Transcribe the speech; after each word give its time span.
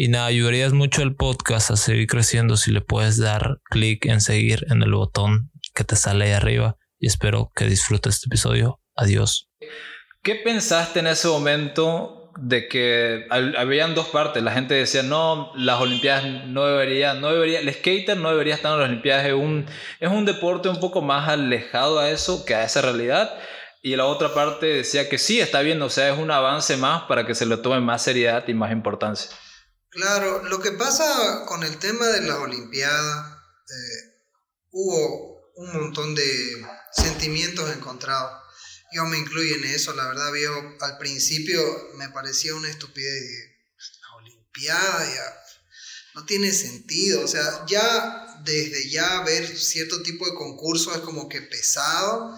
y 0.00 0.06
nada, 0.06 0.26
ayudarías 0.26 0.72
mucho 0.74 1.02
el 1.02 1.16
podcast 1.16 1.72
a 1.72 1.76
seguir 1.76 2.06
creciendo 2.06 2.56
si 2.56 2.70
le 2.70 2.80
puedes 2.80 3.18
dar 3.18 3.58
clic 3.64 4.06
en 4.06 4.20
seguir 4.20 4.64
en 4.70 4.80
el 4.80 4.92
botón 4.92 5.50
que 5.74 5.82
te 5.82 5.96
sale 5.96 6.26
ahí 6.26 6.30
arriba. 6.30 6.76
Y 7.00 7.08
espero 7.08 7.50
que 7.52 7.64
disfrutes 7.64 8.14
este 8.14 8.28
episodio. 8.28 8.80
Adiós. 8.94 9.50
¿Qué 10.22 10.36
pensaste 10.36 11.00
en 11.00 11.08
ese 11.08 11.26
momento 11.26 12.30
de 12.38 12.68
que 12.68 13.26
habían 13.30 13.96
dos 13.96 14.06
partes? 14.06 14.40
La 14.40 14.52
gente 14.52 14.74
decía, 14.74 15.02
no, 15.02 15.50
las 15.56 15.80
Olimpiadas 15.80 16.46
no 16.46 16.64
deberían, 16.64 17.20
no 17.20 17.32
debería, 17.32 17.58
el 17.58 17.74
skater 17.74 18.18
no 18.18 18.30
debería 18.30 18.54
estar 18.54 18.74
en 18.74 18.78
las 18.78 18.88
Olimpiadas, 18.90 19.26
es 19.26 19.32
un, 19.32 19.66
es 19.98 20.08
un 20.08 20.24
deporte 20.24 20.68
un 20.68 20.78
poco 20.78 21.02
más 21.02 21.28
alejado 21.28 21.98
a 21.98 22.08
eso 22.08 22.44
que 22.44 22.54
a 22.54 22.62
esa 22.62 22.82
realidad. 22.82 23.36
Y 23.82 23.96
la 23.96 24.06
otra 24.06 24.32
parte 24.32 24.66
decía 24.66 25.08
que 25.08 25.18
sí, 25.18 25.40
está 25.40 25.60
bien, 25.60 25.82
o 25.82 25.90
sea, 25.90 26.08
es 26.12 26.18
un 26.20 26.30
avance 26.30 26.76
más 26.76 27.02
para 27.08 27.26
que 27.26 27.34
se 27.34 27.46
le 27.46 27.56
tome 27.56 27.80
más 27.80 28.02
seriedad 28.02 28.44
y 28.46 28.54
más 28.54 28.70
importancia. 28.70 29.36
Claro, 29.90 30.42
lo 30.44 30.60
que 30.60 30.72
pasa 30.72 31.46
con 31.46 31.62
el 31.64 31.78
tema 31.78 32.06
de 32.08 32.20
las 32.20 32.36
Olimpiadas, 32.38 33.38
eh, 33.70 34.20
hubo 34.70 35.50
un 35.56 35.72
montón 35.72 36.14
de 36.14 36.66
sentimientos 36.92 37.74
encontrados. 37.74 38.42
Yo 38.92 39.06
me 39.06 39.16
incluyo 39.16 39.56
en 39.56 39.64
eso, 39.64 39.94
la 39.94 40.06
verdad, 40.08 40.30
vio, 40.32 40.76
al 40.80 40.98
principio 40.98 41.60
me 41.96 42.10
parecía 42.10 42.54
una 42.54 42.68
estupidez. 42.68 43.22
La 44.02 44.16
Olimpiada 44.16 45.14
ya 45.14 45.42
no 46.14 46.26
tiene 46.26 46.52
sentido, 46.52 47.22
o 47.24 47.28
sea, 47.28 47.64
ya 47.66 48.42
desde 48.44 48.90
ya 48.90 49.22
ver 49.22 49.46
cierto 49.46 50.02
tipo 50.02 50.26
de 50.26 50.34
concurso 50.34 50.94
es 50.94 51.00
como 51.00 51.30
que 51.30 51.40
pesado. 51.40 52.34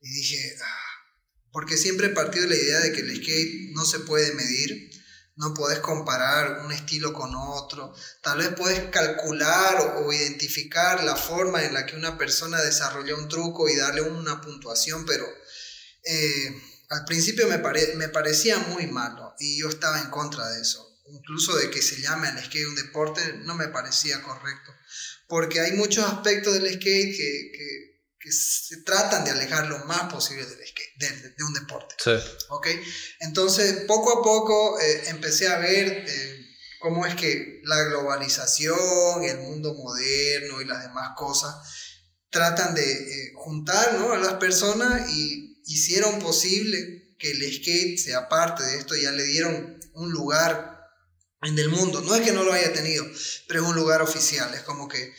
Y 0.00 0.10
dije, 0.10 0.56
ah", 0.62 1.12
porque 1.52 1.76
siempre 1.76 2.06
he 2.06 2.10
partido 2.10 2.44
de 2.44 2.56
la 2.56 2.62
idea 2.62 2.80
de 2.80 2.92
que 2.92 3.00
el 3.00 3.16
skate 3.16 3.72
no 3.72 3.84
se 3.84 4.00
puede 4.00 4.32
medir 4.32 4.95
no 5.36 5.52
puedes 5.52 5.80
comparar 5.80 6.64
un 6.64 6.72
estilo 6.72 7.12
con 7.12 7.34
otro, 7.34 7.94
tal 8.22 8.38
vez 8.38 8.48
puedes 8.56 8.88
calcular 8.90 9.98
o, 9.98 10.12
identificar 10.12 11.04
la 11.04 11.14
forma 11.14 11.64
en 11.64 11.74
la 11.74 11.84
que 11.84 11.96
una 11.96 12.16
persona 12.16 12.60
desarrolló 12.62 13.18
un 13.18 13.28
truco 13.28 13.68
y 13.68 13.76
darle 13.76 14.00
una 14.00 14.40
puntuación, 14.40 15.04
pero 15.04 15.26
eh, 16.04 16.62
al 16.88 17.04
principio 17.04 17.46
me, 17.48 17.58
parecía 18.08 18.58
muy 18.58 18.86
malo 18.86 19.34
y 19.38 19.58
yo 19.58 19.68
estaba 19.68 20.00
en 20.00 20.10
contra 20.10 20.48
de 20.48 20.62
eso. 20.62 20.82
Incluso 21.08 21.56
de 21.56 21.70
que 21.70 21.82
se 21.82 22.00
llame 22.00 22.28
el 22.28 22.44
skate 22.44 22.66
un 22.66 22.74
deporte 22.74 23.20
no 23.44 23.54
me 23.54 23.68
parecía 23.68 24.22
correcto, 24.22 24.74
porque 25.28 25.60
hay 25.60 25.72
muchos 25.72 26.04
aspectos 26.04 26.54
del 26.54 26.72
skate 26.72 27.16
que 27.16 27.85
se 28.32 28.78
tratan 28.82 29.24
de 29.24 29.30
alejar 29.30 29.66
lo 29.66 29.78
más 29.84 30.12
posible 30.12 30.44
del 30.44 30.58
de, 30.58 31.30
de, 31.30 31.44
un 31.44 31.54
deporte. 31.54 31.94
Sí. 32.02 32.12
¿Ok? 32.48 32.68
Entonces, 33.20 33.84
poco 33.86 34.18
a 34.18 34.22
poco 34.22 34.80
eh, 34.80 35.04
empecé 35.08 35.48
a 35.48 35.58
ver 35.58 36.04
eh, 36.08 36.46
cómo 36.80 37.06
es 37.06 37.14
que 37.14 37.60
la 37.64 37.82
globalización, 37.84 39.24
el 39.24 39.38
mundo 39.38 39.74
moderno 39.74 40.60
y 40.60 40.64
las 40.64 40.82
demás 40.82 41.10
cosas 41.16 41.54
tratan 42.30 42.74
de 42.74 42.92
eh, 42.92 43.32
juntar 43.34 43.94
¿no? 43.94 44.12
a 44.12 44.18
las 44.18 44.34
personas 44.34 45.10
y 45.10 45.62
hicieron 45.66 46.18
posible 46.18 47.14
que 47.18 47.30
el 47.30 47.52
skate 47.52 47.98
sea 47.98 48.28
parte 48.28 48.62
de 48.62 48.78
esto, 48.78 48.94
ya 48.94 49.10
le 49.12 49.24
dieron 49.24 49.80
un 49.94 50.10
lugar 50.10 50.76
en 51.42 51.58
el 51.58 51.68
mundo. 51.68 52.00
No 52.02 52.14
es 52.14 52.22
que 52.22 52.32
no 52.32 52.42
lo 52.42 52.52
haya 52.52 52.72
tenido, 52.72 53.04
pero 53.48 53.62
es 53.62 53.68
un 53.68 53.76
lugar 53.76 54.02
oficial. 54.02 54.52
Es 54.54 54.62
como 54.62 54.88
que 54.88 55.14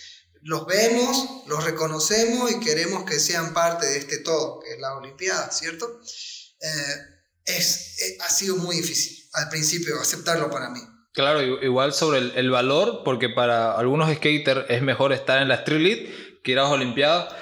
los 0.47 0.65
vemos, 0.65 1.43
los 1.47 1.63
reconocemos 1.65 2.49
y 2.49 2.61
queremos 2.61 3.03
que 3.03 3.19
sean 3.19 3.53
parte 3.53 3.85
de 3.85 3.97
este 3.97 4.19
todo, 4.19 4.61
que 4.61 4.75
es 4.75 4.79
la 4.79 4.95
Olimpiada, 4.95 5.51
¿cierto? 5.51 5.99
Eh, 6.61 6.95
es, 7.43 8.01
eh, 8.01 8.17
ha 8.21 8.29
sido 8.29 8.55
muy 8.55 8.77
difícil 8.77 9.27
al 9.33 9.49
principio 9.49 9.99
aceptarlo 9.99 10.49
para 10.49 10.69
mí. 10.69 10.79
Claro, 11.11 11.41
igual 11.41 11.93
sobre 11.93 12.19
el, 12.19 12.49
valor, 12.49 13.01
porque 13.03 13.27
para 13.27 13.73
algunos 13.73 14.09
skaters 14.15 14.69
es 14.69 14.81
mejor 14.81 15.11
estar 15.11 15.41
en 15.41 15.49
la 15.49 15.55
Street 15.55 15.81
League 15.81 16.39
que 16.43 16.53
ir 16.53 16.59
a 16.59 16.63
las 16.63 16.71
Olimpiadas. 16.71 17.33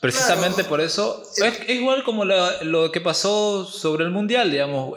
Precisamente 0.00 0.64
por 0.64 0.80
eso, 0.80 1.22
eh, 1.42 1.52
es, 1.66 1.68
igual 1.68 2.02
como 2.02 2.24
lo 2.24 2.90
que 2.92 3.00
pasó 3.02 3.66
sobre 3.66 4.04
el 4.04 4.10
Mundial, 4.10 4.50
digamos, 4.50 4.94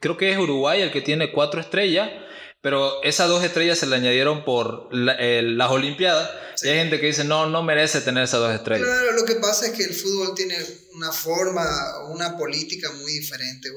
creo 0.00 0.18
que 0.18 0.32
es 0.32 0.38
Uruguay 0.38 0.82
el 0.82 0.92
que 0.92 1.00
tiene 1.00 1.32
cuatro 1.32 1.60
estrellas, 1.62 2.10
pero 2.66 3.00
esas 3.04 3.28
dos 3.28 3.44
estrellas 3.44 3.78
se 3.78 3.86
le 3.86 3.94
añadieron 3.94 4.44
por 4.44 4.88
las 4.90 5.70
Olimpiadas 5.70 6.28
y 6.64 6.68
hay 6.68 6.78
gente 6.78 6.98
que 6.98 7.06
dice, 7.06 7.22
no, 7.22 7.48
no 7.48 7.62
merece 7.62 8.00
tener 8.00 8.24
esas 8.24 8.40
dos 8.40 8.52
estrellas. 8.52 8.88
Claro, 8.88 9.12
lo 9.12 9.24
que 9.24 9.36
pasa 9.36 9.66
es 9.66 9.72
que 9.72 9.84
el 9.84 9.94
fútbol 9.94 10.34
tiene 10.34 10.56
una 10.94 11.12
forma, 11.12 11.64
una 12.08 12.36
política 12.36 12.90
muy 12.90 13.12
diferente. 13.12 13.68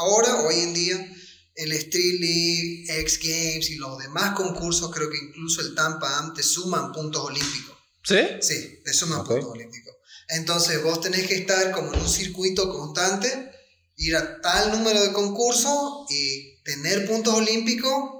Ahora, 0.00 0.40
hoy 0.40 0.56
en 0.56 0.74
día, 0.74 1.16
el 1.54 1.70
Street 1.70 2.18
League, 2.18 2.86
X 3.02 3.20
Games 3.22 3.70
y 3.70 3.76
los 3.76 3.96
demás 3.98 4.34
concursos, 4.34 4.92
creo 4.92 5.08
que 5.08 5.18
incluso 5.18 5.60
el 5.60 5.76
Tampa 5.76 6.18
Am 6.18 6.34
te 6.34 6.42
suman 6.42 6.90
puntos 6.90 7.22
olímpicos. 7.22 7.76
¿Sí? 8.02 8.18
Sí, 8.40 8.80
te 8.84 8.92
suman 8.94 9.24
puntos 9.24 9.48
olímpicos. 9.48 9.94
Entonces 10.30 10.82
vos 10.82 11.00
tenés 11.00 11.24
que 11.28 11.36
estar 11.36 11.70
como 11.70 11.94
en 11.94 12.00
un 12.00 12.08
circuito 12.08 12.68
constante, 12.68 13.52
ir 13.94 14.16
a 14.16 14.40
tal 14.40 14.72
número 14.72 15.00
de 15.02 15.12
concursos 15.12 16.10
y 16.10 16.47
tener 16.68 17.06
puntos 17.06 17.32
olímpicos 17.32 18.18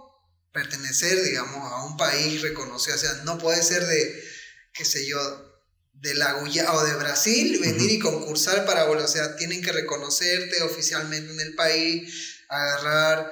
pertenecer, 0.55 1.23
digamos, 1.23 1.71
a 1.71 1.85
un 1.85 1.99
país 1.99 2.41
reconocido. 2.41 2.97
O 2.97 2.99
sea, 2.99 3.13
no 3.25 3.37
puede 3.37 3.63
ser 3.63 3.85
de, 3.87 4.25
qué 4.73 4.87
sé 4.87 5.07
yo, 5.07 5.19
de 5.93 6.15
la 6.15 6.33
Guyana 6.33 6.73
o 6.73 6.83
de 6.83 6.95
Brasil, 6.95 7.59
venir 7.61 7.91
y 7.91 7.99
concursar 7.99 8.65
para 8.65 8.85
volver. 8.85 9.05
O 9.05 9.09
sea, 9.09 9.37
tienen 9.37 9.61
que 9.61 9.73
reconocerte 9.73 10.63
oficialmente 10.63 11.31
en 11.31 11.41
el 11.41 11.55
país, 11.55 12.41
agarrar. 12.49 13.31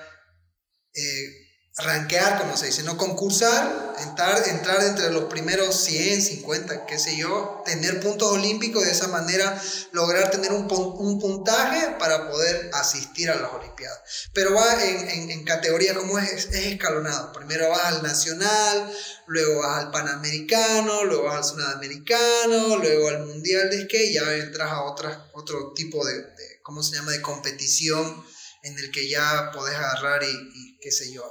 Eh, 0.93 1.46
rankear, 1.79 2.39
como 2.39 2.57
se 2.57 2.67
dice, 2.67 2.83
no 2.85 2.97
concursar, 2.97 3.95
entrar, 3.99 4.49
entrar 4.49 4.83
entre 4.83 5.11
los 5.11 5.25
primeros 5.25 5.77
100, 5.85 6.23
50, 6.23 6.87
qué 6.87 6.99
sé 6.99 7.19
yo, 7.19 7.63
tener 7.67 8.01
puntos 8.01 8.33
olímpicos 8.33 8.85
de 8.85 8.93
esa 8.93 9.09
manera 9.09 9.61
lograr 9.93 10.31
tener 10.31 10.53
un, 10.53 10.67
un 10.71 11.21
puntaje 11.21 11.97
para 11.99 12.31
poder 12.31 12.71
asistir 12.73 13.31
a 13.31 13.37
las 13.37 13.53
Olimpiadas. 13.53 14.01
Pero 14.33 14.55
va 14.55 14.85
en, 14.85 15.11
en, 15.11 15.31
en 15.31 15.45
categoría 15.45 15.95
como 15.95 16.19
es, 16.19 16.47
es 16.47 16.67
escalonado. 16.67 17.33
Primero 17.33 17.69
vas 17.69 17.85
al 17.85 18.03
nacional, 18.03 18.91
luego 19.27 19.61
vas 19.61 19.85
al 19.85 19.91
panamericano, 19.91 21.05
luego 21.05 21.25
vas 21.25 21.37
al 21.37 21.45
sudamericano, 21.45 22.79
luego 22.79 23.09
al 23.09 23.27
mundial 23.27 23.69
de 23.69 23.85
skate, 23.85 24.15
ya 24.15 24.35
entras 24.35 24.71
a 24.71 24.83
otra, 24.83 25.31
otro 25.35 25.75
tipo 25.75 26.07
de, 26.07 26.15
de, 26.15 26.61
¿cómo 26.63 26.83
se 26.83 26.97
llama?, 26.97 27.13
de 27.13 27.21
competición 27.21 28.25
en 28.63 28.79
el 28.79 28.91
que 28.91 29.09
ya 29.09 29.51
podés 29.53 29.77
agarrar 29.77 30.25
y, 30.25 30.27
y 30.55 30.79
qué 30.81 30.91
sé 30.91 31.13
yo, 31.13 31.23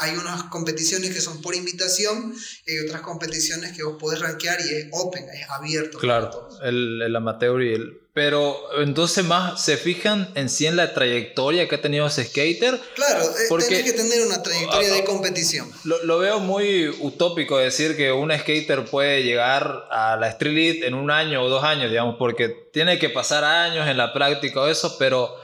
hay 0.00 0.16
unas 0.16 0.44
competiciones 0.44 1.10
que 1.10 1.20
son 1.20 1.40
por 1.40 1.54
invitación 1.54 2.34
y 2.66 2.72
hay 2.72 2.78
otras 2.80 3.00
competiciones 3.02 3.76
que 3.76 3.82
vos 3.82 3.96
podés 3.98 4.20
rankear 4.20 4.60
y 4.60 4.74
es 4.74 4.86
open, 4.92 5.24
es 5.30 5.48
abierto. 5.50 5.98
Claro, 5.98 6.48
el, 6.62 7.00
el, 7.02 7.16
amateur 7.16 7.62
y 7.62 7.74
el, 7.74 8.00
pero 8.12 8.56
entonces 8.82 9.24
más 9.24 9.64
se 9.64 9.78
fijan 9.78 10.30
en 10.34 10.50
sí 10.50 10.66
en 10.66 10.76
la 10.76 10.92
trayectoria 10.92 11.68
que 11.68 11.76
ha 11.76 11.80
tenido 11.80 12.06
ese 12.06 12.24
skater. 12.24 12.78
Claro, 12.94 13.24
eh, 13.24 13.46
porque 13.48 13.66
tenés 13.66 13.84
que 13.84 13.92
tener 13.92 14.26
una 14.26 14.42
trayectoria 14.42 14.88
de 14.90 14.98
ah, 14.98 15.02
ah, 15.02 15.06
competición. 15.06 15.70
Lo, 15.84 16.04
lo, 16.04 16.18
veo 16.18 16.38
muy 16.38 16.88
utópico 17.00 17.56
decir 17.56 17.96
que 17.96 18.12
un 18.12 18.30
skater 18.30 18.84
puede 18.84 19.22
llegar 19.22 19.88
a 19.90 20.16
la 20.16 20.28
Street 20.28 20.54
League 20.54 20.86
en 20.86 20.94
un 20.94 21.10
año 21.10 21.42
o 21.42 21.48
dos 21.48 21.64
años, 21.64 21.90
digamos, 21.90 22.16
porque 22.18 22.48
tiene 22.48 22.98
que 22.98 23.08
pasar 23.08 23.44
años 23.44 23.88
en 23.88 23.96
la 23.96 24.12
práctica 24.12 24.60
o 24.60 24.68
eso, 24.68 24.96
pero 24.98 25.41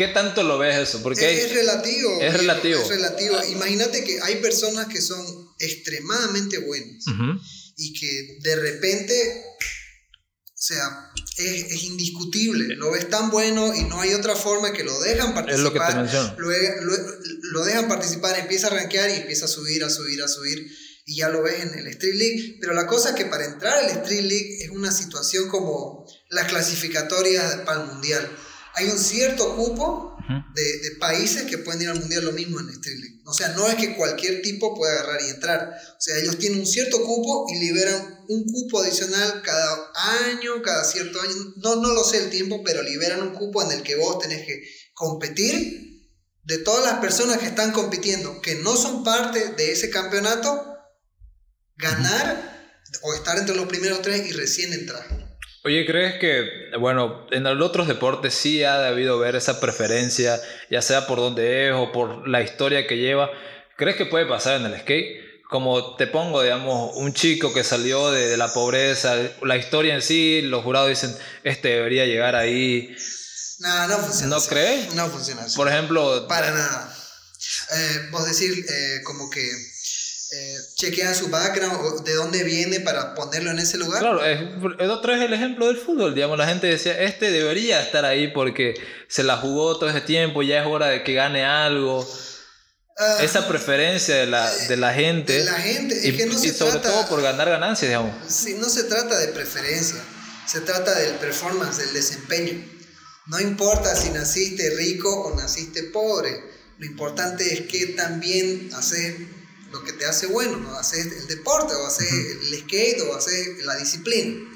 ¿qué 0.00 0.08
tanto 0.08 0.42
lo 0.42 0.58
ves 0.58 0.76
eso? 0.78 1.02
Porque 1.02 1.44
es, 1.44 1.52
relativo. 1.52 2.20
Es 2.20 2.32
relativo. 2.32 2.80
Es 2.80 2.88
relativo. 2.88 3.36
Imagínate 3.50 4.02
que 4.02 4.18
hay 4.22 4.36
personas 4.36 4.86
que 4.86 5.00
son 5.00 5.22
extremadamente 5.58 6.58
buenas 6.58 7.04
y 7.76 7.92
que 7.92 8.38
de 8.40 8.56
repente 8.56 9.44
o 10.60 10.62
sea, 10.62 11.10
es, 11.38 11.72
es, 11.72 11.82
indiscutible. 11.84 12.76
Lo 12.76 12.90
ves 12.90 13.08
tan 13.08 13.30
bueno 13.30 13.74
y 13.74 13.84
no 13.84 13.98
hay 13.98 14.12
otra 14.12 14.36
forma 14.36 14.74
que 14.74 14.84
lo 14.84 15.00
dejan 15.00 15.32
participar. 15.32 15.54
Es 15.54 15.60
lo 15.60 15.72
que 15.72 15.80
te 15.80 15.94
menciono. 15.94 16.34
Lo, 16.38 16.96
lo, 17.52 17.64
dejan 17.64 17.88
participar, 17.88 18.38
empieza 18.38 18.66
a 18.66 18.70
rankear 18.70 19.08
y 19.08 19.14
empieza 19.14 19.46
a 19.46 19.48
subir, 19.48 19.82
a 19.84 19.88
subir, 19.88 20.22
a 20.22 20.28
subir. 20.28 20.70
Y 21.06 21.16
ya 21.16 21.30
lo 21.30 21.42
ves 21.42 21.62
en 21.62 21.78
el 21.78 21.86
Street 21.86 22.14
League. 22.14 22.58
Pero 22.60 22.74
la 22.74 22.86
cosa 22.86 23.10
es 23.10 23.14
que 23.14 23.24
para 23.24 23.46
entrar 23.46 23.78
al 23.78 23.90
Street 24.02 24.20
League 24.20 24.64
es 24.64 24.68
una 24.68 24.92
situación 24.92 25.48
como 25.48 26.06
las 26.28 26.46
clasificatorias 26.48 27.62
para 27.64 27.80
el 27.80 27.86
Mundial. 27.86 28.30
Hay 28.74 28.88
un 28.88 28.98
cierto 28.98 29.56
cupo 29.56 30.16
de, 30.54 30.62
de, 30.62 30.96
países 30.96 31.42
que 31.44 31.58
pueden 31.58 31.82
ir 31.82 31.88
al 31.88 31.98
mundial 31.98 32.24
lo 32.24 32.32
mismo 32.32 32.60
en 32.60 32.68
Street 32.68 32.98
League. 32.98 33.20
O 33.26 33.32
sea, 33.32 33.48
no 33.48 33.68
es 33.68 33.74
que 33.74 33.96
cualquier 33.96 34.42
tipo 34.42 34.74
pueda 34.74 34.92
agarrar 34.92 35.20
y 35.22 35.30
entrar. 35.30 35.70
O 35.70 36.00
sea, 36.00 36.16
ellos 36.18 36.38
tienen 36.38 36.60
un 36.60 36.66
cierto 36.66 37.02
cupo 37.04 37.46
y 37.52 37.58
liberan 37.58 38.24
un 38.28 38.44
cupo 38.44 38.80
adicional 38.80 39.42
cada 39.42 39.92
año, 40.26 40.62
cada 40.62 40.84
cierto 40.84 41.20
año. 41.20 41.34
No, 41.56 41.76
no 41.76 41.92
lo 41.92 42.04
sé 42.04 42.18
el 42.18 42.30
tiempo, 42.30 42.62
pero 42.64 42.82
liberan 42.82 43.22
un 43.22 43.34
cupo 43.34 43.62
en 43.62 43.72
el 43.72 43.82
que 43.82 43.96
vos 43.96 44.18
tenés 44.18 44.46
que 44.46 44.62
competir. 44.94 45.88
De 46.42 46.58
todas 46.58 46.84
las 46.84 47.00
personas 47.00 47.38
que 47.38 47.46
están 47.46 47.70
compitiendo, 47.72 48.40
que 48.40 48.56
no 48.56 48.76
son 48.76 49.04
parte 49.04 49.52
de 49.56 49.72
ese 49.72 49.90
campeonato, 49.90 50.64
ganar 51.76 52.78
o 53.02 53.14
estar 53.14 53.38
entre 53.38 53.54
los 53.54 53.66
primeros 53.66 54.02
tres 54.02 54.28
y 54.28 54.32
recién 54.32 54.72
entrar. 54.72 55.19
Oye, 55.62 55.84
¿crees 55.84 56.18
que, 56.18 56.70
bueno, 56.78 57.26
en 57.30 57.44
los 57.44 57.68
otros 57.68 57.86
deportes 57.86 58.32
sí 58.32 58.64
ha 58.64 58.78
debido 58.78 59.16
haber 59.16 59.36
esa 59.36 59.60
preferencia, 59.60 60.40
ya 60.70 60.80
sea 60.80 61.06
por 61.06 61.18
dónde 61.18 61.68
es 61.68 61.74
o 61.74 61.92
por 61.92 62.26
la 62.26 62.40
historia 62.40 62.86
que 62.86 62.96
lleva? 62.96 63.30
¿Crees 63.76 63.96
que 63.96 64.06
puede 64.06 64.24
pasar 64.24 64.58
en 64.58 64.66
el 64.66 64.80
skate? 64.80 65.42
Como 65.50 65.96
te 65.96 66.06
pongo, 66.06 66.42
digamos, 66.42 66.96
un 66.96 67.12
chico 67.12 67.52
que 67.52 67.62
salió 67.62 68.10
de, 68.10 68.38
la 68.38 68.54
pobreza, 68.54 69.16
la 69.42 69.58
historia 69.58 69.94
en 69.94 70.00
sí, 70.00 70.40
los 70.42 70.64
jurados 70.64 70.88
dicen, 70.88 71.14
este 71.44 71.68
debería 71.68 72.06
llegar 72.06 72.36
ahí. 72.36 72.96
No, 73.58 73.88
no 73.88 73.98
funciona. 73.98 74.36
¿No 74.36 74.42
crees? 74.42 74.94
No 74.94 75.08
funciona 75.08 75.42
así. 75.42 75.56
Por 75.56 75.68
ejemplo... 75.68 76.26
Para 76.26 76.52
nada. 76.52 76.96
Eh, 77.76 78.08
vos 78.10 78.26
decir, 78.26 78.50
eh, 78.66 79.02
como 79.04 79.28
que 79.28 79.42
eh, 80.32 80.56
chequean 80.76 81.12
su 81.14 81.28
background, 81.28 82.04
de 82.04 82.14
dónde 82.14 82.44
viene 82.44 82.78
para 82.78 83.16
ponerlo 83.16 83.50
en 83.50 83.58
ese 83.58 83.78
lugar. 83.78 84.00
Claro, 84.00 84.24
es, 84.24 84.40
otro 84.88 85.12
es 85.12 85.20
el 85.22 85.32
ejemplo 85.32 85.66
del 85.66 85.76
fútbol, 85.76 86.14
digamos, 86.14 86.38
la 86.38 86.46
gente 86.46 86.68
decía, 86.68 87.00
este 87.00 87.32
debería 87.32 87.82
estar 87.82 88.04
ahí 88.04 88.28
porque 88.28 88.74
se 89.08 89.24
la 89.24 89.38
jugó 89.38 89.76
todo 89.76 89.90
ese 89.90 90.02
tiempo, 90.02 90.42
ya 90.42 90.60
es 90.60 90.66
hora 90.68 90.86
de 90.86 91.02
que 91.02 91.14
gane 91.14 91.44
algo. 91.44 92.08
Ah, 92.96 93.18
Esa 93.22 93.48
preferencia 93.48 94.14
de 94.14 94.26
la, 94.26 94.48
de 94.52 94.76
la 94.76 94.92
gente. 94.92 95.32
De 95.32 95.44
la 95.44 95.54
gente, 95.54 95.98
y, 96.00 96.16
que 96.16 96.26
no 96.26 96.34
y 96.34 96.48
sobre 96.50 96.78
todo 96.78 97.08
por 97.08 97.22
ganar 97.22 97.48
ganancias, 97.48 97.88
digamos. 97.88 98.14
Sí, 98.28 98.54
no 98.54 98.68
se 98.68 98.84
trata 98.84 99.18
de 99.18 99.28
preferencia, 99.28 100.00
se 100.46 100.60
trata 100.60 100.96
del 100.96 101.14
performance, 101.16 101.78
del 101.78 101.92
desempeño. 101.92 102.62
No 103.26 103.40
importa 103.40 103.96
si 103.96 104.10
naciste 104.10 104.70
rico 104.76 105.12
o 105.22 105.34
naciste 105.34 105.84
pobre, 105.84 106.40
lo 106.78 106.86
importante 106.86 107.52
es 107.52 107.62
que 107.62 107.86
también 107.88 108.70
haces 108.74 109.14
lo 109.70 109.84
que 109.84 109.92
te 109.92 110.06
hace 110.06 110.26
bueno, 110.26 110.56
¿no? 110.58 110.76
Haces 110.76 111.06
el 111.06 111.26
deporte, 111.26 111.74
o 111.74 111.86
haces 111.86 112.10
el 112.10 112.60
skate, 112.60 113.00
o 113.02 113.16
haces 113.16 113.64
la 113.64 113.76
disciplina. 113.76 114.50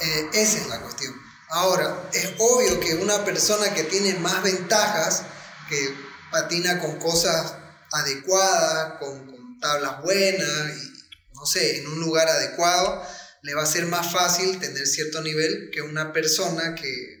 Eh, 0.00 0.30
esa 0.34 0.58
es 0.58 0.68
la 0.68 0.80
cuestión. 0.80 1.14
Ahora, 1.48 2.10
es 2.12 2.34
obvio 2.38 2.80
que 2.80 2.94
una 2.94 3.24
persona 3.24 3.72
que 3.74 3.84
tiene 3.84 4.14
más 4.14 4.42
ventajas, 4.42 5.22
que 5.68 5.94
patina 6.30 6.80
con 6.80 6.98
cosas 6.98 7.54
adecuadas, 7.92 8.98
con, 8.98 9.26
con 9.26 9.60
tablas 9.60 10.02
buenas, 10.02 10.76
y 10.76 10.96
no 11.34 11.46
sé, 11.46 11.78
en 11.78 11.88
un 11.88 12.00
lugar 12.00 12.28
adecuado, 12.28 13.02
le 13.42 13.54
va 13.54 13.62
a 13.62 13.66
ser 13.66 13.86
más 13.86 14.12
fácil 14.12 14.58
tener 14.58 14.86
cierto 14.86 15.22
nivel 15.22 15.70
que 15.72 15.82
una 15.82 16.12
persona 16.12 16.74
que 16.74 17.16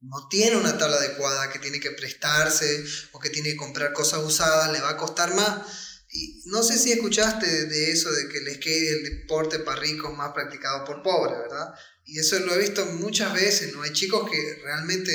no 0.00 0.28
tiene 0.28 0.56
una 0.56 0.78
tabla 0.78 0.96
adecuada, 0.96 1.50
que 1.50 1.58
tiene 1.58 1.80
que 1.80 1.90
prestarse 1.90 2.84
o 3.12 3.20
que 3.20 3.28
tiene 3.28 3.50
que 3.50 3.56
comprar 3.56 3.92
cosas 3.92 4.20
usadas, 4.20 4.72
le 4.72 4.80
va 4.80 4.90
a 4.90 4.96
costar 4.96 5.34
más 5.34 5.89
y 6.12 6.42
no 6.46 6.62
sé 6.62 6.76
si 6.76 6.90
escuchaste 6.90 7.66
de 7.66 7.92
eso, 7.92 8.10
de 8.10 8.28
que 8.28 8.38
el 8.38 8.54
skate 8.56 8.82
es 8.82 8.90
el 8.90 9.04
deporte 9.04 9.60
para 9.60 9.80
ricos 9.80 10.16
más 10.16 10.32
practicado 10.32 10.84
por 10.84 11.02
pobres, 11.02 11.38
¿verdad? 11.38 11.72
Y 12.04 12.18
eso 12.18 12.38
lo 12.40 12.54
he 12.54 12.58
visto 12.58 12.84
muchas 12.86 13.32
veces, 13.32 13.72
¿no? 13.72 13.82
Hay 13.82 13.92
chicos 13.92 14.28
que 14.28 14.60
realmente, 14.64 15.12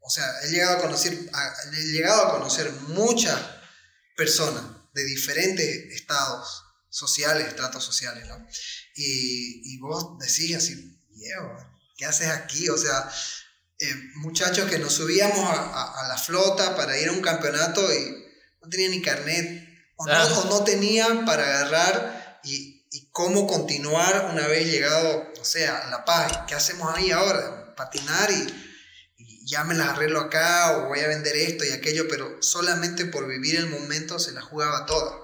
o 0.00 0.08
sea, 0.08 0.24
he 0.42 0.48
llegado 0.48 0.78
a 0.78 0.80
conocer, 0.80 1.12
he 1.12 1.84
llegado 1.92 2.22
a 2.22 2.38
conocer 2.38 2.72
muchas 2.88 3.38
personas 4.16 4.64
de 4.94 5.04
diferentes 5.04 5.92
estados 5.92 6.64
sociales, 6.88 7.48
estratos 7.48 7.84
sociales, 7.84 8.26
¿no? 8.26 8.46
Y, 8.94 9.74
y 9.74 9.78
vos 9.80 10.18
decís 10.18 10.56
así, 10.56 10.98
¿qué 11.98 12.06
haces 12.06 12.28
aquí? 12.28 12.70
O 12.70 12.78
sea, 12.78 13.10
eh, 13.78 13.94
muchachos 14.14 14.70
que 14.70 14.78
nos 14.78 14.94
subíamos 14.94 15.46
a, 15.46 16.04
a 16.04 16.08
la 16.08 16.16
flota 16.16 16.74
para 16.74 16.98
ir 16.98 17.08
a 17.08 17.12
un 17.12 17.20
campeonato 17.20 17.82
y 17.92 18.24
no 18.62 18.70
tenían 18.70 18.92
ni 18.92 19.02
carnet 19.02 19.61
Ah. 20.08 20.28
o, 20.38 20.44
no, 20.48 20.64
tenían 20.64 21.24
para 21.24 21.44
agarrar 21.44 22.40
y, 22.44 22.86
y, 22.90 23.08
cómo 23.12 23.46
continuar 23.46 24.30
una 24.32 24.46
vez 24.46 24.70
llegado, 24.70 25.32
o 25.40 25.44
sea, 25.44 25.78
a 25.78 25.90
La 25.90 26.04
Paz. 26.04 26.40
¿Qué 26.46 26.54
hacemos 26.54 26.92
ahí 26.94 27.10
ahora? 27.10 27.74
Patinar 27.76 28.30
y, 28.30 28.46
y, 29.18 29.46
ya 29.46 29.64
me 29.64 29.74
las 29.74 29.88
arreglo 29.88 30.20
acá 30.20 30.78
o 30.78 30.88
voy 30.88 31.00
a 31.00 31.08
vender 31.08 31.36
esto 31.36 31.64
y 31.64 31.70
aquello, 31.70 32.04
pero 32.08 32.40
solamente 32.40 33.06
por 33.06 33.28
vivir 33.28 33.56
el 33.56 33.68
momento 33.68 34.18
se 34.18 34.32
la 34.32 34.42
jugaba 34.42 34.86
toda. 34.86 35.18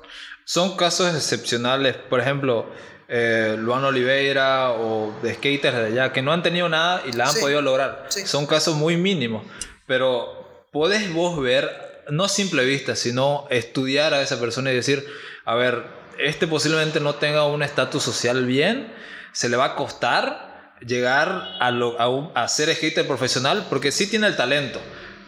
Son 0.45 0.77
casos 0.77 1.15
excepcionales, 1.15 1.97
por 1.97 2.21
ejemplo, 2.21 2.71
eh, 3.11 3.57
Luan 3.59 3.85
Oliveira 3.85 4.73
o 4.73 5.19
de 5.23 5.35
skaters 5.35 5.77
de 5.77 5.87
allá 5.87 6.13
que 6.13 6.21
no 6.21 6.31
han 6.33 6.43
tenido 6.43 6.69
nada 6.69 7.03
y 7.07 7.13
la 7.13 7.29
han 7.29 7.35
podido 7.37 7.63
lograr. 7.63 8.07
Son 8.11 8.47
casos 8.47 8.77
muy 8.77 8.97
mínimos, 8.97 9.47
pero 9.87 10.67
puedes 10.73 11.13
vos 11.13 11.41
ver 11.41 11.88
no 12.11 12.25
a 12.25 12.29
simple 12.29 12.65
vista, 12.65 12.97
sino 12.97 13.47
estudiar 13.51 14.15
a 14.15 14.23
esa 14.23 14.41
persona 14.41 14.73
y 14.73 14.75
decir, 14.75 15.07
a 15.45 15.55
ver, 15.55 15.85
este 16.19 16.47
posiblemente 16.47 17.01
no 17.01 17.17
tenga 17.17 17.47
un 17.47 17.63
estatus 17.63 18.03
social 18.03 18.47
bien, 18.47 18.93
se 19.33 19.49
le 19.49 19.57
va 19.57 19.67
a 19.67 19.77
costar 19.77 20.75
llegar 20.81 21.57
a, 21.61 21.71
lo, 21.71 22.01
a, 22.01 22.43
a, 22.43 22.49
ser 22.49 22.75
skater 22.75 23.07
profesional 23.07 23.67
porque 23.69 23.93
sí 23.93 24.07
tiene 24.07 24.27
el 24.27 24.37
talento, 24.37 24.81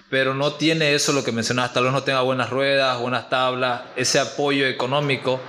pero 0.08 0.34
no 0.34 0.54
tiene 0.54 0.94
eso 0.94 1.12
lo 1.12 1.24
que 1.24 1.32
mencionaste, 1.32 1.74
tal 1.74 1.84
vez 1.84 1.92
no 1.92 2.02
tenga 2.02 2.22
buenas 2.22 2.50
ruedas, 2.50 2.98
buenas 3.00 3.28
tablas, 3.28 3.82
ese 3.96 4.18
apoyo 4.18 4.66
económico. 4.66 5.40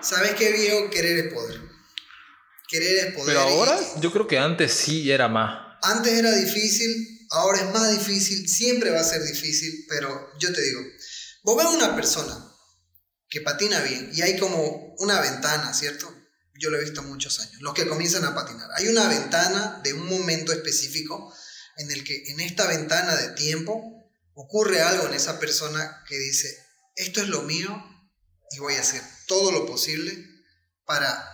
¿Sabes 0.00 0.32
qué 0.32 0.52
viejo? 0.52 0.90
Querer 0.90 1.26
es 1.26 1.32
poder. 1.32 1.60
Querer 2.68 3.06
es 3.06 3.14
poder. 3.14 3.26
Pero 3.26 3.40
ahora 3.40 3.76
yo 4.00 4.12
creo 4.12 4.26
que 4.26 4.38
antes 4.38 4.72
sí 4.72 5.10
era 5.10 5.28
más. 5.28 5.76
Antes 5.82 6.12
era 6.12 6.34
difícil, 6.34 7.17
ahora 7.30 7.60
es 7.60 7.72
más 7.72 7.90
difícil, 7.90 8.48
siempre 8.48 8.90
va 8.90 9.00
a 9.00 9.04
ser 9.04 9.22
difícil, 9.22 9.86
pero 9.88 10.32
yo 10.38 10.52
te 10.52 10.62
digo, 10.62 10.80
vos 11.42 11.56
ves 11.56 11.66
una 11.66 11.94
persona 11.94 12.48
que 13.28 13.40
patina 13.40 13.80
bien 13.80 14.10
y 14.12 14.22
hay 14.22 14.38
como 14.38 14.94
una 14.98 15.20
ventana, 15.20 15.72
¿cierto? 15.74 16.12
Yo 16.54 16.70
lo 16.70 16.78
he 16.78 16.84
visto 16.84 17.02
muchos 17.02 17.38
años, 17.40 17.60
los 17.60 17.74
que 17.74 17.86
comienzan 17.86 18.24
a 18.24 18.34
patinar. 18.34 18.68
Hay 18.74 18.88
una 18.88 19.08
ventana 19.08 19.80
de 19.84 19.92
un 19.92 20.08
momento 20.08 20.52
específico 20.52 21.32
en 21.76 21.90
el 21.92 22.02
que 22.02 22.24
en 22.28 22.40
esta 22.40 22.66
ventana 22.66 23.14
de 23.14 23.28
tiempo 23.34 24.10
ocurre 24.34 24.80
algo 24.80 25.06
en 25.06 25.14
esa 25.14 25.38
persona 25.38 26.04
que 26.08 26.18
dice, 26.18 26.56
esto 26.96 27.20
es 27.20 27.28
lo 27.28 27.42
mío 27.42 27.76
y 28.50 28.58
voy 28.58 28.74
a 28.74 28.80
hacer 28.80 29.02
todo 29.26 29.52
lo 29.52 29.66
posible 29.66 30.24
para 30.84 31.24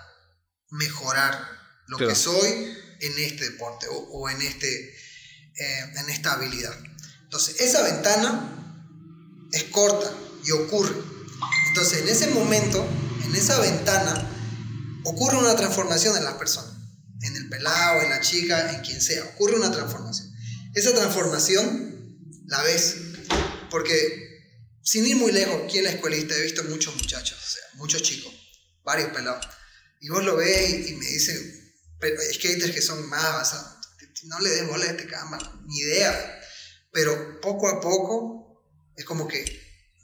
mejorar 0.71 1.49
lo 1.87 1.99
que 1.99 2.15
soy 2.15 2.77
en 3.01 3.19
este 3.19 3.51
deporte 3.51 3.87
o, 3.89 3.95
o 3.95 4.29
en 4.29 4.43
este 4.43 4.94
eh, 5.57 5.93
en 5.97 6.11
esta 6.11 6.33
habilidad. 6.33 6.75
Entonces, 7.23 7.61
esa 7.61 7.83
ventana 7.83 8.77
es 9.53 9.65
corta 9.65 10.13
y 10.45 10.51
ocurre. 10.51 10.95
Entonces, 11.69 12.01
en 12.01 12.09
ese 12.09 12.29
momento, 12.29 12.85
en 13.25 13.35
esa 13.37 13.61
ventana, 13.61 14.31
ocurre 15.05 15.37
una 15.39 15.55
transformación 15.55 16.17
en 16.17 16.25
las 16.25 16.35
personas. 16.35 16.73
En 17.23 17.37
el 17.37 17.49
pelado, 17.49 18.03
en 18.03 18.11
la 18.11 18.21
chica, 18.21 18.75
en 18.75 18.83
quien 18.83 19.01
sea. 19.01 19.25
Ocurre 19.35 19.57
una 19.57 19.71
transformación. 19.71 20.33
Esa 20.75 20.93
transformación 20.93 22.19
la 22.47 22.63
ves. 22.63 22.97
Porque, 23.71 24.51
sin 24.83 25.07
ir 25.07 25.17
muy 25.17 25.33
lejos, 25.33 25.63
aquí 25.65 25.79
en 25.79 25.85
la 25.85 25.91
escuelita 25.91 26.35
he 26.37 26.43
visto 26.43 26.65
muchos 26.65 26.95
muchachos, 26.97 27.59
muchos 27.75 28.03
chicos, 28.03 28.33
varios 28.85 29.11
pelados. 29.11 29.47
Y 30.01 30.09
vos 30.09 30.25
lo 30.25 30.37
ves 30.37 30.89
y, 30.89 30.95
me 30.95 31.07
dicen, 31.07 31.75
skaters 32.35 32.73
que 32.73 32.83
son 32.83 33.09
más 33.09 33.25
avanzados 33.25 33.74
no 34.25 34.38
le 34.40 34.50
des 34.50 34.66
bola 34.66 34.85
a 34.85 34.90
este 34.90 35.07
cama, 35.07 35.38
ni 35.66 35.78
idea. 35.78 36.40
Pero 36.93 37.40
poco 37.40 37.69
a 37.69 37.81
poco 37.81 38.62
es 38.97 39.04
como 39.04 39.26
que 39.26 39.45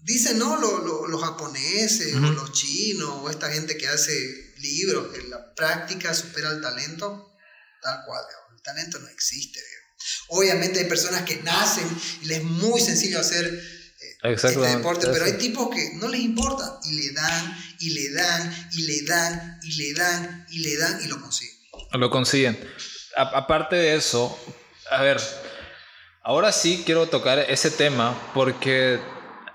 dicen, 0.02 0.38
¿no? 0.38 0.56
los 0.56 1.22
japoneses 1.22 2.14
o 2.14 2.20
los 2.20 2.52
chinos 2.52 3.10
o 3.22 3.30
esta 3.30 3.50
gente 3.50 3.76
que 3.76 3.88
hace 3.88 4.54
libros, 4.58 5.12
que 5.12 5.22
la 5.28 5.54
práctica 5.54 6.14
supera 6.14 6.50
el 6.50 6.60
talento, 6.60 7.32
tal 7.82 8.04
cual, 8.06 8.24
el 8.54 8.62
talento 8.62 8.98
no 8.98 9.08
existe. 9.08 9.60
Obviamente 10.28 10.80
hay 10.80 10.86
personas 10.86 11.22
que 11.22 11.36
nacen 11.42 11.86
y 12.22 12.26
les 12.26 12.38
es 12.38 12.44
muy 12.44 12.80
sencillo 12.80 13.20
hacer 13.20 13.46
eh, 13.46 14.32
este 14.32 14.58
deporte, 14.58 15.08
pero 15.12 15.24
hay 15.24 15.34
tipos 15.34 15.74
que 15.74 15.92
no 15.94 16.08
les 16.08 16.20
importa 16.20 16.80
y 16.84 16.94
le 16.94 17.12
dan 17.12 17.76
y 17.78 17.90
le 17.90 18.10
dan 18.12 18.70
y 18.72 18.82
le 18.82 19.02
dan 19.02 19.60
y 19.62 19.72
le 19.72 19.94
dan 19.94 20.46
y 20.50 20.58
le 20.60 20.76
dan 20.76 21.00
y 21.04 21.06
lo 21.06 21.20
consiguen. 21.20 21.56
Lo 21.92 22.10
consiguen. 22.10 22.58
Aparte 23.16 23.76
de 23.76 23.94
eso, 23.94 24.38
a 24.90 25.02
ver, 25.02 25.18
ahora 26.22 26.52
sí 26.52 26.82
quiero 26.84 27.06
tocar 27.06 27.38
ese 27.38 27.70
tema 27.70 28.14
porque 28.34 28.98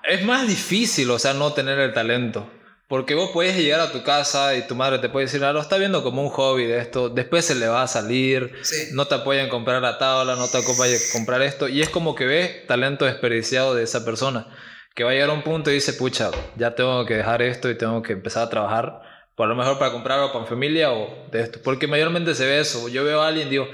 es 0.08 0.24
más 0.24 0.46
difícil, 0.46 1.10
o 1.10 1.18
sea, 1.18 1.34
no 1.34 1.52
tener 1.52 1.78
el 1.78 1.92
talento. 1.92 2.50
Porque 2.88 3.16
vos 3.16 3.30
puedes 3.32 3.56
llegar 3.56 3.80
a 3.80 3.90
tu 3.90 4.04
casa 4.04 4.54
y 4.54 4.62
tu 4.68 4.76
madre 4.76 5.00
te 5.00 5.08
puede 5.08 5.26
decir, 5.26 5.42
ah, 5.42 5.52
lo 5.52 5.60
está 5.60 5.76
viendo 5.76 6.04
como 6.04 6.22
un 6.22 6.28
hobby 6.28 6.66
de 6.66 6.78
esto, 6.78 7.08
después 7.08 7.44
se 7.44 7.56
le 7.56 7.66
va 7.66 7.82
a 7.82 7.88
salir, 7.88 8.54
no 8.92 9.06
te 9.08 9.16
apoyan 9.16 9.48
comprar 9.48 9.82
la 9.82 9.98
tabla, 9.98 10.36
no 10.36 10.46
te 10.46 10.58
apoyan 10.58 11.00
comprar 11.12 11.42
esto, 11.42 11.66
y 11.66 11.82
es 11.82 11.88
como 11.88 12.14
que 12.14 12.26
ves 12.26 12.66
talento 12.68 13.04
desperdiciado 13.04 13.74
de 13.74 13.82
esa 13.82 14.04
persona, 14.04 14.46
que 14.94 15.02
va 15.02 15.10
a 15.10 15.14
llegar 15.14 15.30
a 15.30 15.32
un 15.32 15.42
punto 15.42 15.72
y 15.72 15.74
dice, 15.74 15.94
pucha, 15.94 16.30
ya 16.54 16.76
tengo 16.76 17.04
que 17.06 17.14
dejar 17.14 17.42
esto 17.42 17.68
y 17.68 17.76
tengo 17.76 18.02
que 18.02 18.12
empezar 18.12 18.44
a 18.44 18.50
trabajar, 18.50 19.02
por 19.36 19.48
lo 19.48 19.54
mejor 19.54 19.78
para 19.78 19.92
comprar 19.92 20.18
algo 20.18 20.32
para 20.32 20.44
mi 20.44 20.48
familia 20.48 20.92
o 20.92 21.30
de 21.30 21.42
esto, 21.42 21.60
porque 21.62 21.86
mayormente 21.86 22.34
se 22.34 22.46
ve 22.46 22.60
eso, 22.60 22.88
yo 22.88 23.04
veo 23.04 23.22
a 23.22 23.28
alguien 23.28 23.48
y 23.48 23.50
digo, 23.50 23.68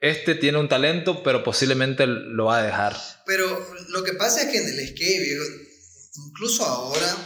este 0.00 0.34
tiene 0.34 0.58
un 0.58 0.68
talento, 0.68 1.22
pero 1.22 1.44
posiblemente 1.44 2.06
lo 2.06 2.46
va 2.46 2.58
a 2.58 2.62
dejar. 2.62 2.96
Pero 3.26 3.74
lo 3.90 4.02
que 4.02 4.14
pasa 4.14 4.42
es 4.42 4.48
que 4.48 4.58
en 4.58 4.68
el 4.68 4.88
skate, 4.88 5.38
incluso 6.26 6.64
ahora 6.64 7.16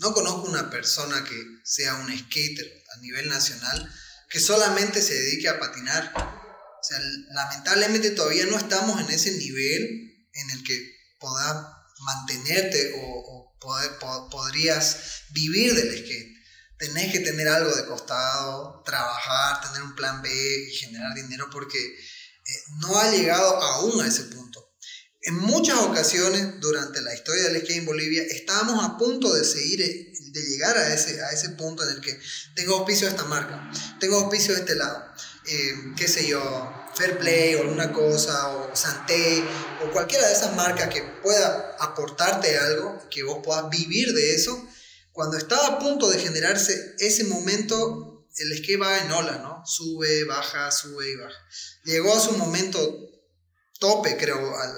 no 0.00 0.12
conozco 0.12 0.48
una 0.48 0.70
persona 0.70 1.22
que 1.22 1.36
sea 1.62 1.94
un 1.94 2.18
skater 2.18 2.66
a 2.96 3.00
nivel 3.00 3.28
nacional 3.28 3.88
que 4.28 4.40
solamente 4.40 5.00
se 5.00 5.14
dedique 5.14 5.48
a 5.48 5.60
patinar. 5.60 6.12
O 6.16 6.82
sea, 6.82 6.98
lamentablemente 7.30 8.10
todavía 8.10 8.46
no 8.46 8.58
estamos 8.58 9.00
en 9.00 9.08
ese 9.10 9.30
nivel 9.38 9.82
en 10.32 10.50
el 10.50 10.64
que 10.64 10.92
puedas 11.20 11.66
mantenerte 12.00 12.94
o, 13.00 13.56
podrías 14.30 15.22
vivir 15.30 15.74
del 15.74 15.96
skate. 15.98 16.33
Tenés 16.78 17.12
que 17.12 17.20
tener 17.20 17.48
algo 17.48 17.74
de 17.74 17.86
costado, 17.86 18.82
trabajar, 18.84 19.60
tener 19.68 19.82
un 19.82 19.94
plan 19.94 20.20
B 20.22 20.28
y 20.30 20.74
generar 20.74 21.14
dinero 21.14 21.48
porque 21.50 21.78
eh, 21.78 22.62
no 22.80 22.98
ha 22.98 23.10
llegado 23.10 23.62
aún 23.62 24.00
a 24.00 24.08
ese 24.08 24.24
punto. 24.24 24.74
En 25.26 25.36
muchas 25.36 25.78
ocasiones 25.78 26.60
durante 26.60 27.00
la 27.00 27.14
historia 27.14 27.44
del 27.44 27.62
skate 27.62 27.78
en 27.78 27.86
Bolivia 27.86 28.22
estábamos 28.28 28.84
a 28.84 28.98
punto 28.98 29.32
de 29.32 29.44
seguir, 29.44 29.80
eh, 29.80 30.12
de 30.32 30.42
llegar 30.42 30.76
a 30.76 30.92
ese, 30.92 31.22
a 31.22 31.30
ese 31.30 31.50
punto 31.50 31.82
en 31.82 31.96
el 31.96 32.00
que 32.02 32.20
tengo 32.54 32.76
auspicio 32.76 33.06
de 33.06 33.12
esta 33.12 33.24
marca, 33.24 33.70
tengo 34.00 34.18
auspicio 34.18 34.52
de 34.52 34.60
este 34.60 34.74
lado, 34.74 35.02
eh, 35.46 35.74
qué 35.96 36.08
sé 36.08 36.26
yo, 36.26 36.40
Fair 36.94 37.18
Play 37.18 37.54
o 37.54 37.62
alguna 37.62 37.92
cosa, 37.92 38.48
o 38.48 38.76
Santé, 38.76 39.42
o 39.82 39.90
cualquiera 39.92 40.26
de 40.26 40.34
esas 40.34 40.54
marcas 40.54 40.88
que 40.88 41.02
pueda 41.22 41.76
aportarte 41.80 42.58
algo, 42.58 43.02
que 43.10 43.22
vos 43.22 43.38
puedas 43.42 43.68
vivir 43.70 44.12
de 44.12 44.34
eso. 44.34 44.68
Cuando 45.14 45.38
estaba 45.38 45.68
a 45.68 45.78
punto 45.78 46.10
de 46.10 46.18
generarse 46.18 46.96
ese 46.98 47.22
momento, 47.22 48.26
el 48.36 48.58
skate 48.58 48.82
va 48.82 48.98
en 48.98 49.12
ola, 49.12 49.38
¿no? 49.38 49.62
Sube, 49.64 50.24
baja, 50.24 50.72
sube 50.72 51.08
y 51.08 51.14
baja. 51.14 51.38
Llegó 51.84 52.16
a 52.16 52.18
su 52.18 52.32
momento 52.32 52.80
tope, 53.78 54.16
creo, 54.16 54.36
a, 54.36 54.74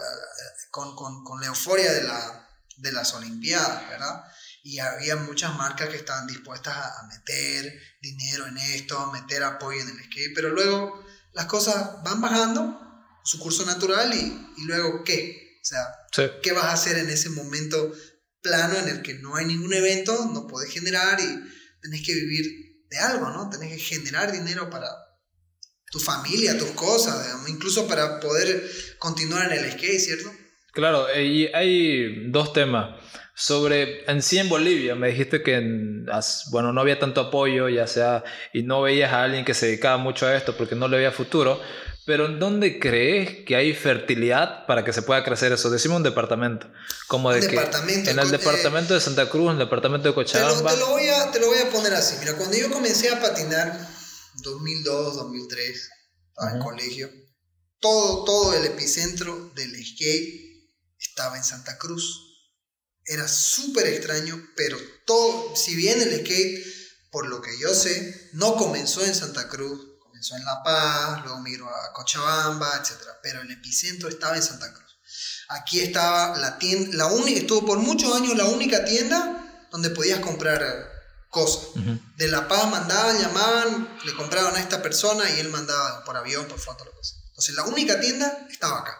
con, 0.70 0.94
con, 0.94 1.24
con, 1.24 1.40
la 1.40 1.46
euforia 1.46 1.90
de, 1.90 2.02
la, 2.02 2.50
de 2.76 2.92
las 2.92 3.14
Olimpiadas, 3.14 3.88
¿verdad? 3.88 4.24
Y 4.62 4.78
había 4.78 5.16
muchas 5.16 5.54
marcas 5.54 5.88
que 5.88 5.96
estaban 5.96 6.26
dispuestas 6.26 6.76
a, 6.76 7.06
meter 7.06 7.72
dinero 8.02 8.46
en 8.46 8.58
esto, 8.58 8.98
a 8.98 9.12
meter 9.12 9.42
apoyo 9.42 9.80
en 9.80 9.88
el 9.88 10.04
skate, 10.04 10.34
pero 10.34 10.50
luego 10.50 11.02
las 11.32 11.46
cosas 11.46 12.02
van 12.04 12.20
bajando 12.20 12.78
su 13.24 13.38
curso 13.38 13.64
natural 13.64 14.12
y, 14.12 14.54
y 14.58 14.64
luego 14.66 15.02
¿qué? 15.02 15.60
O 15.62 15.64
sea, 15.64 16.30
¿qué 16.42 16.52
vas 16.52 16.66
a 16.66 16.72
hacer 16.74 16.98
en 16.98 17.08
ese 17.08 17.30
momento 17.30 17.90
plano 18.46 18.78
en 18.78 18.88
el 18.88 19.02
que 19.02 19.14
no 19.14 19.34
hay 19.34 19.46
ningún 19.46 19.74
evento, 19.74 20.30
no 20.32 20.46
puedes 20.46 20.72
generar 20.72 21.18
y 21.20 21.80
tenés 21.82 22.06
que 22.06 22.14
vivir 22.14 22.46
de 22.88 22.98
algo, 22.98 23.30
¿no? 23.30 23.50
Tenés 23.50 23.72
que 23.72 23.96
generar 23.96 24.30
dinero 24.30 24.70
para 24.70 24.86
tu 25.90 25.98
familia, 25.98 26.58
tus 26.58 26.70
cosas, 26.70 27.26
incluso 27.48 27.86
para 27.88 28.20
poder 28.20 28.70
continuar 28.98 29.52
en 29.52 29.64
el 29.64 29.72
skate, 29.72 30.00
¿cierto? 30.00 30.32
Claro, 30.72 31.08
eh, 31.08 31.24
y 31.24 31.46
hay 31.48 32.30
dos 32.30 32.52
temas. 32.52 33.00
Sobre, 33.34 34.10
en 34.10 34.22
sí 34.22 34.38
en 34.38 34.48
Bolivia, 34.48 34.94
me 34.94 35.08
dijiste 35.08 35.42
que, 35.42 35.60
bueno, 36.50 36.72
no 36.72 36.80
había 36.80 36.98
tanto 36.98 37.20
apoyo, 37.20 37.68
ya 37.68 37.86
sea, 37.86 38.24
y 38.54 38.62
no 38.62 38.80
veías 38.80 39.12
a 39.12 39.24
alguien 39.24 39.44
que 39.44 39.52
se 39.52 39.66
dedicaba 39.66 39.98
mucho 39.98 40.26
a 40.26 40.34
esto 40.34 40.56
porque 40.56 40.74
no 40.74 40.88
le 40.88 40.96
veía 40.96 41.12
futuro, 41.12 41.60
pero 42.06 42.26
¿en 42.26 42.38
dónde 42.38 42.78
crees 42.78 43.44
que 43.44 43.56
hay 43.56 43.74
fertilidad 43.74 44.64
para 44.66 44.84
que 44.84 44.92
se 44.92 45.02
pueda 45.02 45.24
crecer 45.24 45.50
eso? 45.50 45.70
Decimos 45.70 45.96
un 45.96 46.04
departamento. 46.04 46.70
Como 47.08 47.32
de 47.32 47.40
que 47.40 47.56
en 47.56 48.18
el 48.20 48.30
departamento 48.30 48.94
de 48.94 49.00
Santa 49.00 49.28
Cruz, 49.28 49.46
en 49.46 49.54
el 49.54 49.66
departamento 49.66 50.06
de 50.08 50.14
Cochabamba. 50.14 50.72
Te 50.72 50.78
lo, 50.78 50.90
voy 50.90 51.08
a, 51.08 51.32
te 51.32 51.40
lo 51.40 51.48
voy 51.48 51.58
a 51.58 51.68
poner 51.68 51.92
así. 51.94 52.14
Mira, 52.20 52.34
cuando 52.34 52.56
yo 52.56 52.70
comencé 52.70 53.10
a 53.10 53.20
patinar, 53.20 53.76
2002, 54.36 55.16
2003, 55.16 55.90
estaba 56.28 56.52
en 56.52 56.60
colegio, 56.60 57.10
todo, 57.80 58.24
todo 58.24 58.54
el 58.54 58.64
epicentro 58.66 59.50
del 59.56 59.72
skate 59.84 60.70
estaba 61.00 61.36
en 61.36 61.42
Santa 61.42 61.76
Cruz. 61.76 62.22
Era 63.04 63.26
súper 63.26 63.88
extraño, 63.88 64.40
pero 64.54 64.78
todo, 65.06 65.56
si 65.56 65.74
bien 65.74 66.00
el 66.00 66.20
skate, 66.20 66.64
por 67.10 67.26
lo 67.26 67.42
que 67.42 67.50
yo 67.58 67.74
sé, 67.74 68.30
no 68.34 68.54
comenzó 68.54 69.04
en 69.04 69.14
Santa 69.14 69.48
Cruz, 69.48 69.85
comenzó 70.16 70.36
en 70.36 70.44
La 70.46 70.62
Paz, 70.62 71.22
luego 71.24 71.40
migró 71.40 71.68
a 71.68 71.92
Cochabamba, 71.92 72.74
etc. 72.76 73.02
Pero 73.22 73.42
el 73.42 73.50
epicentro 73.50 74.08
estaba 74.08 74.34
en 74.34 74.42
Santa 74.42 74.72
Cruz. 74.72 74.96
Aquí 75.48 75.80
estaba 75.80 76.38
la 76.38 76.58
tienda, 76.58 76.96
la 76.96 77.06
única, 77.06 77.40
estuvo 77.40 77.66
por 77.66 77.78
muchos 77.78 78.14
años 78.16 78.34
la 78.34 78.46
única 78.46 78.84
tienda 78.86 79.66
donde 79.70 79.90
podías 79.90 80.20
comprar 80.20 80.90
cosas. 81.28 81.68
De 82.16 82.28
La 82.28 82.48
Paz 82.48 82.70
mandaban, 82.70 83.20
llamaban, 83.20 83.98
le 84.04 84.14
compraban 84.14 84.56
a 84.56 84.60
esta 84.60 84.80
persona 84.80 85.28
y 85.30 85.40
él 85.40 85.50
mandaba 85.50 86.02
por 86.04 86.16
avión, 86.16 86.46
por 86.46 86.58
foto, 86.58 86.86
lo 86.86 86.92
que 86.92 87.04
sea. 87.04 87.18
Entonces 87.28 87.54
la 87.54 87.64
única 87.64 88.00
tienda 88.00 88.46
estaba 88.50 88.78
acá. 88.80 88.98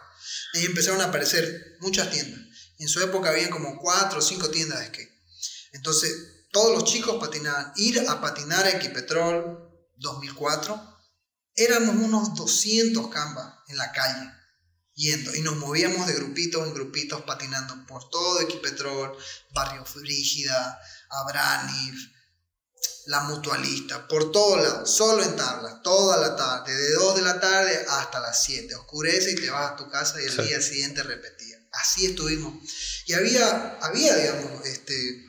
Ahí 0.53 0.65
empezaron 0.65 1.01
a 1.01 1.05
aparecer 1.05 1.77
muchas 1.79 2.11
tiendas. 2.11 2.39
En 2.77 2.87
su 2.87 3.01
época 3.01 3.29
habían 3.29 3.49
como 3.49 3.79
cuatro 3.79 4.19
o 4.19 4.21
cinco 4.21 4.49
tiendas 4.49 4.79
de 4.79 4.87
skate. 4.87 5.11
Entonces, 5.71 6.45
todos 6.51 6.75
los 6.75 6.83
chicos 6.83 7.17
patinaban. 7.19 7.73
Ir 7.75 8.07
a 8.07 8.21
patinar 8.21 8.65
a 8.65 8.69
Equipetrol 8.69 9.67
2004, 9.97 10.96
éramos 11.57 11.95
unos 11.95 12.35
200 12.35 13.09
cambas 13.09 13.55
en 13.67 13.77
la 13.77 13.91
calle, 13.91 14.31
yendo. 14.93 15.35
Y 15.35 15.41
nos 15.41 15.57
movíamos 15.57 16.07
de 16.07 16.13
grupitos 16.13 16.65
en 16.65 16.73
grupitos 16.73 17.23
patinando 17.23 17.85
por 17.87 18.09
todo 18.09 18.39
Equipetrol, 18.41 19.17
Barrio 19.51 19.83
Frígida, 19.85 20.79
Abranif, 21.09 22.17
la 23.07 23.21
mutualista, 23.21 24.07
por 24.07 24.31
todos 24.31 24.61
lados, 24.61 24.95
solo 24.95 25.23
en 25.23 25.35
tablas, 25.35 25.81
toda 25.81 26.17
la 26.17 26.35
tarde, 26.35 26.75
de 26.75 26.93
2 26.93 27.15
de 27.15 27.21
la 27.21 27.39
tarde 27.39 27.85
hasta 27.89 28.19
las 28.19 28.43
7. 28.43 28.75
Oscurece 28.75 29.31
y 29.31 29.35
te 29.35 29.49
vas 29.49 29.71
a 29.71 29.75
tu 29.75 29.89
casa 29.89 30.21
y 30.21 30.25
el 30.25 30.37
día 30.37 30.61
siguiente 30.61 31.03
repetía. 31.03 31.57
Así 31.71 32.05
estuvimos. 32.07 32.53
Y 33.05 33.13
había, 33.13 33.77
había 33.81 34.15
digamos, 34.15 34.65
este, 34.65 35.25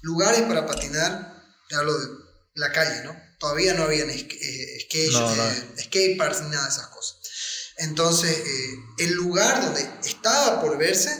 lugares 0.00 0.42
para 0.42 0.66
patinar, 0.66 1.44
te 1.68 1.76
hablo 1.76 1.96
de 1.98 2.08
la 2.54 2.72
calle, 2.72 3.04
¿no? 3.04 3.21
Todavía 3.42 3.74
no 3.74 3.82
habían 3.82 4.08
skate, 4.08 4.40
eh, 4.40 4.86
eh, 4.88 5.08
ni 5.08 6.50
nada 6.50 6.64
de 6.64 6.70
esas 6.70 6.86
cosas. 6.86 7.16
Entonces, 7.78 8.38
eh, 8.38 8.74
el 8.98 9.14
lugar 9.14 9.64
donde 9.64 9.82
estaba 10.04 10.60
por 10.60 10.78
verse 10.78 11.10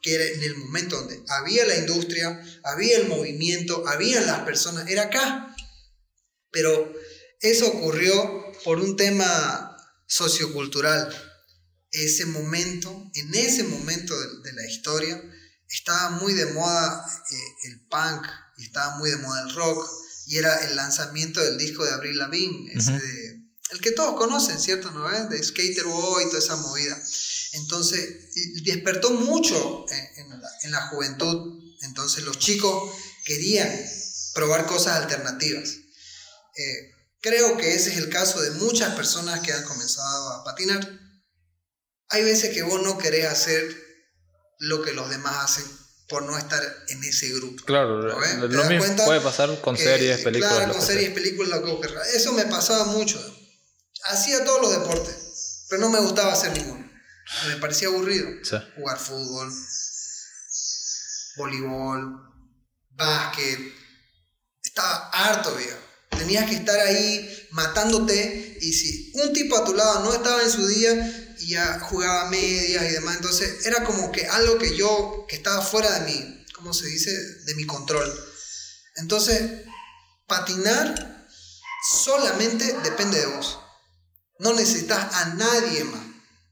que 0.00 0.14
era 0.14 0.24
en 0.24 0.44
el 0.44 0.56
momento 0.58 0.96
donde 0.96 1.24
había 1.28 1.66
la 1.66 1.76
industria, 1.76 2.40
había 2.62 2.98
el 2.98 3.08
movimiento, 3.08 3.82
habían 3.88 4.28
las 4.28 4.44
personas, 4.44 4.88
era 4.88 5.02
acá. 5.02 5.56
Pero 6.52 6.92
eso 7.40 7.66
ocurrió 7.66 8.52
por 8.62 8.78
un 8.78 8.96
tema 8.96 9.76
sociocultural. 10.06 11.12
Ese 11.90 12.26
momento, 12.26 13.10
en 13.14 13.34
ese 13.34 13.64
momento 13.64 14.14
de, 14.42 14.52
la 14.52 14.66
historia, 14.66 15.20
estaba 15.68 16.10
muy 16.10 16.32
de 16.34 16.46
moda 16.46 17.04
eh, 17.28 17.36
el 17.64 17.88
punk 17.88 18.24
y 18.58 18.66
estaba 18.66 18.98
muy 18.98 19.10
de 19.10 19.16
moda 19.16 19.42
el 19.42 19.54
rock 19.56 19.88
y 20.32 20.38
era 20.38 20.64
el 20.64 20.76
lanzamiento 20.76 21.44
del 21.44 21.58
disco 21.58 21.84
de 21.84 21.90
Abril 21.90 22.16
Lavigne, 22.16 22.72
el 22.72 23.80
que 23.82 23.90
todos 23.90 24.16
conocen, 24.16 24.58
¿cierto? 24.58 24.90
¿No? 24.90 25.06
De 25.28 25.42
Skater 25.42 25.84
Boy 25.84 26.24
y 26.24 26.26
toda 26.28 26.38
esa 26.38 26.56
movida. 26.56 26.98
Entonces, 27.52 28.32
despertó 28.64 29.10
mucho 29.10 29.84
en, 30.62 30.70
la, 30.70 30.88
juventud. 30.88 31.62
Entonces, 31.82 32.24
los 32.24 32.38
chicos 32.38 32.94
querían 33.26 33.70
probar 34.32 34.64
cosas 34.64 35.02
alternativas. 35.02 35.68
Eh, 35.68 36.90
creo 37.20 37.58
que 37.58 37.74
ese 37.74 37.90
es 37.90 37.98
el 37.98 38.08
caso 38.08 38.40
de 38.40 38.52
muchas 38.52 38.94
personas 38.94 39.40
que 39.40 39.52
han 39.52 39.64
comenzado 39.64 40.30
a 40.30 40.44
patinar. 40.44 40.98
hay 42.08 42.22
veces 42.24 42.54
que 42.54 42.62
vos 42.62 42.82
no 42.82 42.96
querés 42.96 43.26
hacer 43.26 43.76
lo 44.60 44.82
que 44.82 44.94
los 44.94 45.10
demás 45.10 45.44
hacen 45.44 45.81
por 46.12 46.24
no 46.24 46.36
estar 46.36 46.62
en 46.88 47.02
ese 47.02 47.30
grupo. 47.30 47.64
Claro, 47.64 48.02
¿no 48.02 48.08
lo 48.08 48.48
¿Te 48.48 48.56
das 48.56 48.68
mismo 48.68 49.04
puede 49.04 49.22
pasar 49.22 49.60
con 49.62 49.74
que, 49.74 49.82
series, 49.82 50.20
películas. 50.20 50.54
Claro, 50.54 50.72
con 50.74 50.82
series, 50.82 51.10
películas, 51.10 51.60
lo 51.62 51.80
que. 51.80 51.88
Eso 52.14 52.32
me 52.34 52.44
pasaba 52.44 52.84
mucho. 52.84 53.18
Hacía 54.04 54.44
todos 54.44 54.60
los 54.60 54.70
deportes, 54.72 55.64
pero 55.70 55.80
no 55.80 55.88
me 55.88 56.00
gustaba 56.00 56.34
hacer 56.34 56.52
ninguno. 56.52 56.86
Me 57.48 57.56
parecía 57.56 57.88
aburrido. 57.88 58.28
Sí. 58.42 58.56
Jugar 58.76 58.98
fútbol, 58.98 59.50
voleibol, 61.38 62.20
básquet. 62.90 63.58
Estaba 64.62 65.08
harto, 65.12 65.54
viejo. 65.56 65.78
Tenías 66.10 66.48
que 66.48 66.56
estar 66.56 66.78
ahí 66.78 67.48
matándote 67.52 68.58
y 68.60 68.72
si 68.74 69.12
un 69.14 69.32
tipo 69.32 69.56
a 69.56 69.64
tu 69.64 69.72
lado 69.72 70.00
no 70.04 70.12
estaba 70.12 70.42
en 70.42 70.50
su 70.50 70.66
día 70.66 71.21
y 71.42 71.48
ya 71.50 71.80
jugaba 71.80 72.30
medias 72.30 72.84
y 72.84 72.92
demás, 72.92 73.16
entonces 73.16 73.66
era 73.66 73.84
como 73.84 74.12
que 74.12 74.26
algo 74.26 74.58
que 74.58 74.76
yo, 74.76 75.26
que 75.28 75.36
estaba 75.36 75.60
fuera 75.62 75.98
de 75.98 76.06
mi, 76.06 76.44
¿cómo 76.54 76.72
se 76.72 76.86
dice? 76.86 77.10
De 77.44 77.54
mi 77.56 77.66
control. 77.66 78.10
Entonces, 78.96 79.62
patinar 80.26 81.26
solamente 82.04 82.76
depende 82.84 83.18
de 83.18 83.26
vos. 83.26 83.58
No 84.38 84.52
necesitas 84.54 85.14
a 85.14 85.34
nadie 85.34 85.84
más. 85.84 86.02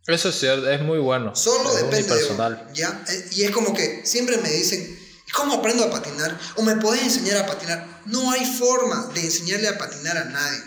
Eso 0.07 0.31
es 0.31 0.39
cierto, 0.39 0.69
es 0.69 0.83
muy 0.83 0.99
bueno. 0.99 1.37
Solo 1.37 1.71
es 1.71 1.85
depende 1.85 2.15
de 2.15 2.25
vos, 2.25 2.59
¿ya? 2.75 3.05
Eh, 3.09 3.29
Y 3.33 3.45
es 3.45 3.51
como 3.53 3.75
que 3.75 4.03
siempre 4.05 4.39
me 4.39 4.51
dicen, 4.51 4.81
¿y 5.27 5.31
cómo 5.31 5.55
aprendo 5.55 5.85
a 5.85 5.91
patinar? 5.91 6.39
¿O 6.57 6.63
me 6.63 6.77
podés 6.77 7.03
enseñar 7.03 7.37
a 7.39 7.47
patinar? 7.47 8.03
No 8.07 8.31
hay 8.33 8.45
forma 8.45 9.11
de 9.15 9.21
enseñarle 9.21 9.69
a 9.69 9.79
patinar 9.79 10.17
a 10.19 10.25
nadie. 10.25 10.61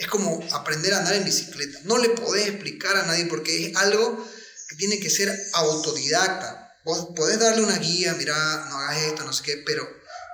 Es 0.00 0.06
como 0.06 0.42
aprender 0.52 0.94
a 0.94 1.00
andar 1.00 1.14
en 1.14 1.26
bicicleta. 1.26 1.78
No 1.84 1.98
le 1.98 2.08
podés 2.08 2.48
explicar 2.48 2.96
a 2.96 3.04
nadie 3.04 3.26
porque 3.26 3.66
es 3.66 3.76
algo 3.76 4.26
que 4.70 4.76
tiene 4.76 4.98
que 4.98 5.10
ser 5.10 5.30
autodidacta. 5.52 6.74
Vos 6.86 7.10
podés 7.14 7.38
darle 7.38 7.62
una 7.62 7.76
guía, 7.76 8.14
mira, 8.14 8.34
no 8.70 8.78
hagas 8.78 9.02
esto, 9.02 9.24
no 9.24 9.32
sé 9.34 9.42
qué, 9.42 9.62
pero 9.66 9.86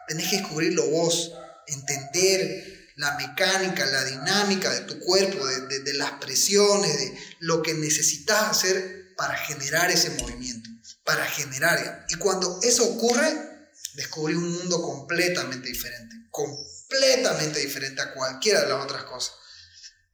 tenés 0.06 0.30
que 0.30 0.37
descubrirlo 0.37 0.87
vos, 0.87 1.32
entender 1.66 2.92
la 2.94 3.16
mecánica, 3.16 3.85
la 3.87 4.04
dinámica 4.04 4.70
de 4.70 4.82
tu 4.82 5.00
cuerpo, 5.00 5.44
de, 5.44 5.94
las 5.94 6.12
presiones, 6.12 6.96
de 6.96 7.18
lo 7.40 7.61
que 7.61 7.75
necesitas 7.75 8.44
hacer 8.44 9.16
para 9.16 9.37
generar 9.37 9.90
ese 9.90 10.11
movimiento, 10.11 10.70
para 11.04 11.26
generar. 11.26 12.06
Y 12.08 12.14
cuando 12.18 12.61
eso 12.62 12.85
ocurre, 12.85 13.35
descubrí 13.94 14.37
un 14.37 14.52
mundo 14.52 14.80
completamente 14.80 15.66
diferente, 15.66 16.14
completamente 16.30 17.58
diferente 17.58 18.00
a 18.00 18.14
cualquiera 18.14 18.61
de 18.61 18.68
las 18.68 18.85
otras 18.85 19.02
cosas. 19.02 19.35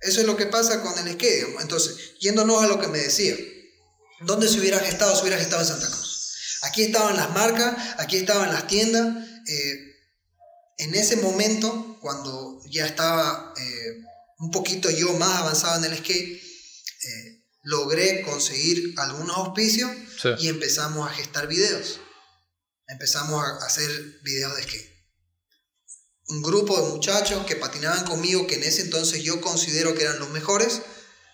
Eso 0.02 0.20
es 0.20 0.26
lo 0.26 0.36
que 0.36 0.46
pasa 0.46 0.82
con 0.82 0.92
el 0.98 1.14
skate. 1.14 1.34
digamos. 1.36 1.62
Entonces, 1.62 1.96
yéndonos 2.20 2.62
a 2.62 2.66
lo 2.66 2.80
que 2.80 2.88
me 2.88 2.98
decía, 2.98 3.36
¿dónde 4.22 4.48
se 4.48 4.58
hubiera 4.60 4.78
gestado? 4.80 5.14
Se 5.14 5.22
hubiera 5.22 5.38
gestado 5.38 5.62
en 5.62 5.68
Santa 5.68 5.86
Cruz. 5.88 6.58
Aquí 6.62 6.82
estaban 6.82 7.16
las 7.16 7.30
marcas, 7.30 7.76
aquí 7.98 8.16
estaban 8.16 8.52
las 8.52 8.66
tiendas. 8.66 9.28
eh, 9.48 9.88
en 10.78 10.94
ese 10.94 11.16
momento, 11.16 11.98
cuando 12.00 12.60
ya 12.70 12.86
estaba 12.86 13.52
eh, 13.56 14.00
un 14.38 14.50
poquito 14.50 14.90
yo 14.90 15.12
más 15.14 15.38
avanzado 15.40 15.84
en 15.84 15.92
el 15.92 15.98
skate, 15.98 16.40
eh, 16.40 17.44
logré 17.64 18.22
conseguir 18.22 18.94
algunos 18.98 19.36
auspicios 19.36 19.90
Sí. 20.20 20.28
y 20.38 20.48
empezamos 20.48 21.08
a 21.08 21.12
gestar 21.14 21.46
videos. 21.48 22.00
Empezamos 22.88 23.44
a 23.44 23.64
hacer 23.66 23.90
videos 24.22 24.56
de 24.56 24.62
skate. 24.62 24.91
Un 26.28 26.42
grupo 26.42 26.80
de 26.80 26.88
muchachos 26.90 27.44
que 27.46 27.56
patinaban 27.56 28.04
conmigo, 28.04 28.46
que 28.46 28.54
en 28.56 28.62
ese 28.62 28.82
entonces 28.82 29.22
yo 29.22 29.40
considero 29.40 29.94
que 29.94 30.02
eran 30.04 30.18
los 30.18 30.30
mejores, 30.30 30.82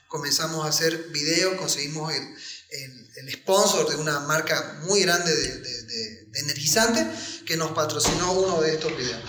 comenzamos 0.08 0.64
a 0.64 0.68
hacer 0.70 1.08
videos, 1.10 1.54
conseguimos 1.56 2.12
el, 2.14 2.22
el- 2.22 3.08
el 3.16 3.32
sponsor 3.32 3.88
de 3.90 3.96
una 3.96 4.20
marca 4.20 4.80
muy 4.86 5.00
grande 5.02 5.34
de, 5.34 5.58
de- 5.58 5.82
de- 5.82 6.28
energizante 6.40 7.04
que 7.46 7.56
nos 7.56 7.72
patrocinó 7.72 8.32
uno 8.32 8.60
de 8.60 8.74
estos 8.74 8.96
videos. 8.96 9.20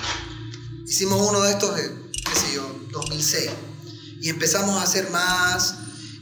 Hicimos 0.88 1.28
uno 1.28 1.42
de 1.42 1.52
estos, 1.52 1.76
qué 1.80 2.40
sé 2.40 2.54
yo, 2.56 2.68
2006. 2.92 3.50
Y 4.22 4.30
empezamos 4.30 4.80
a 4.80 4.84
hacer 4.84 5.10
más 5.10 5.76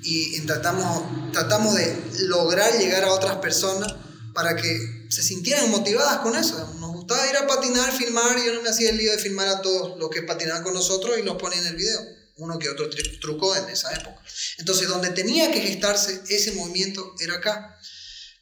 y, 0.03 0.37
y 0.37 0.41
tratamos, 0.45 1.31
tratamos 1.33 1.75
de 1.75 2.11
lograr 2.27 2.77
llegar 2.79 3.03
a 3.03 3.11
otras 3.11 3.37
personas 3.37 3.93
para 4.33 4.55
que 4.55 5.07
se 5.09 5.23
sintieran 5.23 5.69
motivadas 5.71 6.19
con 6.19 6.35
eso. 6.35 6.73
Gustaba 7.07 7.29
ir 7.29 7.37
a 7.37 7.47
patinar, 7.47 7.91
filmar, 7.97 8.37
y 8.37 8.45
yo 8.47 8.53
no 8.53 8.61
me 8.61 8.69
hacía 8.69 8.89
el 8.89 8.97
lío 8.97 9.11
de 9.13 9.17
filmar 9.17 9.47
a 9.47 9.61
todos 9.61 9.97
los 9.97 10.09
que 10.09 10.23
patinaban 10.23 10.61
con 10.63 10.73
nosotros 10.73 11.17
y 11.17 11.21
los 11.23 11.37
ponía 11.37 11.59
en 11.59 11.67
el 11.67 11.75
video. 11.77 12.01
Uno 12.35 12.59
que 12.59 12.69
otro 12.69 12.89
tru- 12.89 13.19
truco 13.21 13.55
en 13.55 13.69
esa 13.69 13.93
época. 13.93 14.21
Entonces, 14.57 14.87
donde 14.89 15.11
tenía 15.11 15.49
que 15.51 15.61
gestarse 15.61 16.21
ese 16.29 16.51
movimiento 16.51 17.13
era 17.19 17.35
acá. 17.35 17.77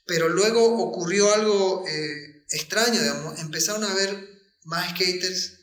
Pero 0.07 0.29
luego 0.29 0.65
ocurrió 0.83 1.31
algo 1.33 1.85
eh, 1.87 2.45
extraño, 2.49 2.99
digamos. 2.99 3.39
Empezaron 3.39 3.83
a 3.83 3.93
ver 3.93 4.27
más 4.63 4.89
skaters 4.91 5.53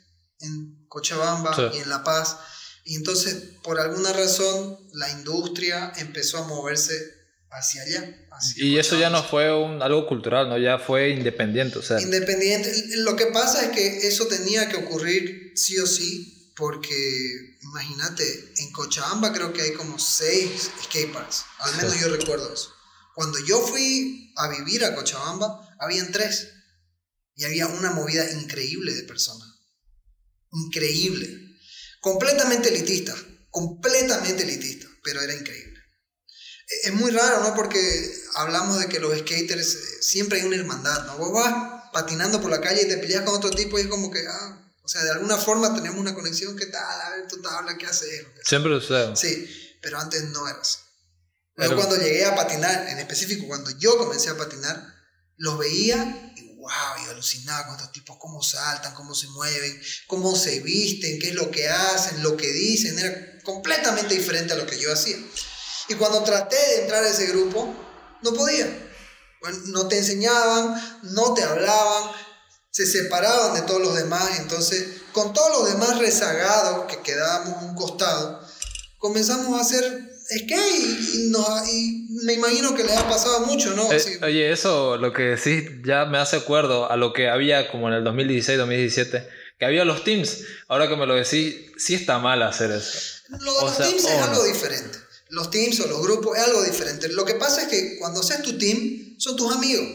en 0.40 0.86
Cochabamba 0.88 1.54
Sí. 1.56 1.78
y 1.78 1.80
en 1.82 1.88
La 1.88 2.04
Paz. 2.04 2.36
Y 2.84 2.94
entonces, 2.96 3.34
por 3.64 3.80
alguna 3.80 4.12
razón, 4.12 4.78
la 4.92 5.10
industria 5.10 5.92
empezó 5.96 6.38
a 6.38 6.46
moverse 6.46 6.94
hacia 7.50 7.82
allá. 7.82 8.16
Y 8.56 8.78
eso 8.78 8.98
ya 8.98 9.10
no 9.10 9.22
fue 9.22 9.52
un, 9.56 9.82
algo 9.82 10.06
cultural, 10.06 10.48
¿no? 10.48 10.58
Ya 10.58 10.78
fue 10.78 11.10
independiente, 11.10 11.78
o 11.78 11.82
sea. 11.82 12.00
Independiente. 12.00 12.72
Lo 12.98 13.14
que 13.16 13.26
pasa 13.26 13.64
es 13.66 13.70
que 13.70 14.06
eso 14.08 14.26
tenía 14.26 14.68
que 14.68 14.76
ocurrir 14.76 15.52
sí 15.56 15.78
o 15.78 15.86
sí, 15.86 16.52
porque 16.56 17.56
imagínate, 17.62 18.52
en 18.58 18.72
Cochabamba 18.72 19.32
creo 19.32 19.52
que 19.52 19.62
hay 19.62 19.72
como 19.72 19.98
seis 19.98 20.70
skateparks. 20.84 21.44
Al 21.60 21.76
menos 21.76 21.92
Sí. 21.94 22.00
yo 22.00 22.08
recuerdo 22.14 22.52
eso. 22.52 22.70
Cuando 23.14 23.38
yo 23.44 23.60
fui 23.66 24.32
a 24.36 24.48
vivir 24.48 24.84
a 24.84 24.94
Cochabamba, 24.94 25.68
habían 25.78 26.10
tres. 26.12 26.48
Y 27.34 27.44
había 27.44 27.66
una 27.66 27.92
movida 27.92 28.30
increíble 28.32 28.92
de 28.92 29.02
personas. 29.04 29.48
Increíble. 30.52 31.38
Completamente 32.00 32.68
elitista. 32.68 33.14
Completamente 33.50 34.42
elitista. 34.42 34.86
Pero 35.02 35.20
era 35.22 35.34
increíble. 35.34 35.78
E- 36.68 36.88
Es 36.88 36.92
muy 36.94 37.10
raro, 37.10 37.42
¿no? 37.42 37.54
Porque 37.54 37.78
hablamos 38.34 38.78
de 38.80 38.86
que 38.88 38.98
los 39.00 39.16
skaters 39.18 39.74
eh, 39.74 40.02
siempre 40.02 40.40
hay 40.40 40.46
una 40.46 40.56
hermandad, 40.56 41.06
¿no? 41.06 41.18
Vos 41.18 41.32
vas 41.32 41.84
patinando 41.92 42.40
por 42.40 42.50
la 42.50 42.60
calle 42.60 42.82
y 42.82 42.88
te 42.88 42.98
peleas 42.98 43.22
con 43.24 43.34
otro 43.34 43.50
tipo 43.50 43.78
y 43.78 43.82
es 43.82 43.88
como 43.88 44.10
que, 44.10 44.24
ah, 44.26 44.58
o 44.82 44.88
sea, 44.88 45.02
de 45.04 45.10
alguna 45.10 45.36
forma 45.36 45.74
tenemos 45.74 45.98
una 46.00 46.14
conexión, 46.14 46.56
¿qué 46.56 46.66
tal? 46.66 47.00
A 47.00 47.10
ver, 47.10 47.28
tu 47.28 47.40
tabla, 47.40 47.76
¿qué 47.76 47.86
haces? 47.86 48.08
Que. 48.08 48.42
Siempre 48.44 48.72
sucede. 48.80 49.14
Sí, 49.16 49.48
pero 49.80 49.98
antes 49.98 50.22
no 50.24 50.48
era 50.48 50.58
así. 50.60 50.78
Luego 51.54 51.76
Pero- 51.76 51.86
cuando 51.88 52.04
llegué 52.04 52.24
a 52.24 52.34
patinar, 52.34 52.88
en 52.88 52.98
específico 52.98 53.46
cuando 53.46 53.70
yo 53.78 53.96
comencé 53.98 54.30
a 54.30 54.36
patinar, 54.36 54.94
los 55.36 55.58
veía 55.58 56.32
y 56.36 56.56
wow, 56.56 57.04
yo 57.04 57.10
alucinaba 57.10 57.66
con 57.66 57.76
estos 57.76 57.92
tipos, 57.92 58.16
cómo 58.18 58.42
saltan, 58.42 58.94
cómo 58.94 59.14
se 59.14 59.26
mueven, 59.28 59.80
cómo 60.06 60.34
se 60.36 60.60
visten, 60.60 61.18
qué 61.18 61.30
es 61.30 61.34
lo 61.34 61.50
que 61.50 61.68
hacen, 61.68 62.22
lo 62.22 62.36
que 62.36 62.46
dicen, 62.50 62.98
era 62.98 63.38
completamente 63.42 64.14
diferente 64.14 64.52
a 64.52 64.56
lo 64.56 64.66
que 64.66 64.78
yo 64.78 64.92
hacía. 64.92 65.16
Y 65.88 65.94
cuando 65.94 66.22
traté 66.22 66.56
de 66.56 66.82
entrar 66.82 67.02
a 67.04 67.08
ese 67.08 67.26
grupo, 67.26 67.74
no 68.22 68.32
podía. 68.34 68.66
Bueno, 69.40 69.58
no 69.66 69.88
te 69.88 69.98
enseñaban, 69.98 70.98
no 71.02 71.34
te 71.34 71.42
hablaban, 71.42 72.10
se 72.70 72.86
separaban 72.86 73.54
de 73.54 73.62
todos 73.62 73.80
los 73.82 73.94
demás, 73.96 74.38
entonces 74.38 74.86
con 75.12 75.32
todos 75.32 75.50
los 75.58 75.72
demás 75.72 75.98
rezagados 75.98 76.86
que 76.86 77.00
quedábamos 77.02 77.54
a 77.62 77.66
un 77.66 77.74
costado, 77.74 78.40
comenzamos 78.98 79.58
a 79.58 79.62
hacer 79.62 80.10
skate 80.24 80.74
y, 80.78 81.26
y 81.26 81.30
nos- 81.30 81.68
y 81.68 82.06
me 82.24 82.34
imagino 82.34 82.74
que 82.74 82.84
les 82.84 82.96
ha 82.96 83.08
pasado 83.08 83.40
mucho, 83.40 83.74
¿no? 83.74 83.90
Eh, 83.92 83.98
Sí. 84.00 84.12
Oye, 84.22 84.52
eso 84.52 84.96
lo 84.96 85.12
que 85.12 85.22
decís 85.36 85.68
ya 85.84 86.04
me 86.06 86.18
hace 86.18 86.36
acuerdo 86.36 86.90
a 86.90 86.96
lo 86.96 87.12
que 87.12 87.28
había 87.28 87.70
como 87.70 87.88
en 87.88 87.94
el 87.94 88.04
2016, 88.04 88.56
2017, 88.58 89.28
que 89.58 89.64
había 89.64 89.84
los 89.84 90.04
teams. 90.04 90.38
Ahora 90.68 90.88
que 90.88 90.96
me 90.96 91.06
lo 91.06 91.14
decís, 91.14 91.56
sí 91.76 91.94
está 91.94 92.18
mal 92.20 92.42
hacer 92.42 92.70
eso. 92.70 92.98
Lo 93.40 93.52
de 93.52 93.58
o 93.58 93.62
los 93.66 93.76
sea, 93.76 93.86
teams 93.88 94.04
es 94.04 94.10
algo 94.22 94.36
no. 94.36 94.44
diferente. 94.44 94.98
Los 95.32 95.50
teams 95.50 95.80
o 95.80 95.86
los 95.86 96.02
grupos 96.02 96.36
es 96.36 96.44
algo 96.44 96.62
diferente. 96.62 97.08
Lo 97.08 97.24
que 97.24 97.36
pasa 97.36 97.62
es 97.62 97.68
que 97.68 97.98
cuando 97.98 98.22
seas 98.22 98.42
tu 98.42 98.58
team, 98.58 99.16
son 99.18 99.34
tus 99.34 99.50
amigos, 99.50 99.86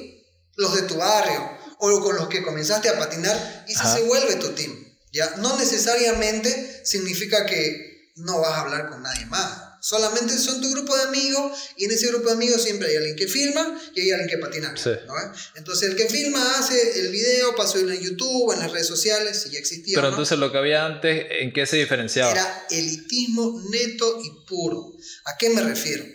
los 0.56 0.76
de 0.76 0.82
tu 0.82 0.96
barrio, 0.96 1.48
o 1.80 2.02
con 2.02 2.16
los 2.16 2.28
que 2.28 2.42
comenzaste 2.42 2.90
a 2.90 2.98
patinar, 2.98 3.66
y 3.68 3.76
Ajá. 3.76 3.96
se 3.96 4.02
vuelve 4.02 4.36
tu 4.38 4.50
team. 4.50 4.76
¿ya? 5.14 5.36
No 5.38 5.56
necesariamente 5.58 6.84
significa 6.84 7.46
que 7.46 8.12
no 8.16 8.40
vas 8.40 8.54
a 8.54 8.62
hablar 8.62 8.90
con 8.90 9.04
nadie 9.04 9.28
más. 9.28 9.67
Solamente 9.80 10.38
son 10.38 10.62
tu 10.62 10.72
grupo 10.72 10.96
de 10.96 11.04
amigos, 11.04 11.52
y 11.76 11.86
en 11.86 11.92
ese 11.92 12.08
grupo 12.08 12.28
de 12.28 12.34
amigos 12.34 12.64
siempre 12.64 12.90
hay 12.90 12.96
alguien 12.98 13.16
que 13.16 13.28
filma 13.28 13.80
y 13.96 14.02
hay 14.02 14.12
alguien 14.12 14.30
que 14.30 14.38
patina. 14.38 14.76
Sí. 14.76 14.92
¿no? 15.06 15.14
Entonces 15.56 15.90
el 15.90 15.96
que 15.96 16.10
filma 16.10 16.60
hace 16.60 17.00
el 17.00 17.12
video 17.12 17.56
para 17.56 17.70
subirlo 17.70 17.94
en 17.94 18.02
YouTube, 18.02 18.54
en 18.54 18.60
las 18.60 18.72
redes 18.72 18.88
sociales, 18.88 19.42
si 19.44 19.52
ya 19.52 19.60
existía. 19.60 19.96
Pero 19.96 20.08
no. 20.08 20.14
entonces 20.14 20.38
lo 20.40 20.52
que 20.52 20.58
había 20.58 20.86
antes, 20.86 21.26
¿en 21.30 21.54
qué 21.54 21.66
se 21.66 21.78
diferenciaba? 21.78 22.32
Era 22.32 22.66
elitismo 22.70 23.62
neto 23.72 24.20
y 24.24 24.46
puro. 24.48 24.94
¿A 25.26 25.38
qué 25.38 25.50
me 25.50 25.62
refiero? 25.62 26.06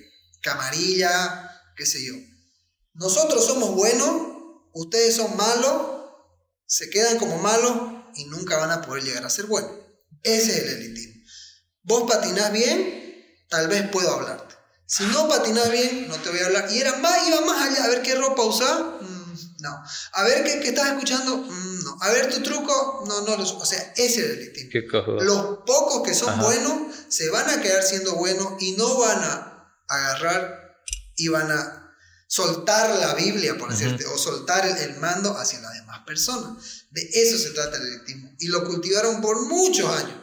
Camarilla, 0.41 1.51
qué 1.77 1.87
sé 1.87 2.05
yo. 2.05 2.15
Nosotros 2.95 3.47
somos 3.47 3.75
buenos, 3.75 4.11
ustedes 4.75 5.17
son 5.17 5.37
malos, 5.37 6.03
se 6.67 6.91
quedan 6.91 7.19
como 7.19 7.39
malos 7.39 7.73
y 8.17 8.25
nunca 8.27 8.57
van 8.59 8.71
a 8.71 8.83
poder 8.83 9.05
llegar 9.05 9.25
a 9.25 9.31
ser 9.31 9.47
buenos. 9.47 9.73
Ese 10.23 10.53
es 10.53 10.59
el 10.65 10.69
elitismo. 10.69 11.23
Vos 11.85 12.05
patinás 12.09 12.53
bien, 12.53 13.02
tal 13.53 13.69
vez 13.69 13.87
puedo 13.91 14.11
hablarte. 14.11 14.55
Si 14.87 15.05
no 15.05 15.29
patinas 15.29 15.71
bien, 15.71 16.09
no 16.09 16.17
te 16.17 16.31
voy 16.31 16.41
a 16.41 16.47
hablar. 16.47 16.73
Y 16.73 16.79
era 16.79 16.97
más, 16.97 17.29
iba 17.29 17.43
más 17.43 17.69
allá, 17.69 17.85
a 17.85 17.89
ver 17.89 18.03
qué 18.03 18.15
ropa 18.15 18.43
usar. 18.43 18.99
Mm, 19.01 19.37
no. 19.61 19.83
A 20.15 20.23
ver 20.25 20.43
qué, 20.43 20.61
qué 20.61 20.69
estás 20.69 20.89
escuchando. 20.89 21.37
Mm, 21.37 21.85
no. 21.85 21.99
A 22.01 22.11
ver 22.11 22.31
tu 22.31 22.43
truco. 22.43 23.05
No, 23.07 23.21
no. 23.21 23.37
Los, 23.37 23.53
o 23.53 23.65
sea, 23.65 23.79
ese 23.97 24.05
es 24.05 24.17
el. 24.17 24.71
Los 25.21 25.59
pocos 25.67 26.03
que 26.03 26.15
son 26.15 26.39
buenos 26.41 26.95
se 27.09 27.29
van 27.29 27.49
a 27.51 27.61
quedar 27.61 27.83
siendo 27.83 28.15
buenos 28.15 28.55
y 28.61 28.73
no 28.73 28.99
van 28.99 29.23
a 29.23 29.75
agarrar 29.89 30.79
y 31.17 31.29
van 31.29 31.51
a 31.51 31.95
soltar 32.27 32.99
la 32.99 33.15
Biblia, 33.15 33.59
por 33.59 33.71
decirte, 33.71 34.07
o 34.07 34.17
soltar 34.17 34.67
el, 34.67 34.77
el 34.79 34.97
mando 34.97 35.37
hacia 35.37 35.61
las 35.61 35.75
demás 35.75 36.01
personas. 36.07 36.87
De 36.91 37.03
eso 37.13 37.37
se 37.37 37.51
trata 37.51 37.77
el 37.77 37.83
elitismo. 37.83 38.31
Y 38.39 38.49
lo 38.49 38.65
cultivaron 38.65 39.21
por 39.21 39.43
muchos 39.43 39.91
años. 39.95 40.17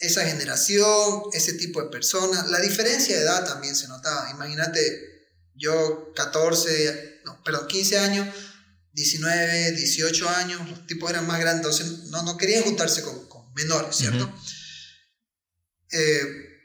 Esa 0.00 0.26
generación, 0.26 1.22
ese 1.32 1.52
tipo 1.54 1.82
de 1.82 1.90
personas. 1.90 2.48
La 2.50 2.58
diferencia 2.60 3.16
de 3.16 3.22
edad 3.22 3.44
también 3.46 3.76
se 3.76 3.86
notaba. 3.86 4.30
Imagínate, 4.30 4.80
yo 5.54 6.12
14, 6.16 7.20
no, 7.24 7.42
perdón, 7.44 7.68
15 7.68 7.98
años, 7.98 8.28
19, 8.92 9.72
18 9.72 10.28
años, 10.30 10.68
los 10.68 10.86
tipos 10.86 11.10
eran 11.10 11.26
más 11.26 11.38
grandes, 11.38 11.64
entonces 11.64 12.08
no, 12.10 12.22
no 12.22 12.36
querían 12.36 12.64
juntarse 12.64 13.02
con, 13.02 13.28
con 13.28 13.52
menores, 13.54 13.94
¿cierto? 13.94 14.32
Eh, 15.92 16.22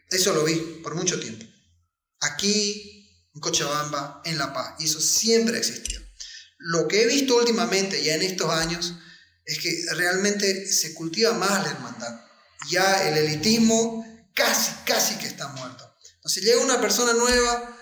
eso 0.09 0.33
lo 0.33 0.43
vi 0.43 0.55
por 0.83 0.95
mucho 0.95 1.19
tiempo. 1.19 1.45
Aquí, 2.21 3.29
en 3.33 3.41
Cochabamba, 3.41 4.21
en 4.25 4.37
La 4.37 4.53
Paz, 4.53 4.75
y 4.79 4.85
eso 4.85 4.99
siempre 4.99 5.57
existió. 5.57 5.99
Lo 6.57 6.87
que 6.87 7.03
he 7.03 7.07
visto 7.07 7.37
últimamente, 7.37 8.03
ya 8.03 8.15
en 8.15 8.23
estos 8.23 8.49
años, 8.49 8.93
es 9.45 9.59
que 9.59 9.85
realmente 9.91 10.67
se 10.67 10.93
cultiva 10.93 11.33
más 11.33 11.63
la 11.63 11.71
hermandad. 11.71 12.24
Ya 12.69 13.07
el 13.07 13.17
elitismo 13.17 14.05
casi, 14.33 14.71
casi 14.85 15.15
que 15.15 15.27
está 15.27 15.47
muerto. 15.49 15.89
Entonces 16.15 16.43
llega 16.43 16.61
una 16.61 16.81
persona 16.81 17.13
nueva 17.13 17.77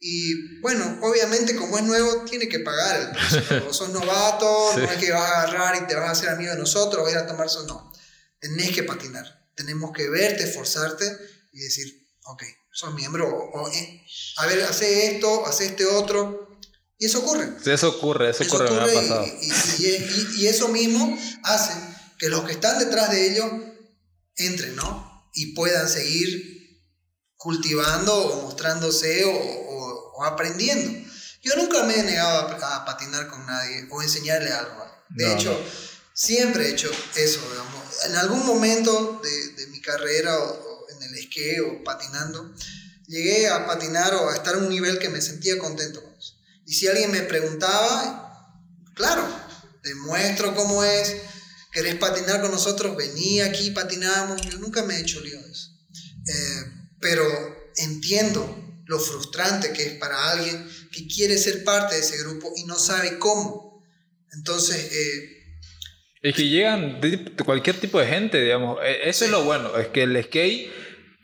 y 0.00 0.60
bueno, 0.60 0.98
obviamente 1.02 1.56
como 1.56 1.78
es 1.78 1.84
nuevo 1.84 2.24
tiene 2.24 2.48
que 2.48 2.58
pagar 2.60 3.00
el 3.00 3.10
precio. 3.10 3.72
Sos 3.72 3.88
novato, 3.90 4.72
no 4.76 4.90
es 4.90 4.98
que 4.98 5.12
vas 5.12 5.22
a 5.30 5.42
agarrar 5.42 5.82
y 5.82 5.86
te 5.86 5.94
vas 5.94 6.08
a 6.08 6.12
hacer 6.12 6.28
amigo 6.30 6.52
de 6.52 6.58
nosotros, 6.58 7.02
vas 7.04 7.14
a 7.14 7.18
ir 7.18 7.24
a 7.24 7.26
tomar 7.26 7.46
eso, 7.46 7.64
no. 7.66 7.92
Tenés 8.38 8.72
que 8.72 8.82
patinar. 8.82 9.48
Tenemos 9.54 9.92
que 9.92 10.08
verte, 10.10 10.44
esforzarte 10.44 11.04
y 11.52 11.60
decir, 11.60 12.06
ok, 12.24 12.42
sos 12.72 12.92
miembro, 12.94 13.28
o, 13.28 13.70
eh, 13.70 14.04
a 14.38 14.46
ver, 14.46 14.62
hace 14.64 15.14
esto, 15.14 15.46
hace 15.46 15.66
este 15.66 15.86
otro. 15.86 16.58
Y 16.98 17.06
eso 17.06 17.20
ocurre. 17.20 17.48
Sí, 17.62 17.70
eso 17.70 17.88
ocurre, 17.88 18.30
eso, 18.30 18.42
Eso 18.42 18.54
ocurre, 18.56 18.70
me 18.72 18.76
ha 18.80 18.84
ocurre 18.84 18.94
pasado. 18.94 19.26
y, 19.40 19.52
y- 19.82 19.86
y- 19.86 20.42
y 20.42 20.46
eso 20.48 20.68
mismo 20.68 21.16
hace 21.44 21.72
que 22.18 22.28
los 22.28 22.44
que 22.44 22.52
están 22.52 22.78
detrás 22.78 23.10
de 23.10 23.30
ellos 23.30 23.46
entren, 24.36 24.74
¿no? 24.76 25.30
Y 25.34 25.54
puedan 25.54 25.88
seguir 25.88 26.54
cultivando 27.36 28.14
o 28.14 28.42
mostrándose 28.42 29.24
o, 29.24 29.30
o- 29.32 30.12
o 30.16 30.24
aprendiendo. 30.24 31.08
Yo 31.42 31.56
nunca 31.56 31.82
me 31.84 31.98
he 31.98 32.02
negado 32.02 32.48
a, 32.48 32.76
a 32.76 32.84
patinar 32.84 33.28
con 33.28 33.44
nadie 33.46 33.86
o 33.90 34.02
enseñarle 34.02 34.50
algo. 34.52 34.84
De 35.10 35.26
No, 35.26 35.34
hecho, 35.34 35.50
no. 35.52 35.58
siempre 36.14 36.66
he 36.68 36.70
hecho 36.72 36.90
eso, 37.16 37.40
digamos. 37.50 38.04
En 38.06 38.16
algún 38.16 38.46
momento 38.46 39.20
de, 39.22 39.48
de 39.54 39.66
mi 39.68 39.80
carrera 39.80 40.38
o, 40.38 40.52
o 40.52 40.88
en 40.90 41.02
el 41.02 41.14
esquí 41.18 41.58
o 41.60 41.82
patinando, 41.84 42.54
llegué 43.06 43.48
a 43.48 43.66
patinar 43.66 44.14
o 44.14 44.30
a 44.30 44.34
estar 44.36 44.56
en 44.56 44.62
un 44.64 44.68
nivel 44.70 44.98
que 44.98 45.10
me 45.10 45.20
sentía 45.20 45.58
contento 45.58 46.02
con 46.02 46.14
eso. 46.14 46.34
Y 46.64 46.72
si 46.74 46.86
alguien 46.88 47.10
me 47.10 47.20
preguntaba, 47.22 48.54
claro, 48.94 49.26
te 49.82 49.94
muestro 49.96 50.54
cómo 50.54 50.82
es, 50.82 51.16
querés 51.74 51.96
patinar 51.96 52.40
con 52.40 52.50
nosotros, 52.52 52.96
vení 52.96 53.40
aquí, 53.40 53.70
patinamos. 53.72 54.40
Yo 54.42 54.58
nunca 54.58 54.82
me 54.84 54.96
he 54.96 55.00
hecho 55.00 55.20
lío 55.20 55.38
de 55.42 55.50
eso. 55.52 55.68
Eh, 56.26 56.62
pero 57.00 57.24
entiendo 57.76 58.62
lo 58.86 58.98
frustrante 58.98 59.72
que 59.72 59.82
es 59.84 59.92
para 59.98 60.30
alguien 60.30 60.66
que 60.92 61.06
quiere 61.06 61.36
ser 61.36 61.64
parte 61.64 61.96
de 61.96 62.00
ese 62.00 62.16
grupo 62.18 62.52
y 62.56 62.64
no 62.64 62.78
sabe 62.78 63.18
cómo. 63.18 63.82
Entonces, 64.32 64.76
eh, 64.92 65.30
Es 66.22 66.34
que 66.34 66.48
llegan 66.48 67.00
cualquier 67.44 67.78
tipo 67.78 68.00
de 68.00 68.06
gente, 68.06 68.40
digamos. 68.40 68.78
E- 68.82 69.08
Eso 69.10 69.24
es 69.26 69.30
lo 69.30 69.44
bueno, 69.44 69.76
es 69.76 69.88
que 69.88 70.04
el 70.04 70.22
skate 70.24 70.70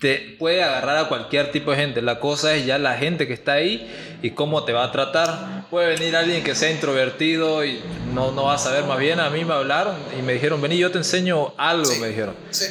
te 0.01 0.37
puede 0.39 0.63
agarrar 0.63 0.97
a 0.97 1.09
cualquier 1.09 1.53
tipo 1.53 1.71
de 1.71 1.77
gente. 1.77 2.01
La 2.01 2.21
cosa 2.21 2.55
es 2.55 2.65
ya 2.65 2.79
la 2.79 2.97
gente 2.97 3.27
que 3.27 3.35
está 3.35 3.53
ahí 3.53 4.19
y 4.23 4.31
cómo 4.31 4.65
te 4.65 4.73
va 4.73 4.85
a 4.85 4.93
tratar. 4.93 5.69
Puede 5.69 5.89
venir 5.89 6.17
alguien 6.17 6.43
que 6.43 6.55
sea 6.55 6.71
introvertido 6.71 7.65
y 7.65 7.83
no, 8.15 8.33
no 8.33 8.45
va 8.45 8.55
a 8.55 8.59
saber 8.59 8.85
más 8.85 8.99
bien. 8.99 9.21
A 9.21 9.29
mí 9.29 9.45
me 9.45 9.53
hablaron 9.53 9.97
y 10.19 10.23
me 10.23 10.33
dijeron, 10.33 10.61
vení, 10.63 10.79
yo 10.79 10.91
te 10.91 10.99
enseño 10.99 11.55
algo, 11.59 11.85
Sí. 11.85 11.99
me 12.01 12.09
dijeron. 12.09 12.35
Sí. 12.51 12.65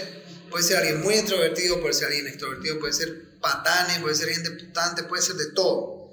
Puede 0.50 0.64
ser 0.64 0.78
alguien 0.78 1.02
muy 1.02 1.14
introvertido, 1.14 1.80
puede 1.80 1.94
ser 1.94 2.08
alguien 2.08 2.26
extrovertido, 2.26 2.80
puede 2.80 2.94
ser 2.94 3.40
patane, 3.40 4.00
puede 4.02 4.16
ser 4.16 4.30
gente 4.30 4.50
putante, 4.50 5.04
puede 5.04 5.22
ser 5.22 5.36
de 5.36 5.52
todo. 5.54 6.10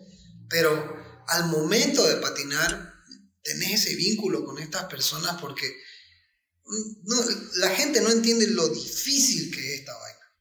Pero 0.51 0.97
al 1.29 1.47
momento 1.47 2.07
de 2.07 2.17
patinar, 2.17 2.93
tenés 3.43 3.87
ese 3.87 3.97
vínculo 3.97 4.45
con 4.45 4.59
estas 4.59 4.85
personas 4.85 5.41
porque 5.41 5.67
mm, 6.67 7.09
no, 7.09 7.17
la 7.55 7.71
gente 7.71 8.03
no 8.03 8.11
entiende 8.11 8.49
lo 8.49 8.69
difícil 8.69 9.51
que 9.55 9.61
es 9.61 9.81
esta. 9.81 9.93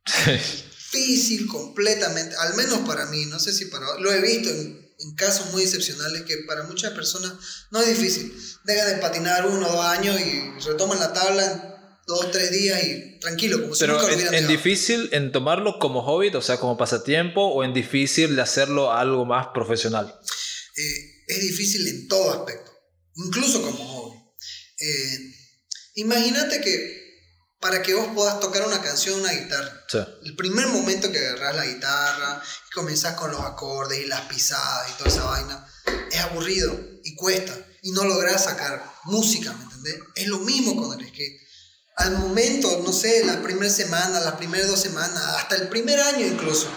Difícil 0.91 1.47
completamente, 1.47 2.35
al 2.37 2.55
menos 2.55 2.79
para 2.87 3.05
mí, 3.07 3.25
no 3.25 3.39
sé 3.39 3.51
si 3.51 3.65
para... 3.65 3.99
Lo 3.99 4.13
he 4.13 4.21
visto 4.21 4.49
en, 4.49 4.85
en 4.99 5.15
casos 5.15 5.51
muy 5.51 5.63
excepcionales 5.63 6.23
que 6.23 6.37
para 6.47 6.63
muchas 6.63 6.93
personas 6.93 7.33
no 7.71 7.81
es 7.81 7.87
difícil. 7.87 8.33
Dejan 8.63 8.95
de 8.95 9.01
patinar 9.01 9.45
uno 9.45 9.67
o 9.67 9.71
dos 9.71 9.85
años 9.85 10.19
y 10.19 10.59
retoman 10.65 10.99
la 10.99 11.11
tabla 11.11 11.45
en 11.45 11.75
dos, 12.07 12.31
tres 12.31 12.51
días 12.51 12.81
y 12.83 13.19
tranquilo, 13.19 13.61
como 13.61 13.75
si 13.75 13.81
Pero 13.81 13.93
nunca 13.93 14.07
lo 14.11 14.19
en, 14.19 14.33
en 14.33 14.47
difícil 14.47 15.09
en 15.11 15.31
tomarlo 15.31 15.79
como 15.79 16.03
hobby, 16.03 16.29
o 16.29 16.41
sea, 16.41 16.57
como 16.57 16.77
pasatiempo, 16.77 17.41
o 17.47 17.63
en 17.63 17.73
difícil 17.73 18.35
de 18.35 18.41
hacerlo 18.41 18.91
algo 18.91 19.25
más 19.25 19.47
profesional. 19.53 20.19
Eh, 20.77 21.23
es 21.27 21.41
difícil 21.41 21.87
en 21.87 22.07
todo 22.07 22.31
aspecto, 22.31 22.71
incluso 23.15 23.61
como 23.61 23.77
hobby. 23.77 24.17
Eh, 24.79 25.33
imagínate 25.95 26.61
que 26.61 26.94
para 27.65 27.81
que 27.81 27.95
vos 27.95 28.09
puedas 28.13 28.39
tocar 28.39 28.61
una 28.67 28.79
canción, 28.79 29.19
una 29.21 29.31
guitarra, 29.31 29.83
Sí. 29.89 29.97
el 30.23 30.35
primer 30.35 30.67
momento 30.67 31.11
que 31.11 31.17
agarras 31.17 31.55
la 31.55 31.65
guitarra 31.65 32.39
y 32.69 32.71
comenzás 32.75 33.15
con 33.15 33.31
los 33.31 33.41
acordes 33.41 33.97
y 34.01 34.05
las 34.05 34.21
pisadas 34.27 34.91
y 34.91 34.93
toda 34.99 35.09
esa 35.09 35.23
vaina, 35.23 35.67
es 36.11 36.19
aburrido 36.19 36.79
y 37.03 37.15
cuesta 37.15 37.57
y 37.81 37.91
no 37.91 38.03
lográs 38.05 38.43
sacar 38.43 38.85
música, 39.05 39.51
¿me 39.53 39.63
entendés? 39.63 39.95
Es 40.13 40.27
lo 40.27 40.37
mismo 40.41 40.75
con 40.75 40.99
el 40.99 41.07
skate. 41.09 41.41
Al 41.97 42.11
momento, 42.19 42.81
no 42.85 42.93
sé, 42.93 43.25
las 43.25 43.37
primeras 43.37 43.75
semanas, 43.75 44.23
las 44.23 44.35
primeras 44.35 44.67
dos 44.67 44.79
semanas, 44.79 45.17
hasta 45.37 45.55
el 45.55 45.67
primer 45.67 45.99
año 45.99 46.23
incluso, 46.23 46.67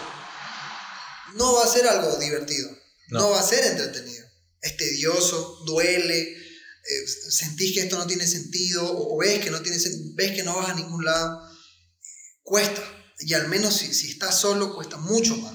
no 1.35 1.53
va 1.53 1.65
a 1.65 1.67
ser 1.67 1.87
algo 1.87 2.15
divertido, 2.15 2.67
no, 3.09 3.19
No. 3.19 3.29
va 3.29 3.41
a 3.41 3.43
ser 3.43 3.63
entretenido. 3.63 4.25
Es 4.59 4.75
tedioso, 4.75 5.59
duele, 5.67 6.35
eh, 6.83 7.07
sentís 7.29 7.73
que 7.73 7.81
esto 7.81 7.97
no 7.97 8.07
tiene 8.07 8.27
sentido 8.27 8.85
o, 8.85 9.15
o 9.15 9.17
ves 9.19 9.43
que 9.43 9.51
no 9.51 9.61
tiene 9.61 9.77
ves 10.15 10.31
que 10.31 10.43
no 10.43 10.55
vas 10.55 10.69
a 10.69 10.75
ningún 10.75 11.05
lado 11.05 11.41
cuesta. 12.49 12.81
Y 13.19 13.33
al 13.33 13.47
menos 13.47 13.77
si, 13.77 13.93
si 13.93 14.11
estás 14.11 14.39
solo, 14.39 14.75
cuesta 14.75 14.97
mucho 14.97 15.37
más. 15.37 15.53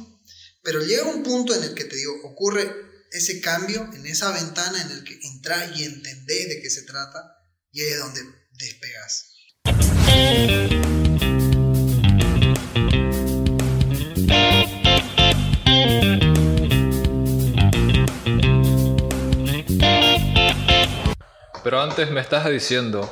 Pero 0.63 0.81
llega 0.81 1.05
un 1.05 1.23
punto 1.23 1.55
en 1.55 1.65
el 1.65 1.75
que 1.75 1.85
te 1.85 1.97
digo, 1.97 2.15
ocurre 2.25 2.73
ese 3.11 3.41
cambio, 3.41 3.91
en 3.93 4.07
esa 4.07 4.31
ventana 4.31 4.81
en 4.81 4.91
el 4.91 5.05
que 5.05 5.19
entras 5.23 5.79
y 5.79 5.85
entendés 5.85 6.49
de 6.49 6.63
qué 6.63 6.71
se 6.71 6.83
trata, 6.83 7.37
y 7.71 7.83
ahí 7.83 7.93
es 7.93 7.99
donde 7.99 8.23
despegas. 8.59 9.35
Pero 21.64 21.81
antes 21.81 22.11
me 22.11 22.20
estás 22.20 22.48
diciendo 22.48 23.11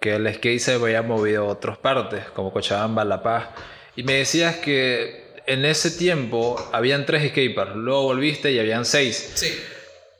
que 0.00 0.16
el 0.16 0.34
skate 0.34 0.58
se 0.58 0.74
había 0.74 1.02
movido 1.02 1.44
a 1.44 1.52
otras 1.52 1.78
partes, 1.78 2.24
como 2.34 2.52
Cochabamba, 2.52 3.04
La 3.04 3.22
Paz, 3.22 3.46
y 3.94 4.02
me 4.02 4.14
decías 4.14 4.56
que 4.56 5.28
en 5.46 5.64
ese 5.64 5.92
tiempo 5.92 6.56
habían 6.72 7.06
tres 7.06 7.30
skateparks, 7.30 7.76
luego 7.76 8.02
volviste 8.02 8.50
y 8.50 8.58
habían 8.58 8.84
seis. 8.84 9.32
Sí. 9.34 9.56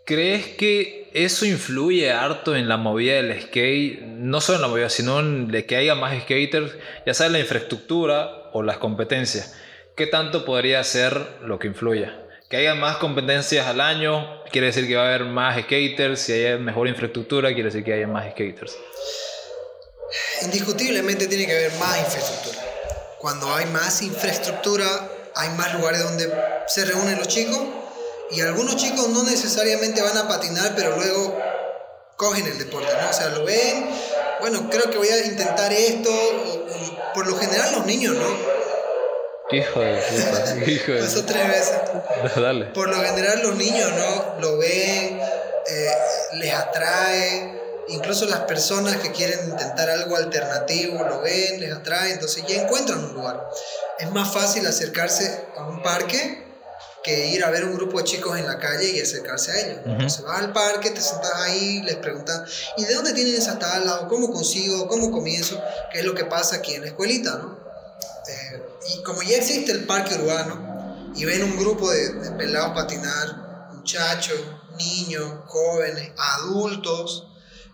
¿Crees 0.05 0.47
que 0.57 1.11
eso 1.13 1.45
influye 1.47 2.13
harto 2.13 2.55
en 2.55 2.69
la 2.69 2.77
movida 2.77 3.15
del 3.17 3.43
skate? 3.43 4.03
No 4.03 4.41
solo 4.41 4.57
en 4.57 4.63
la 4.63 4.69
movida, 4.69 4.89
sino 4.89 5.19
en 5.19 5.49
de 5.49 5.67
que 5.67 5.77
haya 5.77 5.97
más 5.97 6.17
skaters, 6.23 6.77
ya 7.05 7.13
sea 7.13 7.29
la 7.29 7.41
infraestructura 7.41 8.51
o 8.53 8.63
las 8.63 8.79
competencias. 8.79 9.59
¿Qué 9.97 10.07
tanto 10.07 10.45
podría 10.45 10.83
ser 10.85 11.21
lo 11.43 11.59
que 11.59 11.67
influya? 11.67 12.28
Que 12.49 12.57
haya 12.57 12.75
más 12.75 12.97
competencias 12.97 13.67
al 13.67 13.79
año, 13.79 14.43
quiere 14.51 14.69
decir 14.69 14.89
que 14.89 14.97
va 14.97 15.03
a 15.03 15.09
haber 15.09 15.25
más 15.25 15.61
skaters. 15.63 16.19
Si 16.19 16.33
hay 16.33 16.59
mejor 16.59 16.89
infraestructura, 16.89 17.49
quiere 17.49 17.65
decir 17.65 17.85
que 17.85 17.93
haya 17.93 18.07
más 18.07 18.31
skaters. 18.31 18.75
Indiscutiblemente 20.45 21.27
tiene 21.27 21.45
que 21.45 21.53
haber 21.53 21.73
más 21.75 21.99
infraestructura. 21.99 22.57
Cuando 23.19 23.55
hay 23.55 23.67
más 23.67 24.01
infraestructura, 24.01 24.87
hay 25.35 25.51
más 25.51 25.75
lugares 25.75 26.03
donde 26.03 26.33
se 26.69 26.87
reúnen 26.87 27.19
los 27.19 27.29
chicos 27.29 27.61
y 28.31 28.41
algunos 28.41 28.77
chicos 28.77 29.11
no 29.11 29.25
necesariamente 29.25 30.01
van 30.01 30.17
a 30.17 30.27
patinar, 30.27 30.73
pero 30.75 30.97
luego 30.97 31.39
cogen 32.17 32.47
el 32.47 32.59
deporte, 32.59 32.91
¿no? 32.99 33.11
O 33.11 33.13
sea, 33.13 33.29
lo 33.29 33.45
ven, 33.45 33.91
bueno, 34.41 34.71
creo 34.71 34.91
que 34.91 34.97
voy 34.97 35.09
a 35.09 35.27
intentar 35.27 35.71
esto, 35.71 36.11
por 37.15 37.27
lo 37.27 37.37
general 37.37 37.73
los 37.73 37.85
niños, 37.85 38.17
¿no? 38.17 38.48
Hijo 39.51 39.81
de 39.81 39.97
puta, 39.97 40.57
hijo 40.71 40.93
de 40.93 41.01
Pasó 41.01 41.25
tres 41.25 41.49
veces. 41.49 41.77
Dale. 42.37 42.67
Por 42.67 42.89
lo 42.89 43.03
general 43.03 43.43
los 43.43 43.55
niños 43.57 43.91
no 43.93 44.41
lo 44.41 44.59
ven, 44.59 45.21
eh, 45.21 45.91
les 46.35 46.53
atrae, 46.53 47.59
incluso 47.89 48.27
las 48.27 48.41
personas 48.41 48.97
que 48.97 49.13
quieren 49.13 49.39
intentar 49.51 49.89
algo 49.91 50.17
alternativo 50.17 51.03
lo 51.03 51.21
ven, 51.21 51.61
les 51.61 51.73
atrae, 51.73 52.13
entonces 52.13 52.45
ya 52.47 52.63
encuentran 52.63 53.03
un 53.03 53.15
lugar. 53.15 53.49
Es 53.99 54.11
más 54.11 54.33
fácil 54.33 54.67
acercarse 54.67 55.47
a 55.57 55.67
un 55.67 55.83
parque 55.83 56.45
que 57.03 57.29
ir 57.29 57.45
a 57.45 57.51
ver 57.51 57.65
un 57.65 57.75
grupo 57.75 57.99
de 57.99 58.05
chicos 58.05 58.39
en 58.39 58.47
la 58.47 58.59
calle 58.59 58.91
y 58.91 59.01
acercarse 59.01 59.53
a 59.53 59.61
ellos. 59.61 59.81
Entonces 59.87 60.23
vas 60.23 60.41
al 60.41 60.53
parque, 60.53 60.91
te 60.91 61.01
sentas 61.01 61.33
ahí, 61.37 61.81
les 61.83 61.97
preguntas, 61.97 62.51
¿y 62.77 62.85
de 62.85 62.95
dónde 62.95 63.13
tienen 63.15 63.35
esas 63.35 63.59
tablas? 63.59 64.03
¿O 64.03 64.09
cómo 64.09 64.31
consigo? 64.31 64.87
¿Cómo 64.89 65.11
comienzo? 65.11 65.63
¿Qué 65.93 66.01
es 66.01 66.05
lo 66.05 66.15
que 66.15 66.25
pasa 66.25 66.57
aquí 66.57 66.75
en 66.75 66.83
la 66.83 66.89
escuelita? 66.89 67.37
¿no? 67.37 67.59
Eh, 68.29 68.63
y 68.95 69.03
como 69.03 69.23
ya 69.23 69.37
existe 69.37 69.73
el 69.73 69.85
parque 69.85 70.15
urbano 70.15 71.13
y 71.15 71.25
ven 71.25 71.43
un 71.43 71.57
grupo 71.57 71.91
de, 71.91 72.13
de 72.13 72.31
pelados 72.33 72.75
patinar, 72.75 73.71
muchachos, 73.75 74.39
niños, 74.79 75.33
jóvenes, 75.47 76.13
adultos, 76.17 77.27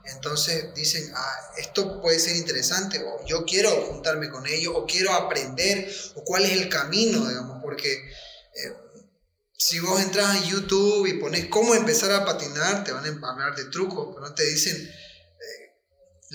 entonces 0.05 0.75
dicen, 0.75 1.11
ah, 1.15 1.37
esto 1.57 2.01
puede 2.01 2.19
ser 2.19 2.37
interesante, 2.37 3.03
o 3.03 3.25
yo 3.27 3.45
quiero 3.45 3.71
juntarme 3.87 4.29
con 4.29 4.47
ellos, 4.47 4.75
o 4.77 4.87
quiero 4.87 5.13
aprender, 5.13 5.91
o 6.15 6.25
cuál 6.25 6.45
es 6.45 6.53
el 6.53 6.69
camino, 6.69 7.27
digamos, 7.27 7.63
porque 7.63 7.93
eh, 7.93 8.77
si 9.57 9.81
vos 9.81 10.01
entras 10.03 10.37
en 10.37 10.51
YouTube 10.51 11.07
y 11.07 11.15
pones 11.15 11.47
cómo 11.47 11.75
empezar 11.75 12.13
a 12.13 12.25
patinar, 12.25 12.85
te 12.85 12.93
van 12.93 13.05
a 13.05 13.31
hablar 13.31 13.57
de 13.57 13.65
trucos, 13.67 14.09
pero 14.15 14.29
no 14.29 14.35
te 14.35 14.45
dicen 14.45 14.77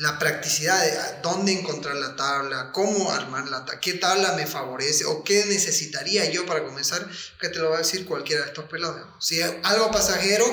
la 0.01 0.17
practicidad 0.17 0.81
de 0.83 0.97
ah, 0.97 1.19
dónde 1.21 1.51
encontrar 1.51 1.95
la 1.95 2.15
tabla, 2.15 2.71
cómo 2.71 3.12
armar 3.12 3.47
la 3.49 3.65
tabla, 3.65 3.79
qué 3.81 3.93
tabla 3.95 4.33
me 4.33 4.45
favorece 4.47 5.03
o 5.05 5.23
qué 5.23 5.45
necesitaría 5.45 6.29
yo 6.31 6.45
para 6.45 6.63
comenzar, 6.63 7.05
que 7.39 7.49
te 7.49 7.59
lo 7.59 7.69
va 7.69 7.75
a 7.75 7.79
decir 7.79 8.05
cualquiera 8.05 8.43
de 8.43 8.47
estos 8.49 8.65
pelados. 8.65 9.05
Si 9.19 9.39
es 9.41 9.51
algo 9.63 9.91
pasajero 9.91 10.45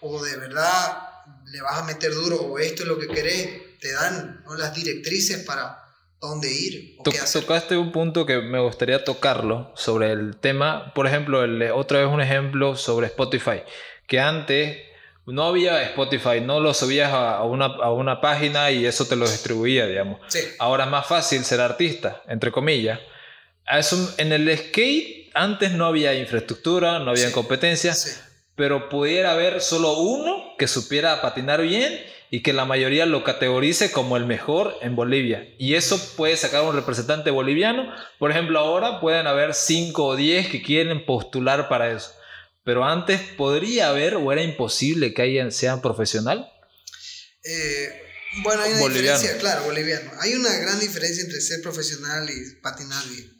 o 0.00 0.24
de 0.24 0.36
verdad 0.36 1.02
le 1.46 1.60
vas 1.60 1.78
a 1.78 1.84
meter 1.84 2.12
duro 2.14 2.36
o 2.40 2.58
esto 2.58 2.82
es 2.82 2.88
lo 2.88 2.98
que 2.98 3.08
querés, 3.08 3.78
te 3.80 3.92
dan 3.92 4.42
¿no? 4.46 4.54
las 4.56 4.74
directrices 4.74 5.44
para 5.44 5.80
dónde 6.20 6.50
ir 6.50 6.96
o 6.98 7.02
To- 7.02 7.10
qué 7.10 7.18
hacer. 7.18 7.42
Tocaste 7.42 7.76
un 7.76 7.92
punto 7.92 8.24
que 8.24 8.38
me 8.40 8.60
gustaría 8.60 9.04
tocarlo 9.04 9.72
sobre 9.76 10.12
el 10.12 10.36
tema, 10.38 10.92
por 10.94 11.06
ejemplo, 11.06 11.44
el- 11.44 11.70
otra 11.72 11.98
vez 12.00 12.08
un 12.08 12.22
ejemplo 12.22 12.76
sobre 12.76 13.08
Spotify, 13.08 13.62
que 14.06 14.18
antes 14.20 14.78
no 15.26 15.44
había 15.44 15.82
Spotify, 15.84 16.40
no 16.42 16.60
lo 16.60 16.74
subías 16.74 17.12
a, 17.12 17.36
a 17.36 17.44
una, 17.44 17.66
a 17.66 17.92
una 17.92 18.20
página 18.20 18.70
y 18.70 18.84
eso 18.86 19.06
te 19.06 19.16
lo 19.16 19.28
distribuía, 19.28 19.86
digamos. 19.86 20.20
Sí, 20.28 20.40
Ahora 20.58 20.84
es 20.84 20.90
más 20.90 21.06
fácil 21.06 21.44
ser 21.44 21.60
artista, 21.60 22.22
entre 22.28 22.52
comillas. 22.52 23.00
Es 23.70 23.92
un- 23.92 24.08
en 24.18 24.32
el 24.32 24.56
skate 24.56 25.30
antes 25.34 25.72
no 25.72 25.86
había 25.86 26.14
infraestructura, 26.14 26.98
no 26.98 27.10
había 27.10 27.28
Sí. 27.28 27.32
competencia, 27.32 27.94
sí. 27.94 28.10
pero 28.56 28.88
pudiera 28.88 29.32
haber 29.32 29.60
solo 29.60 29.94
uno 29.98 30.54
que 30.58 30.68
supiera 30.68 31.20
patinar 31.20 31.60
bien 31.62 32.00
y 32.30 32.40
que 32.42 32.52
la 32.52 32.64
mayoría 32.64 33.04
lo 33.04 33.24
categorice 33.24 33.90
como 33.90 34.16
el 34.16 34.26
mejor 34.26 34.76
en 34.80 34.94
Bolivia. 34.94 35.48
Y 35.58 35.74
eso 35.74 35.98
puede 36.16 36.36
sacar 36.36 36.62
un 36.62 36.74
representante 36.76 37.32
boliviano. 37.32 37.92
Por 38.18 38.30
ejemplo, 38.30 38.60
ahora 38.60 39.00
pueden 39.00 39.26
haber 39.26 39.54
5 39.54 40.04
o 40.06 40.14
10 40.16 40.48
que 40.50 40.62
quieren 40.62 41.04
postular 41.04 41.68
para 41.68 41.90
eso. 41.90 42.12
Pero 42.64 42.84
antes 42.84 43.20
podría 43.36 43.90
haber 43.90 44.14
o 44.16 44.32
era 44.32 44.42
imposible 44.42 45.12
que 45.12 45.22
alguien 45.22 45.52
sea 45.52 45.82
profesional. 45.82 46.50
Eh, 47.44 47.88
bueno, 48.42 48.62
hay 48.62 48.70
una 48.72 48.80
Boliviano. 48.80 49.18
diferencia, 49.18 49.38
claro, 49.40 49.64
boliviano. 49.64 50.10
Hay 50.20 50.34
una 50.34 50.52
gran 50.58 50.80
diferencia 50.80 51.22
entre 51.22 51.40
ser 51.40 51.60
profesional 51.62 52.28
y 52.30 52.60
patinar 52.62 53.06
bien. 53.08 53.30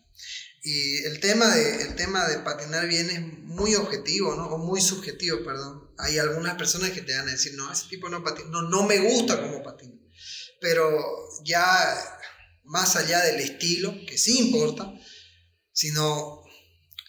Y 0.63 1.05
el 1.05 1.21
tema 1.21 1.55
de, 1.55 1.83
el 1.83 1.95
tema 1.95 2.27
de 2.29 2.39
patinar 2.39 2.87
bien 2.87 3.11
es 3.11 3.21
muy 3.21 3.75
objetivo, 3.75 4.35
¿no? 4.35 4.47
O 4.47 4.59
muy 4.59 4.81
subjetivo, 4.81 5.45
perdón. 5.45 5.91
Hay 5.99 6.19
algunas 6.19 6.57
personas 6.57 6.91
que 6.91 7.03
te 7.03 7.15
van 7.17 7.29
a 7.29 7.33
decir, 7.33 7.55
no, 7.55 7.71
ese 7.73 7.89
tipo 7.89 8.09
no 8.09 8.23
patina, 8.23 8.49
no, 8.51 8.63
no 8.63 8.83
me 8.85 8.99
gusta 8.99 9.41
cómo 9.41 9.63
patina. 9.63 9.95
Pero 10.61 10.91
ya 11.45 11.95
más 12.65 12.97
allá 12.97 13.21
del 13.25 13.41
estilo, 13.41 13.95
que 14.07 14.17
sí 14.17 14.39
importa, 14.39 14.91
sino 15.73 16.44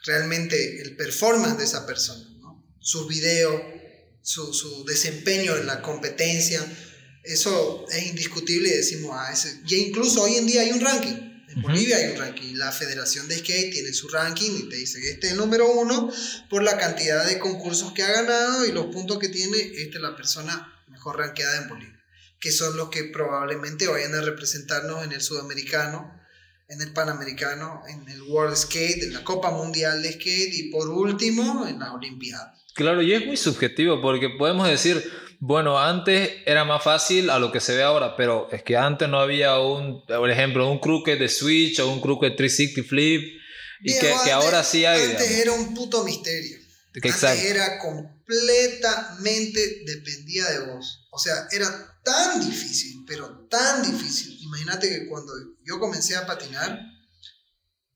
realmente 0.06 0.82
el 0.82 0.96
performance 0.96 1.58
de 1.58 1.64
esa 1.66 1.86
persona, 1.86 2.28
¿no? 2.40 2.64
Sus 2.80 3.08
videos, 3.08 3.62
su, 4.22 4.54
su 4.54 4.86
desempeño 4.86 5.56
en 5.56 5.68
la 5.68 5.82
competencia, 5.82 6.64
eso 7.26 7.86
es 7.90 8.06
indiscutible 8.06 8.70
y 8.70 8.78
decimos, 8.78 9.12
ah, 9.14 9.32
ese, 9.34 9.60
ya 9.66 9.78
incluso 9.78 10.22
hoy 10.22 10.36
en 10.36 10.46
día 10.46 10.62
hay 10.62 10.72
un 10.72 10.82
ranking. 10.82 11.16
En. 11.50 11.62
Bolivia 11.62 11.98
hay 11.98 12.12
un 12.12 12.18
ranking. 12.18 12.56
La 12.56 12.72
Federación 12.72 13.28
de 13.28 13.38
Skate 13.40 13.72
tiene 13.72 13.94
su 13.94 14.08
ranking 14.10 14.52
y 14.52 14.70
te 14.70 14.76
dice, 14.76 15.00
este 15.10 15.28
es 15.28 15.34
el 15.34 15.40
número 15.40 15.72
uno 15.72 16.12
por 16.50 16.62
la 16.62 16.78
cantidad 16.78 17.26
de 17.26 17.40
concursos 17.40 17.94
que 17.94 18.04
ha 18.04 18.12
ganado 18.12 18.66
y 18.66 18.72
los 18.72 18.88
puntos 18.88 19.18
que 19.18 19.30
tiene. 19.30 19.58
Esta 19.58 19.98
es 19.98 20.02
la 20.02 20.16
persona 20.16 20.72
mejor 20.88 21.18
rankeada 21.18 21.64
en 21.64 21.70
Bolivia. 21.70 22.00
Que 22.40 22.52
son 22.52 22.78
los 22.78 22.90
que 22.90 23.06
probablemente 23.06 23.88
vayan 23.88 24.14
a 24.14 24.22
representarnos 24.22 25.04
en 25.04 25.12
el 25.12 25.22
sudamericano, 25.22 26.15
en 26.68 26.82
el 26.82 26.94
panamericano, 26.94 27.84
en 27.88 28.08
el 28.10 28.22
World 28.24 28.56
Skate, 28.56 29.04
en 29.04 29.14
la 29.14 29.24
Copa 29.24 29.52
Mundial 29.52 30.02
de 30.02 30.14
Skate 30.14 30.54
y 30.54 30.72
por 30.72 30.90
último 30.90 31.68
en 31.68 31.80
las 31.80 31.92
Olimpiadas. 31.92 32.56
Claro, 32.74 33.02
y 33.02 33.14
es 33.14 33.26
muy 33.26 33.38
subjetivo 33.38 34.02
porque 34.02 34.30
podemos 34.30 34.68
decir, 34.68 35.04
bueno, 35.40 35.80
antes 35.80 36.32
era 36.46 36.66
más 36.66 36.84
fácil 36.84 37.30
a 37.30 37.40
lo 37.40 37.52
que 37.52 37.60
se 37.60 37.76
ve 37.76 37.84
ahora, 37.84 38.16
pero 38.16 38.50
es 38.52 38.64
que 38.64 38.76
antes 38.76 39.08
no 39.08 39.20
había 39.20 39.60
un, 39.60 40.06
por 40.06 40.30
ejemplo, 40.30 40.70
un 40.70 40.80
crooked 40.80 41.20
de 41.20 41.30
switch 41.30 41.80
o 41.80 41.92
un 41.92 42.02
crooked 42.02 42.36
360 42.36 42.90
flip 42.90 43.40
y 43.82 44.00
que, 44.00 44.32
ahora 44.32 44.64
sí 44.64 44.86
hay. 44.86 45.02
Antes 45.02 45.30
digamos. 45.30 45.40
era 45.40 45.52
un 45.54 45.74
puto 45.74 46.04
misterio. 46.04 46.58
Que 46.94 47.10
exacto. 47.10 47.40
Antes 47.40 47.52
era 47.52 47.80
completamente 48.26 49.84
dependía 49.86 50.50
de 50.50 50.60
vos. 50.66 51.08
O 51.12 51.20
sea, 51.20 51.48
era 51.52 52.00
tan 52.04 52.40
difícil, 52.46 53.04
pero 53.08 53.48
tan 53.50 53.84
difícil. 53.84 54.38
Imagínate 54.42 54.90
que 54.90 55.08
cuando 55.08 55.34
yo 55.64 55.80
comencé 55.80 56.16
a 56.16 56.26
patinar 56.26 56.80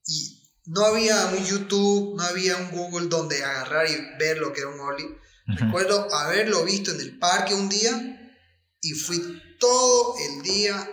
y 0.05 0.39
no 0.65 0.85
había 0.85 1.25
un 1.27 1.45
YouTube, 1.45 2.15
no 2.15 2.23
había 2.23 2.57
un 2.57 2.71
Google 2.71 3.07
donde 3.07 3.43
agarrar 3.43 3.89
y 3.89 4.17
ver 4.17 4.37
lo 4.37 4.53
que 4.53 4.61
era 4.61 4.69
un 4.69 4.79
ollie. 4.79 5.17
Recuerdo 5.47 6.13
haberlo 6.13 6.63
visto 6.63 6.91
en 6.91 6.99
el 7.01 7.17
parque 7.17 7.55
un 7.55 7.69
día 7.69 8.35
y 8.81 8.93
fui 8.93 9.41
todo 9.59 10.15
el 10.19 10.43
día, 10.43 10.89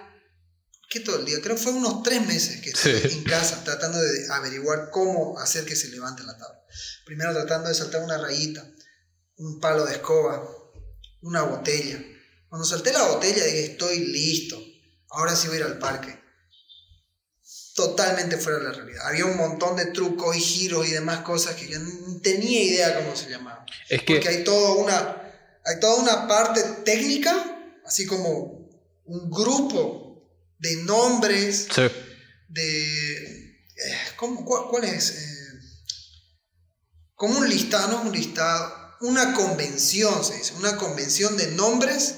¿qué 0.88 1.00
todo 1.00 1.18
el 1.18 1.26
día? 1.26 1.40
Creo 1.42 1.56
que 1.56 1.62
fue 1.62 1.72
unos 1.72 2.02
tres 2.02 2.26
meses 2.26 2.62
que 2.62 2.70
estuve 2.70 3.00
Sí. 3.08 3.18
en 3.18 3.24
casa 3.24 3.62
tratando 3.64 3.98
de 3.98 4.26
averiguar 4.32 4.88
cómo 4.90 5.38
hacer 5.38 5.66
que 5.66 5.76
se 5.76 5.88
levante 5.88 6.22
la 6.24 6.36
tabla. 6.38 6.58
Primero 7.04 7.32
tratando 7.34 7.68
de 7.68 7.74
saltar 7.74 8.02
una 8.02 8.16
rayita, 8.18 8.66
un 9.38 9.60
palo 9.60 9.84
de 9.84 9.92
escoba, 9.92 10.42
una 11.22 11.42
botella. 11.42 12.02
Cuando 12.48 12.66
salté 12.66 12.92
la 12.92 13.06
botella 13.08 13.44
dije, 13.44 13.72
estoy 13.72 13.98
listo, 14.06 14.60
ahora 15.10 15.34
sí 15.34 15.48
voy 15.48 15.56
a 15.56 15.60
ir 15.60 15.66
al 15.66 15.78
parque. 15.78 16.18
Totalmente 17.74 18.38
fuera 18.38 18.58
de 18.58 18.64
la 18.64 18.72
realidad. 18.72 19.06
Había 19.06 19.26
un 19.26 19.36
montón 19.36 19.76
de 19.76 19.86
trucos 19.86 20.34
y 20.34 20.40
giros 20.40 20.86
y 20.88 20.92
demás 20.92 21.20
cosas 21.20 21.56
que 21.56 21.68
yo 21.68 21.78
no 21.78 22.20
tenía 22.22 22.62
idea 22.62 22.96
cómo 22.96 23.14
se 23.14 23.28
llamaban. 23.28 23.66
Es 23.88 24.02
que 24.02 24.14
Porque 24.14 24.28
hay 24.28 24.44
toda 24.44 24.76
una, 24.76 25.22
hay 25.64 25.78
toda 25.80 25.96
una 26.02 26.26
parte 26.26 26.62
técnica, 26.84 27.34
así 27.84 28.06
como 28.06 28.70
un 29.04 29.30
grupo 29.30 30.06
de 30.58 30.76
nombres, 30.84 31.68
sí, 31.70 31.82
de... 32.48 32.84
eh, 32.86 33.98
¿cómo, 34.16 34.42
cuál, 34.44 34.68
cuál 34.70 34.84
es? 34.84 35.10
Eh, 35.10 35.36
como 37.14 37.38
un 37.38 37.48
listado, 37.48 37.88
no 37.88 38.00
es 38.00 38.06
un 38.06 38.12
listado, 38.12 38.85
una 39.00 39.34
convención, 39.34 40.24
se 40.24 40.36
dice, 40.36 40.54
una 40.54 40.76
convención 40.76 41.36
de 41.36 41.48
nombres 41.48 42.14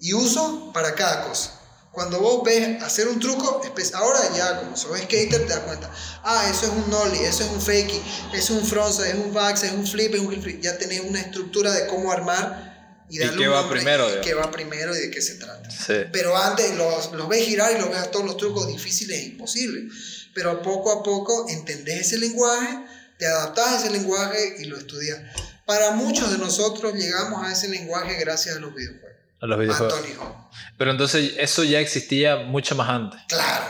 y 0.00 0.14
uso 0.14 0.70
para 0.72 0.94
cada 0.94 1.28
cosa. 1.28 1.54
Cuando 1.92 2.20
vos 2.20 2.44
ves 2.44 2.80
hacer 2.82 3.08
un 3.08 3.18
truco, 3.18 3.60
ahora 3.94 4.20
ya 4.36 4.60
como 4.60 4.76
sos 4.76 4.96
skater 4.98 5.46
te 5.46 5.48
das 5.48 5.60
cuenta, 5.60 5.90
ah, 6.22 6.48
eso 6.48 6.66
es 6.66 6.72
un 6.72 6.88
nollie, 6.90 7.26
eso 7.26 7.42
es 7.42 7.50
un 7.50 7.60
fakey, 7.60 8.00
es 8.32 8.50
un 8.50 8.64
frontside, 8.64 9.08
es 9.08 9.14
un 9.14 9.32
back, 9.32 9.60
es 9.62 9.72
un 9.72 9.86
flip, 9.86 10.14
es 10.14 10.20
un 10.20 10.32
heel 10.32 10.42
flip. 10.42 10.60
Ya 10.60 10.78
tenés 10.78 11.00
una 11.00 11.20
estructura 11.20 11.72
de 11.72 11.86
cómo 11.86 12.12
armar 12.12 13.04
y 13.10 13.16
¿Y 13.16 13.18
darle 13.18 13.42
qué 13.42 13.48
un 13.48 13.54
va 13.54 13.68
primero, 13.68 14.16
y 14.16 14.20
qué 14.20 14.34
va 14.34 14.50
primero 14.50 14.94
y 14.94 15.00
de 15.00 15.10
qué 15.10 15.20
se 15.20 15.36
trata. 15.36 15.68
sí. 15.70 15.94
Pero 16.12 16.36
antes 16.36 16.76
los, 16.76 17.10
los 17.12 17.28
ves 17.28 17.44
girar 17.44 17.74
y 17.74 17.80
los 17.80 17.88
ves 17.88 17.98
a 17.98 18.10
todos 18.10 18.26
los 18.26 18.36
trucos 18.36 18.68
difíciles 18.68 19.18
e 19.18 19.24
imposibles. 19.24 19.92
Pero 20.34 20.62
poco 20.62 20.92
a 20.92 21.02
poco 21.02 21.46
entendés 21.48 22.06
ese 22.06 22.18
lenguaje, 22.18 22.84
te 23.18 23.26
adaptás 23.26 23.68
a 23.68 23.78
ese 23.78 23.90
lenguaje 23.90 24.56
y 24.60 24.66
lo 24.66 24.78
estudias. 24.78 25.18
Para 25.68 25.90
muchos 25.90 26.32
de 26.32 26.38
nosotros 26.38 26.94
llegamos 26.94 27.46
a 27.46 27.52
ese 27.52 27.68
lenguaje 27.68 28.16
gracias 28.18 28.56
a 28.56 28.58
los 28.58 28.74
videojuegos. 28.74 29.18
a 29.42 29.46
los 29.46 29.58
videojuegos. 29.58 29.94
Anthony 29.98 30.14
Hawk. 30.18 30.50
Pero 30.78 30.90
entonces 30.92 31.34
eso 31.36 31.62
ya 31.62 31.78
existía 31.78 32.36
mucho 32.36 32.74
más 32.74 32.88
antes. 32.88 33.20
Claro. 33.28 33.66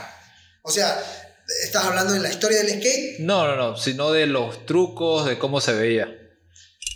O 0.62 0.70
sea, 0.70 0.96
estás 1.64 1.84
hablando 1.84 2.12
de 2.14 2.20
la 2.20 2.30
historia 2.30 2.58
del 2.62 2.80
skate, 2.80 3.18
No, 3.18 3.48
no, 3.48 3.56
no, 3.56 3.76
sino 3.76 4.12
de 4.12 4.26
los 4.26 4.64
trucos, 4.64 5.26
de 5.26 5.40
cómo 5.40 5.60
se 5.60 5.72
veía. 5.72 6.06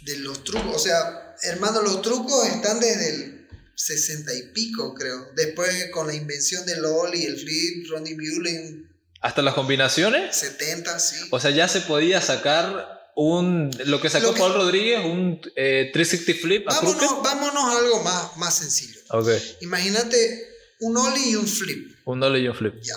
de 0.02 0.16
los 0.18 0.44
trucos. 0.44 0.76
O 0.76 0.78
sea, 0.78 1.34
hermano, 1.42 1.82
los 1.82 2.00
trucos 2.00 2.46
están 2.46 2.78
desde 2.78 3.10
el 3.10 3.48
60 3.74 4.32
y 4.34 4.42
pico, 4.52 4.94
creo. 4.94 5.30
Después 5.34 5.90
con 5.92 6.06
la 6.06 6.14
invención 6.14 6.64
del 6.64 6.84
ollie, 6.84 7.26
el 7.26 7.36
flip, 7.40 7.90
Ronnie 7.90 8.14
Mullen, 8.16 8.88
¿Hasta 9.20 9.42
las 9.42 9.54
combinaciones? 9.54 10.34
70, 10.36 10.98
sí. 11.00 11.16
O 11.32 11.40
sea, 11.40 11.50
ya 11.50 11.66
se 11.66 11.80
podía 11.80 12.20
sacar 12.20 13.01
un 13.16 13.70
lo 13.86 14.00
que 14.00 14.08
sacó 14.10 14.28
Lo 14.28 14.34
que- 14.34 14.40
Paul 14.40 14.54
Rodríguez, 14.54 15.04
un 15.04 15.40
eh, 15.56 15.90
360 15.92 16.40
flip 16.40 16.68
a 16.68 16.78
crooked. 16.78 16.98
Vámonos, 17.00 17.22
vámonos 17.22 17.64
a 17.64 17.78
algo 17.78 18.02
más, 18.02 18.36
más 18.38 18.54
sencillo. 18.56 18.98
Ok, 19.10 19.28
Imagínate 19.60 20.48
un 20.80 20.96
ollie 20.96 21.30
y 21.30 21.36
un 21.36 21.46
flip. 21.46 21.94
un 22.06 22.20
dolly 22.20 22.40
y 22.44 22.48
un 22.48 22.54
flip. 22.54 22.74
Ya. 22.82 22.94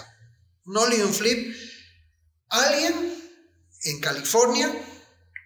Un 0.65 0.77
ollie 0.77 0.97
y 0.97 1.01
un 1.01 1.13
flip. 1.13 1.55
Alguien 2.49 2.93
en 3.83 3.99
California, 3.99 4.71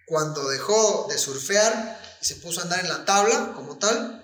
cuando 0.06 0.48
dejó 0.48 1.06
de 1.10 1.18
surfear 1.18 2.00
y 2.22 2.24
se 2.24 2.36
puso 2.36 2.60
a 2.60 2.62
andar 2.64 2.80
en 2.80 2.88
la 2.88 3.04
tabla 3.04 3.52
como 3.54 3.78
tal, 3.78 4.22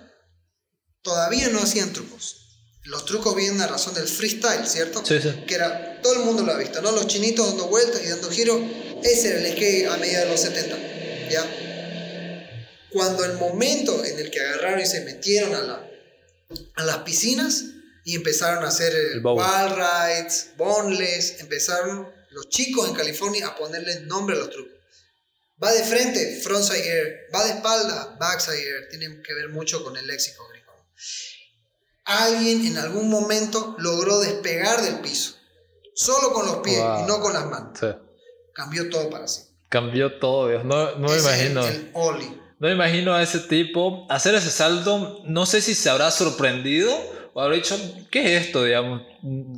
todavía 1.01 1.49
no 1.49 1.59
hacían 1.59 1.93
trucos. 1.93 2.43
Los 2.83 3.05
trucos 3.05 3.35
vienen 3.35 3.61
a 3.61 3.67
razón 3.67 3.93
del 3.93 4.07
freestyle, 4.07 4.65
¿cierto? 4.65 5.05
Sí, 5.05 5.19
sí. 5.21 5.29
Que 5.45 5.55
era, 5.55 6.01
todo 6.01 6.13
el 6.13 6.19
mundo 6.19 6.43
lo 6.43 6.53
ha 6.53 6.57
visto, 6.57 6.81
¿no? 6.81 6.91
Los 6.93 7.07
chinitos 7.07 7.45
dando 7.47 7.67
vueltas 7.67 8.01
y 8.03 8.07
dando 8.07 8.29
giros. 8.31 8.59
Ese 9.03 9.29
era 9.29 9.39
el 9.39 9.51
skate 9.53 9.87
a 9.87 9.97
medida 9.97 10.21
de 10.21 10.29
los 10.29 10.39
70, 10.41 10.77
¿ya? 11.29 11.45
Cuando 12.91 13.25
el 13.25 13.33
momento 13.33 14.03
en 14.03 14.17
el 14.19 14.31
que 14.31 14.39
agarraron 14.39 14.79
y 14.79 14.85
se 14.85 15.01
metieron 15.01 15.53
a, 15.55 15.61
la, 15.61 15.89
a 16.75 16.83
las 16.83 16.97
piscinas 16.99 17.63
y 18.05 18.15
empezaron 18.15 18.63
a 18.63 18.69
hacer 18.69 18.93
El 18.95 19.19
bowl. 19.21 19.37
wall 19.37 19.75
rides, 19.75 20.51
boneless, 20.57 21.39
empezaron 21.41 22.07
los 22.31 22.49
chicos 22.49 22.87
en 22.87 22.95
California 22.95 23.47
a 23.47 23.55
ponerle 23.55 24.01
nombre 24.01 24.35
a 24.35 24.39
los 24.39 24.49
trucos. 24.49 24.73
Va 25.61 25.71
de 25.73 25.83
frente, 25.83 26.39
frontside 26.41 26.87
air. 26.87 27.17
Va 27.33 27.43
de 27.43 27.51
espalda, 27.51 28.15
backside 28.19 28.59
air. 28.59 28.87
Tiene 28.89 29.21
que 29.23 29.33
ver 29.33 29.49
mucho 29.49 29.83
con 29.83 29.97
el 29.97 30.05
léxico 30.05 30.47
gringo. 30.49 30.71
Alguien 32.05 32.65
en 32.67 32.77
algún 32.77 33.09
momento 33.09 33.75
logró 33.79 34.19
despegar 34.19 34.81
del 34.83 34.99
piso. 34.99 35.35
Solo 35.95 36.31
con 36.31 36.45
los 36.45 36.57
pies 36.57 36.77
Wow. 36.79 37.03
y 37.03 37.07
no 37.07 37.19
con 37.19 37.33
las 37.33 37.45
manos. 37.47 37.77
Sí. 37.79 37.87
Cambió 38.57 38.89
todo 38.89 39.09
para 39.11 39.27
sí. 39.27 39.41
Cambió 39.69 40.17
todo, 40.19 40.49
Dios. 40.49 40.65
No, 40.65 40.95
no 40.97 41.09
me 41.09 41.17
imagino. 41.19 41.65
El, 41.65 41.75
el 41.75 41.91
ollie. 41.93 42.27
No 42.59 42.67
me 42.67 42.73
imagino 42.73 43.13
a 43.13 43.21
ese 43.21 43.37
tipo 43.39 44.07
hacer 44.09 44.33
ese 44.33 44.49
salto. 44.49 45.21
No 45.25 45.45
sé 45.45 45.61
si 45.61 45.75
se 45.75 45.89
habrá 45.91 46.09
sorprendido 46.09 46.91
o 47.35 47.41
habrá 47.41 47.55
dicho, 47.55 47.77
¿qué 48.09 48.35
es 48.35 48.47
esto? 48.47 48.63
Digamos, 48.63 49.03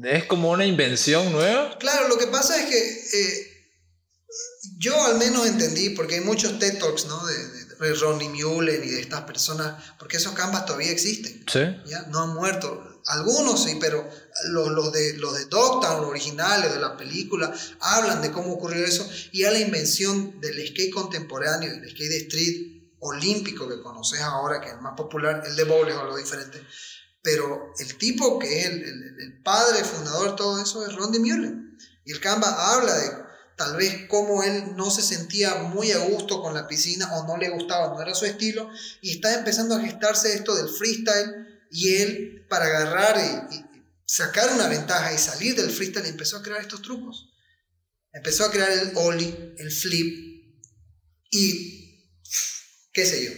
es 0.03 0.25
como 0.25 0.49
una 0.51 0.65
invención 0.65 1.31
nueva. 1.31 1.77
Claro, 1.79 2.09
lo 2.09 2.17
que 2.17 2.27
pasa 2.27 2.57
es 2.62 2.65
que 2.65 2.77
eh, 2.77 3.47
yo 4.77 5.01
al 5.05 5.17
menos 5.17 5.47
entendí, 5.47 5.91
porque 5.91 6.15
hay 6.15 6.21
muchos 6.21 6.59
TED 6.59 6.77
Talks, 6.77 7.05
¿no? 7.05 7.25
De, 7.25 7.33
de- 7.38 7.69
de 7.79 7.93
Ronnie 7.93 8.27
Mullen 8.27 8.83
y 8.83 8.89
de 8.89 8.99
estas 8.99 9.21
personas, 9.21 9.81
porque 9.97 10.17
esos 10.17 10.33
canvas 10.33 10.65
todavía 10.65 10.91
existen. 10.91 11.45
Sí. 11.49 11.62
¿ya? 11.89 12.01
No 12.09 12.23
han 12.23 12.33
muerto. 12.33 12.83
Algunos 13.09 13.63
sí, 13.63 13.77
pero 13.81 14.07
los, 14.51 14.69
los 14.69 14.91
de, 14.93 15.17
los 15.17 15.33
de 15.33 15.45
Dogtown 15.45 16.05
originales 16.05 16.71
de 16.71 16.79
la 16.79 16.95
película 16.95 17.51
hablan 17.79 18.21
de 18.21 18.31
cómo 18.31 18.53
ocurrió 18.53 18.85
eso 18.85 19.09
y 19.31 19.45
a 19.45 19.51
la 19.51 19.57
invención 19.57 20.39
del 20.39 20.67
skate 20.67 20.93
contemporáneo, 20.93 21.71
el 21.71 21.89
skate 21.89 22.09
de 22.09 22.17
street 22.17 22.79
olímpico 22.99 23.67
que 23.67 23.81
conoces 23.81 24.19
ahora, 24.21 24.61
que 24.61 24.67
es 24.67 24.73
el 24.73 24.81
más 24.81 24.93
popular, 24.95 25.41
el 25.43 25.55
de 25.55 25.63
bowl 25.63 25.89
es 25.89 25.95
algo 25.95 26.17
diferente. 26.17 26.61
Pero 27.23 27.73
el 27.79 27.97
tipo 27.97 28.37
que 28.37 28.59
es 28.59 28.65
el, 28.67 29.41
padre 29.43 29.83
fundador 29.83 30.31
de 30.31 30.37
todo 30.37 30.61
eso 30.61 30.85
es 30.85 30.95
Ron 30.95 31.11
Mullen. 31.19 31.77
Y 32.05 32.11
el 32.11 32.19
Canva 32.19 32.73
habla 32.73 32.93
de 32.93 33.09
tal 33.57 33.75
vez 33.75 34.07
cómo 34.07 34.43
él 34.43 34.75
no 34.75 34.91
se 34.91 35.01
sentía 35.01 35.55
muy 35.55 35.91
a 35.91 35.97
gusto 35.97 36.43
con 36.43 36.53
la 36.53 36.67
piscina 36.67 37.11
o 37.15 37.25
no 37.25 37.37
le 37.37 37.49
gustaba, 37.49 37.87
no 37.87 38.01
era 38.01 38.13
su 38.13 38.25
estilo, 38.25 38.69
y 39.01 39.11
está 39.11 39.33
empezando 39.33 39.75
a 39.75 39.81
gestarse 39.81 40.33
esto 40.33 40.53
del 40.53 40.69
freestyle 40.69 41.47
y 41.71 41.95
él 41.95 42.38
para 42.49 42.65
agarrar 42.65 43.17
y, 43.51 43.65
sacar 44.05 44.51
una 44.53 44.67
ventaja 44.67 45.13
y 45.13 45.19
salir 45.19 45.55
del 45.55 45.69
freestyle 45.69 46.07
empezó 46.07 46.38
a 46.38 46.41
crear 46.41 46.62
estos 46.62 46.81
trucos. 46.81 47.29
Empezó 48.12 48.45
a 48.45 48.51
crear 48.51 48.71
el 48.71 48.91
ollie, 48.95 49.53
el 49.59 49.71
flip 49.71 50.63
y 51.29 52.19
qué 52.91 53.05
sé 53.05 53.23
yo. 53.23 53.31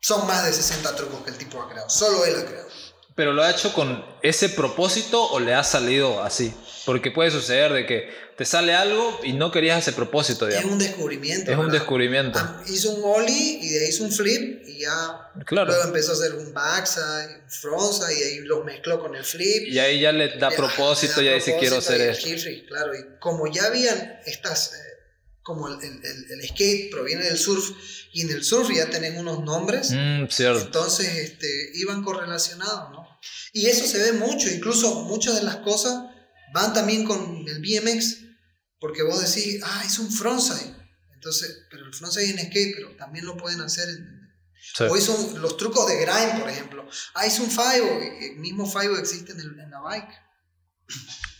Son 0.00 0.26
más 0.26 0.44
de 0.44 0.52
60 0.52 0.94
trucos 0.94 1.24
que 1.24 1.30
el 1.30 1.38
tipo 1.38 1.60
ha 1.62 1.70
creado, 1.70 1.88
solo 1.88 2.26
él 2.26 2.36
ha 2.36 2.44
creado. 2.44 2.68
Pero 3.16 3.32
lo 3.32 3.42
ha 3.42 3.50
hecho 3.50 3.72
con 3.72 4.04
ese 4.22 4.50
propósito 4.50 5.20
o 5.24 5.40
le 5.40 5.54
ha 5.54 5.64
salido 5.64 6.22
así. 6.22 6.54
Porque 6.84 7.10
puede 7.10 7.32
suceder 7.32 7.72
de 7.72 7.84
que 7.86 8.08
te 8.36 8.44
sale 8.44 8.74
algo 8.74 9.18
y 9.24 9.32
no 9.32 9.50
querías 9.50 9.78
ese 9.78 9.92
propósito, 9.96 10.46
Es 10.46 10.54
digamos. 10.54 10.72
un 10.74 10.78
descubrimiento. 10.78 11.50
Es 11.50 11.56
un 11.56 11.64
¿verdad? 11.64 11.78
descubrimiento. 11.80 12.38
Ah, 12.38 12.62
Hizo 12.68 12.90
un 12.90 13.02
ollie 13.02 13.58
y 13.62 13.68
de 13.70 13.80
ahí 13.80 13.88
hizo 13.88 14.04
un 14.04 14.12
flip 14.12 14.62
y 14.68 14.80
ya 14.82 15.30
Claro. 15.46 15.68
luego 15.68 15.82
empezó 15.84 16.12
a 16.12 16.14
hacer 16.14 16.34
un 16.34 16.52
backside, 16.52 17.40
un 17.42 17.50
frontside 17.50 18.18
y 18.18 18.22
ahí 18.22 18.38
los 18.40 18.64
mezcló 18.64 19.00
con 19.00 19.16
el 19.16 19.24
flip. 19.24 19.66
Y 19.66 19.78
ahí 19.78 19.98
ya 20.00 20.12
le 20.12 20.36
da 20.38 20.50
Ya, 20.50 20.56
propósito, 20.56 21.22
le 21.22 21.28
da 21.28 21.30
ya 21.32 21.34
dice 21.36 21.56
quiero 21.58 21.76
propósito 21.76 21.94
hacer 22.12 22.28
y 22.28 22.34
esto. 22.54 22.66
claro, 22.68 22.94
y 22.94 23.18
como 23.18 23.50
ya 23.50 23.64
habían 23.64 24.20
estas, 24.26 24.74
eh, 24.74 24.76
como 25.46 25.68
el, 25.68 25.80
el- 25.80 26.26
el- 26.32 26.48
skate 26.48 26.90
proviene 26.90 27.24
del 27.24 27.38
surf 27.38 27.70
y 28.12 28.22
en 28.22 28.30
el 28.30 28.42
surf 28.42 28.68
ya 28.74 28.90
tienen 28.90 29.16
unos 29.16 29.44
nombres, 29.44 29.92
Mm, 29.92 30.26
cierto. 30.28 30.60
entonces 30.60 31.06
este, 31.18 31.70
iban 31.74 32.02
correlacionados, 32.02 32.90
¿no? 32.90 33.06
Y 33.52 33.66
eso 33.66 33.86
se 33.86 33.98
ve 33.98 34.12
mucho, 34.18 34.50
incluso 34.50 35.04
muchas 35.04 35.36
de 35.36 35.44
las 35.44 35.56
cosas 35.58 36.02
van 36.52 36.74
también 36.74 37.04
con 37.04 37.44
el 37.46 37.60
BMX, 37.60 38.16
porque 38.80 39.04
vos 39.04 39.20
decís, 39.20 39.60
ah, 39.64 39.84
es 39.86 40.00
un 40.00 40.10
frontside, 40.10 40.74
entonces, 41.14 41.58
pero 41.70 41.86
el 41.86 41.94
frontside 41.94 42.30
en 42.30 42.38
skate, 42.40 42.74
pero 42.74 42.96
también 42.96 43.24
lo 43.24 43.36
pueden 43.36 43.60
hacer 43.60 43.88
en, 43.88 44.16
Sí. 44.76 44.82
o 44.82 44.96
hizo 44.96 45.14
un- 45.14 45.40
los 45.40 45.56
trucos 45.56 45.86
de 45.86 45.94
grind, 46.00 46.40
por 46.40 46.50
ejemplo. 46.50 46.88
Ah, 47.14 47.24
hizo 47.24 47.44
un 47.44 47.50
Five, 47.52 48.26
el 48.32 48.36
mismo 48.40 48.68
Five 48.68 48.98
existe 48.98 49.30
en, 49.30 49.38
el- 49.40 49.60
en 49.60 49.70
la 49.70 49.80
bike. 49.80 50.10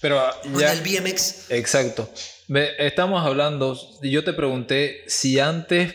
Pero 0.00 0.22
ya. 0.58 0.72
en 0.72 0.78
el 0.78 0.82
BMX. 0.84 1.50
Exacto. 1.50 2.12
Estamos 2.78 3.24
hablando, 3.26 3.78
y 4.02 4.11
yo 4.11 4.22
te 4.24 4.32
pregunté 4.32 5.04
si 5.09 5.38
antes 5.40 5.94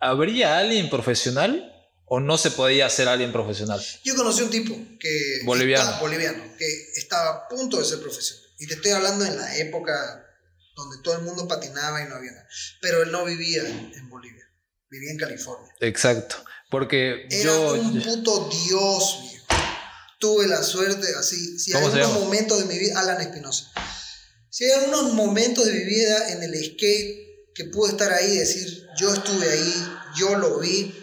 habría 0.00 0.58
alguien 0.58 0.88
profesional 0.90 1.74
o 2.06 2.20
no 2.20 2.38
se 2.38 2.50
podía 2.52 2.86
hacer 2.86 3.08
alguien 3.08 3.32
profesional. 3.32 3.80
Yo 4.04 4.14
conocí 4.14 4.42
un 4.42 4.50
tipo 4.50 4.74
que. 5.00 5.40
Boliviano. 5.44 5.84
está- 5.90 6.00
boliviano, 6.00 6.42
que 6.56 6.66
estaba 6.96 7.30
a 7.30 7.48
punto 7.48 7.78
de 7.78 7.84
ser 7.84 8.00
profesional. 8.00 8.44
Y 8.58 8.66
te 8.66 8.74
estoy 8.74 8.92
hablando 8.92 9.24
en 9.24 9.36
la 9.36 9.56
época 9.56 10.24
donde 10.76 11.02
todo 11.02 11.16
el 11.16 11.22
mundo 11.22 11.46
patinaba 11.48 12.00
y 12.02 12.08
no 12.08 12.14
había 12.14 12.30
nada. 12.32 12.46
Pero 12.80 13.02
él 13.02 13.10
no 13.10 13.24
vivía 13.24 13.62
en, 13.66 14.08
Bolivia, 14.08 14.44
vivía 14.90 15.10
en 15.10 15.18
California. 15.18 15.72
Exacto. 15.80 16.36
Porque 16.70 17.26
Era 17.30 17.44
yo. 17.44 17.72
un 17.74 18.00
puto 18.02 18.48
dios, 18.66 19.18
viejo. 19.22 19.46
Tuve 20.20 20.46
la 20.48 20.62
suerte, 20.62 21.06
así. 21.18 21.58
Si 21.58 21.72
hay 21.72 21.80
¿Cómo 21.80 21.92
se 21.92 21.98
unos 22.00 22.08
llama? 22.12 22.24
momentos 22.24 22.58
de 22.60 22.64
mi 22.66 22.78
vida, 22.78 22.98
Alan 23.00 23.20
Espinosa. 23.20 23.70
Si 24.50 24.64
hay 24.64 24.84
unos 24.88 25.12
momentos 25.14 25.64
de 25.66 25.72
mi 25.72 25.84
vida 25.84 26.30
en 26.30 26.42
el 26.42 26.54
skate 26.64 27.52
que 27.54 27.64
pude 27.64 27.90
estar 27.90 28.12
ahí 28.12 28.32
y 28.32 28.38
decir, 28.38 28.86
yo 28.98 29.12
estuve 29.12 29.48
ahí, 29.50 29.88
yo 30.16 30.36
lo 30.36 30.58
vi, 30.58 30.94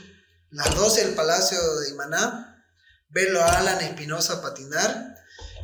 las 0.51 0.73
12 0.75 1.05
del 1.05 1.15
Palacio 1.15 1.58
de 1.79 1.89
Imaná, 1.89 2.63
verlo 3.10 3.41
a 3.41 3.60
Alan 3.60 3.81
Espinosa 3.81 4.41
patinar 4.41 5.15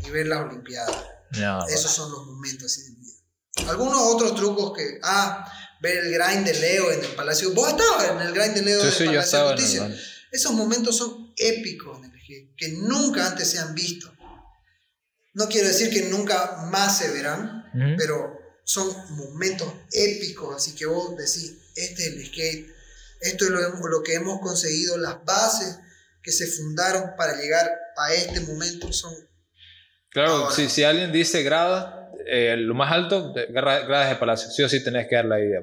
y 0.05 0.09
ver 0.09 0.27
las 0.27 0.41
Olimpiadas. 0.41 0.95
No, 1.37 1.65
Esos 1.67 1.91
son 1.91 2.11
los 2.11 2.25
momentos 2.25 2.65
así 2.65 2.83
de 2.83 2.89
mi 2.91 2.97
vida. 2.97 3.71
Algunos 3.71 3.99
otros 4.01 4.35
trucos 4.35 4.73
que, 4.77 4.99
ah, 5.03 5.49
ver 5.81 5.97
el 6.05 6.13
grind 6.13 6.45
de 6.45 6.53
Leo 6.59 6.91
en 6.91 6.99
el 7.03 7.11
Palacio. 7.15 7.51
Vos 7.53 7.69
estabas 7.69 8.09
en 8.09 8.19
el 8.21 8.33
grind 8.33 8.53
de 8.55 8.61
Leo 8.63 8.79
Sí, 8.79 8.85
del 8.85 8.93
sí, 8.95 9.05
Palacio 9.05 9.37
de 9.39 9.43
en 9.45 9.51
el- 9.51 9.55
Justicia. 9.59 9.95
Esos 10.31 10.51
momentos 10.53 10.97
son 10.97 11.33
épicos 11.37 11.97
en 11.99 12.05
el 12.11 12.21
skate, 12.21 12.55
que 12.57 12.67
nunca 12.69 13.27
antes 13.27 13.49
se 13.49 13.59
han 13.59 13.73
visto. 13.73 14.13
No 15.33 15.47
quiero 15.47 15.67
decir 15.69 15.89
que 15.89 16.03
nunca 16.09 16.57
más 16.69 16.97
se 16.97 17.09
verán, 17.09 17.60
Pero 17.73 18.39
son 18.63 18.87
momentos 19.15 19.71
épicos, 19.91 20.55
así 20.55 20.75
que 20.75 20.85
vos 20.85 21.15
decís, 21.17 21.55
este 21.75 22.03
es 22.03 22.13
el 22.13 22.25
skate, 22.25 22.67
esto 23.21 23.45
es 23.45 23.51
lo, 23.51 23.59
lo 23.59 24.03
que 24.03 24.15
hemos 24.15 24.39
conseguido, 24.41 24.97
las 24.97 25.23
bases 25.23 25.79
que 26.21 26.31
se 26.31 26.47
fundaron 26.47 27.15
para 27.17 27.35
llegar 27.35 27.69
a 27.97 28.13
este 28.13 28.39
momento 28.41 28.91
son... 28.91 29.13
Claro, 30.09 30.51
si, 30.51 30.69
si 30.69 30.83
alguien 30.83 31.11
dice 31.11 31.41
grada, 31.43 32.11
eh, 32.25 32.55
lo 32.57 32.73
más 32.73 32.91
alto, 32.91 33.33
gradas 33.49 34.09
de 34.09 34.15
palacio. 34.15 34.49
Sí 34.51 34.61
o 34.63 34.69
sí 34.69 34.83
tenés 34.83 35.07
que 35.07 35.15
dar 35.15 35.25
la 35.25 35.39
idea. 35.39 35.61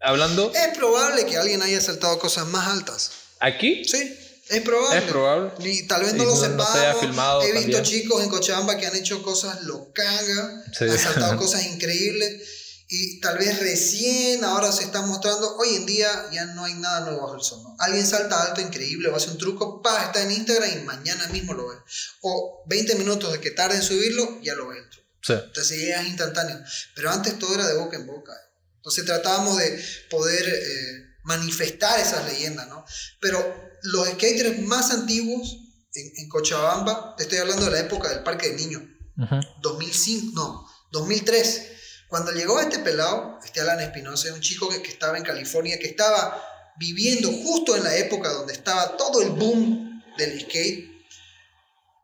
Hablando, 0.00 0.52
Es 0.54 0.76
probable 0.76 1.26
que 1.26 1.36
alguien 1.36 1.60
haya 1.62 1.80
saltado 1.80 2.18
cosas 2.18 2.46
más 2.46 2.68
altas. 2.68 3.10
aquí 3.40 3.84
Sí, 3.84 4.16
es 4.50 4.62
probable. 4.62 4.98
es 4.98 5.04
probable. 5.04 5.52
Y 5.70 5.82
tal 5.86 6.02
vez 6.02 6.14
Y 6.14 6.16
no 6.16 6.24
lo 6.24 6.34
no- 6.34 6.48
no 6.48 6.66
se 6.66 6.72
sepamos. 6.72 7.00
filmado 7.00 7.42
He 7.42 7.46
visto 7.52 7.60
también. 7.62 7.82
chicos 7.84 8.22
en 8.22 8.28
Cochabamba 8.30 8.76
que 8.78 8.86
han 8.86 8.96
hecho 8.96 9.22
cosas 9.22 9.62
locangas, 9.62 10.64
Sí. 10.76 10.84
han 10.84 10.98
saltado 10.98 11.36
cosas 11.38 11.64
increíbles 11.66 12.42
y 12.90 13.20
tal 13.20 13.36
vez 13.38 13.58
recién 13.60 14.42
ahora 14.44 14.72
se 14.72 14.84
están 14.84 15.06
mostrando. 15.08 15.56
Hoy 15.58 15.74
en 15.74 15.84
día 15.86 16.08
ya 16.32 16.46
no 16.46 16.64
hay 16.64 16.74
nada 16.74 17.00
nuevo 17.00 17.20
bajo 17.22 17.34
el 17.36 17.42
sol. 17.42 17.62
¿no? 17.62 17.76
Alguien 17.78 18.06
salta 18.06 18.42
alto 18.42 18.60
increíble 18.62 19.08
o 19.10 19.16
hace 19.16 19.30
un 19.30 19.36
truco, 19.38 19.82
pa, 19.82 20.04
está 20.06 20.22
en 20.22 20.30
Instagram 20.32 20.70
y 20.72 20.84
mañana 20.84 21.28
mismo 21.28 21.52
lo 21.52 21.68
ves. 21.68 21.78
O 22.22 22.62
20 22.66 22.94
minutos 22.94 23.30
de 23.32 23.40
que 23.40 23.50
tarde 23.50 23.76
en 23.76 23.82
subirlo, 23.82 24.40
ya 24.42 24.54
lo 24.54 24.68
ves 24.68 24.78
el 24.78 24.88
truco. 24.90 25.06
Sí. 25.22 25.32
Entonces 25.34 25.86
ya 25.86 26.00
es 26.00 26.08
instantáneo. 26.08 26.58
Pero 26.94 27.10
antes 27.10 27.38
todo 27.38 27.54
era 27.54 27.66
de 27.66 27.74
boca 27.76 27.96
en 27.96 28.06
boca. 28.06 28.32
Entonces 28.76 29.04
tratábamos 29.04 29.58
de 29.58 29.84
poder 30.08 30.48
eh, 30.48 31.04
manifestar 31.24 32.00
esas 32.00 32.24
leyendas, 32.24 32.68
¿no? 32.68 32.86
Pero 33.20 33.67
los 33.82 34.08
skaters 34.08 34.58
más 34.60 34.90
antiguos 34.90 35.56
en, 35.94 36.12
en 36.16 36.28
Cochabamba, 36.28 37.14
te 37.16 37.24
estoy 37.24 37.38
hablando 37.38 37.64
de 37.66 37.70
la 37.72 37.80
época 37.80 38.08
del 38.10 38.22
Parque 38.22 38.50
de 38.50 38.56
Niños, 38.56 38.82
Ujú. 39.16 39.36
2005, 39.62 40.32
no, 40.34 40.66
2003. 40.92 41.72
Cuando 42.08 42.32
llegó 42.32 42.58
este 42.60 42.78
pelado, 42.78 43.38
este 43.44 43.60
Alan 43.60 43.80
Espinosa, 43.80 44.32
un 44.32 44.40
chico 44.40 44.68
que, 44.68 44.80
que 44.82 44.90
estaba 44.90 45.18
en 45.18 45.24
California, 45.24 45.78
que 45.78 45.88
estaba 45.88 46.42
viviendo 46.78 47.30
justo 47.30 47.76
en 47.76 47.84
la 47.84 47.96
época 47.96 48.32
donde 48.32 48.52
estaba 48.54 48.96
todo 48.96 49.20
el 49.22 49.30
boom 49.30 50.02
del 50.16 50.40
skate, 50.40 50.88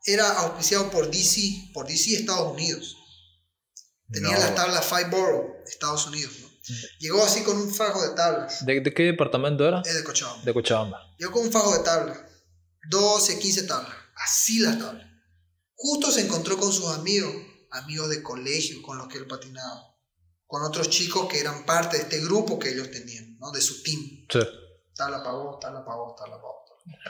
era 0.05 0.31
auspiciado 0.41 0.91
por 0.91 1.11
DC, 1.11 1.71
por 1.73 1.87
DC 1.87 2.17
Estados 2.17 2.53
Unidos. 2.53 2.97
Tenía 4.13 4.33
No. 4.33 4.39
las 4.41 4.55
tablas 4.55 4.85
Five 4.85 5.09
Borough, 5.11 5.57
Estados 5.67 6.07
Unidos. 6.07 6.35
¿no? 6.43 6.49
Llegó 6.99 7.23
así 7.25 7.43
con 7.43 7.57
un 7.57 7.73
fajo 7.75 8.03
de 8.09 8.15
tablas. 8.15 8.65
¿De, 8.65 8.81
de 8.81 8.95
qué 8.95 9.03
departamento 9.05 9.67
era? 9.67 9.83
Es 9.85 9.95
de 9.95 10.05
Cochabamba. 10.05 10.43
De 10.45 10.55
Cochabamba. 10.55 11.15
Llegó 11.19 11.33
con 11.33 11.43
un 11.47 11.53
fajo 11.53 11.77
de 11.77 11.85
tablas. 11.85 12.19
12, 12.91 13.39
15 13.39 13.63
tablas. 13.65 13.93
Así 14.17 14.61
las 14.61 14.79
tablas. 14.79 15.07
Justo 15.75 16.11
se 16.11 16.23
encontró 16.23 16.57
con 16.57 16.73
sus 16.73 16.87
amigos, 16.97 17.35
amigos 17.71 18.09
de 18.09 18.23
colegio 18.23 18.81
con 18.83 18.97
los 18.99 19.09
que 19.09 19.19
él 19.19 19.27
patinaba. 19.27 19.95
Con 20.47 20.63
otros 20.63 20.89
chicos 20.89 21.27
que 21.29 21.41
eran 21.41 21.67
parte 21.67 21.97
de 21.97 22.05
este 22.05 22.21
grupo 22.21 22.59
que 22.59 22.71
ellos 22.71 22.91
tenían, 22.91 23.37
¿no? 23.39 23.51
De 23.51 23.61
su 23.61 23.83
team. 23.83 24.01
Sí, 24.31 24.39
Tabla 24.95 25.19
para 25.25 25.35
vos, 25.37 25.59
tabla 25.59 25.85
para 25.85 25.97
vos, 25.97 26.15
tabla 26.17 26.37
para 26.37 26.49
vos. 26.49 26.55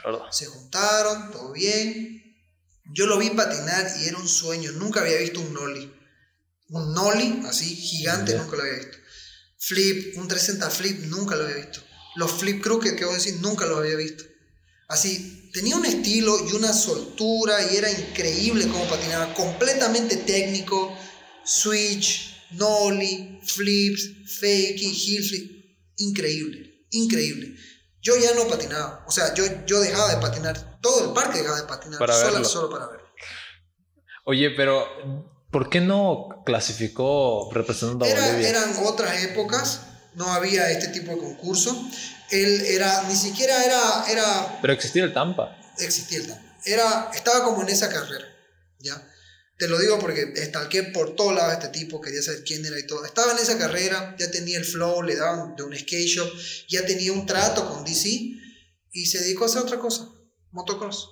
verdad. 0.05 0.33
Se 0.33 0.47
juntaron, 0.47 1.31
todo 1.31 1.53
bien. 1.53 2.23
Yo 2.95 3.07
lo 3.07 3.19
vi 3.19 3.31
patinar 3.31 3.87
y 4.01 4.07
era 4.09 4.17
un 4.19 4.27
sueño. 4.29 4.73
Nunca 4.73 5.01
había 5.01 5.19
visto 5.19 5.41
un 5.41 5.53
nollie. 5.53 5.93
Un 6.71 6.95
nollie 6.95 7.43
así 7.47 7.75
gigante, 7.77 8.33
Ya. 8.33 8.39
nunca 8.43 8.57
lo 8.57 8.63
había 8.63 8.75
visto. 8.77 8.97
Flip, 9.67 10.19
un 10.19 10.29
360 10.29 10.71
flip, 10.71 11.07
nunca 11.07 11.37
lo 11.37 11.45
había 11.45 11.57
visto. 11.57 11.81
Los 12.17 12.33
flip 12.33 12.63
crooked 12.63 12.97
que 12.97 13.07
vos 13.07 13.17
decís, 13.17 13.41
nunca 13.41 13.65
los 13.65 13.79
había 13.79 13.97
visto. 13.97 14.25
Así, 14.89 15.51
tenía 15.55 15.77
un 15.77 15.87
estilo 15.87 16.37
y 16.51 16.53
una 16.53 16.75
soltura 16.75 17.73
y 17.73 17.77
era 17.77 17.91
increíble 17.91 18.69
cómo 18.69 18.87
patinaba. 18.87 19.33
Completamente 19.33 20.19
técnico. 20.19 20.95
Switch, 21.47 22.45
nollie, 22.51 23.41
flips, 23.43 24.39
fakey, 24.39 24.93
heel 24.93 25.25
flip. 25.25 25.65
Increíble, 25.97 26.87
increíble. 26.91 27.57
Yo 28.03 28.19
ya 28.19 28.35
no 28.35 28.47
patinaba. 28.47 29.03
O 29.09 29.11
sea, 29.11 29.33
yo, 29.33 29.45
yo 29.65 29.81
dejaba 29.81 30.15
de 30.15 30.21
patinar. 30.21 30.79
Todo 30.83 31.09
el 31.09 31.15
parque 31.15 31.39
dejaba 31.39 31.63
de 31.63 31.67
patinar. 31.67 31.99
Para 31.99 32.13
solo, 32.13 32.33
verlo. 32.33 32.49
solo 32.49 32.71
para 32.71 32.87
verlo. 32.89 33.09
Oye, 34.27 34.51
pero 34.51 35.33
¿por 35.55 35.71
qué 35.71 35.81
no 35.81 36.43
clasificó 36.45 37.49
representando 37.53 38.05
a 38.05 38.09
Era- 38.09 38.27
Bolivia? 38.27 38.49
eran 38.49 38.75
otras 38.85 39.23
épocas. 39.23 39.83
No 40.15 40.33
había 40.33 40.69
este 40.73 40.89
tipo 40.89 41.13
de 41.13 41.19
concurso. 41.19 41.71
Él 42.33 42.61
era, 42.67 43.05
ni 43.05 43.15
siquiera 43.15 43.65
era, 43.65 44.05
era 44.11 44.59
Pero 44.61 44.73
existía 44.73 45.05
el 45.05 45.13
Tampa. 45.13 45.57
existía 45.79 46.19
el 46.19 46.27
Tampa. 46.27 46.57
Era, 46.65 47.11
estaba 47.15 47.45
como 47.45 47.63
en 47.63 47.69
esa 47.69 47.89
carrera, 47.89 48.27
¿ya? 48.81 49.01
Te 49.57 49.69
lo 49.69 49.79
digo 49.79 50.01
porque 50.01 50.33
estalqué 50.35 50.83
por 50.83 51.15
todos 51.15 51.33
lados 51.37 51.53
a 51.53 51.55
este 51.55 51.69
tipo, 51.69 52.01
quería 52.01 52.21
saber 52.21 52.43
quién 52.43 52.67
era 52.67 52.77
y 52.77 52.87
todo. 52.89 53.05
Estaba 53.05 53.31
en 53.31 53.39
esa 53.39 53.57
carrera, 53.57 54.17
ya 54.19 54.29
tenía 54.33 54.59
el 54.59 54.65
flow, 54.65 55.03
le 55.03 55.15
daban 55.15 55.55
de 55.55 55.63
un 55.63 55.77
skate 55.77 56.09
shop, 56.09 56.29
ya 56.69 56.85
tenía 56.85 57.13
un 57.13 57.27
trato 57.27 57.69
con 57.69 57.85
DC 57.85 58.09
y 58.91 59.07
se 59.07 59.21
dedicó 59.21 59.45
a 59.45 59.47
hacer 59.47 59.63
otra 59.63 59.79
cosa, 59.79 60.09
motocross. 60.51 61.11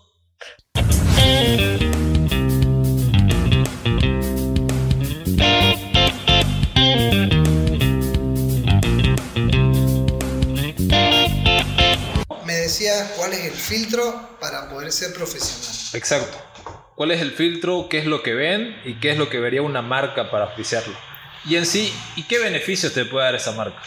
Decías 12.73 13.11
cuál 13.17 13.35
es 13.35 13.45
el 13.45 13.53
filtro 13.53 14.39
para 14.41 14.71
poder 14.71 14.91
ser 14.93 15.13
profesional. 15.13 15.77
Exacto. 15.93 16.39
¿Cuál 16.97 17.11
es 17.11 17.21
el 17.21 17.33
filtro? 17.33 17.87
¿Qué 17.91 17.99
es 17.99 18.07
lo 18.07 18.23
que 18.23 18.33
ven? 18.33 18.81
¿Y 18.85 18.99
qué 18.99 19.13
es 19.13 19.19
lo 19.19 19.29
que 19.29 19.41
vería 19.41 19.61
una 19.61 19.83
marca 19.83 20.31
para 20.31 20.47
auspiciarlo? 20.47 20.97
Y 21.45 21.57
en 21.57 21.67
sí, 21.67 21.93
¿y 22.17 22.27
qué 22.27 22.39
beneficios 22.39 22.95
te 22.95 23.05
puede 23.05 23.27
dar 23.27 23.35
esa 23.35 23.53
marca? 23.53 23.83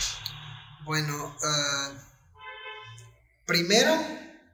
Bueno, 0.83 1.35
ah, 1.43 1.93
primero 3.47 3.95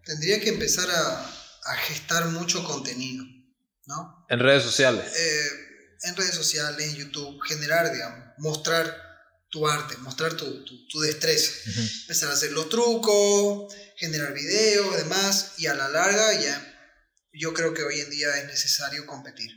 tendría 0.05 0.39
que 0.39 0.49
empezar 0.49 0.89
a, 0.89 1.25
a 1.65 1.75
gestar 1.87 2.27
mucho 2.27 2.63
contenido, 2.63 3.25
¿no? 3.87 4.25
En 4.29 4.39
redes 4.39 4.63
sociales. 4.63 5.11
Eh, 5.13 5.47
en 6.03 6.15
redes 6.15 6.35
sociales, 6.35 6.87
en 6.87 6.95
YouTube, 6.95 7.37
generar, 7.41 7.91
digamos, 7.91 8.19
mostrar 8.37 9.11
tu 9.49 9.67
arte, 9.67 9.97
mostrar 9.97 10.33
tu, 10.33 10.63
tu, 10.63 10.87
tu 10.87 10.99
destreza. 11.01 11.51
Empezar 12.03 12.29
a 12.29 12.33
hacer 12.33 12.53
los 12.53 12.69
trucos, 12.69 13.73
generar 14.01 14.33
videos, 14.33 14.97
demás, 14.97 15.53
y 15.59 15.67
a 15.67 15.75
la 15.75 15.87
larga 15.87 16.33
ya 16.33 16.67
yo 17.33 17.53
creo 17.53 17.73
que 17.73 17.83
hoy 17.83 17.99
en 18.01 18.09
día 18.09 18.35
es 18.37 18.45
necesario 18.47 19.05
competir. 19.05 19.51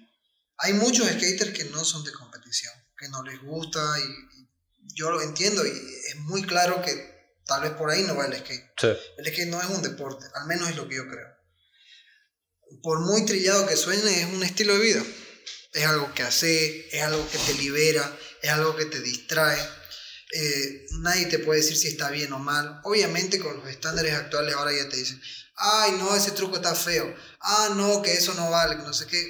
Hay 0.58 0.74
muchos 0.74 1.08
skaters 1.08 1.52
que 1.52 1.64
no 1.64 1.82
son 1.82 2.04
de 2.04 2.12
competición, 2.12 2.72
que 2.96 3.08
no 3.08 3.22
les 3.22 3.40
gusta 3.40 3.80
y, 3.98 4.40
y 4.40 4.48
yo 4.94 5.10
lo 5.10 5.22
entiendo 5.22 5.66
y 5.66 5.70
es 5.70 6.16
muy 6.16 6.42
claro 6.42 6.82
que 6.82 7.14
tal 7.46 7.62
vez 7.62 7.72
por 7.72 7.90
ahí 7.90 8.02
no 8.02 8.14
va 8.14 8.26
el 8.26 8.36
skate. 8.36 8.64
Sí. 8.78 8.88
El 9.16 9.26
skate 9.26 9.48
no 9.48 9.60
es 9.60 9.68
un 9.68 9.82
deporte, 9.82 10.26
al 10.34 10.46
menos 10.46 10.68
es 10.68 10.76
lo 10.76 10.86
que 10.86 10.96
yo 10.96 11.08
creo. 11.08 11.28
Por 12.82 13.00
muy 13.00 13.24
trillado 13.24 13.66
que 13.66 13.76
suene, 13.76 14.20
es 14.20 14.26
un 14.26 14.42
estilo 14.42 14.74
de 14.74 14.80
vida. 14.80 15.02
Es 15.72 15.86
algo 15.86 16.12
que 16.14 16.22
hace, 16.22 16.88
es 16.96 17.02
algo 17.02 17.26
que 17.30 17.38
te 17.38 17.54
libera, 17.54 18.18
es 18.42 18.50
algo 18.50 18.76
que 18.76 18.84
te 18.84 19.00
distrae. 19.00 19.58
Eh, 20.36 20.86
nadie 21.00 21.26
te 21.26 21.38
puede 21.38 21.60
decir 21.60 21.76
si 21.76 21.88
está 21.88 22.10
bien 22.10 22.32
o 22.32 22.38
mal. 22.38 22.80
Obviamente 22.82 23.38
con 23.38 23.56
los 23.56 23.68
estándares 23.68 24.12
actuales 24.14 24.54
ahora 24.54 24.72
ya 24.72 24.88
te 24.88 24.96
dicen, 24.96 25.20
ay 25.56 25.92
no, 25.98 26.14
ese 26.16 26.32
truco 26.32 26.56
está 26.56 26.74
feo. 26.74 27.14
Ah, 27.40 27.72
no, 27.76 28.02
que 28.02 28.12
eso 28.12 28.34
no 28.34 28.50
vale, 28.50 28.76
no 28.76 28.92
sé 28.92 29.06
qué. 29.06 29.22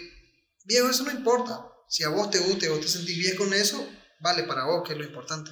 Viejo, 0.64 0.88
eso 0.88 1.05
no 1.05 1.11
importa. 1.11 1.61
Si 1.88 2.05
a 2.05 2.09
vos 2.09 2.30
te 2.30 2.38
gusta 2.38 2.66
y 2.66 2.68
vos 2.70 2.80
te 2.80 2.88
sentís 2.88 3.18
bien 3.18 3.36
con 3.36 3.52
eso, 3.52 3.86
vale 4.20 4.44
para 4.44 4.64
vos, 4.64 4.82
que 4.86 4.92
es 4.94 4.98
lo 4.98 5.05
importante. 5.05 5.50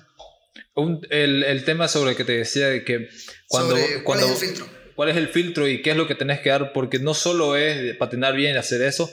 Un- 0.74 1.06
el, 1.10 1.42
el 1.44 1.64
tema 1.64 1.86
sobre 1.88 2.12
el 2.12 2.16
que 2.16 2.24
te 2.24 2.32
decía 2.32 2.68
de 2.68 2.84
que 2.84 3.08
cuando, 3.46 3.76
Sobre, 3.76 4.02
¿cuál 4.02 4.20
cuando 4.20 4.26
es 4.26 4.42
el 4.42 4.48
filtro? 4.48 4.68
cuál 4.96 5.08
es 5.10 5.16
el 5.16 5.28
filtro 5.28 5.68
y 5.68 5.82
qué 5.82 5.90
es 5.90 5.96
lo 5.96 6.06
que 6.08 6.14
tenés 6.14 6.40
que 6.40 6.48
dar, 6.50 6.72
porque 6.72 6.98
no 6.98 7.12
solo 7.14 7.56
es 7.56 7.94
patinar 7.98 8.34
bien 8.34 8.54
y 8.54 8.58
hacer 8.58 8.80
eso, 8.82 9.10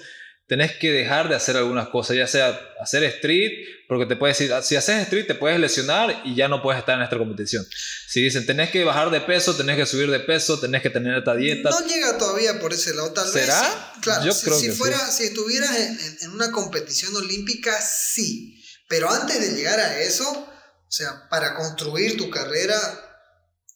tenés 0.50 0.76
que 0.78 0.91
dejar 0.91 1.30
de 1.30 1.36
hacer 1.36 1.56
algunas 1.56 1.89
cosas, 1.89 2.18
ya 2.18 2.26
sea 2.26 2.60
hacer 2.82 3.04
street, 3.04 3.52
porque 3.88 4.08
te 4.08 4.16
puedes 4.16 4.36
decir, 4.36 4.52
si 4.64 4.76
haces 4.76 5.04
street 5.04 5.28
te 5.28 5.36
puedes 5.36 5.60
lesionar 5.60 6.24
y 6.26 6.36
ya 6.36 6.47
no 6.47 6.64
puedes 6.64 6.80
estar 6.80 6.97
en 6.97 7.04
esta 7.04 7.20
competición. 7.20 7.64
Si 8.08 8.24
dicen, 8.24 8.47
tenés 8.47 8.72
que 8.72 8.84
bajar 8.84 9.12
de 9.12 9.22
peso, 9.22 9.56
tenés 9.56 9.78
que 9.78 9.86
subir 9.86 10.10
de 10.10 10.20
peso, 10.20 10.60
tenés 10.60 10.82
que 10.82 10.89
tener 10.89 11.16
esta 11.20 11.36
dieta. 11.36 11.70
No 11.70 11.86
llega 11.86 12.18
todavía 12.18 12.60
por 12.60 12.74
ese 12.74 12.95
lado, 12.95 13.14
tal 13.14 13.32
¿Será? 13.32 13.62
vez. 13.62 13.70
sí. 13.70 14.00
Claro, 14.02 14.26
Yo 14.26 14.34
si, 14.34 14.45
creo 14.45 14.60
si 14.60 14.66
que 14.66 14.72
fuera, 14.74 14.97
si 15.12 15.26
estuvieras 15.26 15.78
en, 16.24 16.32
una 16.32 16.52
competición 16.52 17.16
olímpica, 17.16 17.80
sí. 17.80 18.60
Pero 18.88 19.08
antes 19.12 19.39
de 19.39 19.56
llegar 19.56 19.80
a 19.80 20.00
eso, 20.00 20.28
o 20.32 20.91
sea, 20.91 21.30
para 21.30 21.54
construir 21.54 22.18
tu 22.18 22.32
carrera, 22.32 22.76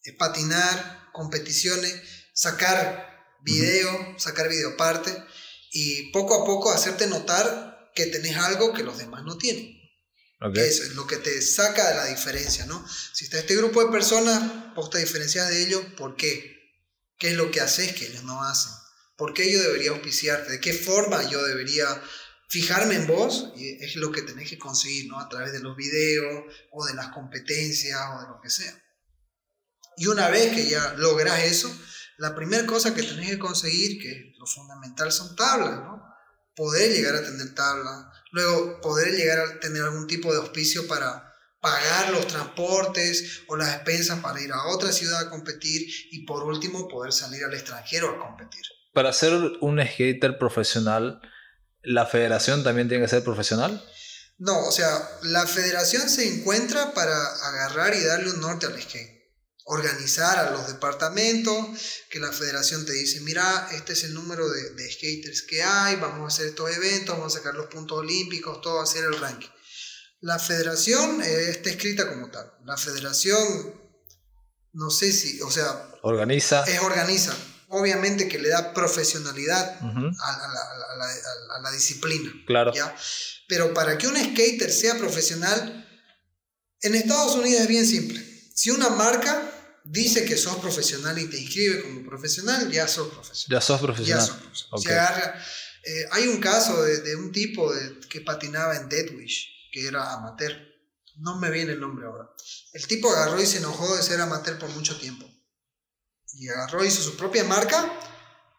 es 0.03 0.15
patinar, 0.15 1.11
competiciones, 1.13 2.01
sacar 2.33 3.13
video, 3.43 4.15
sacar 4.17 4.49
videoparte 4.49 5.23
y 5.73 6.11
poco 6.11 6.41
a 6.41 6.45
poco 6.45 6.71
hacerte 6.71 7.07
notar 7.07 7.91
que 7.95 8.05
tenés 8.05 8.37
algo 8.37 8.73
que 8.73 8.83
los 8.83 8.99
demás 8.99 9.23
no 9.25 9.37
tienen. 9.37 9.81
Eso 10.55 10.83
es 10.83 10.93
lo 10.95 11.07
que 11.07 11.17
te 11.17 11.41
saca 11.41 11.89
de 11.89 11.95
la 11.95 12.05
diferencia, 12.05 12.65
¿no? 12.65 12.85
Si 13.13 13.23
está 13.23 13.39
este 13.39 13.55
grupo 13.55 13.83
de 13.83 13.91
personas, 13.91 14.75
vos 14.75 14.89
te 14.89 14.99
diferencias 14.99 15.49
de 15.49 15.63
ellos, 15.63 15.83
¿por 15.97 16.15
qué? 16.15 16.53
¿Qué 17.17 17.29
es 17.29 17.37
lo 17.37 17.49
que 17.49 17.61
haces 17.61 17.93
que 17.93 18.05
ellos 18.05 18.23
no 18.23 18.43
hacen? 18.43 18.71
¿Por 19.17 19.33
qué 19.33 19.51
yo 19.51 19.61
debería 19.61 19.91
auspiciarte? 19.91 20.51
¿De 20.51 20.59
qué 20.59 20.73
forma 20.73 21.27
yo 21.29 21.41
debería 21.43 21.87
fijarme 22.49 22.95
en 22.95 23.07
vos? 23.07 23.53
Y 23.55 23.83
es 23.83 23.95
lo 23.95 24.11
que 24.11 24.21
tenés 24.21 24.49
que 24.49 24.59
conseguir, 24.59 25.07
¿no? 25.07 25.19
A 25.19 25.29
través 25.29 25.53
de 25.53 25.61
los 25.61 25.75
videos 25.75 26.43
o 26.71 26.85
de 26.85 26.93
las 26.93 27.07
competencias 27.13 27.99
o 28.15 28.21
de 28.21 28.27
lo 28.27 28.39
que 28.43 28.49
sea. 28.49 28.77
Y 29.95 30.07
una 30.07 30.29
vez 30.29 30.53
que 30.53 30.69
ya 30.69 30.93
logras 30.97 31.45
eso, 31.45 31.73
la 32.17 32.35
primera 32.35 32.65
cosa 32.65 32.93
que 32.93 33.03
tenés 33.03 33.29
que 33.31 33.39
conseguir, 33.39 34.01
que 34.01 34.32
lo 34.43 34.47
fundamental 34.47 35.11
son 35.11 35.35
tablas, 35.35 35.79
¿no? 35.79 36.03
Poder 36.55 36.91
llegar 36.91 37.15
a 37.15 37.23
tener 37.23 37.55
tablas, 37.55 38.05
luego 38.31 38.81
poder 38.81 39.13
llegar 39.13 39.39
a 39.39 39.59
tener 39.59 39.83
algún 39.83 40.05
tipo 40.05 40.31
de 40.31 40.39
auspicio 40.39 40.87
para 40.87 41.33
pagar 41.61 42.11
los 42.11 42.27
transportes 42.27 43.43
o 43.47 43.55
las 43.55 43.73
expensas 43.73 44.19
para 44.19 44.41
ir 44.41 44.51
a 44.51 44.67
otra 44.67 44.91
ciudad 44.91 45.21
a 45.21 45.29
competir 45.29 45.87
y 46.11 46.25
por 46.25 46.43
último 46.43 46.87
poder 46.89 47.13
salir 47.13 47.43
al 47.45 47.53
extranjero 47.53 48.09
a 48.09 48.19
competir. 48.19 48.61
Para 48.93 49.13
ser 49.13 49.33
un 49.61 49.81
skater 49.81 50.37
profesional, 50.37 51.21
¿la 51.81 52.05
federación 52.05 52.63
también 52.63 52.89
tiene 52.89 53.05
que 53.05 53.09
ser 53.09 53.23
profesional? 53.23 53.81
No, 54.37 54.67
o 54.67 54.71
sea, 54.71 54.89
la 55.23 55.47
federación 55.47 56.09
se 56.09 56.27
encuentra 56.27 56.93
para 56.93 57.15
agarrar 57.15 57.95
y 57.95 58.03
darle 58.03 58.31
un 58.31 58.41
norte 58.41 58.65
al 58.65 58.79
skate. 58.79 59.22
Organizar 59.65 60.39
a 60.39 60.49
los 60.51 60.67
departamentos, 60.67 61.65
que 62.09 62.19
la 62.19 62.31
federación 62.33 62.85
te 62.85 62.91
dice, 62.93 63.21
mira, 63.21 63.69
este 63.71 63.93
es 63.93 64.03
el 64.03 64.13
número 64.13 64.49
de, 64.49 64.71
de 64.71 64.91
skaters 64.91 65.41
que 65.43 65.63
hay, 65.63 65.95
vamos 65.95 66.23
a 66.25 66.35
hacer 66.35 66.47
estos 66.47 66.69
eventos, 66.75 67.17
vamos 67.17 67.33
a 67.33 67.37
sacar 67.37 67.53
los 67.55 67.67
puntos 67.67 67.97
olímpicos, 67.99 68.59
todo, 68.61 68.81
hacer 68.81 69.05
el 69.05 69.17
ranking. 69.19 69.47
La 70.19 70.37
federación 70.39 71.21
eh, 71.21 71.49
está 71.49 71.69
escrita 71.69 72.09
como 72.09 72.29
tal. 72.29 72.51
La 72.65 72.75
federación, 72.77 73.73
no 74.73 74.89
sé 74.89 75.11
si, 75.13 75.41
o 75.41 75.49
sea, 75.51 75.89
Organiza. 76.01 76.63
es 76.63 76.79
organiza. 76.81 77.33
Obviamente 77.69 78.27
que 78.27 78.39
le 78.39 78.49
da 78.49 78.73
profesionalidad 78.73 79.79
a, 79.79 79.83
la- 79.83 79.91
a 79.91 80.47
la- 80.47 80.93
a 80.93 80.97
la- 80.97 81.05
a 81.05 81.17
la- 81.47 81.55
a 81.57 81.61
la 81.61 81.71
disciplina. 81.71 82.31
Claro. 82.45 82.73
¿ya? 82.73 82.93
Pero 83.47 83.73
para 83.73 83.97
que 83.97 84.07
un 84.07 84.15
skater 84.17 84.71
sea 84.71 84.97
profesional, 84.97 85.79
En 86.81 86.95
Estados 86.95 87.35
Unidos 87.35 87.61
es 87.61 87.67
bien 87.69 87.85
simple. 87.87 88.21
Si 88.53 88.69
una 88.69 88.89
marca 88.89 89.49
dice 89.83 90.25
que 90.25 90.37
sos 90.37 90.57
profesional 90.57 91.17
y 91.19 91.29
te 91.29 91.37
inscribe 91.39 91.81
como 91.83 92.03
profesional, 92.05 92.71
ya 92.71 92.87
sos 92.87 93.09
profesional. 93.13 93.59
Ya 93.59 93.61
sos 93.61 93.81
profesional. 93.81 94.19
Ya 94.19 94.25
sos 94.25 94.37
profesional. 94.37 94.81
Se 94.83 94.93
agarra- 94.93 95.45
eh, 95.85 96.05
hay 96.11 96.27
un 96.27 96.39
caso 96.39 96.81
de, 96.83 97.01
de 97.01 97.15
un 97.15 97.31
tipo 97.31 97.73
de- 97.73 97.99
que 98.07 98.21
patinaba 98.21 98.75
en 98.77 98.87
Deadwish, 98.89 99.69
que 99.71 99.85
era 99.87 100.13
amateur. 100.13 100.53
No 101.17 101.37
me 101.39 101.51
viene 101.51 101.73
el 101.73 101.79
nombre 101.79 102.05
ahora. 102.07 102.29
El 102.73 102.87
tipo 102.87 103.09
agarró 103.11 103.41
y 103.41 103.45
se 103.45 103.57
enojó 103.57 103.95
de 103.95 104.01
ser 104.01 104.19
amateur 104.21 104.57
por 104.57 104.69
mucho 104.69 104.97
tiempo. 104.97 105.29
Y 106.35 106.49
agarró, 106.49 106.83
hizo 106.83 107.03
su 107.03 107.15
propia 107.15 107.43
marca, 107.43 107.91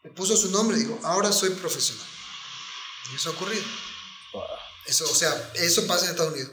le 0.04 0.10
puso 0.10 0.36
su 0.36 0.50
nombre 0.50 0.76
y 0.76 0.80
dijo, 0.80 1.00
ahora 1.02 1.32
soy 1.32 1.50
profesional. 1.50 2.06
Y 3.12 3.16
eso 3.16 3.30
ha 3.30 3.32
ocurrido. 3.32 3.64
Eso, 4.86 5.04
o 5.10 5.14
sea, 5.14 5.52
eso 5.54 5.86
pasa 5.86 6.04
en 6.04 6.10
Estados 6.12 6.34
Unidos. 6.34 6.52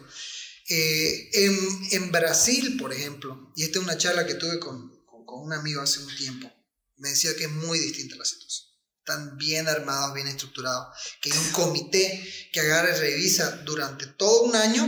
Eh, 0.73 1.29
en, 1.33 1.57
en 1.91 2.11
Brasil, 2.13 2.77
por 2.79 2.93
ejemplo, 2.93 3.51
y 3.57 3.63
esta 3.63 3.79
es 3.79 3.83
una 3.83 3.97
charla 3.97 4.25
que 4.25 4.35
tuve 4.35 4.57
con, 4.57 4.89
con, 5.05 5.25
con 5.25 5.41
un 5.41 5.51
amigo 5.51 5.81
hace 5.81 5.99
un 5.99 6.15
tiempo, 6.15 6.49
me 6.95 7.09
decía 7.09 7.35
que 7.35 7.43
es 7.45 7.51
muy 7.51 7.77
distinta 7.77 8.15
la 8.15 8.23
situación. 8.23 8.69
Están 8.99 9.37
bien 9.37 9.67
armados, 9.67 10.13
bien 10.13 10.27
estructurados, 10.27 10.95
que 11.21 11.29
hay 11.33 11.37
un 11.37 11.51
comité 11.51 12.49
que 12.53 12.61
agarra 12.61 12.95
y 12.95 12.99
revisa 13.01 13.57
durante 13.65 14.05
todo 14.07 14.43
un 14.43 14.55
año 14.55 14.83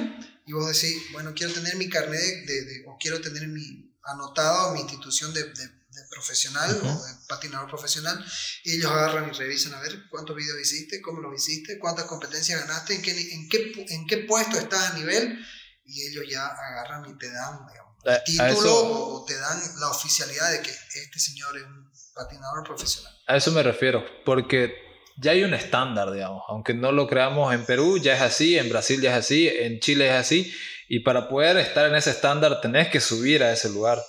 y 0.45 0.53
vos 0.53 0.71
decís, 0.73 0.95
bueno, 1.11 1.33
quiero 1.35 1.51
tener 1.51 1.75
mi 1.75 1.89
carnet 1.89 2.21
de, 2.21 2.53
de- 2.53 2.63
de- 2.65 2.83
o 2.87 2.97
quiero 2.97 3.19
tener 3.19 3.45
mi 3.47 3.91
anotado 4.05 4.73
mi 4.73 4.81
institución 4.81 5.33
de, 5.33 5.43
de- 5.43 5.83
profesional 6.09 6.71
Ujú. 6.77 6.87
o 6.87 7.05
de 7.05 7.13
patinador 7.27 7.69
profesional 7.69 8.23
y 8.63 8.75
ellos 8.75 8.89
agarran 8.91 9.29
y 9.29 9.37
revisan 9.37 9.73
a 9.73 9.79
ver 9.81 10.07
cuántos 10.09 10.35
videos 10.35 10.59
hiciste, 10.61 11.01
cómo 11.01 11.19
los 11.21 11.35
hiciste, 11.35 11.77
cuántas 11.79 12.05
competencias 12.05 12.59
ganaste, 12.61 12.95
en 12.95 13.01
qué, 13.01 13.11
en 13.33 13.49
qué, 13.49 13.85
en 13.89 14.07
qué 14.07 14.17
puesto 14.19 14.57
estás 14.57 14.91
a 14.91 14.97
nivel 14.97 15.37
y 15.85 16.07
ellos 16.07 16.23
ya 16.29 16.45
agarran 16.47 17.09
y 17.09 17.17
te 17.17 17.31
dan 17.31 17.65
digamos, 17.67 17.93
el 18.05 18.23
título 18.23 18.51
eso- 18.51 18.87
o 18.87 19.21
o 19.21 19.25
te 19.25 19.37
dan 19.37 19.59
la 19.79 19.89
oficialidad 19.89 20.51
de 20.51 20.61
que 20.61 20.69
este 20.71 21.19
señor 21.19 21.55
es 21.57 21.63
un 21.63 21.89
patinador 22.13 22.63
profesional. 22.65 23.13
A 23.27 23.37
eso 23.37 23.51
me 23.51 23.63
refiero, 23.63 24.03
porque 24.25 24.75
ya 25.17 25.31
hay 25.31 25.43
un 25.43 25.53
estándar, 25.53 26.11
digamos, 26.11 26.43
aunque 26.49 26.73
no 26.73 26.91
lo 26.91 27.07
creamos 27.07 27.53
en 27.53 27.65
Perú, 27.65 27.97
ya 27.99 28.15
es 28.15 28.21
así, 28.21 28.57
en 28.57 28.69
Brasil 28.69 29.01
ya 29.01 29.11
es 29.11 29.17
así, 29.25 29.47
en 29.47 29.79
Chile 29.79 30.07
es 30.07 30.13
así, 30.13 30.53
y 30.89 30.99
para 30.99 31.29
poder 31.29 31.57
estar 31.57 31.85
en 31.87 31.95
ese 31.95 32.09
estándar 32.11 32.59
tenés 32.61 32.89
que 32.89 32.99
subir 32.99 33.43
a 33.43 33.51
ese 33.53 33.69
lugar. 33.69 34.03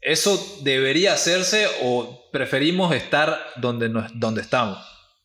¿Eso 0.00 0.60
debería 0.62 1.12
hacerse 1.14 1.68
o 1.82 2.28
preferimos 2.32 2.94
estar 2.94 3.38
donde, 3.56 3.88
nos, 3.88 4.10
donde 4.14 4.40
estamos? 4.42 4.78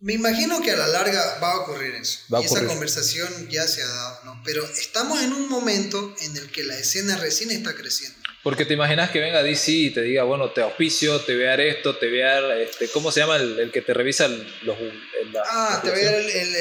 Me 0.03 0.13
imagino 0.13 0.61
que 0.61 0.71
a 0.71 0.75
la 0.75 0.87
larga 0.87 1.39
va 1.41 1.51
a 1.53 1.57
ocurrir 1.59 1.95
eso. 1.95 2.19
A 2.35 2.41
y 2.41 2.45
esa 2.45 2.65
conversación 2.67 3.47
ya 3.49 3.65
se 3.67 3.81
ha 3.83 3.87
dado, 3.87 4.19
¿no? 4.25 4.41
Pero 4.43 4.65
estamos 4.65 5.21
en 5.21 5.31
un 5.31 5.47
momento 5.47 6.13
en 6.21 6.35
el 6.35 6.51
que 6.51 6.63
la 6.63 6.77
escena 6.77 7.15
recién 7.17 7.51
está 7.51 7.73
creciendo. 7.73 8.17
Porque 8.43 8.65
te 8.65 8.73
imaginas 8.73 9.11
que 9.11 9.21
venga 9.21 9.41
DC 9.41 9.71
y 9.71 9.89
te 9.91 10.01
diga, 10.01 10.23
bueno, 10.23 10.51
te 10.51 10.61
auspicio, 10.61 11.21
te 11.21 11.33
voy 11.33 11.45
a 11.45 11.51
dar 11.51 11.61
esto, 11.61 11.95
te 11.95 12.09
voy 12.09 12.19
a 12.21 12.41
dar, 12.41 12.57
este, 12.59 12.89
¿cómo 12.89 13.09
se 13.13 13.21
llama 13.21 13.37
el, 13.37 13.57
el 13.57 13.71
que 13.71 13.81
te 13.81 13.93
revisa 13.93 14.27
los... 14.27 14.77
el- 14.77 15.31
la- 15.31 15.43
Ah, 15.45 15.79
te 15.81 15.89
voy 15.91 16.01
a 16.01 16.05
dar 16.11 16.15
el, 16.15 16.55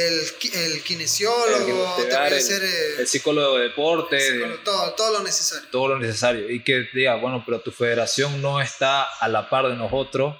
el, 0.54 0.82
kinesiólogo, 0.84 1.96
te 1.96 2.02
te, 2.04 2.14
voy 2.14 2.16
a 2.16 2.26
hacer 2.36 2.62
el 3.00 3.08
psicólogo 3.08 3.56
de 3.58 3.64
deporte, 3.64 4.20
psicólogo, 4.20 4.60
todo, 4.62 4.92
todo 4.94 5.18
lo 5.18 5.24
necesario. 5.24 5.68
todo 5.72 5.88
lo 5.88 5.98
necesario. 5.98 6.48
Y 6.48 6.62
que 6.62 6.88
diga, 6.94 7.16
bueno, 7.16 7.42
pero 7.44 7.60
tu 7.60 7.72
federación 7.72 8.40
no 8.40 8.60
está 8.62 9.02
a 9.02 9.26
la 9.28 9.50
par 9.50 9.66
de 9.66 9.74
nosotros. 9.74 10.36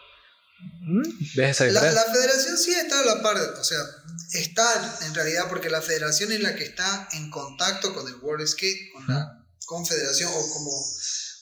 ¿Mm? 0.84 1.02
¿Ves 1.36 1.50
esa 1.50 1.64
La, 1.64 1.70
diferencia? 1.80 2.04
la 2.06 2.12
federación 2.12 2.58
sí 2.58 2.72
está 2.72 3.00
a 3.00 3.04
la 3.04 3.22
par, 3.22 3.36
o 3.36 3.64
sea, 3.64 3.78
está 4.32 4.98
en 5.06 5.14
realidad 5.14 5.46
porque 5.48 5.70
la 5.70 5.80
federación 5.80 6.32
es 6.32 6.40
la 6.40 6.54
que 6.54 6.64
está 6.64 7.08
en 7.12 7.30
contacto 7.30 7.94
con 7.94 8.06
el 8.08 8.16
World 8.16 8.46
Skate, 8.46 8.92
con 8.92 9.06
la 9.06 9.44
confederación 9.66 10.30
o 10.34 10.50
como, 10.52 10.70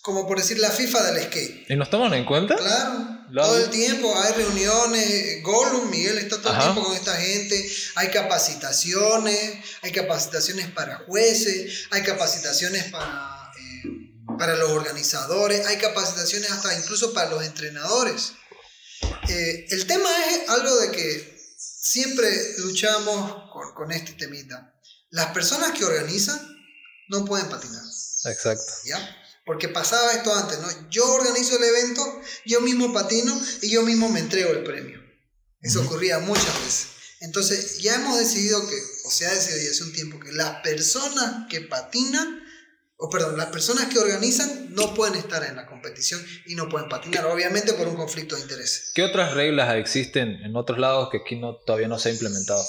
como 0.03 0.27
por 0.29 0.39
decir 0.39 0.59
la 0.59 0.71
FIFA 0.71 1.13
del 1.13 1.25
skate. 1.25 1.71
¿Y 1.71 1.77
nos 1.77 1.89
toman 1.91 2.13
en 2.15 2.25
cuenta? 2.27 2.55
Claro, 2.57 3.25
Lo 3.31 3.43
todo 3.43 3.59
el 3.59 3.71
tiempo 3.71 4.15
hay 4.21 4.33
reuniones, 4.35 5.43
Gollum, 5.43 5.89
Miguel 5.91 6.19
está 6.19 6.41
todo 6.41 6.53
Ajá. 6.53 6.59
el 6.69 6.73
tiempo 6.73 6.89
con 6.89 6.97
esta 6.97 7.17
gente, 7.17 7.73
hay 7.97 8.09
capacitaciones, 8.11 9.59
hay 9.83 9.93
capacitaciones 9.93 10.69
para 10.69 10.99
jueces, 11.07 11.87
hay 11.91 12.03
capacitaciones 12.03 12.85
para, 12.85 13.53
eh, 13.59 14.13
para 14.39 14.55
los 14.57 14.71
organizadores, 14.71 15.67
hay 15.67 15.79
capacitaciones 15.79 16.51
hasta 16.51 16.77
incluso 16.79 17.13
para 17.15 17.31
los 17.31 17.43
entrenadores. 17.45 18.33
Eh, 19.29 19.67
el 19.71 19.87
tema 19.87 20.09
es 20.27 20.49
algo 20.49 20.77
de 20.81 20.91
que 20.93 21.41
siempre 21.57 22.29
luchamos 22.59 23.51
con, 23.53 23.75
con 23.75 23.93
este 23.93 24.13
temita. 24.13 24.75
Las 25.11 25.33
personas 25.33 25.73
que 25.73 25.85
organizan 25.85 26.41
no 27.09 27.25
pueden 27.25 27.49
patinar. 27.49 27.83
Exacto. 28.27 28.73
¿ya? 28.85 29.17
Porque 29.45 29.69
pasaba 29.69 30.13
esto 30.13 30.35
antes, 30.35 30.59
¿no? 30.61 30.91
Yo 30.91 31.07
organizo 31.13 31.57
el 31.57 31.65
evento, 31.65 32.23
yo 32.45 32.61
mismo 32.61 32.93
patino 32.93 33.39
y 33.63 33.71
yo 33.71 33.83
mismo 33.83 34.09
me 34.09 34.21
entrego 34.21 34.51
el 34.51 34.63
premio. 34.63 35.01
Eso 35.61 35.83
ocurría 35.83 36.19
muchas 36.21 36.59
veces. 36.65 36.87
Entonces, 37.21 37.79
ya 37.79 37.97
hemos 37.97 38.19
decidido 38.19 38.67
que, 38.67 38.77
o 39.05 39.11
se 39.11 39.27
ha 39.27 39.35
decidido 39.35 39.73
hace 39.73 39.85
un 39.85 39.93
tiempo, 39.93 40.21
que 40.21 40.33
las 40.33 40.63
personas 40.63 41.47
que 41.51 41.61
patinan, 41.61 42.40
o 43.03 43.09
perdón, 43.11 43.37
las 43.39 43.47
personas 43.47 43.87
que 43.87 43.99
organizan 43.99 44.75
no 44.75 44.95
pueden 44.95 45.15
estar 45.17 45.43
en 45.45 45.57
la 45.57 45.67
competición 45.67 46.25
y 46.47 46.55
no 46.55 46.69
pueden 46.69 46.89
patinar, 46.89 47.25
obviamente 47.27 47.73
por 47.73 47.89
un 47.89 47.97
conflicto 47.97 48.37
de 48.37 48.43
intereses. 48.43 48.91
¿Qué 48.95 49.03
otras 49.03 49.33
reglas 49.35 49.75
existen 49.77 50.43
en 50.45 50.55
otros 50.55 50.79
lados 50.79 51.09
que 51.11 51.19
aquí 51.19 51.37
no, 51.37 51.55
todavía 51.67 51.89
no 51.89 51.99
se 51.99 52.11
ha 52.11 52.13
implementado? 52.13 52.63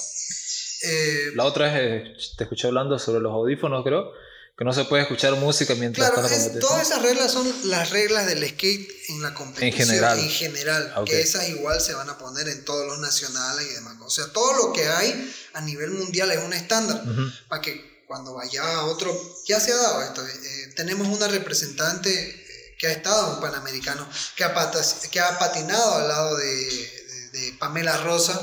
Eh, 0.84 1.32
La 1.36 1.44
otra 1.46 1.72
vez 1.72 1.74
eh, 1.76 2.14
te 2.38 2.44
escuché 2.46 2.68
hablando 2.68 2.98
sobre 2.98 3.20
los 3.22 3.32
audífonos, 3.34 3.84
creo, 3.84 4.12
que 4.58 4.66
no 4.66 4.74
se 4.74 4.84
puede 4.86 5.04
escuchar 5.04 5.34
música 5.36 5.76
mientras 5.76 6.10
Claro, 6.12 6.26
está 6.28 6.38
la 6.38 6.44
es- 6.54 6.60
todas 6.60 6.82
esas 6.88 7.02
reglas 7.02 7.32
son 7.32 7.52
las 7.66 7.90
reglas 7.92 8.26
del 8.28 8.48
skate 8.48 8.90
en 9.10 9.22
la 9.22 9.34
competición. 9.34 9.88
general. 9.88 10.20
En 10.20 10.30
general. 10.30 10.94
Ok. 10.98 11.08
Que 11.08 11.22
esas 11.22 11.50
igual 11.50 11.80
se 11.82 11.94
van 11.94 12.10
a 12.10 12.18
poner 12.18 12.48
en 12.48 12.64
todos 12.66 12.86
los 12.88 13.00
nacionales 13.00 13.68
y 13.70 13.74
demás. 13.76 13.96
O 14.02 14.10
sea, 14.10 14.26
todo 14.34 14.54
lo 14.54 14.74
que 14.74 14.88
hay 14.88 15.34
a 15.54 15.62
nivel 15.62 15.92
mundial 15.92 16.32
es 16.32 16.40
un 16.40 16.54
estándar. 16.54 17.04
Para 17.48 17.62
que 17.62 18.01
cuando 18.12 18.34
vaya 18.34 18.62
a 18.62 18.84
otro. 18.86 19.10
Ya 19.48 19.58
se 19.62 19.72
ha 19.72 19.78
dado 19.78 20.04
esto. 20.04 20.22
eh, 20.28 20.74
tenemos 20.76 21.08
una 21.08 21.30
representante 21.30 22.12
eh, 22.12 22.76
que 22.78 22.88
ha 22.88 22.92
estado 22.92 23.28
en 23.30 23.34
un 23.36 23.42
panamericano, 23.42 24.06
que 24.36 24.44
ha, 24.44 24.54
patas- 24.54 25.08
que 25.10 25.22
ha 25.22 25.40
patinado 25.40 25.96
al 25.96 26.08
lado 26.10 26.36
de, 26.36 26.46
de- 26.56 27.30
de 27.32 27.54
Pamela 27.54 27.96
Rosa, 28.04 28.36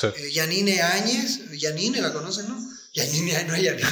Sí. 0.00 0.06
eh, 0.16 0.30
Yanine 0.32 0.82
Áñez. 0.82 1.50
Yanine, 1.50 2.00
¿la 2.00 2.12
conocen, 2.12 2.48
no? 2.48 2.56
Yanine, 2.94 3.42
no 3.44 3.54
es 3.56 3.62
Yanine. 3.64 3.88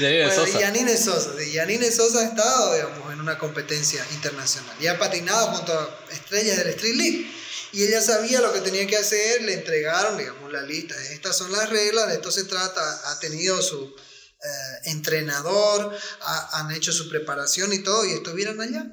Y 0.00 0.04
ahí 0.04 0.16
de 0.18 0.26
Bueno, 0.26 0.44
Sosa. 0.46 0.58
Yanine 0.60 0.96
Sosa. 0.96 1.30
Yanine 1.52 1.90
Sosa 1.92 2.18
ha 2.18 2.24
estado, 2.24 2.74
digamos, 2.74 3.12
en 3.12 3.20
una 3.20 3.38
competencia 3.38 4.04
internacional 4.12 4.74
y 4.80 4.88
ha 4.88 4.98
patinado 4.98 5.52
junto 5.52 5.72
a 5.72 6.12
estrellas 6.12 6.56
del 6.58 6.68
Street 6.70 6.96
League. 6.96 7.32
Y 7.74 7.82
ella 7.84 8.00
sabía 8.00 8.40
lo 8.40 8.52
que 8.52 8.60
tenía 8.60 8.86
que 8.86 8.96
hacer, 8.96 9.42
le 9.42 9.54
entregaron, 9.54 10.16
digamos, 10.16 10.52
la 10.52 10.62
lista. 10.62 10.94
Estas 11.12 11.36
son 11.36 11.50
las 11.52 11.68
reglas, 11.70 12.08
de 12.08 12.14
esto 12.14 12.30
se 12.30 12.44
trata. 12.44 12.80
Ha 13.10 13.18
tenido 13.20 13.60
su 13.62 13.84
eh, 13.86 14.90
entrenador, 14.90 15.92
ha- 16.22 16.60
han 16.60 16.70
hecho 16.72 16.92
su 16.92 17.08
preparación 17.08 17.72
y 17.72 17.78
todo, 17.82 18.04
y 18.04 18.12
estuvieron 18.12 18.60
allá. 18.60 18.86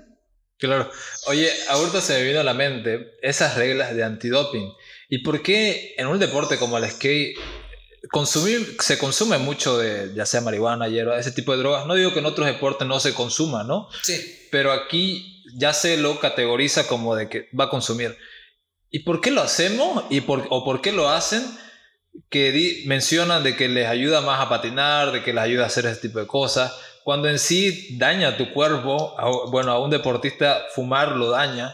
Claro. 0.58 0.90
Oye, 1.26 1.52
ahorita 1.70 2.02
se 2.02 2.14
me 2.14 2.24
vino 2.24 2.40
a 2.40 2.44
la 2.44 2.54
mente 2.54 3.14
esas 3.22 3.56
reglas 3.56 3.96
de 3.96 4.04
antidoping. 4.04 4.72
¿Y 5.10 5.24
por 5.24 5.42
qué 5.44 5.94
en 5.98 6.08
un 6.08 6.20
deporte 6.20 6.58
como 6.58 6.78
el 6.78 6.90
skate 6.90 7.36
consumir, 8.12 8.78
se 8.80 8.98
consume 8.98 9.38
mucho 9.38 9.78
de 9.78 10.12
ya 10.16 10.26
sea 10.26 10.42
marihuana, 10.42 10.88
hierba, 10.88 11.20
ese 11.20 11.32
tipo 11.32 11.52
de 11.52 11.60
drogas? 11.60 11.86
No 11.86 11.96
digo 11.96 12.14
que 12.14 12.20
en 12.20 12.26
otros 12.26 12.48
deportes 12.48 12.88
no 12.88 13.00
se 13.00 13.14
consuma, 13.14 13.64
¿no? 13.64 13.88
Sí. 14.04 14.48
Pero 14.52 14.72
aquí 14.72 15.44
ya 15.56 15.74
se 15.74 15.98
lo 15.98 16.20
categoriza 16.20 16.88
como 16.88 17.16
de 17.16 17.28
que 17.30 17.50
va 17.60 17.66
a 17.66 17.70
consumir. 17.70 18.18
¿Y 18.92 19.00
por 19.00 19.22
qué 19.22 19.32
lo 19.32 19.42
hacemos? 19.42 20.04
¿Y 20.10 20.22
por, 20.22 20.46
¿O 20.50 20.64
por 20.66 20.82
qué 20.82 20.92
lo 20.92 21.10
hacen? 21.10 21.44
Que 22.30 22.52
di- 22.52 22.84
mencionan 22.88 23.42
de 23.44 23.56
que 23.56 23.70
les 23.70 23.88
ayuda 23.88 24.20
más 24.22 24.42
a 24.46 24.50
patinar, 24.50 25.12
de 25.14 25.24
que 25.24 25.34
les 25.34 25.42
ayuda 25.44 25.64
a 25.64 25.68
hacer 25.68 25.86
ese 25.86 26.02
tipo 26.02 26.20
de 26.20 26.28
cosas, 26.28 26.74
cuando 27.04 27.30
en 27.30 27.40
sí 27.40 27.98
daña 27.98 28.30
a 28.30 28.38
tu 28.38 28.52
cuerpo, 28.54 29.16
a- 29.18 29.50
bueno, 29.50 29.72
a 29.72 29.80
un 29.80 29.90
deportista 29.90 30.62
fumar 30.76 31.14
lo 31.14 31.30
daña. 31.30 31.74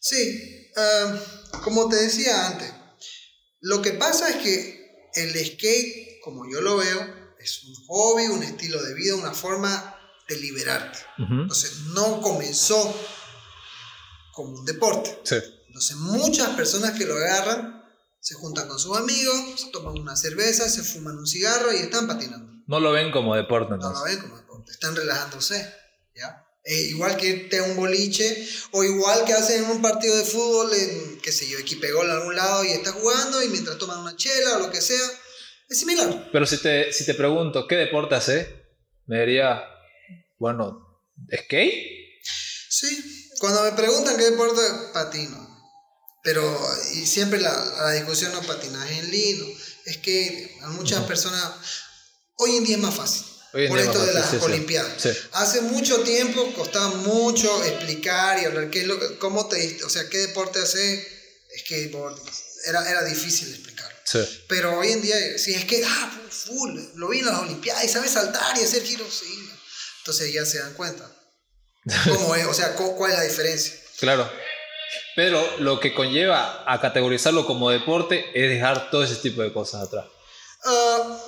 Sí, 0.00 0.70
ah, 0.76 1.16
como 1.64 1.88
te 1.88 1.96
decía 1.96 2.46
antes, 2.46 2.72
lo 3.60 3.82
que 3.82 3.92
pasa 3.92 4.28
es 4.30 4.36
que 4.36 5.10
el 5.14 5.30
skate, 5.46 6.20
como 6.22 6.44
yo 6.50 6.60
lo 6.60 6.76
veo, 6.76 7.24
es 7.40 7.64
un 7.64 7.74
hobby, 7.86 8.26
un 8.26 8.42
estilo 8.42 8.80
de 8.82 8.94
vida, 8.94 9.16
una 9.16 9.32
forma 9.34 9.96
de 10.28 10.36
liberarte. 10.38 10.98
Ujú. 11.18 11.32
Entonces, 11.42 11.78
no 11.94 12.20
comenzó 12.20 12.94
como 14.32 14.58
un 14.60 14.64
deporte. 14.64 15.18
Sí. 15.24 15.36
Entonces, 15.74 15.96
muchas 15.96 16.50
personas 16.50 16.96
que 16.96 17.04
lo 17.04 17.16
agarran 17.16 17.82
se 18.20 18.36
juntan 18.36 18.68
con 18.68 18.78
sus 18.78 18.96
amigos, 18.96 19.60
se 19.60 19.70
toman 19.72 19.98
una 19.98 20.14
cerveza, 20.14 20.68
se 20.68 20.84
fuman 20.84 21.18
un 21.18 21.26
cigarro 21.26 21.72
y 21.72 21.78
están 21.78 22.06
patinando. 22.06 22.62
No 22.68 22.78
lo 22.78 22.92
ven 22.92 23.10
como 23.10 23.34
deporte 23.34 23.70
No 23.70 23.74
entonces. 23.74 23.98
lo 23.98 24.04
ven 24.04 24.20
como 24.20 24.36
deporte, 24.36 24.70
están 24.70 24.94
relajándose. 24.94 25.74
¿ya? 26.14 26.46
Eh, 26.62 26.80
igual 26.90 27.16
que 27.16 27.26
irte 27.26 27.58
a 27.58 27.64
un 27.64 27.74
boliche 27.74 28.48
o 28.70 28.84
igual 28.84 29.24
que 29.24 29.32
hacen 29.32 29.64
en 29.64 29.70
un 29.72 29.82
partido 29.82 30.16
de 30.16 30.22
fútbol, 30.24 30.72
en, 30.74 31.18
qué 31.20 31.32
sé 31.32 31.48
yo, 31.48 31.58
equipe 31.58 31.90
gol 31.90 32.08
a 32.08 32.14
algún 32.14 32.36
lado 32.36 32.62
y 32.64 32.68
estás 32.68 32.92
jugando 32.92 33.42
y 33.42 33.48
mientras 33.48 33.76
toman 33.76 33.98
una 33.98 34.14
chela 34.14 34.58
o 34.58 34.60
lo 34.60 34.70
que 34.70 34.80
sea, 34.80 35.04
es 35.68 35.76
similar. 35.76 36.28
Pero 36.30 36.46
si 36.46 36.58
te, 36.58 36.92
si 36.92 37.04
te 37.04 37.14
pregunto, 37.14 37.66
¿qué 37.66 37.74
deporte 37.74 38.14
haces? 38.14 38.46
Me 39.06 39.18
diría 39.26 39.60
Bueno, 40.38 41.02
¿skate? 41.36 42.22
Sí, 42.70 43.32
cuando 43.40 43.64
me 43.64 43.72
preguntan 43.72 44.16
qué 44.16 44.30
deporte, 44.30 44.62
patino. 44.92 45.43
Pero, 46.24 46.42
y 46.94 47.06
siempre 47.06 47.38
la, 47.40 47.52
la 47.78 47.92
discusión 47.92 48.32
no 48.32 48.42
patinaje 48.42 48.98
en 48.98 49.10
lino. 49.10 49.46
Es 49.84 49.98
que 49.98 50.58
a 50.62 50.68
muchas 50.70 51.04
personas, 51.04 51.50
hoy 52.36 52.56
en 52.56 52.64
día 52.64 52.76
es 52.76 52.82
más 52.82 52.94
fácil. 52.94 53.22
Por 53.52 53.78
esto 53.78 53.98
más 53.98 54.06
de 54.08 54.14
las 54.14 54.30
sí. 54.30 54.36
Olimpiadas. 54.40 55.00
Sí. 55.00 55.10
Hace 55.32 55.60
mucho 55.60 56.00
tiempo 56.00 56.52
costaba 56.54 56.88
mucho 56.88 57.62
explicar 57.64 58.40
y 58.40 58.46
hablar 58.46 58.68
qué 58.70 58.80
es 58.80 58.86
lo 58.88 58.98
que, 58.98 59.16
cómo 59.18 59.46
te, 59.46 59.84
o 59.84 59.88
sea, 59.88 60.08
qué 60.08 60.18
deporte 60.18 60.58
hace 60.60 61.06
skateboard. 61.60 62.18
Era, 62.66 62.90
era 62.90 63.04
difícil 63.04 63.50
explicarlo. 63.50 63.96
Sí. 64.04 64.18
Pero 64.48 64.78
hoy 64.78 64.92
en 64.92 65.02
día, 65.02 65.38
si 65.38 65.54
es 65.54 65.66
que, 65.66 65.84
ah, 65.86 66.20
full, 66.30 66.80
lo 66.96 67.08
vi 67.10 67.18
en 67.20 67.26
las 67.26 67.38
Olimpiadas 67.40 67.84
y 67.84 67.88
sabe 67.88 68.08
saltar 68.08 68.58
y 68.58 68.64
hacer 68.64 68.82
giros, 68.82 69.22
sí. 69.22 69.48
Entonces 69.98 70.32
ya 70.32 70.44
se 70.46 70.58
dan 70.58 70.72
cuenta. 70.74 71.08
¿Cómo 72.08 72.34
es? 72.34 72.46
O 72.46 72.54
sea, 72.54 72.74
cu- 72.74 72.96
¿cuál 72.96 73.12
es 73.12 73.18
la 73.18 73.24
diferencia? 73.24 73.74
Claro. 74.00 74.28
Pero 75.16 75.40
lo 75.60 75.78
que 75.80 75.94
conlleva 75.94 76.64
a 76.66 76.80
categorizarlo 76.80 77.46
como 77.46 77.70
deporte 77.70 78.24
es 78.34 78.50
dejar 78.50 78.90
todo 78.90 79.04
ese 79.04 79.16
tipo 79.16 79.42
de 79.42 79.52
cosas 79.52 79.86
atrás. 79.86 80.06
Ah, 80.64 81.18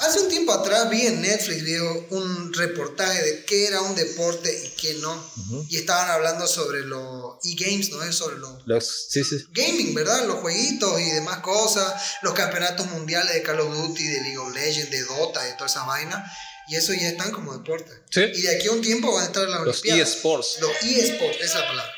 hace 0.00 0.20
un 0.20 0.28
tiempo 0.28 0.52
atrás 0.52 0.90
vi 0.90 1.06
en 1.06 1.22
Netflix 1.22 1.62
viejo, 1.64 2.06
un 2.10 2.52
reportaje 2.52 3.22
de 3.22 3.44
qué 3.44 3.66
era 3.68 3.80
un 3.80 3.94
deporte 3.94 4.50
y 4.64 4.68
qué 4.70 4.94
no. 4.94 5.24
Y 5.68 5.76
estaban 5.78 6.10
hablando 6.10 6.46
sobre 6.46 6.80
los 6.84 7.36
e-games, 7.44 7.90
¿no? 7.90 8.02
Es 8.02 8.16
sobre 8.16 8.38
los 8.38 8.50
Los- 8.66 9.06
sí, 9.10 9.22
sí. 9.24 9.36
gaming, 9.52 9.94
¿verdad? 9.94 10.26
Los 10.26 10.40
jueguitos 10.40 11.00
y 11.00 11.10
demás 11.10 11.38
cosas, 11.38 11.94
los 12.22 12.34
campeonatos 12.34 12.86
mundiales 12.88 13.32
de 13.32 13.42
Call 13.42 13.60
of 13.60 13.72
Duty, 13.74 14.04
de 14.04 14.20
League 14.22 14.38
of 14.38 14.52
Legends, 14.54 14.90
de 14.90 15.02
Dota, 15.04 15.42
de 15.44 15.52
todas 15.54 15.72
esas 15.72 15.86
vainas. 15.86 16.30
Y 16.68 16.76
eso 16.76 16.92
ya 16.92 17.08
están 17.08 17.30
como 17.32 17.52
deporte. 17.56 17.90
Sí. 18.10 18.20
Y 18.34 18.42
de 18.42 18.56
aquí 18.56 18.68
a 18.68 18.72
un 18.72 18.80
tiempo 18.82 19.12
van 19.12 19.22
a 19.24 19.26
estar 19.26 19.42
en 19.44 19.50
las 19.50 19.62
Los 19.64 19.84
eSports. 19.84 20.58
Los 20.60 20.70
eSports, 20.82 21.36
esa 21.40 21.44
es 21.44 21.54
la 21.54 21.66
palabra. 21.68 21.92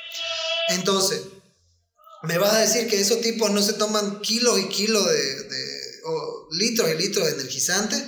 Entonces, 0.74 1.20
me 2.22 2.38
vas 2.38 2.52
a 2.54 2.58
decir 2.60 2.88
que 2.88 3.00
esos 3.00 3.20
tipos 3.20 3.50
no 3.50 3.62
se 3.62 3.72
toman 3.74 4.20
kilos 4.20 4.58
y 4.60 4.68
kilos 4.68 5.04
de, 5.08 5.42
de- 5.44 5.82
o 6.04 6.48
litros 6.52 6.90
y 6.90 6.94
litros 6.94 7.26
de 7.26 7.32
energizantes 7.34 8.02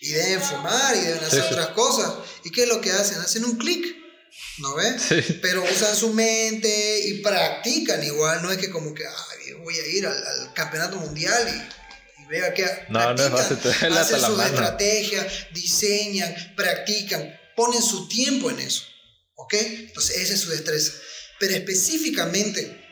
y 0.00 0.10
deben 0.10 0.40
fumar 0.42 0.94
y 0.96 1.00
deben 1.00 1.24
hacer 1.24 1.40
Sí, 1.42 1.48
sí. 1.48 1.54
otras 1.54 1.68
cosas. 1.68 2.12
¿Y 2.44 2.50
qué 2.50 2.62
es 2.64 2.68
lo 2.68 2.80
que 2.80 2.92
hacen? 2.92 3.18
Hacen 3.18 3.44
un 3.44 3.56
clic, 3.58 3.84
¿no 4.58 4.74
ves? 4.76 5.02
Sí. 5.08 5.38
Pero 5.42 5.62
usan 5.64 5.94
su 5.96 6.12
mente 6.12 7.00
y 7.08 7.14
practican 7.20 8.02
igual, 8.04 8.42
no 8.42 8.50
es 8.52 8.58
que 8.58 8.70
como 8.70 8.94
que 8.94 9.04
"Ay, 9.06 9.52
voy 9.64 9.74
a 9.78 9.86
ir 9.86 10.06
al, 10.06 10.16
al 10.26 10.54
campeonato 10.54 10.96
mundial 10.96 11.48
y, 11.48 11.78
vea 12.30 12.52
que 12.52 12.66
No, 12.90 13.14
no 13.14 13.22
es 13.24 13.30
fácil, 13.30 13.56
hacen 13.96 14.20
sus 14.20 14.42
estrategias, 14.44 15.26
diseñan, 15.54 16.34
practican, 16.56 17.34
ponen 17.56 17.82
su 17.82 18.06
tiempo 18.08 18.50
en 18.50 18.60
eso, 18.60 18.82
¿ok? 19.36 19.54
Entonces 19.54 20.16
esa 20.18 20.34
es 20.34 20.40
su 20.40 20.50
destreza. 20.50 20.92
Pero 21.40 21.54
específicamente 21.54 22.84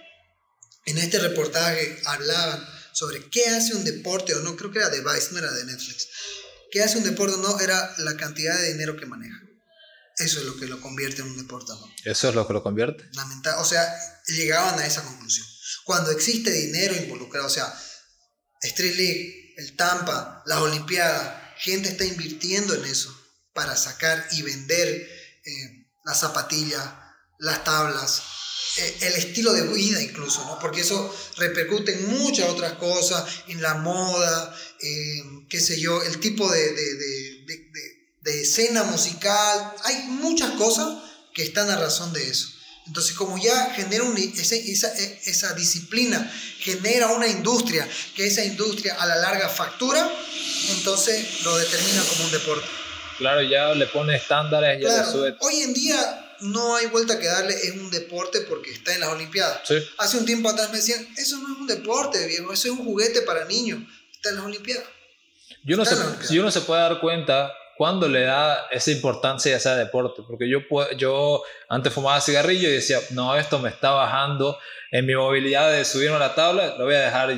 en 0.86 0.98
este 0.98 1.18
reportaje 1.18 2.00
hablaban 2.06 2.66
sobre 2.92 3.28
qué 3.28 3.46
hace 3.48 3.74
un 3.74 3.84
deporte 3.84 4.34
o 4.34 4.40
no, 4.40 4.56
creo 4.56 4.70
que 4.70 4.78
era 4.78 4.88
de 4.88 5.00
Vice, 5.00 5.28
no 5.32 5.38
era 5.38 5.52
de 5.52 5.64
Netflix. 5.64 6.08
¿Qué 6.70 6.82
hace 6.82 6.98
un 6.98 7.04
deporte 7.04 7.34
o 7.34 7.38
no? 7.38 7.60
Era 7.60 7.94
la 7.98 8.16
cantidad 8.16 8.56
de 8.58 8.72
dinero 8.72 8.96
que 8.96 9.06
maneja. 9.06 9.36
Eso 10.18 10.40
es 10.40 10.46
lo 10.46 10.56
que 10.56 10.66
lo 10.66 10.80
convierte 10.80 11.20
en 11.22 11.28
un 11.28 11.36
deporte 11.36 11.72
o 11.72 11.76
no. 11.78 11.86
Eso 12.04 12.28
es 12.28 12.34
lo 12.34 12.46
que 12.46 12.52
lo 12.54 12.62
convierte. 12.62 13.04
Lamenta- 13.12 13.58
o 13.60 13.64
sea, 13.64 13.86
llegaban 14.28 14.78
a 14.78 14.86
esa 14.86 15.02
conclusión. 15.02 15.46
Cuando 15.84 16.10
existe 16.10 16.50
dinero 16.50 16.94
involucrado, 16.96 17.46
o 17.46 17.50
sea, 17.50 17.72
Street 18.62 18.96
League, 18.96 19.54
el 19.58 19.76
Tampa, 19.76 20.42
las 20.46 20.58
Olimpiadas, 20.58 21.42
gente 21.58 21.90
está 21.90 22.04
invirtiendo 22.04 22.74
en 22.74 22.84
eso 22.86 23.14
para 23.52 23.76
sacar 23.76 24.26
y 24.32 24.42
vender 24.42 24.86
eh, 24.88 25.86
las 26.04 26.20
zapatillas, 26.20 26.82
las 27.38 27.64
tablas, 27.64 28.22
eh, 28.78 28.96
el 29.02 29.14
estilo 29.14 29.52
de 29.52 29.62
vida 29.62 30.02
incluso, 30.02 30.44
¿no? 30.44 30.58
Porque 30.58 30.80
eso 30.82 31.14
repercute 31.36 31.92
en 31.94 32.18
muchas 32.18 32.48
otras 32.48 32.72
cosas, 32.74 33.24
en 33.48 33.60
la 33.62 33.74
moda, 33.74 34.54
en, 34.80 35.46
qué 35.48 35.60
sé 35.60 35.80
yo, 35.80 36.02
el 36.02 36.18
tipo 36.20 36.50
de, 36.50 36.60
de- 36.72 36.94
de- 36.94 37.44
de- 38.22 38.40
escena 38.42 38.82
musical, 38.84 39.72
hay 39.84 40.02
muchas 40.08 40.50
cosas 40.52 40.88
que 41.32 41.42
están 41.44 41.70
a 41.70 41.76
razón 41.76 42.12
de 42.12 42.28
eso. 42.28 42.48
Entonces, 42.86 43.14
como 43.14 43.36
ya 43.38 43.72
genera 43.74 44.02
un- 44.04 44.16
esa, 44.18 44.56
e- 44.56 45.20
esa 45.26 45.52
disciplina, 45.54 46.28
genera 46.60 47.08
una 47.12 47.28
industria, 47.28 47.88
que 48.14 48.26
esa 48.26 48.44
industria 48.44 48.94
a 49.00 49.06
la 49.06 49.16
larga 49.16 49.48
factura, 49.48 50.10
entonces 50.70 51.42
lo 51.44 51.56
determina 51.56 52.02
como 52.02 52.24
un 52.24 52.30
deporte. 52.32 52.66
Claro, 53.18 53.42
ya 53.42 53.74
le 53.74 53.86
pone 53.86 54.16
estándares, 54.16 54.80
ya 54.82 54.88
Claro, 54.88 55.06
le 55.06 55.12
sube. 55.12 55.36
hoy 55.40 55.62
en 55.62 55.72
día 55.74 56.25
no 56.40 56.76
hay 56.76 56.86
vuelta 56.86 57.18
que 57.18 57.26
darle, 57.26 57.54
es 57.54 57.72
un 57.72 57.90
deporte 57.90 58.42
porque 58.42 58.72
está 58.72 58.94
en 58.94 59.00
las 59.00 59.10
Olimpiadas. 59.10 59.60
Sí. 59.64 59.76
Hace 59.98 60.18
un 60.18 60.26
tiempo 60.26 60.48
atrás 60.48 60.70
me 60.70 60.78
decían, 60.78 61.06
eso 61.16 61.38
no 61.38 61.54
es 61.54 61.60
un 61.60 61.66
deporte, 61.66 62.26
viejo, 62.26 62.52
eso 62.52 62.68
es 62.68 62.78
un 62.78 62.84
juguete 62.84 63.22
para 63.22 63.44
niños, 63.44 63.80
está 64.12 64.30
en 64.30 64.36
las 64.36 64.44
Olimpiadas. 64.44 64.84
Y 65.64 65.74
uno, 65.74 65.84
se, 65.84 65.96
si 66.26 66.38
uno 66.38 66.50
se 66.50 66.60
puede 66.60 66.80
dar 66.80 67.00
cuenta 67.00 67.52
cuando 67.76 68.08
le 68.08 68.22
da 68.22 68.68
esa 68.70 68.90
importancia 68.90 69.52
ya 69.52 69.60
sea 69.60 69.76
deporte, 69.76 70.22
porque 70.26 70.48
yo, 70.48 70.60
yo 70.96 71.42
antes 71.68 71.92
fumaba 71.92 72.20
cigarrillo 72.20 72.68
y 72.68 72.72
decía, 72.72 73.00
no, 73.10 73.36
esto 73.36 73.58
me 73.58 73.68
está 73.68 73.90
bajando 73.90 74.58
en 74.92 75.04
mi 75.04 75.14
movilidad 75.14 75.70
de 75.70 75.84
subirme 75.84 76.16
a 76.16 76.20
la 76.20 76.34
tabla, 76.34 76.76
lo 76.78 76.84
voy 76.84 76.94
a 76.94 77.00
dejar. 77.00 77.32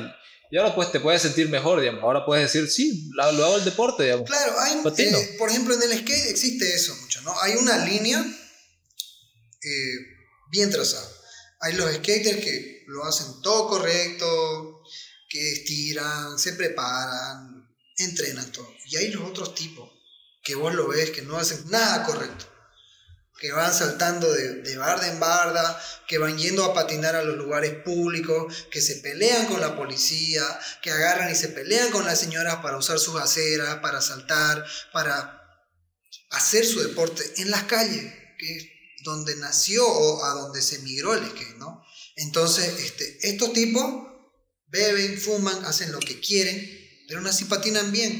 Y, 0.51 0.57
ahora 0.57 0.73
pues 0.73 0.91
te 0.91 0.99
puedes 0.99 1.21
sentir 1.21 1.49
mejor, 1.49 1.81
digamos. 1.81 2.03
Ahora 2.03 2.25
puedes 2.25 2.51
decir, 2.51 2.69
sí, 2.69 3.09
lo, 3.13 3.23
hago 3.23 3.57
el 3.57 3.65
deporte, 3.65 4.03
digamos. 4.03 4.29
Claro, 4.29 4.53
hay, 4.59 4.81
eh, 4.97 5.35
por 5.37 5.49
ejemplo, 5.49 5.75
en 5.75 5.83
el 5.83 5.97
skate 5.99 6.29
existe 6.29 6.73
eso 6.73 6.95
mucho, 7.01 7.21
¿no? 7.21 7.33
Hay 7.41 7.55
una 7.55 7.85
línea 7.85 8.23
eh, 9.61 9.95
bien 10.51 10.69
trazada. 10.69 11.07
Hay 11.61 11.73
los 11.73 11.93
skaters 11.93 12.43
que 12.43 12.83
lo 12.87 13.05
hacen 13.05 13.41
todo 13.41 13.67
correcto, 13.67 14.83
que 15.29 15.51
estiran, 15.53 16.39
se 16.39 16.53
preparan, 16.53 17.69
entrenan 17.97 18.51
todo. 18.51 18.73
Y 18.85 18.97
hay 18.97 19.11
los 19.11 19.29
otros 19.29 19.55
tipos 19.55 19.89
que 20.41 20.55
vos 20.55 20.73
lo 20.73 20.87
ves 20.87 21.11
que 21.11 21.21
no 21.21 21.37
hacen 21.37 21.69
nada 21.69 22.03
correcto. 22.03 22.45
Que 23.39 23.51
van 23.51 23.73
saltando 23.73 24.31
de, 24.33 24.55
de 24.63 24.77
barda 24.77 25.07
en 25.07 25.19
barda, 25.19 25.81
que 26.07 26.17
van 26.17 26.37
yendo 26.37 26.65
a 26.65 26.73
patinar 26.73 27.15
a 27.15 27.23
los 27.23 27.37
lugares 27.37 27.73
públicos, 27.83 28.67
que 28.69 28.81
se 28.81 28.95
pelean 28.95 29.45
con 29.45 29.61
la 29.61 29.77
policía, 29.77 30.43
que 30.81 30.91
agarran 30.91 31.31
y 31.31 31.35
se 31.35 31.49
pelean 31.49 31.89
con 31.91 32.05
las 32.05 32.19
señoras 32.19 32.57
para 32.57 32.77
usar 32.77 32.99
sus 32.99 33.19
aceras, 33.19 33.77
para 33.77 34.01
saltar, 34.01 34.65
para 34.91 35.39
hacer 36.31 36.65
su 36.65 36.81
deporte 36.81 37.23
en 37.37 37.51
las 37.51 37.63
calles, 37.63 38.13
que 38.37 38.78
donde 39.03 39.35
nació 39.37 39.87
o 39.87 40.23
a 40.25 40.33
donde 40.33 40.61
se 40.61 40.79
migró 40.79 41.13
el 41.13 41.27
skate, 41.29 41.57
¿no? 41.57 41.83
Entonces, 42.15 42.79
este, 42.79 43.29
estos 43.29 43.53
tipos 43.53 44.07
beben, 44.67 45.19
fuman, 45.19 45.65
hacen 45.65 45.91
lo 45.91 45.99
que 45.99 46.19
quieren, 46.19 46.59
pero 47.07 47.19
aún 47.19 47.27
así 47.27 47.45
patinan 47.45 47.91
bien. 47.91 48.11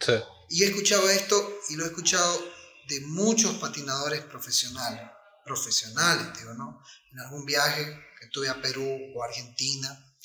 Sí. 0.00 0.12
Y 0.50 0.62
he 0.62 0.66
escuchado 0.66 1.08
esto 1.10 1.58
y 1.70 1.76
lo 1.76 1.84
he 1.84 1.88
escuchado 1.88 2.44
de 2.88 3.00
muchos 3.00 3.54
patinadores 3.56 4.20
profesionales, 4.22 5.02
profesionales, 5.44 6.38
digo, 6.38 6.54
¿no? 6.54 6.82
En 7.12 7.20
algún 7.20 7.44
viaje 7.44 7.84
que 8.20 8.28
tuve 8.28 8.48
a 8.48 8.60
Perú 8.60 8.86
o 9.14 9.22
Argentina, 9.22 10.16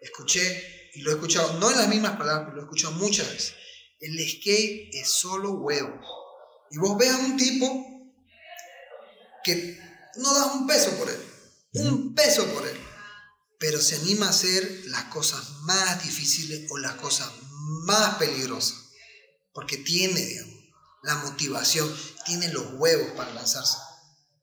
escuché 0.00 0.90
y 0.94 1.02
lo 1.02 1.10
he 1.10 1.14
escuchado, 1.14 1.58
no 1.60 1.70
en 1.70 1.78
las 1.78 1.88
mismas 1.88 2.16
palabras, 2.16 2.46
pero 2.46 2.56
lo 2.56 2.62
he 2.62 2.64
escuchado 2.64 2.94
muchas 2.94 3.30
veces. 3.30 3.54
El 4.00 4.18
skate 4.28 4.94
es 4.94 5.08
solo 5.08 5.52
huevos. 5.52 6.06
Y 6.70 6.78
vos 6.78 6.96
ves 6.98 7.10
a 7.10 7.18
un 7.18 7.36
tipo 7.36 7.97
que 9.48 9.80
no 10.16 10.34
das 10.34 10.54
un 10.54 10.66
peso 10.66 10.90
por 10.98 11.08
él, 11.08 11.20
un 11.74 12.14
peso 12.14 12.46
por 12.48 12.66
él, 12.66 12.76
pero 13.58 13.80
se 13.80 13.96
anima 13.96 14.26
a 14.26 14.30
hacer 14.30 14.82
las 14.86 15.04
cosas 15.04 15.60
más 15.62 16.02
difíciles 16.02 16.70
o 16.70 16.78
las 16.78 16.94
cosas 16.94 17.30
más 17.86 18.16
peligrosas 18.16 18.88
porque 19.58 19.76
tiene, 19.76 20.20
digamos, 20.20 20.54
la 21.02 21.16
motivación, 21.16 21.92
tiene 22.24 22.52
los 22.52 22.64
huevos 22.74 23.08
para 23.16 23.34
lanzarse. 23.34 23.76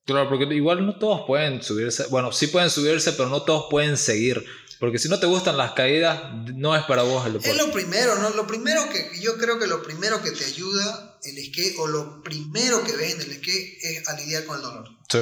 Claro, 0.03 0.28
porque 0.28 0.53
igual 0.53 0.86
no 0.86 0.99
todos 0.99 1.22
pueden 1.26 1.64
subirse. 1.64 2.08
Bueno, 2.08 2.34
sí 2.34 2.47
pueden 2.47 2.70
subirse, 2.70 3.14
pero 3.14 3.30
no 3.30 3.43
todos 3.43 3.68
pueden 3.70 3.95
seguir. 3.95 4.45
Porque 4.80 4.99
si 4.99 5.07
no 5.09 5.19
te 5.19 5.26
gustan 5.26 5.57
las 5.57 5.71
caídas, 5.71 6.21
no 6.53 6.76
es 6.76 6.84
para 6.84 7.03
vos 7.03 7.26
el 7.26 7.36
Es 7.38 7.43
deporte. 7.43 7.65
lo 7.65 7.71
primero, 7.71 8.15
¿no? 8.19 8.30
Lo 8.32 8.45
primero 8.45 8.89
que 8.89 9.11
yo 9.21 9.38
creo 9.38 9.57
que 9.57 9.67
lo 9.67 9.82
primero 9.84 10.21
que 10.21 10.32
te 10.32 10.43
ayuda 10.45 11.17
el 11.23 11.43
skate 11.45 11.76
o 11.80 11.88
lo 11.88 12.21
primero 12.21 12.84
que 12.84 12.91
ves 12.95 13.13
en 13.15 13.21
el 13.21 13.38
skate 13.38 13.78
es 13.82 14.07
a 14.07 14.13
lidiar 14.15 14.45
con 14.45 14.57
el 14.57 14.61
dolor. 14.63 14.89
Sí. 15.09 15.19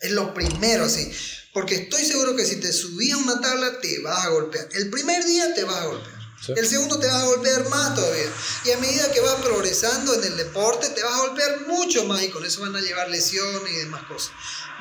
Es 0.00 0.10
lo 0.10 0.34
primero, 0.34 0.84
así. 0.84 1.10
Porque 1.54 1.74
estoy 1.76 2.04
seguro 2.04 2.36
que 2.36 2.44
si 2.44 2.56
te 2.56 2.72
subís 2.72 3.14
a 3.14 3.16
una 3.16 3.40
tabla 3.40 3.80
te 3.80 4.00
vas 4.00 4.26
a 4.26 4.28
golpear. 4.30 4.68
El 4.72 4.90
primer 4.90 5.24
día 5.24 5.54
te 5.54 5.64
vas 5.64 5.76
a 5.76 5.86
golpear. 5.86 6.16
Sí. 6.44 6.52
El 6.54 6.66
segundo 6.68 6.98
te 6.98 7.06
vas 7.06 7.22
a 7.22 7.26
golpear 7.26 7.66
más 7.70 7.94
todavía. 7.94 8.30
Y 8.66 8.70
a 8.72 8.78
medida 8.78 9.10
que 9.10 9.20
vas 9.20 9.36
progresando 9.36 10.14
en 10.14 10.24
el 10.24 10.36
deporte, 10.36 10.90
te 10.90 11.02
vas 11.02 11.14
a 11.14 11.26
golpear 11.28 11.66
mucho 11.66 12.04
más 12.04 12.22
y 12.22 12.28
con 12.28 12.44
eso 12.44 12.60
van 12.60 12.76
a 12.76 12.80
llevar 12.80 13.08
lesiones 13.08 13.72
y 13.72 13.76
demás 13.76 14.02
cosas. 14.04 14.32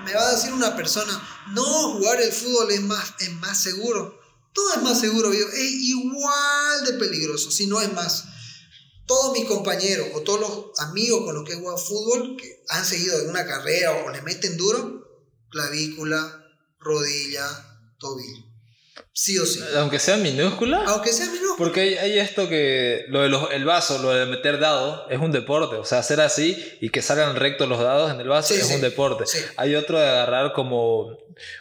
Me 0.03 0.13
va 0.13 0.27
a 0.27 0.35
decir 0.35 0.51
una 0.53 0.75
persona, 0.75 1.11
no, 1.53 1.93
jugar 1.93 2.21
el 2.21 2.31
fútbol 2.31 2.71
es 2.71 2.81
más, 2.81 3.13
es 3.19 3.31
más 3.33 3.61
seguro. 3.61 4.19
Todo 4.53 4.73
es 4.73 4.81
más 4.81 4.99
seguro, 4.99 5.29
viejo. 5.29 5.49
es 5.49 5.71
igual 5.71 6.85
de 6.85 6.93
peligroso, 6.93 7.51
si 7.51 7.67
no 7.67 7.81
es 7.81 7.91
más. 7.93 8.25
todos 9.05 9.33
mis 9.33 9.45
compañeros 9.45 10.07
o 10.15 10.21
todos 10.21 10.39
los 10.39 10.79
amigos 10.79 11.23
con 11.25 11.35
los 11.35 11.43
que 11.43 11.53
he 11.53 11.57
jugado 11.57 11.77
fútbol, 11.77 12.37
que 12.37 12.63
han 12.69 12.85
seguido 12.85 13.19
en 13.21 13.29
una 13.29 13.45
carrera 13.45 13.91
o 14.03 14.09
le 14.09 14.21
meten 14.23 14.57
duro, 14.57 15.03
clavícula, 15.49 16.43
rodilla, 16.79 17.45
tobillo. 17.99 18.55
Sí 19.13 19.37
o 19.39 19.45
sí. 19.45 19.59
Aunque 19.77 19.99
sea 19.99 20.17
minúscula. 20.17 20.83
Aunque 20.87 21.11
sea 21.11 21.25
minúscula. 21.27 21.55
Porque 21.57 21.81
hay, 21.81 21.93
hay 21.95 22.19
esto 22.19 22.47
que 22.49 23.05
lo 23.09 23.21
de 23.21 23.29
los, 23.29 23.51
el 23.51 23.65
vaso, 23.65 23.97
lo 23.99 24.11
de 24.11 24.25
meter 24.25 24.59
dados, 24.59 25.03
es 25.09 25.19
un 25.19 25.31
deporte. 25.31 25.75
O 25.77 25.85
sea, 25.85 25.99
hacer 25.99 26.19
así 26.21 26.77
y 26.81 26.89
que 26.89 27.01
salgan 27.01 27.35
rectos 27.35 27.67
los 27.67 27.79
dados 27.79 28.11
en 28.11 28.19
el 28.19 28.27
vaso 28.27 28.53
Sí, 28.53 28.59
es 28.59 28.67
sí, 28.67 28.75
un 28.75 28.81
deporte. 28.81 29.25
sí. 29.25 29.39
Hay 29.57 29.75
otro 29.75 29.99
de 29.99 30.07
agarrar 30.07 30.53
como 30.53 31.17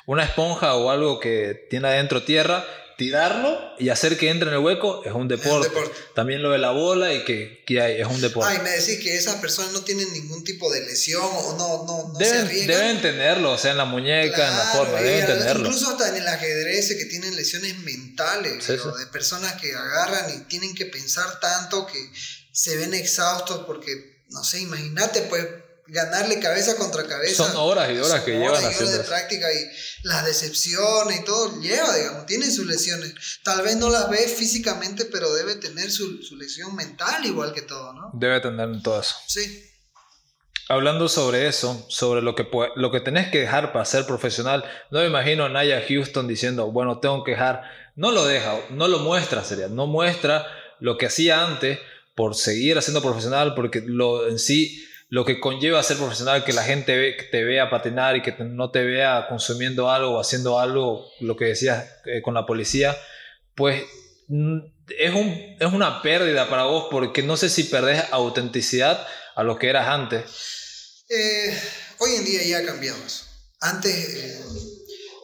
una 0.07 0.25
esponja 0.25 0.75
o 0.75 0.91
algo 0.91 1.21
que 1.21 1.67
tiene 1.71 1.89
adentro 1.89 2.23
tierra, 2.23 2.65
tirarlo 2.97 3.59
y 3.79 3.89
hacer 3.89 4.17
que 4.17 4.31
entre 4.31 4.49
en 4.49 4.55
el 4.55 4.61
hueco 4.61 5.03
es 5.05 5.13
un 5.13 5.29
deporte. 5.29 5.69
deporte. 5.69 5.95
También 6.15 6.43
lo 6.43 6.51
de 6.51 6.59
la 6.59 6.71
bola 6.71 7.13
y 7.13 7.25
que, 7.25 7.63
que 7.67 7.81
hay, 7.81 8.01
es 8.01 8.07
un 8.07 8.21
deporte. 8.21 8.53
Ay, 8.53 8.61
me 8.63 8.71
decís 8.71 9.01
que 9.01 9.17
esas 9.17 9.37
personas 9.37 9.73
no 9.73 9.83
tienen 9.83 10.13
ningún 10.13 10.45
tipo 10.45 10.73
de 10.73 10.83
lesión 10.83 11.23
o 11.23 11.57
no, 11.57 11.85
no, 11.85 12.13
no 12.13 12.19
se 12.19 12.45
deben, 12.45 12.67
deben 12.67 13.03
tenerlo, 13.03 13.53
o 13.53 13.59
sea, 13.59 13.73
en 13.73 13.79
la 13.79 13.85
muñeca, 13.85 14.49
en 14.49 14.57
la 14.57 14.65
forma, 14.67 15.01
deben 15.01 15.27
tenerlo. 15.27 15.67
Incluso 15.67 15.91
hasta 15.91 16.09
en 16.09 16.17
el 16.17 16.29
ajedrez 16.29 16.89
que 16.89 17.07
tienen 17.07 17.35
lesiones 17.37 17.79
mentales, 17.81 18.65
sí. 18.65 18.73
de 18.73 19.07
personas 19.13 19.61
que 19.61 19.75
agarran 19.75 20.35
y 20.35 20.45
tienen 20.45 20.75
que 20.75 20.87
pensar 20.87 21.41
tanto 21.41 21.87
que 21.87 21.99
se 22.53 22.77
ven 22.77 22.95
exhaustos 22.95 23.65
porque, 23.67 24.23
no 24.29 24.45
sé, 24.45 24.61
imagínate 24.61 25.23
pues 25.23 25.45
ganarle 25.87 26.41
cabeza 26.41 26.77
contra 26.77 27.07
cabeza. 27.07 27.45
Son 27.45 27.57
horas 27.57 27.91
y 27.91 27.99
horas 27.99 28.11
Son 28.11 28.25
que 28.25 28.33
horas 28.33 28.41
llevan 28.41 28.63
y 28.63 28.67
horas 28.67 28.75
haciendo 28.75 28.99
de 28.99 29.05
práctica 29.05 29.53
y 29.53 30.07
las 30.07 30.25
decepciones 30.25 31.21
y 31.21 31.25
todo 31.25 31.61
lleva, 31.61 31.95
digamos, 31.95 32.27
tiene 32.27 32.51
sus 32.51 32.67
lesiones. 32.67 33.15
Tal 33.43 33.63
vez 33.63 33.77
no 33.77 33.91
las 33.91 34.09
ve 34.09 34.19
físicamente, 34.29 35.05
pero 35.07 35.33
debe 35.35 35.57
tener 35.57 35.91
su, 35.91 36.23
su 36.23 36.37
lesión 36.37 36.75
mental 36.75 37.25
igual 37.25 37.53
que 37.53 37.63
todo, 37.63 37.93
¿no? 37.93 38.11
Debe 38.15 38.41
tener 38.41 38.69
en 38.69 38.83
todo 38.83 39.01
eso. 39.01 39.15
Sí. 39.27 39.71
Hablando 40.69 41.11
sobre 41.11 41.47
eso, 41.47 41.85
sobre 41.91 42.23
lo 42.23 42.35
que, 42.35 42.49
lo 42.77 42.91
que 42.91 43.01
tenés 43.01 43.31
que 43.31 43.41
dejar 43.41 43.73
para 43.73 43.85
ser 43.85 44.07
profesional, 44.07 44.65
no 44.91 45.01
me 45.01 45.07
imagino 45.07 45.45
a 45.45 45.51
Naya 45.51 45.85
Houston 45.87 46.27
diciendo, 46.27 46.73
bueno, 46.73 47.01
tengo 47.01 47.23
que 47.23 47.33
dejar, 47.33 47.65
no 47.97 48.11
lo 48.11 48.25
deja, 48.25 48.59
no 48.71 48.89
lo 48.89 49.01
muestra, 49.01 49.45
sería, 49.45 49.69
no 49.69 49.87
muestra 49.87 50.47
lo 50.81 50.97
que 50.97 51.07
hacía 51.07 51.45
antes 51.45 51.79
por 52.15 52.35
seguir 52.35 52.79
haciendo 52.79 53.03
profesional, 53.03 53.55
porque 53.55 53.83
lo 53.85 54.27
en 54.27 54.39
sí, 54.39 54.89
lo 55.09 55.25
que 55.25 55.39
conlleva 55.39 55.83
ser 55.83 55.97
profesional, 55.99 56.45
que 56.45 56.53
la 56.53 56.65
gente 56.65 57.17
te 57.31 57.45
vea 57.45 57.71
patinar 57.71 58.17
y 58.17 58.23
que 58.23 58.33
te- 58.33 58.45
no 58.45 58.71
te 58.71 58.83
vea 58.85 59.27
consumiendo 59.29 59.91
algo 59.91 60.13
o 60.17 60.21
haciendo 60.21 60.59
algo, 60.59 61.09
lo 61.21 61.37
que 61.37 61.45
decías 61.47 61.85
eh, 62.07 62.23
con 62.23 62.35
la 62.35 62.47
policía, 62.47 62.97
pues 63.55 63.83
mm, 64.29 64.59
es, 64.99 65.15
un, 65.15 65.57
es 65.61 65.73
una 65.73 66.03
pérdida 66.03 66.49
para 66.49 66.65
vos 66.65 66.89
porque 66.91 67.23
no 67.23 67.37
sé 67.37 67.49
si 67.49 67.65
perdés 67.65 68.03
autenticidad 68.11 69.07
a 69.37 69.43
lo 69.43 69.59
que 69.59 69.69
eras 69.69 69.89
antes. 69.89 70.25
Eh, 71.09 71.57
hoy 71.99 72.15
en 72.17 72.25
día 72.25 72.43
ya 72.45 72.59
ha 72.59 72.65
cambiado 72.65 72.99
eso. 73.05 73.25
Antes 73.61 73.95
eh, 73.95 74.45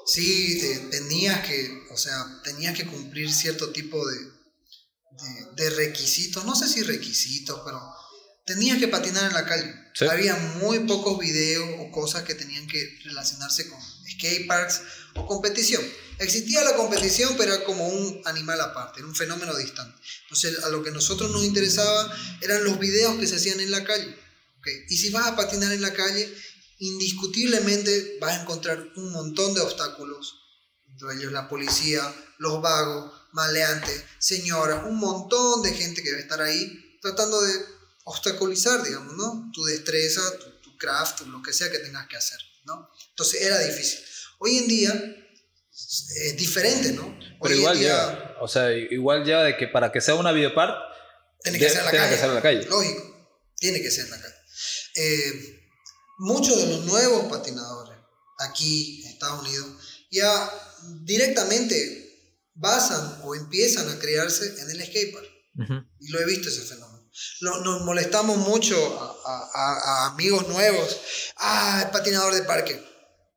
sí 0.06 0.60
eh, 0.62 0.88
tenías 0.90 1.44
que, 1.46 1.84
o 1.90 1.96
sea, 1.96 2.14
tenías 2.44 2.76
que 2.76 2.86
cumplir 2.86 3.32
cierto 3.32 3.70
tipo 3.72 3.98
de, 4.06 4.16
de, 4.16 5.64
de 5.64 5.70
requisitos, 5.76 6.44
no 6.44 6.54
sé 6.54 6.68
si 6.68 6.82
requisitos, 6.82 7.60
pero 7.64 7.80
tenías 8.50 8.78
que 8.78 8.88
patinar 8.88 9.26
en 9.26 9.32
la 9.32 9.46
calle. 9.46 9.72
Sí. 9.94 10.06
Había 10.06 10.34
muy 10.60 10.80
pocos 10.80 11.20
videos 11.20 11.68
o 11.78 11.92
cosas 11.92 12.24
que 12.24 12.34
tenían 12.34 12.66
que 12.66 12.98
relacionarse 13.04 13.68
con 13.68 13.78
skate 14.10 14.48
parks 14.48 14.80
o 15.14 15.24
competición. 15.24 15.80
Existía 16.18 16.64
la 16.64 16.74
competición, 16.74 17.36
pero 17.38 17.54
era 17.54 17.64
como 17.64 17.86
un 17.86 18.22
animal 18.24 18.60
aparte, 18.60 18.98
era 18.98 19.08
un 19.08 19.14
fenómeno 19.14 19.56
distante. 19.56 19.96
Entonces, 20.22 20.64
a 20.64 20.68
lo 20.68 20.82
que 20.82 20.90
nosotros 20.90 21.30
nos 21.30 21.44
interesaba 21.44 22.12
eran 22.40 22.64
los 22.64 22.80
videos 22.80 23.20
que 23.20 23.28
se 23.28 23.36
hacían 23.36 23.60
en 23.60 23.70
la 23.70 23.84
calle. 23.84 24.16
Y 24.88 24.96
si 24.96 25.10
vas 25.10 25.28
a 25.28 25.36
patinar 25.36 25.72
en 25.72 25.80
la 25.80 25.92
calle, 25.92 26.28
indiscutiblemente 26.78 28.18
vas 28.20 28.36
a 28.36 28.42
encontrar 28.42 28.84
un 28.96 29.12
montón 29.12 29.54
de 29.54 29.60
obstáculos. 29.60 30.34
Entre 30.88 31.14
ellos 31.14 31.32
la 31.32 31.48
policía, 31.48 32.02
los 32.38 32.60
vagos, 32.60 33.12
maleantes, 33.32 34.02
señoras, 34.18 34.84
un 34.86 34.98
montón 34.98 35.62
de 35.62 35.72
gente 35.72 36.02
que 36.02 36.12
va 36.12 36.18
a 36.18 36.20
estar 36.20 36.42
ahí 36.42 36.98
tratando 37.00 37.40
de 37.40 37.79
obstaculizar, 38.10 38.82
digamos, 38.82 39.14
¿no? 39.16 39.50
Tu 39.52 39.64
destreza, 39.64 40.20
tu, 40.38 40.50
tu 40.60 40.76
craft, 40.76 41.22
lo 41.22 41.40
que 41.42 41.52
sea 41.52 41.70
que 41.70 41.78
tengas 41.78 42.06
que 42.08 42.16
hacer, 42.16 42.38
¿no? 42.64 42.88
Entonces 43.10 43.42
era 43.42 43.58
difícil. 43.58 44.00
Hoy 44.38 44.58
en 44.58 44.68
día 44.68 44.92
es 46.24 46.36
diferente, 46.36 46.92
¿no? 46.92 47.06
Hoy 47.06 47.38
Pero 47.42 47.54
igual 47.54 47.78
día 47.78 47.88
lleva, 47.88 48.36
o 48.40 48.48
sea, 48.48 48.72
igual 48.72 49.24
lleva 49.24 49.44
de 49.44 49.56
que 49.56 49.68
para 49.68 49.90
que 49.92 50.00
sea 50.00 50.14
una 50.14 50.32
videopart, 50.32 50.74
tiene 51.42 51.58
que 51.58 51.64
de- 51.64 51.70
ser 51.70 51.84
la 51.84 51.90
tiene 51.90 52.04
calle. 52.04 52.14
que 52.16 52.20
ser 52.20 52.28
en 52.28 52.34
la 52.34 52.42
calle. 52.42 52.64
Lógico, 52.66 53.02
tiene 53.56 53.80
que 53.82 53.90
ser 53.90 54.04
en 54.06 54.10
la 54.10 54.20
calle. 54.20 54.34
Eh, 54.96 55.60
muchos 56.18 56.56
de 56.58 56.66
los 56.66 56.84
nuevos 56.84 57.24
patinadores 57.30 57.96
aquí 58.40 59.02
en 59.04 59.12
Estados 59.12 59.40
Unidos 59.46 59.68
ya 60.10 60.50
directamente 61.02 62.06
basan 62.54 63.20
o 63.22 63.34
empiezan 63.34 63.88
a 63.88 63.98
crearse 63.98 64.60
en 64.60 64.70
el 64.70 64.84
skatepark. 64.86 65.28
Y 66.00 66.08
lo 66.08 66.20
he 66.20 66.24
visto 66.24 66.48
ese 66.48 66.62
fenómeno. 66.62 66.89
Nos 67.40 67.82
molestamos 67.82 68.36
mucho 68.38 68.76
a, 69.00 69.30
a- 69.30 69.50
a- 69.54 69.78
a 70.04 70.06
amigos 70.12 70.48
nuevos. 70.48 70.96
Ah, 71.36 71.80
es 71.84 71.90
patinador 71.90 72.34
de 72.34 72.42
parque. 72.42 72.82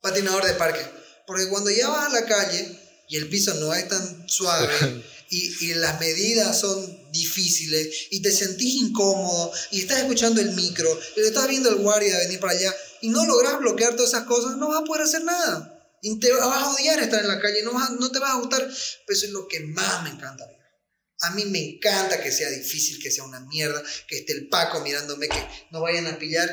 Patinador 0.02 0.46
de 0.46 0.54
parque. 0.54 0.86
Porque 1.26 1.48
cuando 1.48 1.70
ya 1.72 1.88
vas 1.90 2.08
a 2.08 2.20
la 2.22 2.26
calle 2.26 2.80
y 3.08 3.18
el 3.18 3.30
piso 3.30 3.54
no 3.56 3.74
es 3.74 3.88
tan 3.88 4.28
suave 4.30 4.68
y, 5.30 5.66
y 5.66 5.74
las 5.76 6.00
medidas 6.00 6.60
son 6.60 7.12
difíciles 7.12 8.08
y 8.12 8.22
te 8.22 8.32
sentís 8.32 8.76
incómodo 8.76 9.52
y 9.72 9.82
estás 9.82 10.00
escuchando 10.00 10.42
el 10.42 10.52
micro 10.52 10.90
y 11.16 11.22
le 11.22 11.28
estás 11.28 11.48
viendo 11.48 11.70
el 11.70 11.76
guardia 11.76 12.18
venir 12.20 12.40
para 12.40 12.54
allá 12.54 12.74
y 13.02 13.10
no 13.10 13.26
logras 13.26 13.60
bloquear 13.60 13.96
todas 13.96 14.10
esas 14.14 14.24
cosas, 14.26 14.58
no 14.58 14.70
vas 14.70 14.82
a 14.82 14.86
poder 14.86 15.04
hacer 15.04 15.24
nada. 15.24 15.70
Y 16.02 16.20
te 16.20 16.32
vas 16.34 16.42
a 16.64 16.70
odiar 16.72 17.00
estar 17.00 17.22
en 17.22 17.28
la 17.30 17.40
calle, 17.40 17.64
no, 17.64 17.72
vas 17.74 17.90
a- 17.90 17.94
no 17.94 18.12
te 18.12 18.20
vas 18.20 18.32
a 18.32 18.40
gustar. 18.40 18.60
Pero 18.62 19.18
eso 19.18 19.26
es 19.26 19.32
lo 19.32 19.48
que 19.48 19.62
más 19.62 20.04
me 20.04 20.10
encanta. 20.10 20.46
A 21.24 21.32
mí 21.32 21.46
me 21.46 21.60
encanta 21.60 22.22
que 22.22 22.32
sea 22.32 22.50
difícil, 22.50 23.02
que 23.02 23.12
sea 23.12 23.24
una 23.24 23.40
mierda, 23.42 23.82
que 24.08 24.20
esté 24.20 24.34
el 24.34 24.48
Paco 24.48 24.82
mirándome, 24.82 25.28
que 25.28 25.44
no 25.72 25.82
vayan 25.82 26.08
a 26.08 26.18
pillar. 26.18 26.50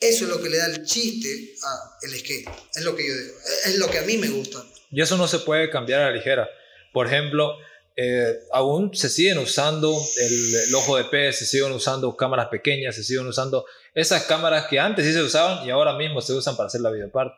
Eso 0.00 0.24
es 0.24 0.30
lo 0.30 0.42
que 0.42 0.48
le 0.48 0.58
da 0.58 0.66
el 0.66 0.84
chiste 0.84 1.54
al 2.02 2.18
skate. 2.18 2.48
Es 2.74 2.82
lo 2.82 2.96
que 2.96 3.06
yo 3.06 3.16
digo. 3.16 3.34
Es 3.66 3.76
lo 3.76 3.90
que 3.90 3.98
a 3.98 4.02
mí 4.02 4.18
me 4.18 4.28
gusta. 4.28 4.64
Y 4.90 5.00
eso 5.00 5.16
no 5.16 5.28
se 5.28 5.38
puede 5.40 5.70
cambiar 5.70 6.02
a 6.02 6.10
la 6.10 6.16
ligera. 6.16 6.48
Por 6.92 7.06
ejemplo, 7.06 7.56
eh, 7.96 8.34
aún 8.52 8.94
se 8.94 9.08
siguen 9.08 9.38
usando 9.38 9.94
el, 10.20 10.54
el 10.66 10.74
ojo 10.74 10.96
de 10.96 11.04
pez, 11.04 11.36
se 11.38 11.46
siguen 11.46 11.72
usando 11.72 12.16
cámaras 12.16 12.48
pequeñas, 12.48 12.96
se 12.96 13.04
siguen 13.04 13.26
usando 13.26 13.64
esas 13.94 14.24
cámaras 14.24 14.66
que 14.68 14.80
antes 14.80 15.04
sí 15.04 15.12
se 15.12 15.22
usaban 15.22 15.66
y 15.66 15.70
ahora 15.70 15.96
mismo 15.96 16.20
se 16.20 16.32
usan 16.32 16.56
para 16.56 16.68
hacer 16.68 16.80
la 16.80 16.90
videopart. 16.90 17.32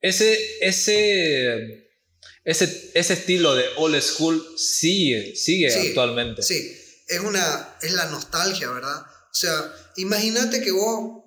Ese, 0.00 0.38
ese, 0.60 1.85
ese, 2.46 2.92
ese 2.94 3.14
estilo 3.14 3.54
de 3.56 3.64
old 3.76 4.00
school 4.00 4.42
sigue, 4.56 5.34
sigue 5.34 5.68
Sí, 5.68 5.88
actualmente. 5.88 6.42
Sí, 6.42 6.74
es, 7.08 7.20
una, 7.20 7.76
es 7.82 7.90
la 7.92 8.06
nostalgia, 8.06 8.70
¿verdad? 8.70 9.00
O 9.02 9.34
sea, 9.34 9.74
imagínate 9.96 10.62
que 10.62 10.70
vos 10.70 11.24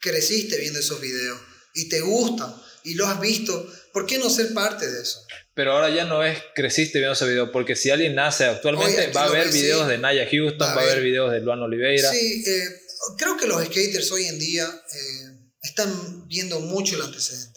creciste 0.00 0.58
viendo 0.58 0.80
esos 0.80 1.00
videos 1.00 1.40
y 1.74 1.88
te 1.88 2.00
gustan 2.00 2.52
y 2.82 2.94
lo 2.94 3.06
has 3.06 3.20
visto. 3.20 3.72
¿Por 3.92 4.06
qué 4.06 4.18
no 4.18 4.28
ser 4.28 4.52
parte 4.52 4.90
de 4.90 5.02
eso? 5.02 5.20
Pero 5.54 5.72
ahora 5.72 5.88
ya 5.88 6.04
no 6.04 6.22
es 6.24 6.36
creciste 6.54 6.98
viendo 6.98 7.14
ese 7.14 7.28
video, 7.28 7.50
porque 7.52 7.76
si 7.76 7.90
alguien 7.90 8.16
nace 8.16 8.44
actualmente 8.44 9.02
Oye, 9.04 9.12
va 9.12 9.24
a 9.24 9.30
ver 9.30 9.46
ves, 9.46 9.54
sí. 9.54 9.62
videos 9.62 9.86
de 9.88 9.98
Naya 9.98 10.28
Houston, 10.30 10.68
Va 10.68 10.72
a 10.72 10.74
va 10.74 10.82
a 10.82 10.84
ver 10.84 10.96
ver. 10.96 11.04
videos 11.04 11.30
de 11.32 11.40
Luan 11.40 11.62
Oliveira. 11.62 12.10
Sí, 12.10 12.44
eh, 12.46 12.68
creo 13.16 13.36
que 13.36 13.46
los 13.46 13.64
skaters 13.64 14.10
hoy 14.10 14.26
en 14.26 14.38
día 14.38 14.64
eh, 14.66 15.48
están 15.62 16.26
viendo 16.28 16.60
mucho 16.60 16.96
el 16.96 17.02
antecedente. 17.02 17.55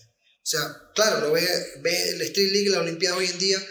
O 0.50 0.58
sea, 0.58 0.92
claro, 0.96 1.28
lo 1.28 1.32
ve, 1.32 1.48
ve 1.82 2.10
el 2.10 2.22
Street 2.22 2.52
League, 2.52 2.70
la 2.72 2.80
Olimpiada 2.80 3.18
hoy 3.18 3.28
en 3.28 3.38
día, 3.38 3.64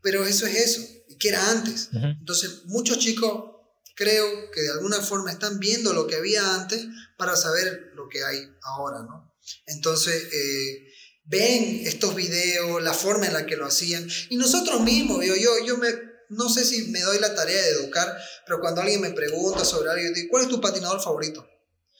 pero 0.00 0.24
eso 0.24 0.46
es 0.46 0.54
eso, 0.54 0.80
y 1.08 1.18
que 1.18 1.30
era 1.30 1.50
antes. 1.50 1.88
Entonces, 1.92 2.66
muchos 2.66 3.00
chicos 3.00 3.56
creo 3.96 4.48
que 4.52 4.60
de 4.60 4.70
alguna 4.70 5.00
forma 5.00 5.32
están 5.32 5.58
viendo 5.58 5.92
lo 5.92 6.06
que 6.06 6.14
había 6.14 6.54
antes 6.54 6.86
para 7.18 7.34
saber 7.34 7.90
lo 7.96 8.08
que 8.08 8.22
hay 8.22 8.48
ahora, 8.62 9.02
¿no? 9.02 9.34
Entonces, 9.66 10.32
eh, 10.32 10.92
ven 11.24 11.82
estos 11.88 12.14
videos, 12.14 12.80
la 12.80 12.94
forma 12.94 13.26
en 13.26 13.32
la 13.32 13.44
que 13.44 13.56
lo 13.56 13.66
hacían, 13.66 14.08
y 14.28 14.36
nosotros 14.36 14.82
mismos, 14.82 15.26
yo, 15.26 15.34
yo, 15.34 15.50
yo 15.66 15.78
me, 15.78 15.88
no 16.28 16.48
sé 16.48 16.64
si 16.64 16.92
me 16.92 17.00
doy 17.00 17.18
la 17.18 17.34
tarea 17.34 17.60
de 17.60 17.70
educar, 17.70 18.16
pero 18.46 18.60
cuando 18.60 18.82
alguien 18.82 19.00
me 19.00 19.10
pregunta 19.10 19.64
sobre 19.64 19.90
algo, 19.90 20.04
yo 20.04 20.14
digo, 20.14 20.28
¿cuál 20.30 20.44
es 20.44 20.48
tu 20.48 20.60
patinador 20.60 21.02
favorito? 21.02 21.44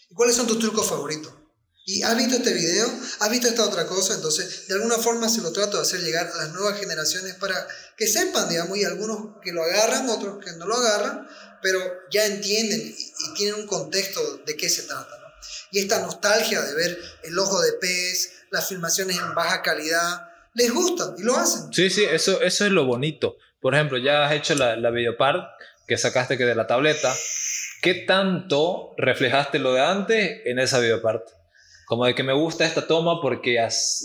¿Y 0.09 0.14
cuáles 0.14 0.37
son 0.37 0.47
tus 0.47 0.61
trucos 0.61 0.87
favoritos? 0.89 1.39
¿Y 1.85 2.03
has 2.03 2.16
visto 2.16 2.37
este 2.37 2.53
video? 2.53 2.87
¿Has 3.20 3.31
visto 3.31 3.49
esta 3.49 3.64
otra 3.64 3.87
cosa? 3.87 4.14
Entonces, 4.14 4.68
de 4.68 4.74
alguna 4.74 4.97
forma 4.99 5.28
se 5.28 5.41
lo 5.41 5.53
trato 5.53 5.76
de 5.76 5.83
hacer 5.83 6.01
llegar 6.01 6.31
a 6.33 6.37
las 6.37 6.53
nuevas 6.53 6.78
generaciones 6.78 7.35
para 7.35 7.66
que 7.97 8.07
sepan, 8.07 8.49
digamos, 8.49 8.76
y 8.78 8.85
algunos 8.85 9.41
que 9.43 9.53
lo 9.53 9.62
agarran, 9.62 10.09
otros 10.09 10.45
que 10.45 10.53
no 10.53 10.66
lo 10.66 10.76
agarran, 10.76 11.26
pero 11.62 11.81
ya 12.11 12.26
entienden 12.26 12.81
y, 12.81 13.35
tienen 13.37 13.55
un 13.55 13.66
contexto 13.66 14.39
de 14.47 14.57
qué 14.57 14.68
se 14.68 14.83
trata. 14.83 15.18
¿no? 15.18 15.26
Y 15.72 15.81
esta 15.81 16.01
nostalgia 16.01 16.61
de 16.61 16.74
ver 16.74 16.99
el 17.22 17.39
ojo 17.39 17.61
de 17.61 17.72
pez, 17.74 18.33
las 18.51 18.68
filmaciones 18.68 19.16
en 19.16 19.35
baja 19.35 19.62
calidad, 19.62 20.28
les 20.55 20.72
gusta 20.72 21.14
y 21.16 21.22
lo 21.22 21.37
hacen. 21.37 21.72
Sí, 21.72 21.91
sí, 21.91 22.05
eso, 22.05 22.41
eso 22.43 22.66
es 22.66 22.72
lo 22.72 22.85
bonito. 22.85 23.37
Por 23.61 23.74
ejemplo, 23.74 23.99
ya 23.99 24.26
has 24.26 24.33
hecho 24.33 24.55
la, 24.55 24.76
la 24.76 24.91
videopart 24.91 25.45
que 25.87 25.97
sacaste 25.97 26.39
que 26.39 26.45
de 26.45 26.55
la 26.55 26.66
tableta, 26.66 27.14
¿qué 27.83 27.95
tanto 27.95 28.95
reflejaste 28.97 29.59
lo 29.59 29.72
de 29.74 29.81
antes 29.81 30.41
en 30.45 30.59
esa 30.59 30.78
videoparte? 30.78 31.39
Como 31.91 32.07
de 32.07 32.14
que 32.14 32.22
me 32.22 32.32
gusta 32.32 32.64
esta 32.64 32.86
toma 32.86 33.20
porque 33.20 33.59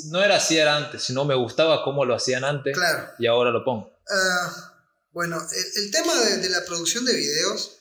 no 0.05 0.23
era 0.23 0.38
así 0.38 0.57
era 0.57 0.75
antes, 0.75 1.03
sino 1.03 1.23
me 1.23 1.36
gustaba 1.36 1.83
cómo 1.83 2.03
lo 2.03 2.15
hacían 2.15 2.43
antes 2.43 2.75
claro. 2.75 3.09
y 3.19 3.27
ahora 3.27 3.51
lo 3.51 3.63
pongo. 3.63 3.93
Ah, 4.09 4.73
bueno, 5.11 5.39
el, 5.75 5.91
tema 5.91 6.15
de, 6.15 6.49
la 6.49 6.65
producción 6.65 7.05
de 7.05 7.15
videos... 7.15 7.73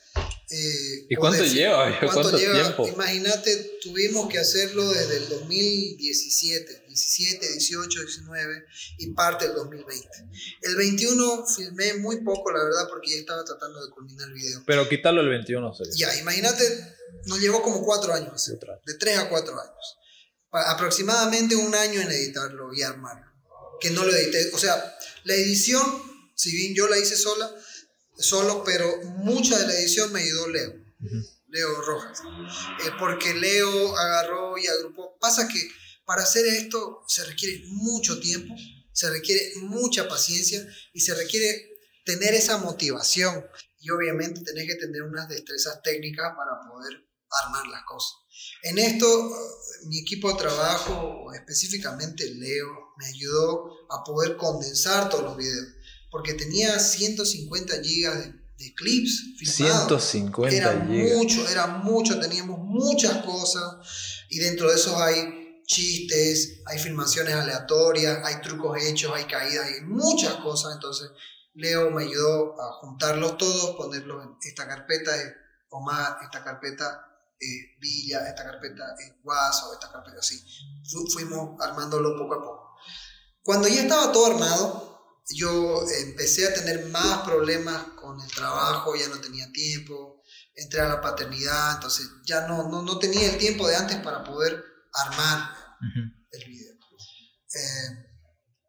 Eh, 0.54 1.06
¿Y 1.08 1.14
cuánto 1.16 1.44
lleva? 1.44 1.98
¿Cuánto, 2.00 2.36
tiempo? 2.36 2.86
Imagínate, 2.88 3.78
tuvimos 3.82 4.28
que 4.28 4.38
hacerlo 4.38 4.88
desde 4.90 5.16
el 5.16 5.28
2017, 5.28 6.84
17, 6.86 7.52
18, 7.52 8.00
19 8.00 8.64
y 8.98 9.10
parte 9.12 9.46
del 9.46 9.56
2020. 9.56 10.08
El 10.62 10.76
21 10.76 11.46
filmé 11.46 11.94
muy 11.94 12.22
poco, 12.22 12.52
la 12.52 12.62
verdad, 12.62 12.86
porque 12.88 13.10
ya 13.10 13.16
estaba 13.16 13.44
tratando 13.44 13.84
de 13.84 13.90
culminar 13.90 14.28
el 14.28 14.34
video. 14.34 14.62
Pero 14.66 14.88
quitarlo 14.88 15.20
el 15.20 15.28
21, 15.28 15.72
Ya, 15.96 16.14
imagínate 16.18 16.94
nos 17.26 17.40
llevó 17.40 17.62
como 17.62 17.82
cuatro 17.82 18.12
años, 18.12 18.50
de 18.84 18.94
tres 18.94 19.18
a 19.18 19.28
cuatro 19.28 19.58
años. 19.58 19.98
Aproximadamente 20.50 21.56
un 21.56 21.74
año 21.74 22.00
en 22.00 22.10
editarlo 22.10 22.72
y 22.74 22.82
armarlo. 22.82 23.26
Que 23.80 23.90
no 23.90 24.04
lo 24.04 24.14
edité. 24.14 24.50
O 24.52 24.58
sea, 24.58 24.96
la 25.24 25.34
edición, 25.34 25.82
si 26.34 26.54
bien 26.54 26.74
yo 26.74 26.86
la 26.86 26.98
hice 26.98 27.16
sola, 27.16 27.50
solo, 28.18 28.62
pero 28.64 29.02
mucha 29.18 29.58
de 29.58 29.66
la 29.66 29.74
edición 29.74 30.12
me 30.12 30.20
ayudó 30.20 30.48
Leo. 30.48 30.84
Leo 31.48 31.82
Rojas. 31.82 32.20
Eh, 32.84 32.90
porque 32.98 33.34
Leo 33.34 33.96
agarró 33.96 34.58
y 34.58 34.66
agrupó. 34.66 35.16
Pasa 35.20 35.46
que 35.48 35.68
para 36.04 36.22
hacer 36.22 36.46
esto 36.46 37.02
se 37.06 37.24
requiere 37.24 37.62
mucho 37.68 38.20
tiempo, 38.20 38.54
se 38.92 39.10
requiere 39.10 39.52
mucha 39.62 40.08
paciencia 40.08 40.66
y 40.92 41.00
se 41.00 41.14
requiere 41.14 41.78
tener 42.04 42.34
esa 42.34 42.58
motivación. 42.58 43.46
Y 43.80 43.90
obviamente 43.90 44.40
tenés 44.42 44.66
que 44.66 44.76
tener 44.76 45.02
unas 45.02 45.28
destrezas 45.28 45.82
técnicas 45.82 46.32
para 46.36 46.68
poder 46.68 47.06
armar 47.42 47.66
las 47.68 47.84
cosas. 47.84 48.24
En 48.62 48.78
esto, 48.78 49.06
uh, 49.06 49.88
mi 49.88 50.00
equipo 50.00 50.32
de 50.32 50.38
trabajo, 50.38 51.32
específicamente 51.34 52.34
Leo, 52.34 52.94
me 52.96 53.06
ayudó 53.06 53.70
a 53.90 54.02
poder 54.04 54.36
condensar 54.36 55.08
todos 55.08 55.24
los 55.24 55.36
videos, 55.36 55.73
porque 56.14 56.34
tenía 56.34 56.78
150 56.78 57.82
gigas 57.82 58.24
de, 58.56 58.72
clips 58.76 59.34
filmados. 59.36 60.04
150 60.04 60.56
era 60.56 60.72
mucho, 60.76 61.48
era 61.48 61.66
mucho, 61.66 62.20
teníamos 62.20 62.60
muchas 62.60 63.24
cosas 63.24 64.24
y 64.30 64.38
dentro 64.38 64.70
de 64.70 64.76
esos 64.76 64.94
hay 64.94 65.60
chistes, 65.66 66.60
hay 66.66 66.78
filmaciones 66.78 67.34
aleatorias, 67.34 68.20
hay 68.22 68.40
trucos 68.42 68.80
hechos, 68.80 69.12
hay 69.12 69.24
caídas, 69.24 69.66
hay 69.66 69.80
muchas 69.80 70.34
cosas, 70.34 70.74
entonces 70.74 71.10
Leo 71.54 71.90
me 71.90 72.04
ayudó 72.04 72.62
a 72.62 72.74
juntarlos 72.74 73.36
todos, 73.36 73.74
ponerlos 73.74 74.24
en 74.24 74.36
esta 74.40 74.68
carpeta, 74.68 75.10
Omar, 75.70 76.18
esta 76.22 76.44
carpeta 76.44 77.08
Villa, 77.80 78.28
esta 78.28 78.44
carpeta 78.44 78.84
es 79.00 79.14
Guaso, 79.24 79.72
esta 79.72 79.90
carpeta 79.90 80.20
así. 80.20 80.40
fuimos 81.12 81.60
armándolo 81.60 82.16
poco 82.16 82.34
a 82.34 82.40
poco. 82.40 82.76
Cuando 83.42 83.66
ya 83.66 83.82
estaba 83.82 84.12
todo 84.12 84.26
armado, 84.26 84.83
yo 85.28 85.84
empecé 86.02 86.46
a 86.46 86.54
tener 86.54 86.86
más 86.86 87.18
problemas 87.22 87.82
con 87.96 88.20
el 88.20 88.30
trabajo, 88.30 88.94
ya 88.94 89.08
no 89.08 89.20
tenía 89.20 89.50
tiempo, 89.52 90.22
entré 90.54 90.80
a 90.80 90.88
la 90.88 91.00
paternidad, 91.00 91.76
entonces 91.76 92.08
ya 92.26 92.46
no, 92.46 92.68
no, 92.68 92.82
no 92.82 92.98
tenía 92.98 93.30
el 93.30 93.38
tiempo 93.38 93.66
de 93.66 93.76
antes 93.76 93.96
para 93.98 94.22
poder 94.22 94.62
armar 94.92 95.50
el 96.30 96.44
video. 96.50 96.74
Eh, 97.54 98.08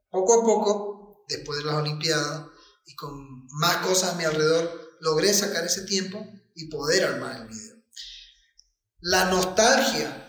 poco 0.10 0.41
a 0.41 0.45
poco, 0.45 1.26
después 1.28 1.60
de 1.60 1.66
las 1.66 1.76
Olimpiadas 1.76 2.45
y 2.86 2.95
con 2.95 3.47
más 3.60 3.78
cosas 3.78 4.14
a 4.14 4.16
mi 4.16 4.24
alrededor, 4.24 4.97
logré 5.01 5.34
sacar 5.34 5.66
ese 5.66 5.86
tiempo 5.86 6.26
y 6.53 6.70
poder 6.70 7.03
armar 7.06 7.41
el 7.41 7.47
video. 7.47 7.76
La 8.99 9.26
nostalgia 9.26 10.24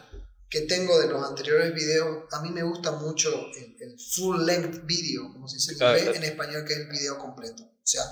que 0.49 0.63
tengo 0.63 0.99
de 1.01 1.09
los 1.09 1.27
anteriores 1.27 1.75
videos, 1.75 2.25
a 2.33 2.41
mí 2.41 2.51
me 2.51 2.63
gusta 2.63 2.93
mucho 2.93 3.31
el, 3.57 3.97
full 3.99 4.45
length 4.45 4.85
video, 4.85 5.33
como 5.33 5.49
se 5.49 5.57
dice 5.57 5.75
en 6.15 6.25
español, 6.25 6.65
que 6.65 6.75
es 6.75 6.79
el 6.81 6.89
video 6.89 7.19
completo. 7.19 7.63
O 7.63 7.87
sea, 7.89 8.03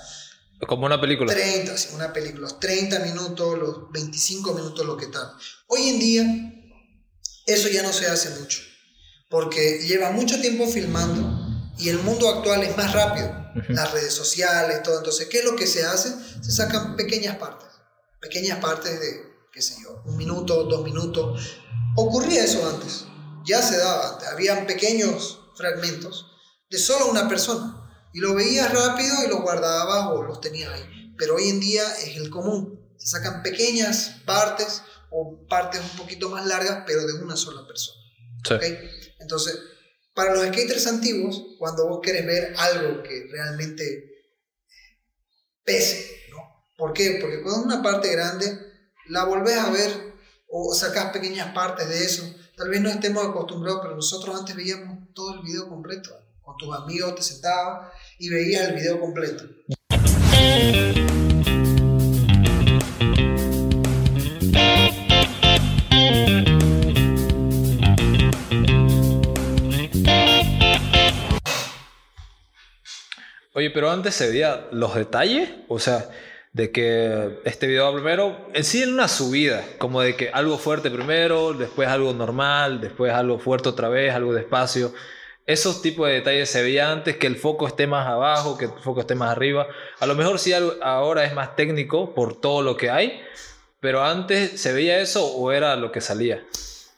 como 0.67 0.85
una 0.85 0.99
película. 0.99 1.33
30, 1.33 1.75
una 1.93 2.13
película, 2.13 2.41
los 2.41 2.59
30 2.59 2.99
minutos, 2.99 3.57
los 3.57 3.91
25 3.91 4.53
minutos, 4.53 4.85
lo 4.85 4.97
que 4.97 5.07
tal. 5.07 5.31
Hoy 5.67 5.89
en 5.89 5.99
día, 5.99 6.53
eso 7.45 7.69
ya 7.69 7.83
no 7.83 7.93
se 7.93 8.07
hace 8.07 8.29
mucho, 8.39 8.61
porque 9.29 9.79
lleva 9.85 10.11
mucho 10.11 10.39
tiempo 10.41 10.67
filmando 10.67 11.45
y 11.77 11.89
el 11.89 11.99
mundo 11.99 12.29
actual 12.29 12.63
es 12.63 12.75
más 12.75 12.93
rápido. 12.93 13.43
Las 13.69 13.93
redes 13.93 14.13
sociales, 14.13 14.83
todo. 14.83 14.97
Entonces, 14.97 15.27
¿qué 15.27 15.39
es 15.39 15.45
lo 15.45 15.55
que 15.55 15.65
se 15.65 15.85
hace? 15.85 16.13
Se 16.41 16.51
sacan 16.51 16.97
pequeñas 16.97 17.37
partes, 17.37 17.69
pequeñas 18.19 18.59
partes 18.59 18.99
de 18.99 19.34
qué 19.55 19.61
sé 19.61 19.75
yo, 19.81 20.01
un 20.03 20.17
minuto, 20.17 20.65
dos 20.65 20.83
minutos. 20.83 21.59
Ocurría 21.95 22.43
eso 22.43 22.67
antes, 22.67 23.05
ya 23.45 23.61
se 23.61 23.77
daba 23.77 24.13
antes, 24.13 24.27
habían 24.27 24.67
pequeños 24.67 25.39
fragmentos 25.55 26.27
de 26.69 26.77
solo 26.77 27.09
una 27.09 27.29
persona 27.29 28.09
y 28.13 28.19
lo 28.19 28.35
veías 28.35 28.73
rápido 28.73 29.15
y 29.25 29.29
lo 29.29 29.41
guardabas 29.41 30.07
o 30.07 30.23
los 30.23 30.41
tenías 30.41 30.73
ahí. 30.73 31.15
Pero 31.17 31.35
hoy 31.35 31.47
en 31.47 31.61
día 31.61 31.83
es 32.03 32.17
el 32.17 32.29
común, 32.29 32.93
se 32.97 33.07
sacan 33.07 33.43
pequeñas 33.43 34.21
partes 34.25 34.81
o 35.09 35.47
partes 35.47 35.79
un 35.79 35.97
poquito 35.99 36.29
más 36.29 36.45
largas, 36.45 36.83
pero 36.85 37.07
de 37.07 37.13
una 37.13 37.37
sola 37.37 37.65
persona. 37.65 38.01
Entonces, 39.19 39.57
para 40.13 40.33
los 40.33 40.45
skaters 40.47 40.85
antiguos, 40.87 41.55
cuando 41.57 41.87
vos 41.87 42.01
querés 42.03 42.25
ver 42.25 42.53
algo 42.57 43.01
que 43.03 43.27
realmente 43.31 44.11
pese, 45.63 46.11
¿no? 46.29 46.67
¿Por 46.77 46.91
qué? 46.91 47.19
Porque 47.21 47.41
cuando 47.41 47.61
es 47.61 47.65
una 47.65 47.81
parte 47.81 48.11
grande, 48.11 48.74
la 49.07 49.23
volvés 49.25 49.57
a 49.57 49.69
ver 49.69 50.15
o 50.49 50.73
sacas 50.73 51.11
pequeñas 51.11 51.53
partes 51.53 51.87
de 51.87 52.03
eso. 52.03 52.23
Tal 52.55 52.69
vez 52.69 52.81
no 52.81 52.89
estemos 52.89 53.25
acostumbrados, 53.25 53.81
pero 53.83 53.95
nosotros 53.95 54.39
antes 54.39 54.55
veíamos 54.55 55.13
todo 55.13 55.35
el 55.35 55.41
video 55.41 55.67
completo. 55.67 56.11
Con 56.41 56.57
tus 56.57 56.75
amigos 56.75 57.15
te 57.15 57.21
sentabas 57.21 57.91
y 58.17 58.29
veías 58.29 58.69
el 58.69 58.75
video 58.75 58.99
completo. 58.99 59.43
Oye, 73.53 73.69
pero 73.69 73.89
antes 73.89 74.15
se 74.15 74.29
veía 74.29 74.67
los 74.71 74.95
detalles, 74.95 75.49
o 75.69 75.79
sea, 75.79 76.09
de 76.55 76.71
que 76.71 77.41
este 77.43 77.67
video 77.67 77.93
primero, 77.93 78.47
en 78.53 78.63
sí 78.63 78.81
en 78.81 78.93
una 78.93 79.09
subida, 79.09 79.61
como 79.77 79.99
de 79.99 80.15
que 80.15 80.29
algo 80.29 80.57
fuerte 80.57 80.89
primero, 80.89 81.51
después 81.51 81.89
algo 81.89 82.13
normal, 82.13 82.79
después 82.79 83.11
algo 83.11 83.39
fuerte 83.39 83.67
otra 83.67 83.89
vez, 83.89 84.13
algo 84.15 84.33
despacio. 84.33 84.93
Esos 85.45 85.81
tipos 85.81 86.07
de 86.07 86.13
detalles 86.13 86.49
se 86.49 86.63
veía 86.63 86.93
antes, 86.93 87.17
que 87.17 87.27
el 87.27 87.35
foco 87.35 87.67
esté 87.67 87.87
más 87.87 88.07
abajo, 88.07 88.57
que 88.57 88.65
el 88.65 88.71
foco 88.71 89.01
esté 89.01 89.15
más 89.15 89.31
arriba. 89.31 89.67
A 89.99 90.05
lo 90.05 90.15
mejor 90.15 90.39
sí 90.39 90.53
ahora 90.53 91.25
es 91.25 91.33
más 91.33 91.57
técnico 91.57 92.15
por 92.15 92.39
todo 92.39 92.61
lo 92.61 92.77
que 92.77 92.89
hay, 92.89 93.19
pero 93.81 94.05
antes 94.05 94.61
se 94.61 94.71
veía 94.71 95.01
eso 95.01 95.25
o 95.27 95.51
era 95.51 95.75
lo 95.75 95.91
que 95.91 95.99
salía. 95.99 96.37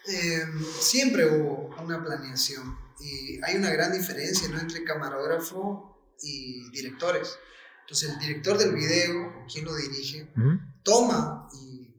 Eh, 0.07 0.43
siempre 0.79 1.25
hubo 1.25 1.75
una 1.83 2.03
planeación 2.03 2.77
y 2.99 3.43
hay 3.43 3.55
una 3.55 3.71
gran 3.71 3.91
diferencia 3.91 4.49
¿no? 4.49 4.59
entre 4.59 4.83
camarógrafo 4.83 5.97
y 6.21 6.69
directores. 6.69 7.39
Entonces 7.87 8.09
el 8.09 8.19
director 8.19 8.57
del 8.57 8.75
video, 8.75 9.45
quien 9.49 9.63
lo 9.63 9.73
dirige, 9.73 10.29
toma 10.83 11.47
y 11.53 11.95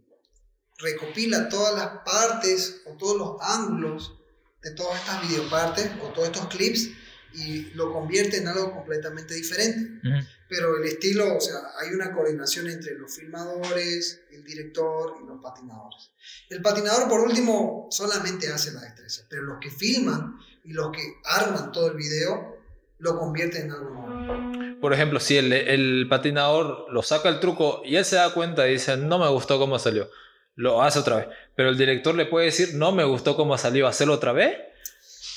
recopila 0.77 1.49
todas 1.49 1.75
las 1.75 2.03
partes 2.05 2.83
o 2.85 2.93
todos 2.99 3.17
los 3.17 3.37
ángulos 3.41 4.15
de 4.63 4.73
todas 4.73 5.01
estas 5.01 5.27
videopartes 5.27 5.91
o 6.03 6.09
todos 6.09 6.29
estos 6.29 6.49
clips 6.49 6.91
y 7.33 7.71
lo 7.73 7.91
convierte 7.91 8.37
en 8.37 8.49
algo 8.49 8.71
completamente 8.71 9.33
diferente. 9.33 9.99
Pero 10.47 10.77
el 10.77 10.85
estilo, 10.85 11.35
o 11.35 11.41
sea, 11.41 11.57
hay 11.81 11.95
una 11.95 12.13
coordinación 12.13 12.69
entre 12.69 12.99
los 12.99 13.15
filmadores, 13.17 14.21
el 14.31 14.45
director 14.45 15.17
y 15.23 15.27
los 15.27 15.41
patinadores. 15.41 16.11
El 16.51 16.61
patinador, 16.61 17.09
por 17.09 17.21
último, 17.21 17.89
solamente 17.91 18.53
hace 18.53 18.73
la 18.73 18.83
destreza, 18.83 19.23
pero 19.31 19.41
los 19.45 19.59
que 19.59 19.71
filman 19.71 20.37
y 20.65 20.75
los 20.75 20.91
que 20.93 21.15
arman 21.25 21.73
todo 21.73 21.87
el 21.89 21.97
video 21.97 22.59
lo 22.99 23.19
convierten 23.19 23.67
en 23.67 23.73
algo 23.73 23.91
nuevo 23.91 24.58
por 24.81 24.93
ejemplo, 24.93 25.21
si 25.21 25.37
el, 25.37 26.07
patinador 26.09 26.87
lo 26.91 27.03
saca 27.03 27.29
el 27.29 27.41
truco 27.41 27.83
y 27.85 27.97
él 27.97 28.05
se 28.05 28.17
da 28.17 28.33
cuenta 28.33 28.69
y 28.69 28.73
dice, 28.73 28.97
no 28.97 29.19
me 29.19 29.29
gustó 29.29 29.59
cómo 29.59 29.79
salió, 29.79 30.11
lo 30.55 30.83
hace 30.83 30.99
otra 30.99 31.17
vez. 31.17 31.27
Pero 31.57 31.71
el 31.71 31.79
director 31.79 32.15
le 32.15 32.27
puede 32.27 32.47
decir, 32.47 32.75
no 32.75 32.93
me 32.93 33.05
gustó 33.05 33.37
cómo 33.37 33.57
salió, 33.59 33.87
hacerlo 33.87 34.15
otra 34.15 34.33
vez. 34.33 34.57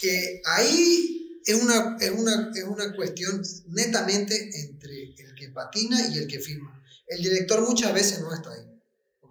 Eh, 0.04 0.42
ahí 0.46 1.42
es 1.46 1.56
una, 1.62 1.98
es, 2.00 2.12
una, 2.12 2.52
es 2.56 2.64
una 2.64 2.96
cuestión 2.96 3.42
netamente 3.68 4.50
entre 4.60 5.04
el 5.04 5.36
que 5.36 5.50
patina 5.50 5.98
y 6.10 6.18
el 6.18 6.28
que 6.28 6.40
filma. 6.40 6.82
El 7.08 7.22
director 7.22 7.62
muchas 7.62 7.94
veces 7.94 8.22
no 8.22 8.34
está 8.34 8.52
ahí. 8.52 8.71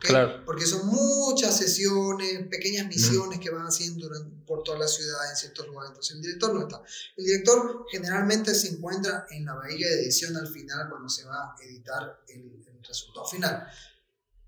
¿Ok? 0.00 0.06
Claro. 0.06 0.44
Porque 0.44 0.66
son 0.66 0.86
muchas 0.86 1.56
sesiones, 1.56 2.46
pequeñas 2.48 2.86
misiones 2.86 3.38
que 3.38 3.50
van 3.50 3.66
haciendo 3.66 4.08
durante- 4.08 4.44
por 4.46 4.62
toda 4.64 4.78
la 4.78 4.88
ciudad 4.88 5.30
en 5.30 5.36
ciertos 5.36 5.66
lugares. 5.68 5.90
Entonces 5.90 6.16
el 6.16 6.22
director 6.22 6.54
no 6.54 6.60
está. 6.62 6.82
El 7.16 7.24
director 7.24 7.84
generalmente 7.92 8.54
se 8.54 8.68
encuentra 8.68 9.26
en 9.30 9.44
la 9.44 9.54
bahía 9.54 9.86
de 9.88 10.02
edición 10.02 10.36
al 10.36 10.48
final 10.48 10.88
cuando 10.88 11.08
se 11.08 11.24
va 11.24 11.36
a 11.52 11.56
editar 11.62 12.22
el, 12.28 12.40
el 12.66 12.84
resultado 12.84 13.26
final. 13.26 13.66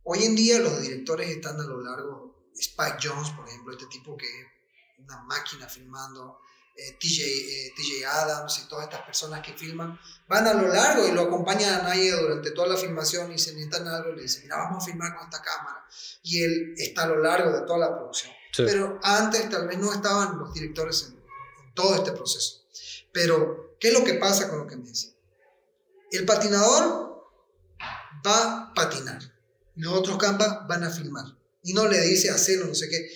Hoy 0.04 0.24
en 0.24 0.34
día 0.34 0.58
los 0.58 0.80
directores 0.82 1.28
están 1.28 1.60
a 1.60 1.64
lo 1.64 1.80
largo, 1.80 2.48
Spike 2.56 2.96
Jones, 3.02 3.30
por 3.30 3.46
ejemplo, 3.48 3.72
este 3.72 3.86
tipo 3.86 4.16
que 4.16 4.26
es 4.26 4.46
una 4.98 5.22
máquina 5.22 5.68
filmando, 5.68 6.38
eh, 6.74 6.96
TJ, 6.98 7.22
eh, 7.22 7.72
TJ 7.76 8.06
Adams 8.06 8.60
y 8.64 8.68
todas 8.68 8.84
estas 8.84 9.02
personas 9.02 9.42
que 9.42 9.52
filman, 9.52 9.98
van 10.28 10.46
a 10.46 10.54
lo 10.54 10.68
largo 10.68 11.06
y 11.06 11.12
lo 11.12 11.22
acompañan 11.22 11.80
a 11.80 11.82
Naya 11.82 12.16
durante 12.16 12.50
toda 12.52 12.68
la 12.68 12.76
filmación 12.76 13.32
y 13.32 13.38
se 13.38 13.52
necesitan 13.52 13.86
algo 13.88 14.10
y 14.10 14.16
le 14.16 14.22
dicen, 14.22 14.44
mira, 14.44 14.56
vamos 14.56 14.82
a 14.82 14.86
filmar 14.86 15.14
con 15.16 15.24
esta 15.24 15.42
cámara. 15.42 15.84
Y 16.22 16.42
él 16.42 16.74
está 16.76 17.04
a 17.04 17.08
lo 17.08 17.18
largo 17.18 17.52
de 17.52 17.66
toda 17.66 17.78
la 17.78 17.94
producción. 17.94 18.32
Sí. 18.52 18.64
Pero 18.66 18.98
antes 19.02 19.48
tal 19.50 19.68
vez 19.68 19.78
no 19.78 19.92
estaban 19.92 20.38
los 20.38 20.52
directores 20.54 21.08
en, 21.08 21.14
en 21.14 21.74
todo 21.74 21.94
este 21.94 22.12
proceso. 22.12 22.62
Pero, 23.12 23.76
¿qué 23.78 23.88
es 23.88 23.94
lo 23.94 24.04
que 24.04 24.14
pasa 24.14 24.48
con 24.48 24.60
lo 24.60 24.66
que 24.66 24.76
me 24.76 24.88
decía? 24.88 25.12
El 26.10 26.24
patinador 26.24 27.30
va 28.26 28.68
a 28.68 28.74
patinar. 28.74 29.20
Los 29.76 29.92
otros 29.92 30.18
campas 30.18 30.66
van 30.68 30.84
a 30.84 30.90
filmar. 30.90 31.24
Y 31.62 31.74
no 31.74 31.86
le 31.86 32.00
dice 32.00 32.30
hacerlo, 32.30 32.66
no 32.66 32.74
sé 32.74 32.88
qué. 32.88 33.08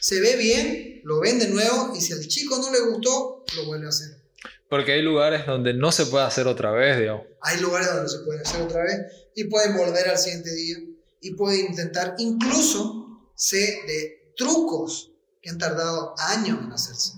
Se 0.00 0.20
ve 0.20 0.36
bien, 0.36 0.89
lo 1.04 1.20
ven 1.20 1.38
de 1.38 1.48
nuevo 1.48 1.92
y 1.96 2.00
si 2.00 2.12
al 2.12 2.26
chico 2.26 2.58
no 2.58 2.70
le 2.70 2.80
gustó, 2.90 3.44
lo 3.56 3.66
vuelve 3.66 3.86
a 3.86 3.90
hacer. 3.90 4.20
Porque 4.68 4.92
hay 4.92 5.02
lugares 5.02 5.46
donde 5.46 5.74
no 5.74 5.90
se 5.90 6.06
puede 6.06 6.24
hacer 6.24 6.46
otra 6.46 6.70
vez, 6.70 6.98
digamos. 6.98 7.26
Hay 7.42 7.60
lugares 7.60 7.92
donde 7.92 8.08
se 8.08 8.18
puede 8.20 8.40
hacer 8.40 8.62
otra 8.62 8.82
vez 8.84 9.00
y 9.34 9.44
pueden 9.44 9.76
volver 9.76 10.08
al 10.08 10.16
siguiente 10.18 10.54
día 10.54 10.76
y 11.20 11.34
pueden 11.34 11.66
intentar, 11.66 12.14
incluso 12.18 13.20
sé 13.34 13.80
de 13.86 14.32
trucos 14.36 15.10
que 15.42 15.50
han 15.50 15.58
tardado 15.58 16.14
años 16.18 16.58
en 16.62 16.72
hacerse. 16.72 17.14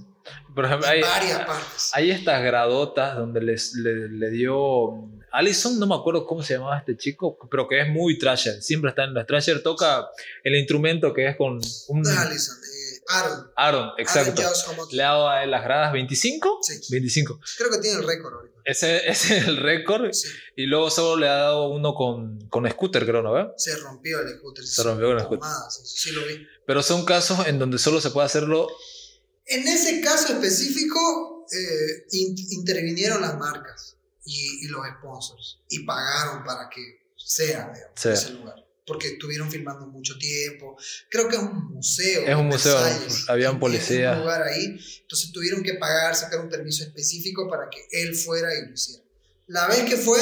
Por 0.54 0.64
ejemplo, 0.66 0.86
En 0.86 0.92
hay, 0.94 1.02
varias 1.02 1.46
partes. 1.46 1.90
hay 1.92 2.10
estas 2.10 2.42
gradotas 2.42 3.16
donde 3.16 3.40
les, 3.40 3.74
le, 3.74 4.08
le 4.08 4.30
dio... 4.30 5.08
Allison, 5.30 5.78
no 5.78 5.86
me 5.86 5.94
acuerdo 5.94 6.26
cómo 6.26 6.42
se 6.42 6.54
llamaba 6.54 6.78
este 6.78 6.96
chico, 6.96 7.38
pero 7.50 7.66
que 7.66 7.80
es 7.80 7.88
muy 7.88 8.18
trasher. 8.18 8.62
Siempre 8.62 8.90
está 8.90 9.04
en 9.04 9.14
las 9.14 9.26
trasher. 9.26 9.62
Toca 9.62 10.08
el 10.44 10.54
instrumento 10.56 11.14
que 11.14 11.26
es 11.26 11.36
con 11.36 11.54
un... 11.88 12.02
No 12.02 12.10
es 12.10 12.16
Allison, 12.18 12.56
Aaron. 13.08 13.50
Aaron, 13.56 13.90
exacto. 13.98 14.40
Aaron. 14.42 14.88
Le 14.92 15.02
ha 15.02 15.06
dado 15.08 15.28
a 15.28 15.42
él 15.44 15.50
las 15.50 15.64
gradas 15.64 15.92
25. 15.92 16.58
Sí. 16.62 16.80
25. 16.90 17.40
Creo 17.58 17.70
que 17.70 17.78
tiene 17.78 17.98
el 18.00 18.06
récord 18.06 18.34
ahorita. 18.34 18.60
Ese, 18.64 19.08
ese 19.10 19.38
es 19.38 19.48
el 19.48 19.56
récord. 19.56 20.12
Sí. 20.12 20.28
Y 20.56 20.66
luego 20.66 20.88
solo 20.90 21.16
le 21.20 21.28
ha 21.28 21.34
dado 21.34 21.68
uno 21.70 21.94
con, 21.94 22.38
con 22.48 22.68
scooter, 22.70 23.04
creo, 23.04 23.22
¿no? 23.22 23.32
ve? 23.32 23.48
Se 23.56 23.74
rompió 23.76 24.20
el 24.20 24.38
scooter. 24.38 24.64
Se 24.66 24.82
rompió 24.84 25.08
con 25.08 25.16
el 25.18 25.24
scooter. 25.24 25.48
Sí 25.84 26.12
lo 26.12 26.24
vi. 26.26 26.46
Pero 26.66 26.82
son 26.82 27.04
casos 27.04 27.46
en 27.46 27.58
donde 27.58 27.78
solo 27.78 28.00
se 28.00 28.10
puede 28.10 28.26
hacerlo. 28.26 28.68
En 29.46 29.66
ese 29.66 30.00
caso 30.00 30.32
específico, 30.34 31.44
eh, 31.52 32.06
in- 32.12 32.36
intervinieron 32.50 33.20
las 33.20 33.36
marcas 33.36 33.96
y, 34.24 34.64
y 34.64 34.68
los 34.68 34.86
sponsors 34.98 35.58
y 35.68 35.80
pagaron 35.84 36.44
para 36.44 36.68
que 36.70 37.02
sea 37.16 37.72
digamos, 37.74 38.00
Sea. 38.00 38.12
ese 38.12 38.30
lugar. 38.30 38.61
Porque 38.84 39.08
estuvieron 39.08 39.50
filmando 39.50 39.86
mucho 39.86 40.18
tiempo. 40.18 40.76
Creo 41.08 41.28
que 41.28 41.36
es 41.36 41.42
un 41.42 41.72
museo. 41.72 42.26
Es 42.26 42.34
un 42.34 42.48
museo, 42.48 42.74
Versalles, 42.82 43.24
habían 43.28 43.60
policías. 43.60 44.14
un 44.16 44.22
lugar 44.22 44.42
ahí. 44.42 44.76
Entonces 45.02 45.30
tuvieron 45.32 45.62
que 45.62 45.74
pagar, 45.74 46.16
sacar 46.16 46.40
un 46.40 46.48
permiso 46.48 46.82
específico 46.82 47.48
para 47.48 47.68
que 47.70 47.86
él 48.02 48.14
fuera 48.16 48.48
y 48.56 48.66
lo 48.66 48.72
hiciera. 48.74 49.02
La 49.46 49.68
vez 49.68 49.84
que 49.84 49.96
fue, 49.96 50.18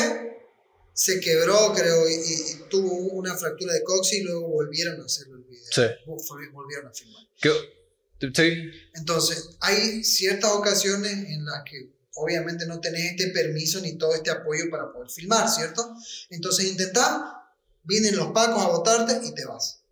se 0.92 1.20
quebró, 1.20 1.72
creo, 1.74 2.06
y, 2.08 2.12
y- 2.14 2.60
tuvo 2.68 2.92
una 3.14 3.34
fractura 3.36 3.72
de 3.72 3.82
coxis 3.82 4.18
y 4.20 4.22
luego 4.24 4.48
volvieron 4.48 5.00
a 5.00 5.04
hacerlo 5.06 5.36
el 5.36 5.44
video. 5.44 5.64
Sí. 5.72 5.82
Vol- 6.06 6.52
Volvieron 6.52 6.88
a 6.88 6.92
filmar. 6.92 7.22
que- 7.40 7.50
sí, 8.34 8.70
Entonces, 8.94 9.56
hay 9.60 10.04
ciertas 10.04 10.50
ocasiones 10.50 11.12
en 11.12 11.44
las 11.46 11.62
que 11.64 11.90
obviamente 12.16 12.66
no 12.66 12.78
tenés 12.80 13.12
este 13.12 13.28
permiso 13.28 13.80
ni 13.80 13.96
todo 13.96 14.14
este 14.14 14.30
apoyo 14.30 14.68
para 14.70 14.92
poder 14.92 15.08
filmar, 15.10 15.48
¿cierto? 15.48 15.94
Entonces 16.28 16.66
intentá, 16.66 17.39
vienen 17.84 18.16
los 18.16 18.32
pacos 18.32 18.62
a 18.62 18.68
botarte 18.68 19.26
y 19.26 19.34
te 19.34 19.44
vas. 19.44 19.84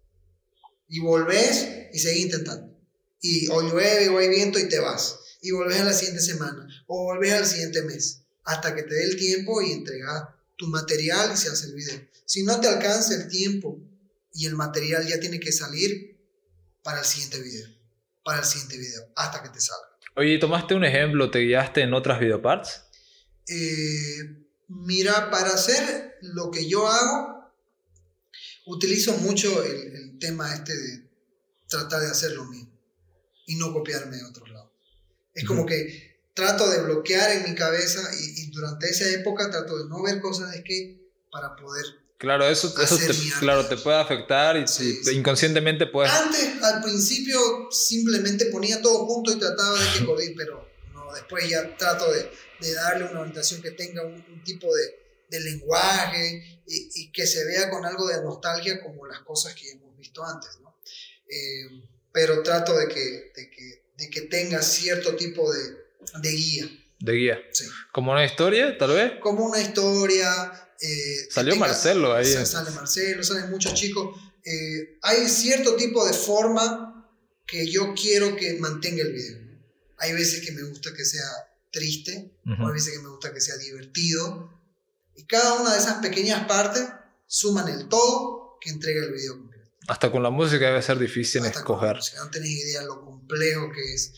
Y 0.89 1.01
volvés 1.01 1.89
y 1.93 1.99
seguís 1.99 2.27
intentando. 2.27 2.77
Y 3.21 3.49
o 3.49 3.63
llueve 3.63 4.09
o 4.09 4.19
hay 4.19 4.29
viento 4.29 4.59
y 4.59 4.69
te 4.69 4.79
vas. 4.79 5.19
Y 5.43 5.51
volvés 5.51 5.81
a 5.81 5.85
la 5.85 5.93
siguiente 5.93 6.23
semana 6.23 6.67
o 6.87 7.05
volvés 7.05 7.33
al 7.33 7.47
siguiente 7.47 7.83
mes. 7.83 8.23
Hasta 8.45 8.75
que 8.75 8.83
te 8.83 8.95
dé 8.95 9.05
el 9.05 9.17
tiempo 9.17 9.61
y 9.61 9.73
entregás 9.73 10.25
tu 10.57 10.67
material 10.69 11.33
y 11.33 11.37
se 11.37 11.51
hace 11.51 11.67
el 11.67 11.75
video. 11.75 12.01
Si 12.25 12.43
no 12.43 12.61
te 12.61 12.69
alcanza 12.69 13.15
el 13.15 13.29
tiempo 13.29 13.79
y 14.33 14.47
el 14.47 14.55
material 14.55 15.07
ya 15.07 15.21
tiene 15.21 15.39
que 15.39 15.53
salir 15.53 16.19
para 16.83 17.01
el 17.01 17.05
siguiente 17.05 17.41
video 17.41 17.79
para 18.29 18.41
el 18.41 18.45
siguiente 18.45 18.77
video, 18.77 19.03
hasta 19.17 19.43
que 19.43 19.49
te 19.49 19.59
salga. 19.59 19.89
Oye, 20.15 20.37
¿tomaste 20.39 20.75
un 20.75 20.85
ejemplo? 20.85 21.31
¿Te 21.31 21.39
guiaste 21.39 21.81
en 21.81 21.95
otras 21.95 22.21
videoparts? 22.21 22.85
Eh, 23.47 24.45
mira, 24.69 25.31
para 25.31 25.49
hacer 25.49 26.19
lo 26.21 26.51
que 26.51 26.69
yo 26.69 26.87
hago, 26.87 27.38
utilizo 28.69 29.17
mucho 29.19 29.63
el, 29.65 29.95
el 29.97 30.19
tema 30.19 30.55
este 30.55 30.77
de 30.77 31.09
tratar 31.69 32.01
de 32.03 32.09
hacer 32.09 32.33
lo 32.33 32.45
mismo 32.45 32.71
y 33.47 33.57
no 33.57 33.73
copiarme 33.73 34.17
de 34.17 34.25
otros 34.25 34.49
lados. 34.51 34.73
Es 35.35 35.45
como 35.45 35.61
Ujú. 35.61 35.69
que 35.71 36.19
trato 36.35 36.71
de 36.71 36.83
bloquear 36.83 37.31
en 37.33 37.51
mi 37.51 37.55
cabeza 37.55 38.01
y, 38.21 38.43
y 38.43 38.51
durante 38.51 38.89
esa 38.89 39.09
época 39.11 39.51
trato 39.51 39.79
de 39.83 39.89
no 39.89 40.03
ver 40.03 40.21
cosas 40.21 40.53
de 40.53 40.59
skate 40.59 41.01
para 41.31 41.57
poder 41.57 41.85
Claro, 42.19 42.49
eso, 42.49 42.75
eso 42.83 42.99
te, 42.99 43.15
claro, 43.39 43.67
te 43.69 43.77
puede 43.77 43.97
afectar 43.97 44.57
y 44.57 44.67
Sí, 44.67 45.05
sí. 45.05 45.15
inconscientemente 45.15 45.87
puedes... 45.87 46.13
Antes, 46.13 46.61
al 46.65 46.83
principio, 46.83 47.39
simplemente 47.71 48.47
ponía 48.47 48.83
todo 48.83 49.07
junto 49.07 49.31
y 49.33 49.39
trataba 49.39 49.79
de 49.79 49.87
que 50.01 50.05
coordine, 50.05 50.35
pero 50.37 50.69
no, 50.93 51.13
después 51.15 51.49
ya 51.49 51.77
trato 51.77 52.11
de, 52.13 52.29
de 52.61 52.73
darle 52.75 53.05
una 53.05 53.21
orientación 53.21 53.63
que 53.63 53.71
tenga 53.71 54.05
un, 54.05 54.15
un 54.15 54.43
tipo 54.43 54.67
de, 54.75 54.98
de 55.29 55.41
lenguaje 55.41 56.61
y, 56.67 56.91
y 56.95 57.13
que 57.13 57.27
se 57.27 57.45
vea 57.45 57.71
con 57.71 57.85
algo 57.85 58.07
de 58.09 58.23
nostalgia 58.23 58.81
como 58.83 59.07
las 59.07 59.21
cosas 59.21 59.55
que 59.55 59.71
hemos 59.71 59.97
visto 59.97 60.25
antes, 60.25 60.51
¿no? 60.63 60.79
Eh, 61.29 61.83
pero 62.13 62.43
trato 62.43 62.77
de 62.77 62.89
que, 62.89 63.33
de 63.37 63.51
que, 63.51 63.85
de 63.97 64.11
que 64.11 64.21
tenga 64.23 64.63
cierto 64.63 65.15
tipo 65.17 65.53
de, 65.53 65.61
de 66.21 66.31
guía, 66.31 66.71
De 67.01 67.13
guía. 67.13 67.39
sí. 67.53 67.65
Como 67.93 68.13
una 68.13 68.25
historia, 68.25 68.77
tal 68.79 68.93
vez. 68.93 69.13
Como 69.21 69.45
una 69.45 69.61
historia... 69.61 70.71
eh, 70.81 71.27
Salió 71.31 71.53
tenga- 71.55 71.67
Marcelo 71.67 72.15
ahí. 72.15 72.25
Sa- 72.33 72.47
Sale 72.47 72.71
Marcelo, 72.71 73.23
salen 73.23 73.51
muchos 73.51 73.75
chicos. 73.75 74.17
Eh, 74.45 74.99
hay 75.03 75.29
cierto 75.29 75.77
tipo 75.77 76.07
de 76.07 76.15
forma 76.15 77.11
que 77.47 77.67
yo 77.67 77.95
quiero 77.95 78.35
que 78.37 78.55
mantenga 78.55 79.03
el 79.03 79.13
video. 79.13 79.39
Hay 79.99 80.13
veces 80.13 80.45
que 80.45 80.53
me 80.53 80.63
gusta 80.63 80.95
que 80.95 81.05
sea 81.05 81.29
triste, 81.71 82.33
Ujú. 82.47 82.63
o 82.63 82.69
hay 82.69 82.73
veces 82.75 82.95
que 82.95 83.01
me 83.01 83.09
gusta 83.09 83.33
que 83.35 83.41
sea 83.41 83.57
divertido. 83.59 84.58
Y 85.19 85.25
cada 85.25 85.55
una 85.55 85.73
de 85.73 85.81
esas 85.81 85.95
pequeñas 85.95 86.47
partes 86.47 86.89
suman 87.27 87.69
el 87.69 87.89
todo 87.89 88.57
que 88.61 88.71
entrega 88.71 89.05
el 89.05 89.13
video 89.13 89.37
completo. 89.37 89.69
Hasta 89.89 90.13
con 90.13 90.23
la 90.23 90.31
música 90.31 90.67
debe 90.67 90.81
ser 90.81 90.97
difícil 90.97 91.45
Hasta 91.45 91.59
escoger. 91.59 92.01
sea, 92.01 92.23
no 92.23 92.31
tenés 92.31 92.51
idea 92.51 92.83
lo 92.83 93.05
complejo 93.05 93.69
que 93.73 93.95
es. 93.95 94.13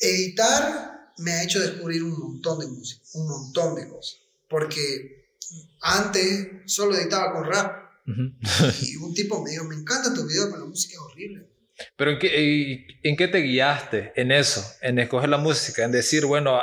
Editar 0.00 1.12
me 1.18 1.30
ha 1.30 1.44
hecho 1.44 1.60
descubrir 1.60 2.02
un 2.02 2.18
montón 2.18 2.58
de 2.58 2.66
música, 2.66 3.04
un 3.12 3.28
montón 3.28 3.76
de 3.76 3.88
cosas. 3.88 4.18
Porque 4.50 5.28
antes 5.80 6.48
solo 6.66 6.96
editaba 6.96 7.32
con 7.32 7.44
rap. 7.44 7.84
Y 8.82 8.96
un 8.96 9.14
tipo 9.14 9.44
me 9.44 9.52
dijo, 9.52 9.64
me 9.64 9.76
encanta 9.76 10.12
tu 10.12 10.26
video, 10.26 10.46
pero 10.46 10.64
la 10.64 10.70
música 10.70 10.94
es 10.94 10.98
horrible. 10.98 11.48
Pero 11.96 12.10
¿en 12.10 12.18
qué, 12.18 13.00
¿en 13.04 13.16
qué 13.16 13.28
te 13.28 13.38
guiaste 13.38 14.12
en 14.16 14.32
eso? 14.32 14.64
En 14.80 14.98
escoger 14.98 15.28
la 15.28 15.38
música, 15.38 15.84
en 15.84 15.92
decir, 15.92 16.26
bueno, 16.26 16.58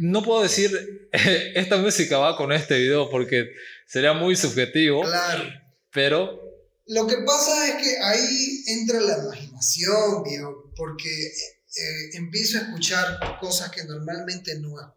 no 0.00 0.22
puedo 0.22 0.42
decir 0.42 1.08
esta 1.54 1.76
música 1.76 2.18
va 2.18 2.36
con 2.36 2.52
este 2.52 2.78
video 2.78 3.08
porque 3.10 3.50
sería 3.86 4.12
muy 4.12 4.34
subjetivo, 4.36 5.02
Claro. 5.02 5.44
pero 5.92 6.40
Lo 6.86 7.06
que 7.06 7.16
pasa 7.18 7.68
es 7.68 7.74
que 7.84 7.98
ahí 7.98 8.64
entra 8.66 9.00
la 9.00 9.18
imaginación, 9.18 10.22
viejo, 10.24 10.72
porque 10.74 11.26
eh, 11.26 12.10
empiezo 12.14 12.58
a 12.58 12.62
escuchar 12.62 13.38
cosas 13.40 13.70
que 13.70 13.84
normalmente 13.84 14.58
no 14.58 14.74
escucho. 14.80 14.96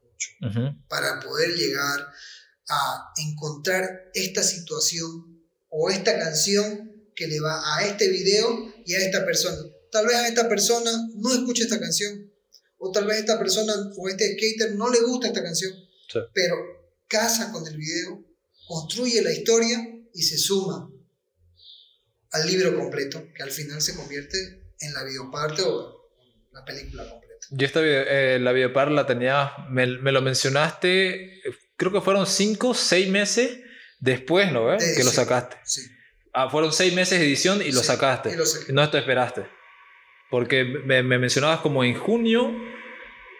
para 0.87 1.19
poder 1.19 1.53
llegar 1.55 1.99
a 2.69 3.11
encontrar 3.17 4.09
esta 4.13 4.41
situación 4.41 5.43
o 5.69 5.89
esta 5.89 6.17
canción 6.17 6.91
que 7.15 7.27
le 7.27 7.39
va 7.41 7.61
a 7.77 7.85
este 7.85 8.07
video 8.09 8.73
y 8.85 8.93
a 8.95 8.99
esta 8.99 9.25
persona. 9.25 9.57
Tal 9.91 10.05
vez 10.07 10.15
a 10.15 10.27
esta 10.27 10.47
persona 10.47 10.91
no 11.15 11.33
escuche 11.33 11.63
esta 11.63 11.79
canción, 11.79 12.31
o 12.85 12.91
tal 12.91 13.05
vez 13.05 13.17
esta 13.19 13.37
persona 13.39 13.73
o 13.97 14.09
este 14.09 14.35
skater 14.37 14.75
no 14.75 14.89
le 14.91 15.01
gusta 15.01 15.27
esta 15.27 15.41
canción, 15.43 15.71
Sí. 16.11 16.19
pero 16.33 16.55
casa 17.07 17.51
con 17.51 17.65
el 17.67 17.77
video, 17.77 18.23
construye 18.67 19.21
la 19.21 19.31
historia 19.31 19.77
y 20.13 20.21
se 20.23 20.37
suma 20.37 20.89
al 22.31 22.47
libro 22.47 22.75
completo, 22.75 23.27
que 23.35 23.43
al 23.43 23.51
final 23.51 23.81
se 23.81 23.95
convierte 23.95 24.37
en 24.79 24.93
la 24.93 25.03
videoparte 25.03 25.61
o 25.63 26.09
la 26.51 26.65
película 26.65 27.07
completa. 27.09 27.45
yo 27.51 27.65
esta, 27.65 27.81
video- 27.81 28.05
eh, 28.07 28.39
la 28.39 28.51
videopar 28.51 28.89
la 28.91 29.05
tenía, 29.05 29.51
me, 29.69 29.85
me 29.99 30.11
lo 30.11 30.21
mencionaste, 30.21 31.37
eh, 31.39 31.41
creo 31.75 31.91
que 31.91 32.01
fueron 32.01 32.25
cinco, 32.25 32.73
seis 32.73 33.07
meses 33.09 33.59
después, 33.99 34.51
¿no? 34.51 34.71
De 34.71 34.93
Que 34.95 35.03
lo 35.03 35.11
sacaste. 35.11 35.57
Sí. 35.63 35.81
Ah, 36.33 36.49
fueron 36.49 36.73
seis 36.73 36.93
meses 36.93 37.19
de 37.19 37.25
edición 37.25 37.61
y 37.61 37.71
lo 37.71 37.81
Sí, 37.81 37.87
sacaste. 37.87 38.31
y 38.31 38.35
lo. 38.35 38.43
No 38.69 38.89
te 38.89 38.97
esperaste. 38.97 39.45
Porque 40.31 40.63
me, 40.63 41.03
me 41.03 41.19
mencionabas 41.19 41.59
como 41.59 41.83
en 41.83 41.93
junio, 41.93 42.51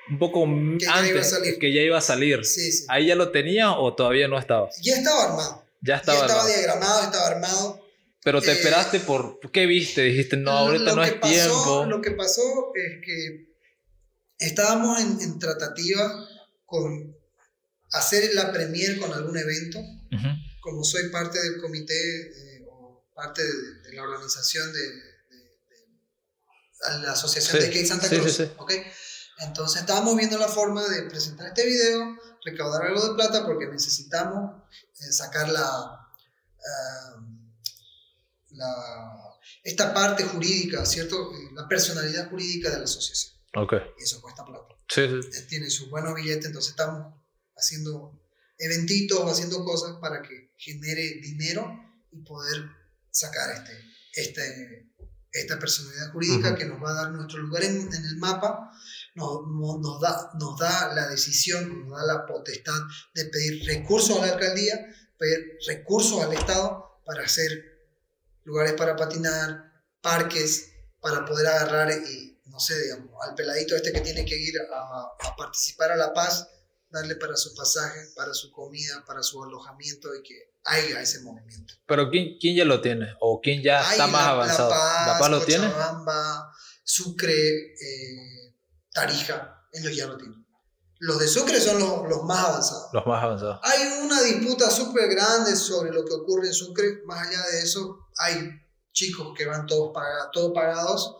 un 0.10 0.20
poco 0.20 0.46
Que 0.46 0.86
ya 0.86 0.94
antes, 0.96 1.12
iba 1.12 1.22
a 1.22 1.24
salir. 1.24 1.60
que 1.60 1.74
ya 1.74 1.82
iba 1.82 1.98
a 1.98 2.02
salir. 2.02 2.46
Sí, 2.46 2.72
sí. 2.72 2.86
¿Ahí 2.90 3.08
ya 3.08 3.16
lo 3.16 3.32
tenía 3.32 3.72
o 3.74 3.96
todavía 3.96 4.28
no 4.28 4.38
estaba? 4.38 4.70
Ya 4.82 4.98
estaba 4.98 5.24
armado. 5.24 5.66
Ya 5.82 5.96
Ya 5.96 6.00
estaba. 6.00 6.20
estaba 6.22 6.42
armado. 6.42 6.48
diagramado, 6.58 7.04
estaba 7.04 7.28
armado. 7.28 7.80
Pero 8.24 8.42
te 8.42 8.52
eh, 8.52 8.54
esperaste 8.54 9.00
por... 9.02 9.40
¿Qué 9.52 9.66
viste? 9.66 10.02
Dijiste, 10.04 10.38
no, 10.38 10.52
ahorita 10.52 10.96
no 10.96 11.04
es 11.04 11.14
pasó- 11.16 11.30
tiempo. 11.34 11.86
Lo 11.90 12.02
que 12.02 12.12
pasó 12.12 12.72
es 12.76 13.06
que 13.06 13.54
estábamos 14.40 15.00
en, 15.02 15.20
en 15.22 15.40
tratativa 15.40 16.26
con 16.66 17.16
hacer 17.92 18.34
la 18.34 18.52
premier 18.54 18.98
con 18.98 19.12
algún 19.14 19.38
evento. 19.38 19.80
Ujú. 19.80 20.28
Como 20.62 20.84
soy 20.86 21.10
parte 21.10 21.38
del 21.42 21.60
comité 21.62 21.94
eh, 21.94 22.66
o 22.70 23.06
parte 23.14 23.44
de, 23.44 23.82
de 23.90 23.94
la 23.94 24.04
organización 24.04 24.72
de, 24.72 24.80
de- 24.80 24.94
de 27.00 27.06
la 27.06 27.12
Asociación 27.14 27.58
Sí, 27.62 27.68
de 27.68 27.72
Skate 27.74 27.88
Santa 27.88 28.10
Cruz. 28.10 28.32
sí, 28.36 28.44
sí. 28.46 28.52
¿ok? 28.58 28.72
Entonces 29.40 29.82
estábamos 29.82 30.16
viendo 30.16 30.38
la 30.38 30.48
forma 30.48 30.88
de 30.88 31.04
presentar 31.04 31.48
este 31.48 31.66
video, 31.66 32.18
recaudar 32.46 32.84
algo 32.86 33.08
de 33.10 33.16
plata 33.16 33.46
porque 33.46 33.68
necesitamos 33.68 34.62
eh, 34.76 35.12
sacar 35.12 35.50
la, 35.50 35.66
ah, 35.66 37.20
la- 38.52 39.20
esta 39.64 39.94
parte 39.94 40.24
jurídica, 40.24 40.86
¿cierto? 40.86 41.32
Eh, 41.34 41.50
La 41.54 41.68
personalidad 41.68 42.30
jurídica 42.30 42.70
de 42.70 42.78
la 42.80 42.84
asociación. 42.86 43.34
Ok. 43.56 43.74
Y 44.00 44.04
eso 44.04 44.22
cuesta 44.22 44.44
plata. 44.46 44.76
Sí, 44.90 45.02
sí. 45.08 45.30
Eh, 45.38 45.42
Tiene 45.50 45.70
sus 45.70 45.90
buenos 45.90 46.16
billetes, 46.16 46.46
entonces 46.46 46.72
estamos 46.72 47.14
haciendo 47.56 48.20
eventitos, 48.58 49.32
haciendo 49.32 49.64
cosas 49.64 49.98
para 50.02 50.22
que 50.22 50.54
genere 50.58 51.02
dinero 51.22 51.68
y 52.12 52.22
poder 52.24 52.70
sacar 53.10 53.52
este, 53.52 53.74
este, 54.14 54.92
esta 55.32 55.58
personalidad 55.60 56.12
jurídica 56.12 56.50
Ujú. 56.50 56.58
que 56.58 56.66
nos 56.66 56.82
va 56.84 56.92
a 56.92 57.04
dar 57.04 57.12
nuestro 57.12 57.40
lugar 57.42 57.64
en, 57.64 57.76
en 57.94 58.06
el 58.06 58.18
mapa, 58.18 58.72
nos, 59.16 60.00
da, 60.02 60.32
nos 60.40 60.58
da 60.60 60.94
la 60.94 61.08
decisión, 61.08 61.88
nos 61.88 62.00
da 62.00 62.06
la 62.06 62.26
potestad 62.26 62.80
de 63.14 63.26
pedir 63.26 63.66
recursos 63.66 64.18
a 64.18 64.26
la 64.26 64.34
alcaldía, 64.34 64.88
pedir 65.18 65.58
recursos 65.68 66.22
al 66.24 66.34
Estado 66.34 67.00
para 67.06 67.24
hacer 67.24 67.52
lugares 68.44 68.74
para 68.74 68.96
patinar, 68.96 69.72
parques, 70.02 70.70
para 71.00 71.26
poder 71.26 71.48
agarrar 71.48 71.92
y, 71.92 72.42
no 72.46 72.60
sé, 72.60 72.82
digamos, 72.82 73.12
al 73.28 73.36
peladito 73.36 73.76
este 73.76 73.92
que 73.94 74.02
tiene 74.02 74.26
que 74.26 74.38
ir 74.38 74.54
a, 74.74 75.28
a 75.30 75.36
participar 75.36 75.92
a 75.92 75.96
La 75.96 76.14
Paz, 76.14 76.48
darle 76.90 77.16
para 77.16 77.36
su 77.36 77.54
pasaje, 77.56 78.00
para 78.16 78.34
su 78.34 78.52
comida, 78.52 79.04
para 79.06 79.24
su 79.24 79.44
alojamiento 79.44 80.10
y 80.16 80.22
que 80.24 80.36
haya 80.66 81.02
ese 81.02 81.22
movimiento. 81.22 81.74
Pero 81.88 82.10
¿quién, 82.10 82.38
quién 82.40 82.56
ya 82.56 82.66
lo 82.66 82.82
tiene? 82.82 83.16
¿O 83.20 83.42
quién 83.42 83.62
ya 83.64 83.82
está 83.92 84.08
más 84.08 84.24
La- 84.26 84.30
avanzado? 84.32 84.70
La 84.70 84.76
Paz, 84.76 85.08
¿La 85.08 85.18
Paz 85.20 85.30
lo 85.32 85.42
tiene? 85.42 85.72
Sucre, 86.86 87.34
eh, 87.34 88.33
Tarija, 88.94 89.68
ellos 89.72 89.96
ya 89.96 90.08
lo 90.08 90.18
tienen. 90.18 90.46
Los 91.00 91.20
de 91.20 91.28
Sucre 91.28 91.60
son 91.60 91.80
los, 91.80 92.08
los 92.10 92.24
más 92.24 92.46
avanzados. 92.46 92.90
Los 92.94 93.06
más 93.06 93.24
avanzados. 93.24 93.60
Hay 93.64 94.04
una 94.06 94.22
disputa 94.22 94.70
súper 94.70 95.10
grande 95.10 95.56
sobre 95.56 95.92
lo 95.92 96.06
que 96.06 96.14
ocurre 96.14 96.48
en 96.48 96.54
Sucre. 96.54 97.02
Más 97.06 97.28
allá 97.28 97.42
de 97.52 97.60
eso, 97.62 98.08
hay 98.18 98.50
chicos 98.94 99.34
que 99.38 99.46
van 99.46 99.66
todos, 99.66 99.92
paga- 99.94 100.30
todos 100.32 100.54
pagados 100.54 101.18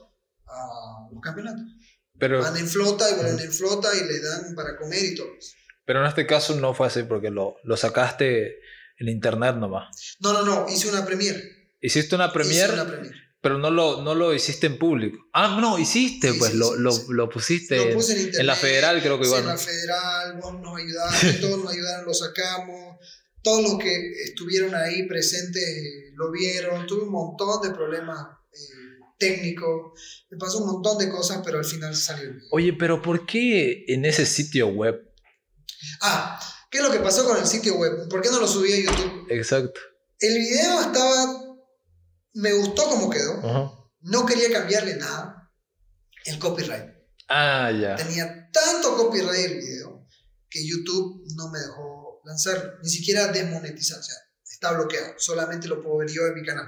a 0.48 1.10
los 1.12 1.22
campeonatos. 1.22 1.64
Pero, 2.18 2.42
Van 2.42 2.56
en 2.56 2.68
flota 2.68 3.10
y 3.10 3.16
vuelan 3.16 3.40
en 3.40 3.52
flota 3.52 3.90
y 3.96 4.06
les 4.06 4.24
dan 4.24 4.56
para 4.56 4.78
comer 4.78 5.04
y 5.04 5.16
todo. 5.16 5.28
pero 5.84 6.00
en 6.02 6.06
este 6.06 6.26
caso 6.28 6.56
no 6.56 6.74
fue 6.74 6.88
así 6.88 7.04
porque 7.04 7.30
lo, 7.32 7.56
lo 7.64 7.76
sacaste 7.76 8.60
en 9.00 9.10
internet 9.10 9.56
nomás. 9.56 10.16
No, 10.22 10.32
no, 10.32 10.44
no, 10.46 10.66
hice 10.70 10.88
una 10.90 11.04
premier. 11.04 11.44
Hiciste 11.82 12.16
una 12.16 12.26
Hice 12.28 12.34
premier, 12.36 12.72
una 12.72 12.86
premier. 12.86 13.14
Pero 13.44 13.58
no 13.60 13.70
lo, 13.70 14.02
no 14.02 14.16
lo 14.16 14.34
hiciste 14.34 14.66
en 14.68 14.80
público. 14.80 15.20
Ah, 15.34 15.58
no, 15.62 15.78
hiciste, 15.78 16.32
Sí, 16.32 16.40
pues 16.40 16.52
sí, 16.54 16.58
lo, 16.58 16.68
sí, 16.72 16.76
lo, 16.80 17.14
lo 17.14 17.30
pusiste 17.30 17.76
Lo 17.76 17.84
en- 17.84 17.94
puse 17.94 18.14
en 18.14 18.20
en, 18.20 18.26
internet. 18.28 18.46
la 18.48 18.56
federal, 18.56 19.02
creo 19.02 19.20
que 19.20 19.26
igual. 19.26 19.42
En 19.42 19.48
la 19.48 19.58
federal, 19.58 20.40
vos 20.42 20.54
nos 20.62 20.78
ayudaste, 20.80 21.34
todos 21.42 21.64
nos 21.64 21.74
ayudaron, 21.74 22.06
lo 22.06 22.14
sacamos. 22.14 22.98
Todos 23.44 23.62
los 23.62 23.78
que 23.78 24.12
estuvieron 24.24 24.74
ahí 24.74 25.06
presentes 25.06 25.62
eh, 25.62 26.12
lo 26.16 26.32
vieron. 26.32 26.88
Tuve 26.88 27.04
un 27.04 27.12
montón 27.12 27.62
de 27.62 27.72
problemas 27.76 28.18
eh, 28.54 29.04
técnicos. 29.20 30.00
Me 30.30 30.38
pasó 30.38 30.60
un 30.60 30.68
montón 30.72 30.98
de 30.98 31.10
cosas, 31.10 31.42
pero 31.44 31.58
al 31.60 31.66
final 31.66 31.94
salió 31.94 32.30
bien. 32.32 32.42
Oye, 32.52 32.72
pero 32.72 33.02
¿por 33.02 33.26
qué 33.26 33.84
en 33.90 34.06
ese 34.06 34.26
sitio 34.26 34.68
web? 34.70 34.96
Ah, 36.02 36.40
¿qué 36.72 36.78
es 36.78 36.84
lo 36.86 36.92
que 36.92 37.00
pasó 37.00 37.26
con 37.26 37.38
el 37.38 37.46
sitio 37.46 37.76
web? 37.76 38.08
¿Por 38.10 38.22
qué 38.22 38.30
no 38.30 38.40
lo 38.40 38.48
subí 38.48 38.72
a 38.72 38.78
YouTube? 38.78 39.28
Exacto. 39.30 39.82
El 40.20 40.36
video 40.40 40.80
estaba. 40.80 41.43
Me 42.34 42.54
gustó 42.54 42.84
como 42.90 43.10
quedó. 43.10 43.40
Ajá. 43.40 43.72
No 44.02 44.26
quería 44.26 44.52
cambiarle 44.52 44.96
nada. 44.98 45.52
El 46.26 46.40
copyright. 46.40 46.90
Ah, 47.30 47.72
ya. 47.72 47.96
Tenía 47.96 48.50
tanto 48.52 48.96
copyright 48.98 49.46
el 49.52 49.58
video 49.60 50.08
que 50.50 50.66
YouTube 50.68 51.24
no 51.36 51.50
me 51.50 51.60
dejó 51.60 52.22
lanzarlo. 52.26 52.74
Ni 52.84 52.90
siquiera 52.90 53.28
desmonetizar. 53.28 54.00
O 54.00 54.04
sea, 54.04 54.16
está 54.44 54.72
bloqueado. 54.74 55.14
Solamente 55.18 55.68
lo 55.68 55.82
puedo 55.82 55.98
ver 55.98 56.10
yo 56.10 56.26
en 56.28 56.36
mi 56.36 56.46
canal. 56.46 56.68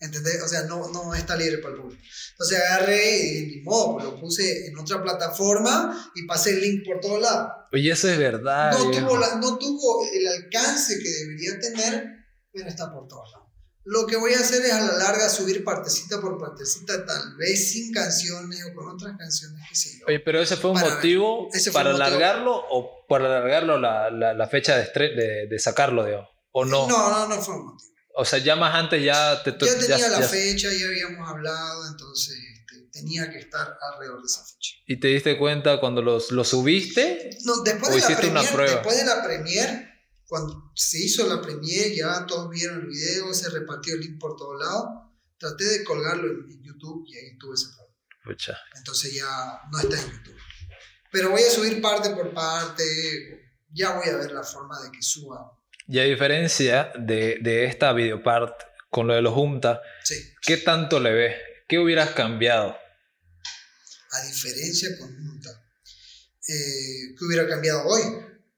¿Entendés? 0.00 0.42
O 0.42 0.48
sea, 0.48 0.62
no, 0.64 0.88
no 0.90 1.14
está 1.14 1.36
libre 1.36 1.58
para 1.58 1.74
el 1.76 1.80
público. 1.80 2.02
Entonces 2.32 2.58
agarré 2.58 3.18
y 3.20 3.46
ni 3.46 3.62
modo, 3.62 3.92
pues 3.94 4.04
lo 4.04 4.20
puse 4.20 4.66
en 4.66 4.76
otra 4.76 5.00
plataforma 5.00 6.10
y 6.16 6.26
pasé 6.26 6.50
el 6.50 6.60
link 6.60 6.84
por 6.84 6.98
todos 7.00 7.20
lados. 7.22 7.52
Oye, 7.72 7.92
eso 7.92 8.08
es 8.08 8.18
verdad. 8.18 8.72
no, 8.72 8.90
tuvo 8.90 9.16
la- 9.16 9.36
no 9.36 9.58
tuvo 9.58 10.04
el 10.12 10.26
alcance 10.26 10.98
que 10.98 11.08
debería 11.08 11.60
tener, 11.60 12.04
pero 12.52 12.68
está 12.68 12.92
por 12.92 13.06
todos 13.06 13.30
lados. 13.30 13.48
Lo 13.84 14.06
que 14.06 14.16
voy 14.16 14.32
a 14.34 14.38
hacer 14.38 14.64
es 14.64 14.72
a 14.72 14.80
la 14.80 14.96
larga 14.96 15.28
subir 15.28 15.64
partecita 15.64 16.20
por 16.20 16.38
partecita, 16.38 17.04
tal 17.04 17.36
vez 17.36 17.72
sin 17.72 17.92
canciones 17.92 18.64
o 18.70 18.74
con 18.74 18.88
otras 18.90 19.16
canciones, 19.18 19.60
sé 19.72 19.98
yo. 19.98 20.06
Oye, 20.06 20.20
pero 20.20 20.40
ese 20.40 20.56
fue 20.56 20.70
un 20.70 20.80
Para 20.80 20.94
motivo 20.94 21.48
fue 21.52 21.72
para 21.72 21.90
alargarlo 21.90 22.54
o 22.54 23.04
para 23.08 23.26
alargarlo 23.26 23.78
la, 23.78 24.10
la, 24.10 24.34
la 24.34 24.46
fecha 24.48 24.76
de, 24.76 24.84
de, 24.94 25.46
de 25.48 25.58
sacarlo, 25.58 26.04
digamos. 26.04 26.28
O 26.52 26.64
no. 26.64 26.86
no, 26.86 27.10
no, 27.10 27.28
no 27.28 27.42
fue 27.42 27.54
un 27.56 27.66
motivo. 27.66 27.90
O 28.14 28.24
sea, 28.24 28.38
ya 28.38 28.54
más 28.56 28.74
antes 28.74 29.02
ya 29.02 29.42
te 29.42 29.52
Ya 29.52 29.78
tenía 29.78 30.08
la 30.10 30.20
ya- 30.20 30.28
fecha, 30.28 30.68
ya 30.70 30.86
habíamos 30.86 31.28
hablado, 31.28 31.86
entonces 31.90 32.36
este, 32.36 32.86
tenía 32.92 33.30
que 33.30 33.38
estar 33.38 33.76
alrededor 33.90 34.20
de 34.20 34.26
esa 34.26 34.44
fecha. 34.44 34.74
Y 34.86 35.00
te 35.00 35.08
diste 35.08 35.38
cuenta 35.38 35.80
cuando 35.80 36.02
los, 36.02 36.30
lo 36.30 36.44
subiste. 36.44 37.30
No, 37.44 37.62
después 37.62 37.90
¿O 37.90 37.94
de 37.94 38.00
la 38.00 38.04
hiciste 38.04 38.26
una 38.28 38.40
premier, 38.42 38.54
prueba? 38.54 38.72
después 38.74 38.96
de 38.98 39.04
la 39.06 39.22
premier, 39.24 39.91
cuando 40.32 40.72
se 40.74 40.98
hizo 40.98 41.26
la 41.26 41.42
premier, 41.42 41.92
ya 41.94 42.24
todos 42.24 42.48
vieron 42.48 42.80
el 42.80 42.86
video, 42.86 43.34
se 43.34 43.50
repartió 43.50 43.92
el 43.92 44.00
link 44.00 44.18
por 44.18 44.34
todos 44.34 44.58
lados. 44.58 44.86
Traté 45.36 45.62
de 45.66 45.84
colgarlo 45.84 46.26
en, 46.26 46.50
en 46.50 46.62
YouTube 46.62 47.04
y 47.06 47.18
ahí 47.18 47.36
tuve 47.36 47.52
ese 47.54 47.66
problema. 47.66 47.94
Pucha. 48.24 48.56
Entonces 48.78 49.12
ya 49.14 49.60
no 49.70 49.78
está 49.78 50.00
en 50.00 50.10
YouTube. 50.10 50.38
Pero 51.10 51.32
voy 51.32 51.42
a 51.42 51.50
subir 51.50 51.82
parte 51.82 52.08
por 52.14 52.32
parte. 52.32 52.82
Ya 53.74 53.94
voy 53.94 54.08
a 54.08 54.16
ver 54.16 54.32
la 54.32 54.42
forma 54.42 54.80
de 54.80 54.90
que 54.90 55.02
suba. 55.02 55.52
Y 55.86 55.98
a 55.98 56.04
diferencia 56.04 56.92
de, 56.98 57.36
de 57.42 57.66
esta 57.66 57.92
videopart 57.92 58.58
con 58.88 59.08
lo 59.08 59.12
de 59.12 59.20
los 59.20 59.34
Junta, 59.34 59.82
Sí. 60.02 60.14
¿qué 60.40 60.56
tanto 60.56 60.98
le 60.98 61.12
ves? 61.12 61.36
¿Qué 61.68 61.78
hubieras 61.78 62.12
cambiado? 62.12 62.74
A 64.12 64.22
diferencia 64.26 64.96
con 64.98 65.08
Junta. 65.14 65.50
Eh, 66.48 67.14
¿Qué 67.18 67.24
hubiera 67.26 67.46
cambiado 67.46 67.84
hoy? 67.84 68.00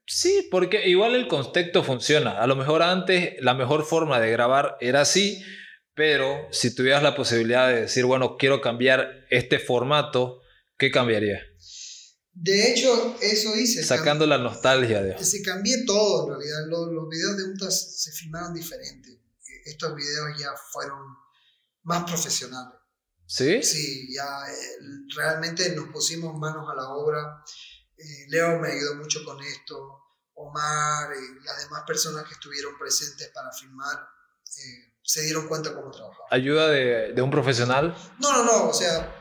Sí, 0.07 0.47
porque 0.51 0.87
igual 0.87 1.15
el 1.15 1.27
contexto 1.27 1.83
funciona. 1.83 2.39
A 2.39 2.47
lo 2.47 2.55
mejor 2.55 2.83
antes 2.83 3.35
la 3.39 3.53
mejor 3.53 3.85
forma 3.85 4.19
de 4.19 4.31
grabar 4.31 4.77
era 4.79 5.01
así, 5.01 5.43
pero 5.95 6.47
si 6.51 6.75
tuvieras 6.75 7.01
la 7.01 7.15
posibilidad 7.15 7.67
de 7.67 7.81
decir, 7.81 8.05
bueno, 8.05 8.37
quiero 8.37 8.61
cambiar 8.61 9.25
este 9.29 9.59
formato, 9.59 10.41
¿qué 10.77 10.91
cambiaría? 10.91 11.39
De 12.33 12.71
hecho, 12.71 13.15
eso 13.21 13.55
hice. 13.55 13.81
Sacando 13.83 14.27
la 14.27 14.37
nostalgia 14.37 15.01
de... 15.01 15.17
Se 15.23 15.41
cambié 15.41 15.85
todo 15.85 16.27
en 16.27 16.33
realidad. 16.37 16.67
Los, 16.67 16.91
los 16.91 17.09
videos 17.09 17.37
de 17.37 17.43
Junta 17.43 17.71
se, 17.71 17.89
se 17.89 18.11
filmaron 18.11 18.53
diferente. 18.53 19.09
Eh, 19.09 19.61
Estos 19.65 19.95
videos 19.95 20.37
ya 20.37 20.49
fueron 20.71 20.99
más 21.83 22.03
profesionales. 22.03 22.77
¿Sí? 23.25 23.63
Sí, 23.63 24.13
ya 24.13 24.23
eh, 24.51 24.77
realmente 25.15 25.73
nos 25.75 25.87
pusimos 25.89 26.37
manos 26.37 26.67
a 26.69 26.75
la 26.75 26.89
obra. 26.89 27.41
Eh, 27.97 28.25
Leo 28.29 28.59
me 28.59 28.71
ayudó 28.71 28.95
mucho 28.95 29.23
con 29.23 29.41
esto. 29.41 30.01
Omar 30.37 31.09
y 31.15 31.45
las 31.45 31.63
demás 31.63 31.83
personas 31.87 32.25
que 32.25 32.33
estuvieron 32.33 32.77
presentes 32.77 33.29
para 33.33 33.51
filmar 33.53 33.97
eh, 33.97 34.93
se 35.01 35.21
dieron 35.21 35.47
cuenta 35.47 35.73
cómo 35.73 35.89
trabajaba. 35.91 36.25
Ayuda 36.29 36.67
de, 36.67 37.13
de 37.13 37.21
un 37.21 37.31
profesional. 37.31 37.95
No, 38.19 38.33
no, 38.33 38.43
no. 38.43 38.69
O 38.69 38.73
sea, 38.73 39.15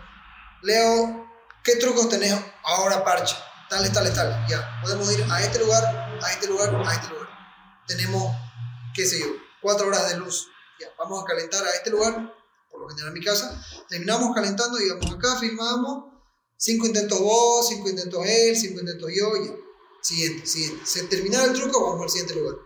Leo, 0.63 1.31
¿qué 1.63 1.77
trucos 1.77 2.09
tenés 2.09 2.35
ahora, 2.65 3.05
Parche? 3.05 3.37
Tales, 3.69 3.93
tales, 3.93 4.13
tales. 4.15 4.37
Ya, 4.49 4.81
podemos 4.83 5.13
ir 5.13 5.25
a 5.31 5.41
este 5.41 5.59
lugar, 5.61 5.85
a 6.21 6.33
este 6.33 6.49
lugar, 6.49 6.75
a 6.75 6.95
este 6.95 7.09
lugar. 7.09 7.29
Tenemos, 7.87 8.35
qué 8.95 9.07
sé 9.07 9.21
yo, 9.21 9.27
cuatro 9.63 9.87
horas 9.87 10.09
de 10.09 10.17
luz. 10.17 10.49
Ya, 10.81 10.89
vamos 10.99 11.23
a 11.23 11.27
calentar 11.27 11.63
a 11.65 11.71
este 11.71 11.91
lugar, 11.91 12.35
por 12.71 12.81
lo 12.81 12.89
general 12.89 13.09
en 13.09 13.15
mi 13.15 13.25
casa. 13.25 13.65
Terminamos 13.89 14.35
calentando, 14.35 14.79
digamos, 14.79 15.13
acá 15.13 15.37
filmamos. 15.39 16.14
Cinco 16.57 16.87
intentos 16.87 17.21
vos, 17.21 17.69
cinco 17.69 17.89
intentos 17.91 18.25
él, 18.27 18.57
cinco 18.57 18.81
intentos 18.81 19.11
yo, 19.15 19.33
ya. 19.45 19.53
Siguiente, 20.03 20.47
siguiente. 20.47 20.85
Se 20.87 21.05
terminara 21.05 21.45
el 21.47 21.53
truco, 21.55 21.83
vamos 21.83 22.03
al 22.05 22.11
siguiente 22.11 22.35
lugar. 22.35 22.57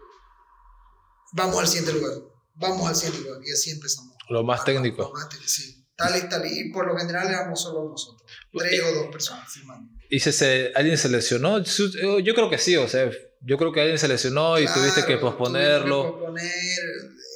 Vamos 1.33 1.61
al 1.61 1.69
siguiente 1.69 1.93
lugar. 1.93 2.13
vamos 2.55 2.89
al 2.89 2.97
científico 2.97 3.31
y 3.45 3.53
así 3.53 3.71
empezamos. 3.71 4.17
Lo 4.31 4.43
más 4.43 4.65
técnico. 4.65 5.03
lo 5.03 5.13
más 5.13 5.29
técnico, 5.29 5.49
sí. 5.49 5.87
Tal 5.97 6.17
y 6.17 6.29
tal. 6.29 6.45
Y 6.47 6.71
por 6.73 6.87
lo 6.87 6.97
general 6.97 7.29
éramos 7.29 7.61
solo 7.63 7.89
nosotros. 7.89 8.29
Tres 8.53 8.81
o 8.85 8.95
dos 8.95 9.07
personas 9.09 9.53
filmando. 9.53 9.91
¿Y 10.11 10.21
si 10.21 10.33
se, 10.33 10.73
alguien 10.75 10.97
se 10.97 11.09
lesionó? 11.09 11.59
Yo 11.63 12.35
creo 12.35 12.49
que 12.51 12.59
sí, 12.59 12.77
o 12.77 12.89
sea, 12.89 13.11
yo 13.43 13.59
creo 13.59 13.73
que 13.73 13.81
alguien 13.81 13.99
se 13.99 14.09
lesionó 14.09 14.59
y 14.59 14.67
tuviste 14.67 15.01
que 15.03 15.19
Claro, 15.19 15.21
posponerlo. 15.21 15.97
tuvimos 16.03 16.15
que 16.15 16.21
posponer, 16.21 16.79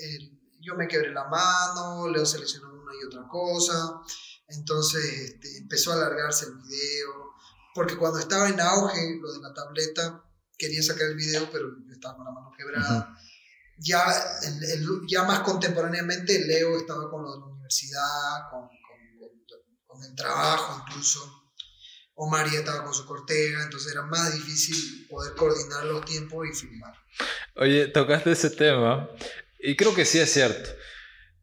eh, 0.03 0.19
yo 0.61 0.75
me 0.77 0.89
quebré 0.89 1.13
la 1.13 1.25
mano, 1.29 2.09
Leo 2.09 2.25
se 2.25 2.39
lesionó 2.39 2.73
una 2.73 2.93
y 3.01 3.05
otra 3.07 3.27
cosa. 3.29 4.01
Entonces 4.55 5.05
este, 5.05 5.59
empezó 5.59 5.93
a 5.93 5.97
alargarse 5.97 6.47
el 6.47 6.55
video. 6.59 7.33
Porque 7.75 7.97
cuando 7.97 8.19
estaba 8.19 8.49
en 8.49 8.61
auge 8.61 9.19
lo 9.21 9.33
de 9.33 9.41
la 9.41 9.55
tableta, 9.55 10.23
quería 10.59 10.83
sacar 10.83 11.09
el 11.09 11.17
video, 11.17 11.49
pero 11.51 11.69
yo 11.87 11.93
estaba 11.93 12.17
con 12.17 12.25
la 12.27 12.31
mano 12.33 12.51
quebrada. 12.57 13.17
ya, 13.79 14.05
el- 14.43 14.63
el- 14.65 15.01
ya 15.09 15.25
más 15.25 15.41
contemporáneamente, 15.41 16.39
Leo 16.47 16.77
estaba 16.77 17.11
con 17.11 17.23
lo 17.25 17.33
de 17.33 17.39
la 17.41 17.47
universidad, 17.47 18.51
con, 18.51 18.61
con- 18.69 19.19
con- 19.19 19.77
con 19.87 20.05
el 20.05 20.15
trabajo 20.15 20.85
incluso. 20.87 21.19
Omar 22.15 22.49
ya 22.51 22.59
estaba 22.61 22.85
con 22.85 22.95
su 22.95 23.05
cortega, 23.07 23.63
entonces 23.65 23.91
era 23.91 24.03
más 24.03 24.33
difícil 24.35 25.07
poder 25.09 25.35
coordinar 25.35 25.85
los 25.87 26.05
tiempos 26.05 26.47
y 26.47 26.55
filmar. 26.55 26.95
Oye, 27.57 27.89
tocaste 27.89 28.33
ese 28.33 28.51
tema 28.51 29.09
y 29.59 29.75
creo 29.75 29.95
que 29.95 30.05
sí 30.05 30.21
es 30.21 30.31
cierto. 30.33 30.71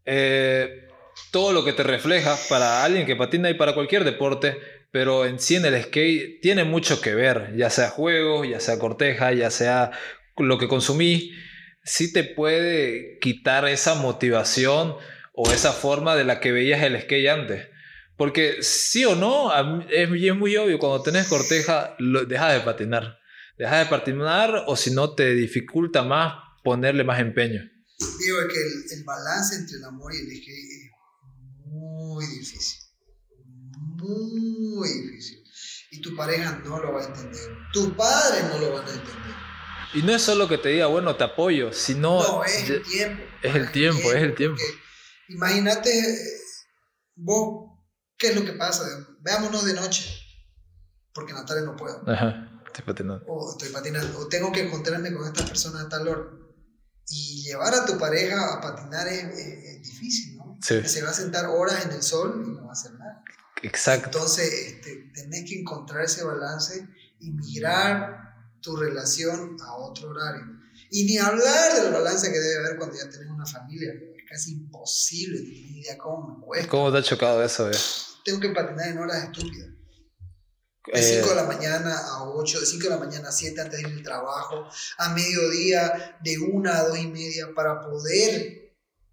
Eh, 0.06 0.88
todo 1.32 1.54
lo 1.54 1.64
que 1.64 1.74
te 1.74 1.84
refleja 1.84 2.38
para 2.50 2.84
alguien 2.84 3.06
que 3.06 3.16
patina 3.16 3.50
y 3.50 3.54
para 3.54 3.74
cualquier 3.74 4.04
deporte, 4.04 4.58
pero 4.92 5.26
en 5.26 5.40
sí 5.40 5.56
en 5.56 5.66
el 5.66 5.82
skate 5.84 6.42
tiene 6.42 6.64
mucho 6.64 7.02
que 7.02 7.14
ver, 7.14 7.56
ya 7.56 7.70
sea 7.70 7.90
juego, 7.90 8.46
ya 8.46 8.60
sea 8.60 8.80
corteja, 8.80 9.32
ya 9.34 9.52
sea 9.52 9.92
lo 10.38 10.58
que 10.58 10.68
consumí, 10.68 11.32
sí 11.84 12.12
te 12.12 12.24
puede 12.24 13.20
quitar 13.20 13.68
esa 13.68 13.96
motivación 13.96 14.96
o 15.34 15.52
esa 15.52 15.72
forma 15.72 16.16
de 16.16 16.24
la 16.24 16.40
que 16.40 16.52
veías 16.52 16.82
el 16.84 17.00
skate 17.02 17.30
antes. 17.30 17.68
Porque 18.18 18.58
sí 18.62 19.06
o 19.06 19.16
no, 19.16 19.52
es, 19.90 20.10
es 20.12 20.36
muy 20.36 20.58
obvio, 20.58 20.80
cuando 20.80 21.02
tenés 21.02 21.28
corteja, 21.28 21.96
lo, 22.00 22.26
dejas 22.26 22.54
de 22.54 22.60
patinar. 22.62 23.20
Dejas 23.58 23.86
de 23.86 23.90
patinar 23.90 24.64
o 24.68 24.76
si 24.76 24.92
no 24.92 25.14
te 25.16 25.34
dificulta 25.34 26.04
más 26.04 26.34
ponerle 26.64 27.04
más 27.04 27.20
empeño. 27.20 27.62
Digo 28.20 28.42
es 28.42 28.54
que 28.54 28.60
el, 28.60 29.00
el 29.00 29.04
balance 29.06 29.56
entre 29.56 29.78
el 29.78 29.84
amor 29.86 30.14
y 30.14 30.18
el 30.18 30.38
skate 30.38 30.89
muy 31.70 32.26
difícil. 32.26 32.80
Muy 33.98 34.90
difícil. 34.90 35.44
Y 35.92 36.02
tu 36.02 36.16
pareja 36.16 36.62
no 36.64 36.80
lo 36.80 36.94
va 36.94 37.02
a 37.02 37.06
entender. 37.06 37.42
Tus 37.74 37.90
padres 37.94 38.44
no 38.50 38.58
lo 38.60 38.74
van 38.74 38.86
a 38.88 38.92
entender. 38.92 39.36
Y 39.94 40.04
no 40.04 40.14
es 40.14 40.22
solo 40.22 40.48
que 40.48 40.58
te 40.60 40.70
diga, 40.70 40.86
bueno, 40.86 41.16
te 41.16 41.24
apoyo, 41.24 41.74
sino... 41.74 42.22
No, 42.22 42.44
es 42.44 42.70
el 42.70 42.84
tiempo. 42.84 43.24
es 43.42 43.56
el 43.56 43.72
tiempo, 43.72 44.12
es 44.14 44.22
el 44.24 44.36
tiempo. 44.36 44.62
Imagínate 45.30 45.90
eh, 46.00 46.18
vos, 47.16 47.72
¿qué 48.18 48.28
es 48.30 48.36
lo 48.36 48.46
que 48.46 48.54
pasa? 48.54 48.84
Veámonos 49.22 49.66
de 49.66 49.74
noche. 49.74 50.16
Porque 51.12 51.32
en 51.32 51.38
la 51.40 51.46
tarde 51.46 51.66
no 51.66 51.76
puedo. 51.76 52.04
Ajá, 52.08 52.62
estoy 52.68 52.84
patinando. 52.86 53.26
o 53.28 53.52
estoy 53.52 53.70
patinando, 53.70 54.20
o 54.20 54.28
tengo 54.28 54.52
que 54.52 54.62
encontrarme 54.62 55.12
con 55.12 55.26
esta 55.26 55.44
persona 55.44 55.82
a 55.82 55.90
tal 55.90 56.08
hora. 56.08 56.24
Y 57.08 57.42
llevar 57.44 57.74
a 57.74 57.86
tu 57.86 57.98
pareja 57.98 58.54
a 58.54 58.62
patinar 58.62 59.08
es, 59.08 59.24
es- 59.24 59.64
es 59.66 59.82
difícil, 59.84 60.38
¿no? 60.38 60.39
Sí. 60.62 60.84
Se 60.88 61.02
va 61.02 61.10
a 61.10 61.14
sentar 61.14 61.46
horas 61.48 61.86
en 61.86 61.92
el 61.92 62.04
sol 62.04 62.44
y 62.46 62.50
no 62.52 62.64
va 62.64 62.70
a 62.70 62.74
hacer 62.74 62.94
nada. 62.94 63.24
Exacto. 63.62 64.06
Entonces, 64.08 64.52
este, 64.54 65.12
tenés 65.14 65.50
que 65.50 65.60
encontrar 65.60 66.04
ese 66.06 66.24
balance 66.24 66.88
y 67.20 67.32
migrar 67.32 68.36
tu 68.62 68.76
relación 68.76 69.58
a 69.62 69.76
otro 69.76 70.10
horario. 70.10 70.44
Y 70.92 71.04
ni 71.06 71.18
hablar 71.18 71.76
del 71.82 71.92
balance 71.94 72.32
que 72.32 72.40
debe 72.40 72.66
haber 72.66 72.78
cuando 72.78 72.96
ya 72.98 73.10
tenés 73.10 73.30
una 73.30 73.46
familia. 73.46 73.92
Es 73.94 74.24
casi 74.30 74.52
imposible, 74.54 75.40
tenés 75.40 75.72
idea 75.72 75.98
cómo 75.98 76.38
me 76.38 76.46
cuesta. 76.46 76.68
¿Cómo 76.70 76.92
te 76.92 76.98
ha 77.00 77.04
chocado 77.04 77.44
eso? 77.44 77.70
eh? 77.70 77.76
Tengo 78.26 78.40
que 78.40 78.50
patinar 78.50 78.90
en 78.90 78.98
horas 79.00 79.24
estúpidas. 79.24 79.68
De 80.92 81.00
Eh, 81.00 81.22
5 81.22 81.30
de 81.30 81.36
la 81.36 81.44
mañana 81.44 81.96
a 81.98 82.24
8, 82.24 82.60
de 82.62 82.66
5 82.66 82.84
de 82.86 82.90
la 82.90 82.98
mañana 82.98 83.30
a 83.30 83.32
7 83.32 83.62
antes 83.62 83.82
de 83.82 83.88
ir 83.90 83.96
al 83.98 84.04
trabajo, 84.04 84.68
a 84.98 85.10
mediodía 85.14 86.18
de 86.24 86.38
1 86.40 86.72
a 86.72 86.84
2 86.84 86.98
y 87.00 87.08
media 87.08 87.48
para 87.54 87.82
poder 87.82 88.69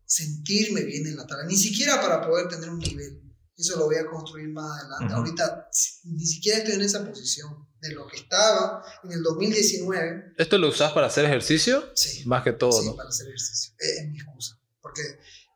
sentirme 0.06 0.82
bien 0.82 1.06
en 1.06 1.16
la 1.16 1.26
tabla, 1.26 1.44
ni 1.46 1.56
siquiera 1.56 2.00
para 2.00 2.26
poder 2.26 2.48
tener 2.48 2.70
un 2.70 2.78
nivel. 2.78 3.22
Eso 3.56 3.78
lo 3.78 3.86
voy 3.86 3.96
a 3.96 4.06
construir 4.06 4.48
más 4.50 4.80
adelante. 4.82 5.06
Ujú. 5.06 5.14
Ahorita 5.16 5.68
ni 6.04 6.26
siquiera 6.26 6.58
estoy 6.58 6.74
en 6.74 6.82
esa 6.82 7.04
posición 7.06 7.66
de 7.80 7.92
lo 7.92 8.06
que 8.06 8.16
estaba 8.18 8.82
en 9.04 9.12
el 9.12 9.22
2019. 9.22 10.34
¿Esto 10.36 10.58
lo 10.58 10.68
usás 10.68 10.92
para 10.92 11.06
hacer 11.06 11.24
ejercicio? 11.24 11.82
Sí, 11.94 12.22
Más 12.26 12.44
que 12.44 12.52
todo, 12.52 12.80
sí, 12.80 12.86
¿no? 12.86 12.96
para 12.96 13.08
hacer 13.08 13.26
ejercicio. 13.28 13.74
Es, 13.78 13.98
es 13.98 14.08
mi 14.10 14.18
excusa, 14.18 14.60
porque 14.82 15.02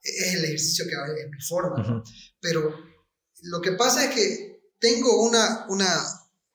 es 0.02 0.34
el 0.34 0.44
ejercicio 0.44 0.86
que 0.86 0.92
es 0.94 1.30
mi 1.30 1.40
forma. 1.42 1.82
¿no? 1.86 1.98
Ujú. 2.00 2.10
Pero 2.40 2.74
lo 3.42 3.60
que 3.60 3.72
pasa 3.72 4.04
es 4.06 4.14
que 4.14 4.62
tengo 4.78 5.22
una, 5.22 5.66
una, 5.68 5.94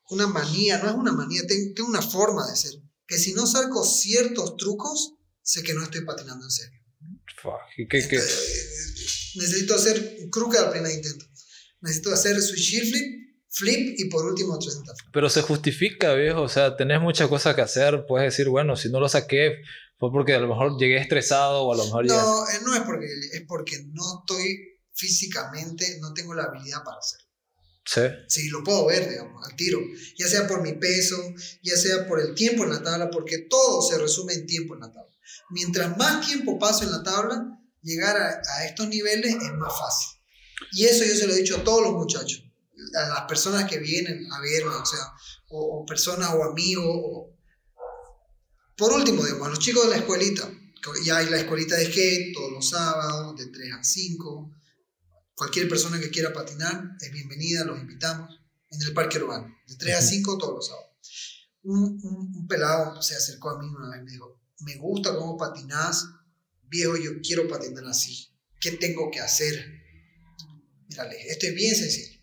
una 0.10 0.26
manía, 0.28 0.80
no 0.80 0.90
es 0.90 0.96
una 0.96 1.12
manía, 1.12 1.46
ten- 1.48 1.74
tengo 1.76 1.90
una 1.90 2.02
forma 2.02 2.50
de 2.50 2.56
ser. 2.56 2.72
Que 3.08 3.20
si 3.20 3.34
no 3.34 3.46
saco 3.46 3.86
ciertos 3.86 4.58
trucos, 4.58 5.14
sé 5.44 5.62
que 5.62 5.76
no 5.76 5.84
estoy 5.84 6.04
patinando 6.06 6.44
en 6.46 6.52
serio. 6.52 6.80
Fuck, 7.42 7.60
¿y 7.78 7.88
qué- 7.88 8.08
qué? 8.08 8.18
Eh, 8.18 8.22
necesito 9.36 9.76
hacer 9.76 10.18
un 10.22 10.30
crooked 10.30 10.58
al 10.60 10.72
primer 10.72 10.92
intento. 10.92 11.26
Necesito 11.82 12.12
hacer 12.14 12.42
switch 12.42 12.74
heel 12.74 12.88
flip, 12.90 13.06
flip 13.50 13.96
y 14.00 14.06
por 14.06 14.26
último 14.26 14.58
360 14.58 14.94
flip. 14.96 15.12
Pero 15.14 15.30
se 15.30 15.42
justifica, 15.42 16.14
viejo. 16.14 16.42
O 16.42 16.50
sea, 16.50 16.76
tenés 16.78 17.02
muchas 17.02 17.28
cosas 17.28 17.56
que 17.56 17.62
hacer. 17.62 18.06
Puedes 18.08 18.32
decir, 18.32 18.50
bueno, 18.50 18.76
si 18.76 18.90
no 18.90 19.00
lo 19.00 19.10
saqué 19.10 19.58
fue 19.98 20.12
porque 20.12 20.34
a 20.34 20.40
lo 20.40 20.48
mejor 20.48 20.78
llegué 20.80 20.98
estresado 20.98 21.62
o 21.64 21.74
a 21.74 21.78
lo 21.78 21.86
mejor. 21.86 22.06
No, 22.06 22.44
eh, 22.50 22.60
no 22.64 22.76
es 22.76 22.82
porque, 22.82 23.06
es 23.34 23.44
porque 23.48 23.84
no 23.94 24.20
estoy 24.22 24.80
físicamente, 24.94 25.98
no 26.02 26.14
tengo 26.14 26.34
la 26.34 26.44
habilidad 26.44 26.84
para 26.84 26.98
hacerlo. 26.98 27.26
Sí. 27.86 28.02
Sí, 28.28 28.50
lo 28.50 28.64
puedo 28.64 28.88
ver, 28.88 29.08
digamos, 29.10 29.48
al 29.48 29.56
tiro. 29.56 29.80
Ya 30.18 30.28
sea 30.28 30.48
por 30.48 30.62
mi 30.64 30.74
peso, 30.74 31.16
ya 31.62 31.78
sea 31.78 32.08
por 32.08 32.20
el 32.20 32.34
tiempo 32.34 32.64
en 32.64 32.72
la 32.72 32.82
tabla, 32.84 33.10
porque 33.12 33.40
todo 33.50 33.82
se 33.82 33.98
resume 33.98 34.34
en 34.34 34.48
tiempo 34.48 34.74
en 34.74 34.80
la 34.82 34.92
tabla. 34.92 35.15
Mientras 35.50 35.98
más 35.98 36.26
tiempo 36.26 36.58
paso 36.60 36.84
en 36.84 36.92
la 36.92 37.04
tabla, 37.04 37.60
llegar 37.82 38.18
a, 38.18 38.42
a 38.58 38.66
estos 38.66 38.88
niveles 38.88 39.34
es 39.36 39.54
más 39.54 39.74
fácil. 39.78 40.20
Y 40.72 40.86
eso 40.86 41.04
yo 41.04 41.16
se 41.16 41.28
lo 41.28 41.34
he 41.34 41.38
dicho 41.38 41.58
a 41.58 41.64
todos 41.64 41.82
los 41.84 41.94
muchachos, 41.94 42.44
a 42.96 43.10
las 43.10 43.22
personas 43.28 43.70
que 43.70 43.78
vienen 43.80 44.32
a 44.32 44.40
verme, 44.42 44.74
o 44.76 44.86
sea, 44.86 45.00
o, 45.50 45.82
o 45.82 45.86
personas 45.86 46.30
o 46.34 46.44
amigos. 46.44 46.86
o- 46.88 47.36
Por 48.78 48.92
último, 48.94 49.24
digamos, 49.24 49.48
a 49.48 49.50
los 49.52 49.60
chicos 49.60 49.84
de 49.86 49.92
la 49.92 49.98
escuelita, 49.98 50.50
ya 51.04 51.18
hay 51.18 51.30
la 51.30 51.38
escuelita 51.38 51.76
de 51.76 51.86
skate 51.86 52.34
todos 52.34 52.52
los 52.52 52.70
sábados, 52.70 53.36
de 53.38 53.48
3 53.48 53.72
a 53.74 53.84
5. 53.84 54.52
Cualquier 55.34 55.68
persona 55.68 56.00
que 56.00 56.10
quiera 56.12 56.32
patinar 56.32 56.92
es 57.02 57.12
bienvenida, 57.12 57.64
los 57.66 57.80
invitamos 57.80 58.40
en 58.70 58.82
el 58.82 58.94
parque 58.94 59.18
urbano, 59.18 59.54
de 59.68 59.76
3 59.76 59.96
a 59.96 60.02
5 60.02 60.38
todos 60.38 60.54
los 60.56 60.68
sábados. 60.68 60.90
Un, 61.64 62.00
un- 62.04 62.32
un 62.36 62.48
pelado 62.48 63.02
se 63.02 63.16
acercó 63.16 63.50
a 63.50 63.60
mí 63.60 63.68
una 63.68 63.90
vez 63.90 64.02
y 64.02 64.04
me 64.06 64.12
dijo, 64.12 64.35
me 64.60 64.76
gusta 64.78 65.16
cómo 65.16 65.38
patinás, 65.38 66.06
viejo, 66.64 66.96
yo 66.98 67.12
quiero 67.22 67.48
patinar 67.48 67.86
así. 67.86 68.30
¿Qué 68.60 68.72
tengo 68.72 69.12
que 69.12 69.20
hacer? 69.20 69.54
Mírale, 70.88 71.16
esto 71.30 71.48
es 71.48 71.56
bien 71.56 71.76
sencillo. 71.76 72.20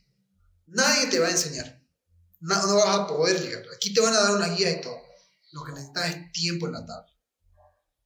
Nadie 0.66 1.06
te 1.08 1.18
va 1.18 1.28
a 1.28 1.30
enseñar. 1.32 1.80
No, 2.40 2.66
no 2.66 2.76
vas 2.76 2.98
a 3.00 3.06
poder 3.06 3.40
llegar. 3.40 3.64
Aquí 3.74 3.92
te 3.92 4.00
van 4.00 4.14
a 4.14 4.20
dar 4.20 4.34
una 4.36 4.48
guía 4.48 4.70
y 4.70 4.80
todo. 4.80 5.00
Lo 5.52 5.64
que 5.64 5.72
necesitas 5.72 6.10
es 6.10 6.32
tiempo 6.32 6.66
en 6.66 6.72
la 6.72 6.84
tabla. 6.86 7.06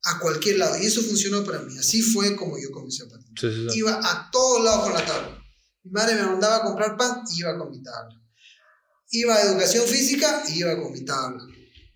A 0.05 0.19
cualquier 0.19 0.59
lado. 0.59 0.77
Y 0.79 0.87
eso 0.87 1.01
funcionó 1.03 1.45
para 1.45 1.61
mí. 1.61 1.79
Así 1.79 2.03
fue 2.03 2.37
como 2.37 2.59
yo 2.59 2.71
comencé 2.71 3.05
a 3.05 3.09
patinar 3.09 3.39
Sí, 3.41 3.49
sí, 3.51 3.67
sí. 3.71 3.79
iba 3.79 3.99
a 4.03 4.31
todos 4.31 4.65
lados 4.65 4.85
con 4.85 4.95
la 4.95 5.07
tabla. 5.07 5.43
Mi 5.85 5.91
madre 5.93 6.17
me 6.17 6.23
mandaba 6.23 6.57
a 6.57 6.63
comprar 6.63 6.97
pan, 6.97 7.23
iba 7.37 7.57
con 7.57 7.71
mi 7.71 7.83
tabla. 7.83 8.21
Iba 9.11 9.37
a 9.37 9.43
educación 9.43 9.87
física, 9.87 10.43
iba 10.55 10.81
con 10.83 10.93
mi 10.93 11.05
tabla. 11.05 11.43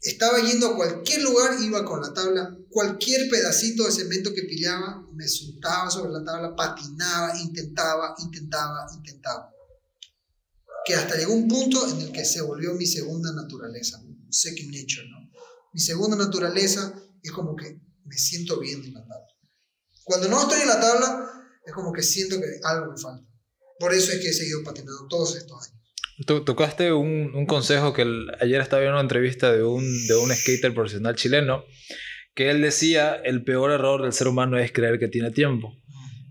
Estaba 0.02 0.40
yendo 0.40 0.68
a 0.68 0.77
cualquier 0.77 1.22
lugar, 1.22 1.60
iba 1.60 1.85
con 1.85 2.01
la 2.01 2.14
tabla. 2.14 2.56
Cualquier 2.70 3.28
pedacito 3.28 3.85
de 3.85 3.93
cemento 3.93 4.32
que 4.32 4.44
pillaba, 4.44 5.06
me 5.12 5.28
sentaba 5.28 5.90
sobre 5.90 6.12
la 6.12 6.24
tabla, 6.24 6.56
patinaba, 6.56 7.39
intentaba, 7.39 8.14
intentaba, 8.18 8.86
intentaba. 8.94 9.52
Que 10.86 10.94
hasta 10.94 11.16
llegó 11.16 11.35
un 11.35 11.48
punto 11.48 11.86
en 11.86 12.01
el 12.01 12.12
que 12.12 12.24
se 12.24 12.40
volvió 12.40 12.72
mi 12.74 12.86
segunda 12.86 13.32
naturaleza, 13.35 14.02
second 14.31 14.74
nature, 14.74 15.06
¿no? 15.10 15.31
Mi 15.72 15.81
segunda 15.81 16.16
naturaleza 16.16 16.94
es 17.22 17.31
como 17.32 17.55
que 17.55 17.81
me 18.05 18.16
siento 18.16 18.59
bien 18.59 18.82
en 18.82 18.94
la 18.94 19.06
tabla. 19.06 19.27
Cuando 20.05 20.28
no 20.28 20.40
estoy 20.40 20.62
en 20.62 20.68
la 20.68 20.81
tabla, 20.81 21.31
es 21.64 21.72
como 21.74 21.93
que 21.93 22.02
siento 22.02 22.40
que 22.40 22.59
algo 22.64 22.93
me 22.93 22.98
falta. 22.98 23.28
Por 23.78 23.93
eso 23.93 24.12
es 24.12 24.20
que 24.20 24.31
he 24.31 24.32
seguido 24.32 24.64
patinando 24.64 25.06
todos 25.09 25.36
estos 25.36 25.68
años. 25.68 25.80
To- 26.27 26.43
Tocaste 26.45 26.93
un, 26.93 27.33
un 27.35 27.47
consejo 27.47 27.93
que 27.93 28.03
el- 28.03 28.31
ayer 28.41 28.61
estaba 28.61 28.81
viendo 28.81 28.97
una 28.97 29.03
entrevista 29.03 29.53
de 29.53 29.63
un, 29.63 29.83
de 30.07 30.15
un 30.17 30.35
skater 30.35 30.75
profesional 30.75 31.15
chileno 31.17 31.65
que 32.35 32.51
él 32.51 32.61
decía 32.63 33.15
el 33.25 33.43
peor 33.45 33.71
error 33.73 34.03
del 34.03 34.13
ser 34.13 34.29
humano 34.29 34.59
es 34.59 34.73
creer 34.73 34.99
que 34.99 35.09
tiene 35.09 35.31
tiempo. 35.31 35.75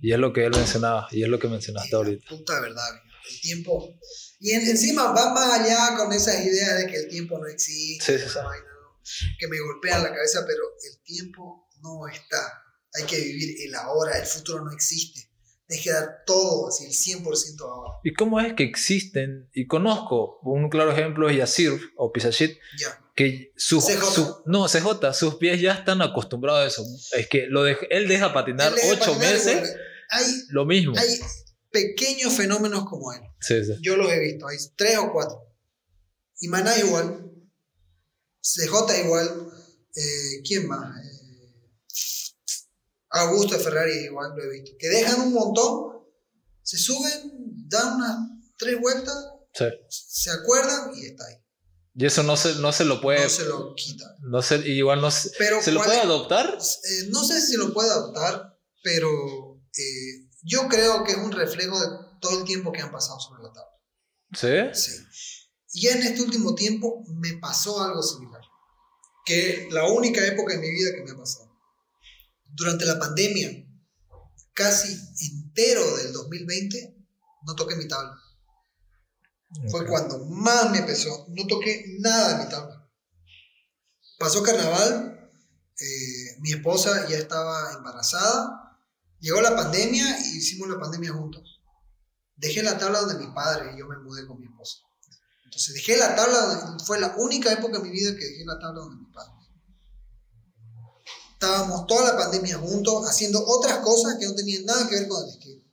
Y 0.02 0.14
es 0.14 0.20
lo 0.20 0.32
que 0.32 0.46
él 0.46 0.52
mencionaba, 0.52 1.08
y 1.12 1.24
es 1.24 1.30
lo 1.30 1.40
que 1.40 1.50
mencionaste 1.50 1.94
ahorita. 1.94 2.26
Puta 2.30 2.62
verdad, 2.62 2.88
el 3.30 3.42
tiempo. 3.42 4.00
Y 4.40 4.52
en- 4.52 4.62
encima 4.68 5.12
va 5.12 5.34
más 5.34 5.60
allá 5.60 5.98
con 5.98 6.14
esas 6.14 6.44
ideas 6.46 6.78
de 6.80 6.88
que 6.88 6.96
el 6.98 7.10
tiempo 7.10 7.38
no 7.38 7.48
existe, 7.48 8.06
Sí, 8.14 8.18
sí, 8.18 8.26
esa 8.26 8.40
sí. 8.42 8.46
vaina, 8.48 8.66
¿no? 8.66 9.00
que 9.38 9.48
me 9.50 9.60
golpean 9.60 10.04
la 10.04 10.14
cabeza, 10.14 10.46
pero 10.48 10.64
el 10.90 11.04
tiempo 11.04 11.68
no 11.82 12.08
está. 12.08 12.64
Hay 12.94 13.04
que 13.06 13.18
vivir 13.20 13.56
el 13.68 13.76
ahora, 13.76 14.18
el 14.18 14.26
futuro 14.26 14.64
no 14.64 14.72
existe. 14.72 15.29
Deje 15.70 15.92
de 15.92 15.96
dar 15.96 16.24
todo, 16.26 16.68
así 16.68 16.86
el 16.86 16.92
100% 16.92 17.62
ahora. 17.62 17.94
¿Y 18.04 18.12
cómo 18.14 18.40
es 18.42 18.54
que 18.54 18.64
existen? 18.64 19.50
Y 19.54 19.68
conozco, 19.68 20.40
un 20.44 20.68
claro 20.70 20.92
ejemplo 20.92 21.30
es 21.30 21.38
Yasir 21.38 21.80
o 21.96 22.12
Pisachit, 22.12 22.58
Ya. 22.80 23.00
que 23.16 23.54
sus, 23.56 23.86
CJ. 23.86 24.04
su- 24.12 24.42
no, 24.48 24.68
CJ, 24.68 25.14
sus 25.14 25.36
pies 25.36 25.62
ya 25.62 25.74
están 25.74 26.02
acostumbrados 26.02 26.62
a 26.64 26.68
eso. 26.68 26.84
Es 27.16 27.28
que 27.30 27.46
lo 27.48 27.64
de- 27.64 27.78
él 27.92 28.08
deja 28.08 28.34
patinar 28.34 28.70
Él 28.70 28.76
deja 28.76 28.88
de 28.88 28.94
ocho 28.94 29.12
patinar 29.14 29.34
meses. 29.34 29.76
Hay, 30.10 30.26
lo 30.50 30.66
mismo. 30.66 30.94
hay 30.98 31.20
pequeños 31.70 32.34
fenómenos 32.34 32.86
como 32.90 33.14
él. 33.14 33.22
Sí, 33.40 33.64
sí. 33.64 33.74
Yo 33.82 33.96
los 33.96 34.12
he 34.12 34.20
visto, 34.20 34.48
hay 34.48 34.58
tres 34.76 34.98
o 34.98 35.12
cuatro. 35.14 35.40
Y 36.42 36.48
Maná 36.48 36.76
igual, 36.80 37.32
CJ 38.42 39.04
igual, 39.06 39.28
eh, 39.96 40.42
¿quién 40.44 40.68
más? 40.68 40.98
Eh, 41.06 41.19
Augusto 43.12 43.58
de 43.58 43.64
Ferrari 43.64 43.92
igual 44.06 44.32
lo 44.36 44.44
he 44.44 44.50
visto. 44.50 44.72
Que 44.80 44.88
dejan 44.90 45.22
un 45.22 45.34
montón, 45.34 46.04
se 46.64 46.78
suben, 46.78 47.32
dan 47.68 47.96
unas 47.96 48.18
tres 48.58 48.80
vueltas, 48.80 49.16
Sí. 49.54 49.66
se 49.90 50.32
acuerdan 50.32 50.92
y 50.96 51.06
está 51.08 51.26
ahí. 51.26 51.36
Y 51.96 52.06
eso 52.06 52.24
no 52.24 52.38
se, 52.38 52.56
no 52.56 52.72
se 52.72 52.86
lo 52.86 53.02
puede. 53.02 53.24
No 53.24 53.30
se 53.30 53.46
lo 53.46 53.74
quitan. 53.76 54.10
No 54.22 54.42
se, 54.42 54.58
igual 54.70 55.02
no 55.02 55.10
se, 55.12 55.32
Pero 55.38 55.62
¿se 55.62 55.72
lo 55.72 55.80
¿cuál 55.80 55.88
puede 55.90 56.00
es? 56.00 56.06
adoptar. 56.06 56.58
Eh, 56.58 57.08
no 57.10 57.24
sé 57.26 57.42
si 57.42 57.58
lo 57.58 57.74
puede 57.74 57.90
adoptar, 57.90 58.58
pero 58.84 59.10
eh, 59.76 60.30
yo 60.44 60.68
creo 60.70 61.04
que 61.04 61.12
es 61.14 61.18
un 61.18 61.32
reflejo 61.32 61.80
de 61.80 61.88
todo 62.22 62.40
el 62.40 62.46
tiempo 62.46 62.72
que 62.72 62.82
han 62.82 62.92
pasado 62.92 63.20
sobre 63.20 63.44
la 63.44 63.52
tabla. 63.52 64.72
Sí. 64.74 64.82
Sí. 64.82 65.02
Y 65.74 65.88
en 65.88 66.02
este 66.04 66.22
último 66.22 66.54
tiempo 66.56 67.04
me 67.16 67.34
pasó 67.40 67.82
algo 67.82 68.02
similar, 68.04 68.42
que 69.26 69.68
la 69.72 69.88
única 69.92 70.26
época 70.26 70.54
en 70.54 70.62
mi 70.62 70.70
vida 70.70 70.92
que 70.96 71.04
me 71.04 71.12
ha 71.12 71.18
pasado. 71.18 71.49
Durante 72.54 72.86
la 72.86 73.00
pandemia, 73.00 73.50
casi 74.54 74.94
entero 75.32 75.98
del 75.98 76.12
2020, 76.14 76.96
no 77.46 77.56
toqué 77.56 77.76
mi 77.76 77.88
tabla. 77.88 78.16
Fue 79.72 79.82
Ok. 79.82 79.88
cuando 79.88 80.20
más 80.26 80.70
me 80.72 80.84
pesó. 80.84 81.26
No 81.30 81.48
toqué 81.48 81.86
nada 82.00 82.38
de 82.38 82.44
mi 82.44 82.50
tabla. 82.50 82.88
Pasó 84.20 84.44
carnaval, 84.44 85.32
eh, 85.80 86.36
mi 86.40 86.52
esposa 86.52 87.08
ya 87.08 87.18
estaba 87.18 87.72
embarazada, 87.74 88.78
llegó 89.20 89.42
la 89.42 89.56
pandemia 89.56 90.06
y 90.26 90.38
hicimos 90.38 90.68
la 90.70 90.80
pandemia 90.80 91.14
juntos. 91.14 91.62
Dejé 92.36 92.64
la 92.64 92.78
tabla 92.78 93.02
donde 93.02 93.26
mi 93.26 93.34
padre 93.34 93.72
y 93.74 93.80
yo 93.80 93.88
me 93.88 93.98
mudé 93.98 94.28
con 94.28 94.40
mi 94.40 94.46
esposa. 94.46 94.80
Entonces 95.46 95.74
dejé 95.74 95.98
la 95.98 96.16
tabla, 96.16 96.38
donde- 96.66 96.84
fue 96.84 97.00
la 97.00 97.16
única 97.18 97.52
época 97.52 97.78
en 97.78 97.84
mi 97.84 97.90
vida 97.92 98.12
que 98.12 98.26
dejé 98.26 98.44
la 98.46 98.60
tabla 98.60 98.82
donde 98.82 98.98
mi 98.98 99.12
padre. 99.12 99.34
Estábamos 101.42 101.88
toda 101.88 102.12
la 102.12 102.18
pandemia 102.18 102.58
juntos 102.58 103.06
haciendo 103.10 103.42
otras 103.48 103.78
cosas 103.78 104.18
que 104.20 104.26
no 104.26 104.36
tenían 104.36 104.66
nada 104.66 104.90
que 104.90 104.96
ver 104.96 105.08
con 105.08 105.24
el 105.24 105.32
skate. 105.32 105.64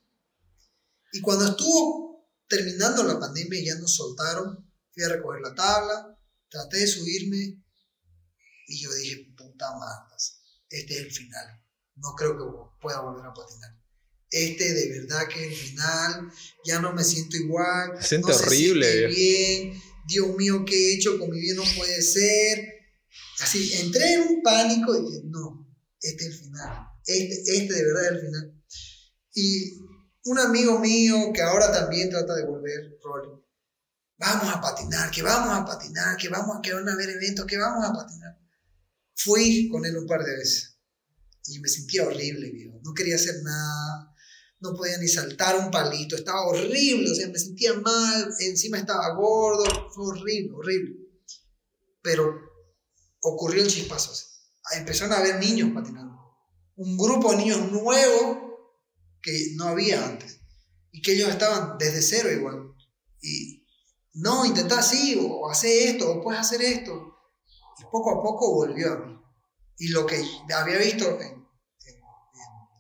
Y 1.13 1.21
cuando 1.21 1.45
estuvo 1.45 2.31
terminando 2.49 3.03
la 3.03 3.19
pandemia 3.19 3.59
y 3.59 3.67
ya 3.67 3.75
nos 3.75 3.97
soltaron, 3.97 4.65
fui 4.95 5.03
a 5.03 5.09
recoger 5.09 5.41
la 5.41 5.57
tabla, 5.57 6.17
traté 6.49 6.77
de 6.77 6.87
subirme 6.87 7.61
y 8.69 8.81
yo 8.81 8.95
dije, 8.95 9.35
puta 9.37 9.77
madre, 9.77 10.15
este 10.71 10.95
es 10.95 11.01
el 11.01 11.11
final. 11.11 11.61
No 11.97 12.15
creo 12.17 12.39
que 12.39 12.45
pueda 12.81 13.01
volver 13.01 13.27
a 13.27 13.35
patinar. 13.35 13.77
Este 14.31 14.73
de 14.73 15.01
verdad 15.01 15.27
que 15.27 15.47
es 15.47 15.51
el 15.51 15.69
final, 15.71 16.31
ya 16.65 16.79
no 16.79 16.93
me 16.93 17.03
siento 17.03 17.39
igual. 17.39 18.01
Se 18.01 18.07
siente 18.11 18.31
no 18.31 18.37
horrible, 18.37 19.09
bien. 19.09 19.83
Dios 20.07 20.29
mío, 20.37 20.65
¿qué 20.65 20.77
he 20.77 20.95
hecho 20.95 21.19
con 21.19 21.29
mi 21.29 21.41
vida? 21.41 21.57
No 21.57 21.65
puede 21.77 22.01
ser. 22.03 22.76
Así, 23.41 23.73
entré 23.81 24.15
en 24.15 24.23
un 24.23 24.43
pánico 24.43 24.97
y 24.97 25.07
dije, 25.07 25.23
no, 25.27 25.69
este 26.01 26.27
es 26.27 26.35
el 26.35 26.39
final. 26.39 26.89
Este, 27.05 27.57
este 27.57 27.75
de 27.75 27.85
verdad 27.85 28.05
es 28.05 28.13
el 28.13 28.21
final. 28.21 28.63
Y 29.35 29.81
un 30.25 30.39
amigo 30.39 30.79
mío 30.79 31.17
que 31.35 31.43
ahora 31.43 31.71
también 31.71 32.11
trata 32.11 32.35
de 32.35 32.47
volver, 32.47 32.99
Rolly, 33.03 33.31
vamos 34.19 34.55
a 34.55 34.61
patinar, 34.61 35.11
que 35.11 35.23
vamos 35.23 35.55
a 35.55 35.65
patinar, 35.65 36.17
que, 36.17 36.29
vamos, 36.29 36.59
que 36.63 36.73
van 36.73 36.89
a 36.89 36.93
haber 36.93 37.11
eventos, 37.11 37.47
que 37.47 37.59
vamos 37.59 37.85
a 37.85 37.93
patinar. 37.93 38.39
Fui 39.15 39.69
con 39.69 39.85
él 39.85 39.97
un 39.97 40.07
par 40.07 40.25
de 40.25 40.37
veces 40.37 40.79
y 41.49 41.61
me 41.61 41.69
sentía 41.69 42.07
horrible, 42.07 42.51
viejo. 42.51 42.81
No 42.83 42.95
quería 42.95 43.17
hacer 43.17 43.43
nada, 43.43 44.15
no 44.61 44.75
podía 44.75 44.99
ni 44.99 45.09
saltar 45.09 45.59
un 45.59 45.71
palito, 45.71 46.17
estaba 46.17 46.47
horrible, 46.47 47.11
o 47.11 47.15
sea, 47.15 47.29
me 47.29 47.39
sentía 47.39 47.75
mal, 47.75 48.35
encima 48.41 48.79
estaba 48.79 49.15
gordo, 49.15 49.91
fue 49.95 50.07
horrible, 50.07 50.53
horrible. 50.55 50.97
Pero 52.03 52.35
ocurrió 53.27 53.63
el 53.63 53.69
chispazo. 53.69 54.13
así. 54.13 54.25
Empezaron 54.75 55.13
a 55.13 55.19
haber 55.19 55.39
niños 55.39 55.71
patinando. 55.75 56.17
Un 56.77 56.97
grupo 56.97 57.31
de 57.31 57.39
niños 57.39 57.71
nuevos 57.71 58.39
que 59.23 59.53
no 59.57 59.65
había 59.67 60.05
antes. 60.05 60.41
Y 60.93 61.03
que 61.03 61.13
ellos 61.13 61.29
estaban 61.29 61.79
desde 61.79 62.03
cero 62.03 62.33
igual. 62.33 62.75
Y 63.21 63.67
no, 64.15 64.47
intentá 64.47 64.79
así, 64.79 65.19
o 65.21 65.49
hacer 65.51 65.91
esto, 65.91 66.11
o 66.11 66.23
puedes 66.23 66.41
hacer 66.41 66.63
esto. 66.63 67.15
Y 67.79 67.85
poco 67.85 68.11
a 68.11 68.23
poco 68.23 68.55
volvió 68.55 68.93
a 68.93 68.99
mí. 68.99 69.19
Y 69.79 69.89
lo 69.89 70.07
que 70.07 70.23
había 70.55 70.79
visto 70.79 71.21
en, 71.21 71.47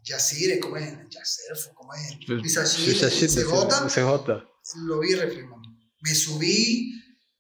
Yacir, 0.03 0.61
como 0.61 0.77
es 0.77 0.87
en 0.87 1.11
Yacir, 1.11 1.75
como 1.75 1.93
es 1.95 2.13
CJ, 2.15 3.89
CJ. 3.89 4.47
lo 4.77 5.01
vi 5.01 5.15
reflejando. 5.15 5.69
Me 6.01 6.15
subí, 6.15 6.93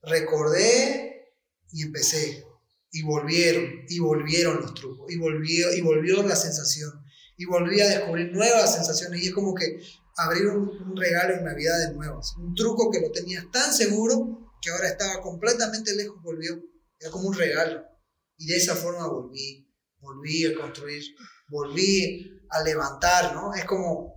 recordé 0.02 1.32
y 1.70 1.82
empecé. 1.82 2.45
Y 2.96 3.02
volvieron, 3.02 3.84
y 3.88 3.98
volvieron 3.98 4.60
los 4.62 4.72
trucos, 4.72 5.12
y 5.12 5.18
volvió, 5.18 5.70
y 5.74 5.82
volvió 5.82 6.22
la 6.22 6.34
sensación, 6.34 6.90
y 7.36 7.44
volví 7.44 7.78
a 7.80 7.88
descubrir 7.88 8.32
nuevas 8.32 8.74
sensaciones. 8.74 9.22
Y 9.22 9.28
es 9.28 9.34
como 9.34 9.54
que 9.54 9.82
abrir 10.16 10.46
un, 10.46 10.96
regalo 10.96 11.34
en 11.34 11.44
Navidad 11.44 11.78
de 11.78 11.94
nuevo. 11.94 12.20
Un 12.38 12.54
truco 12.54 12.90
que 12.90 13.00
lo 13.00 13.12
tenías 13.12 13.44
tan 13.50 13.72
seguro 13.74 14.50
que 14.62 14.70
ahora 14.70 14.88
estaba 14.88 15.20
completamente 15.20 15.94
lejos, 15.94 16.22
volvió. 16.22 16.58
Era 16.98 17.10
como 17.10 17.28
un 17.28 17.34
regalo. 17.34 17.82
Y 18.38 18.46
de 18.46 18.56
esa 18.56 18.74
forma 18.74 19.06
volví, 19.06 19.70
volví 19.98 20.46
a 20.46 20.54
construir, 20.54 21.02
volví 21.48 22.40
a 22.48 22.62
levantar, 22.62 23.34
¿no? 23.34 23.52
Es 23.54 23.66
como, 23.66 24.14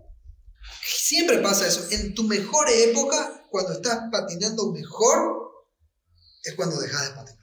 siempre 0.81 1.39
pasa 1.39 1.67
eso. 1.67 1.85
En 1.91 2.13
tu 2.13 2.23
mejor 2.23 2.67
época, 2.69 3.45
cuando 3.49 3.73
estás 3.73 4.09
patinando 4.11 4.71
mejor, 4.71 5.39
es 6.43 6.55
cuando 6.55 6.79
dejas 6.79 7.09
de 7.09 7.15
patinar. 7.15 7.38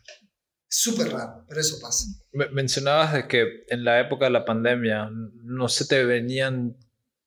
Súper 0.78 1.08
raro, 1.10 1.44
pero 1.48 1.58
eso 1.60 1.78
pasa. 1.80 2.04
Me- 2.32 2.50
Mencionabas 2.50 3.14
de 3.14 3.26
que 3.28 3.64
en 3.68 3.82
la 3.82 3.98
época 3.98 4.26
de 4.26 4.30
la 4.32 4.44
pandemia 4.44 5.08
no 5.42 5.68
se 5.68 5.86
te 5.86 6.04
venían 6.04 6.76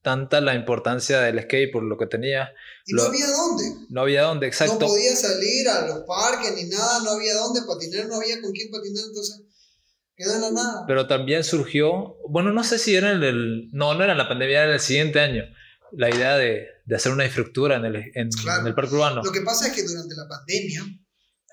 tanta 0.03 0.39
la 0.39 0.53
importancia 0.53 1.19
del 1.19 1.41
skate 1.41 1.71
por 1.71 1.81
lo 1.83 1.97
que 1.97 2.05
tenía. 2.05 2.51
Y 2.85 2.93
Lo- 2.93 3.03
no 3.03 3.09
había 3.09 3.27
dónde. 3.27 3.63
No 3.89 4.01
había 4.01 4.21
dónde, 4.23 4.45
No 4.45 4.49
exacto. 4.49 4.79
podía 4.85 5.15
salir 5.15 5.67
a 5.67 5.87
los 5.87 6.03
parques 6.05 6.53
ni 6.55 6.65
nada, 6.69 6.99
no 7.03 7.09
había 7.11 7.33
dónde 7.35 7.61
patinar, 7.67 8.05
no 8.07 8.17
había 8.17 8.39
con 8.39 8.51
quién 8.51 8.69
patinar, 8.69 9.03
entonces 9.07 9.41
quedó 10.15 10.35
en 10.35 10.41
la 10.41 10.51
nada. 10.51 10.83
Pero 10.87 11.07
también 11.07 11.43
surgió, 11.43 12.17
bueno, 12.29 12.51
no 12.53 12.63
sé 12.63 12.77
si 12.77 12.95
era 12.95 13.11
en 13.13 13.23
el, 13.23 13.69
no, 13.71 13.95
no 13.95 14.03
era 14.03 14.11
en 14.11 14.17
la 14.19 14.27
pandemia, 14.29 14.63
era 14.65 14.73
el 14.75 14.79
siguiente 14.79 15.19
año, 15.21 15.43
la 15.93 16.09
idea 16.13 16.37
de, 16.37 16.67
de 16.85 16.95
hacer 16.95 17.11
una 17.11 17.25
infraestructura 17.25 17.77
en 17.77 17.85
el, 17.85 17.95
en, 18.13 18.29
Claro. 18.29 18.61
en 18.61 18.67
el 18.67 18.75
parque 18.75 18.93
urbano. 18.93 19.23
Lo 19.23 19.31
que 19.31 19.41
pasa 19.41 19.67
es 19.69 19.73
que 19.73 19.81
durante 19.83 20.13
la 20.15 20.27
pandemia, 20.27 20.83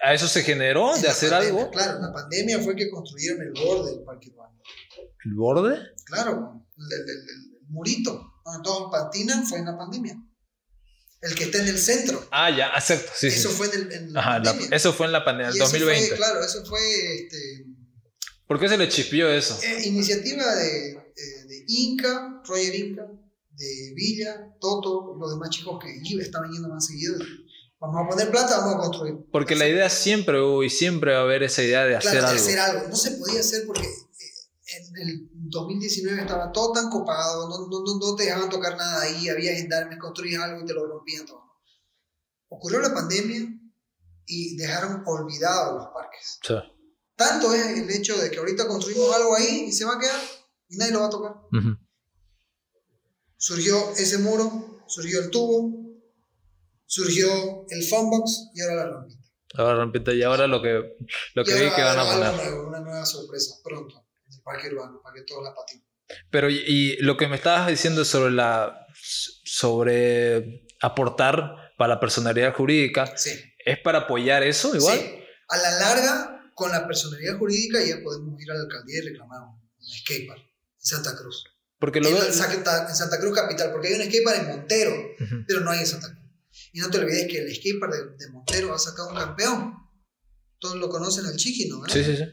¿A 0.03 0.13
eso 0.15 0.29
se 0.29 0.43
generó 0.43 0.95
en 0.95 1.03
de 1.03 1.09
hacer 1.09 1.31
pandemia, 1.31 1.61
algo? 1.61 1.71
Claro, 1.73 2.01
la 2.01 2.13
pandemia 2.13 2.61
fue 2.61 2.77
que 2.77 2.91
construyeron 2.91 3.41
el 3.43 3.53
borde 3.53 3.93
del 3.93 4.05
parque 4.05 4.31
urbano. 4.31 4.61
¿El 5.25 5.35
borde? 5.35 5.79
Claro, 6.05 6.65
el, 6.77 6.93
el- 6.93 7.01
el- 7.11 7.29
el 7.29 7.69
murito 7.69 8.33
donde 8.45 8.63
todos 8.63 8.91
patinan 8.93 9.47
fue 9.47 9.59
en 9.59 9.65
la 9.67 9.77
pandemia. 9.77 10.17
El 11.23 11.35
que 11.35 11.45
está 11.45 11.59
en 11.59 11.69
el 11.69 11.79
centro. 11.79 12.29
Ah, 12.31 12.51
ya, 12.51 12.69
exacto, 12.69 13.11
sí, 13.17 13.31
sí. 13.31 13.39
eso 13.39 13.51
fue 13.51 13.67
en, 13.69 13.81
el- 13.81 13.93
en 13.93 14.13
la 14.13 14.21
Ajá, 14.21 14.39
la- 14.39 14.45
pandemia. 14.53 14.77
eso 14.77 14.93
fue 14.93 15.07
en 15.07 15.13
la 15.13 15.25
pandemia, 15.25 15.49
el 15.51 15.57
eso 15.57 15.65
2020. 15.65 16.09
Fue, 16.09 16.17
claro, 16.17 16.45
eso 16.45 16.65
fue 16.67 17.15
este, 17.23 17.65
¿Por 18.47 18.61
qué 18.61 18.69
se 18.69 18.77
le 18.79 18.89
chispió 18.89 19.29
eso? 19.29 19.59
eh, 19.65 19.89
iniciativa 19.89 20.55
de, 20.55 20.91
eh, 20.91 21.45
de 21.49 21.65
Inca, 21.67 22.43
Roger 22.47 22.75
Inca, 22.77 23.07
de 23.51 23.93
Villa, 23.95 24.55
Toto, 24.61 25.17
los 25.19 25.33
demás 25.33 25.49
chicos 25.51 25.83
que 25.83 25.89
iba- 26.05 26.23
estaban 26.23 26.53
yendo 26.53 26.69
más 26.69 26.87
seguido. 26.87 27.17
Vamos 27.79 28.05
a 28.05 28.09
poner 28.09 28.31
plata, 28.31 28.59
vamos 28.59 28.75
a 28.75 28.79
construir. 28.79 29.27
Porque 29.31 29.55
la 29.55 29.69
idea 29.69 29.91
siempre 29.91 30.41
hubo 30.41 30.63
y 30.63 30.71
siempre 30.71 31.13
va 31.13 31.19
a 31.19 31.23
haber 31.23 31.43
esa 31.43 31.63
idea 31.63 31.85
de 31.85 31.97
hacer 31.97 32.13
claro, 32.13 32.27
de 32.29 32.33
algo. 32.33 32.43
hacer 32.45 32.59
algo. 32.59 32.89
No 32.89 32.97
se 32.97 33.11
podía 33.13 33.41
hacer 33.41 33.67
porque 33.67 33.87
eh, 33.87 34.87
en 34.97 35.09
el 35.09 35.29
2019 35.33 36.23
estaba 36.23 36.51
todo 36.53 36.73
tan 36.73 36.89
copado, 36.89 37.49
no, 37.49 37.69
no, 37.69 37.83
no, 37.85 37.99
no 37.99 38.17
te 38.17 38.25
dejaban 38.25 38.49
tocar 38.49 38.77
nada 38.77 39.03
ahí, 39.03 39.29
había 39.29 39.55
gendarmes, 39.55 39.99
construías 39.99 40.43
algo 40.43 40.63
y 40.63 40.67
te 40.67 40.73
lo 40.73 40.87
rompían 40.87 41.27
todo. 41.27 41.45
Ocurrió 42.49 42.81
la 42.81 42.95
pandemia 42.95 43.47
y 44.25 44.57
dejaron 44.57 45.03
olvidados 45.05 45.75
los 45.75 45.89
parques. 45.93 46.39
Sí. 46.43 46.55
Tanto 47.15 47.53
es 47.53 47.67
el 47.79 47.91
hecho 47.91 48.17
de 48.17 48.31
que 48.31 48.39
ahorita 48.39 48.67
construimos 48.67 49.15
algo 49.15 49.35
ahí 49.35 49.67
y 49.69 49.73
se 49.73 49.85
va 49.85 49.97
a 49.97 49.99
quedar 49.99 50.21
y 50.69 50.77
nadie 50.77 50.93
lo 50.93 51.01
va 51.01 51.07
a 51.07 51.11
tocar. 51.11 51.33
Ujú. 51.53 51.77
Surgió 53.37 53.91
ese 53.93 54.19
muro, 54.19 54.83
surgió 54.87 55.21
el 55.21 55.31
tubo, 55.31 55.86
surgió 56.87 57.65
el 57.69 57.83
funbox 57.85 58.51
y 58.55 58.63
ahora 58.63 58.75
la 58.77 58.91
rampita. 58.91 59.21
Ahora, 59.55 59.85
repito, 59.85 60.13
y 60.13 60.23
ahora 60.23 60.47
lo 60.47 60.61
que, 60.61 60.97
lo 61.35 61.45
que 61.45 61.55
vi 61.55 61.71
que 61.75 61.83
van 61.83 61.99
a 61.99 62.05
poner. 62.05 62.35
nuevo, 62.35 62.69
una 62.69 62.81
nueva 62.81 63.07
sorpresa 63.07 63.55
pronto 63.65 64.07
en 64.29 64.35
el 64.35 64.43
parque 64.43 64.69
urbano 64.69 65.01
para 65.03 65.15
que 65.15 65.23
todos 65.23 65.43
la 65.45 65.55
patinen. 65.55 65.87
Pero 66.31 66.51
y, 66.51 66.63
y 66.67 66.97
lo 66.99 67.17
que 67.17 67.27
me 67.27 67.37
estabas 67.37 67.67
diciendo 67.69 68.05
sobre 68.05 68.33
la 68.33 68.87
sobre 69.57 70.67
aportar 70.81 71.73
para 71.79 71.95
la 71.95 72.01
personalidad 72.01 72.55
jurídica, 72.55 73.17
Sí. 73.17 73.31
¿es 73.65 73.79
para 73.81 74.01
apoyar 74.01 74.43
eso 74.43 74.75
igual? 74.75 74.99
Sí. 74.99 75.15
A 75.49 75.57
la 75.59 75.71
larga, 75.79 76.51
con 76.55 76.71
la 76.71 76.87
personalidad 76.87 77.39
jurídica 77.39 77.83
ya 77.83 77.97
podemos 78.03 78.41
ir 78.41 78.51
a 78.51 78.55
la 78.55 78.61
alcaldía 78.63 78.99
y 78.99 79.09
reclamar 79.09 79.41
un, 79.43 79.61
skatepark 79.81 80.41
en 80.41 80.47
Santa 80.79 81.17
Cruz. 81.17 81.45
Porque 81.79 82.01
lo 82.01 82.09
En, 82.09 82.15
veo... 82.15 82.33
Santa, 82.33 82.89
en 82.89 82.97
Santa 82.97 83.19
Cruz 83.21 83.35
Capital, 83.35 83.71
porque 83.73 83.89
hay 83.89 83.95
un 83.95 84.03
skatepark 84.03 84.39
en 84.41 84.49
Montero, 84.49 84.95
pero 85.47 85.61
no 85.61 85.71
hay 85.71 85.81
en 85.81 85.87
Santa 85.87 86.09
Cruz. 86.09 86.26
Y 86.77 86.81
no 86.81 86.91
te 86.91 86.99
olvides 86.99 87.27
que 87.27 87.39
el 87.39 87.55
skatepark 87.57 87.91
de, 87.95 88.27
de 88.27 88.33
Montero 88.33 88.75
ha 88.75 88.79
sacado 88.79 89.09
un 89.09 89.17
campeón. 89.17 89.73
Todos 90.59 90.77
lo 90.77 90.91
conocen 90.91 91.25
al 91.25 91.35
Chiqui, 91.35 91.71
¿no? 91.71 91.83
Sí, 91.89 92.05
sí, 92.05 92.15
sí. 92.19 92.25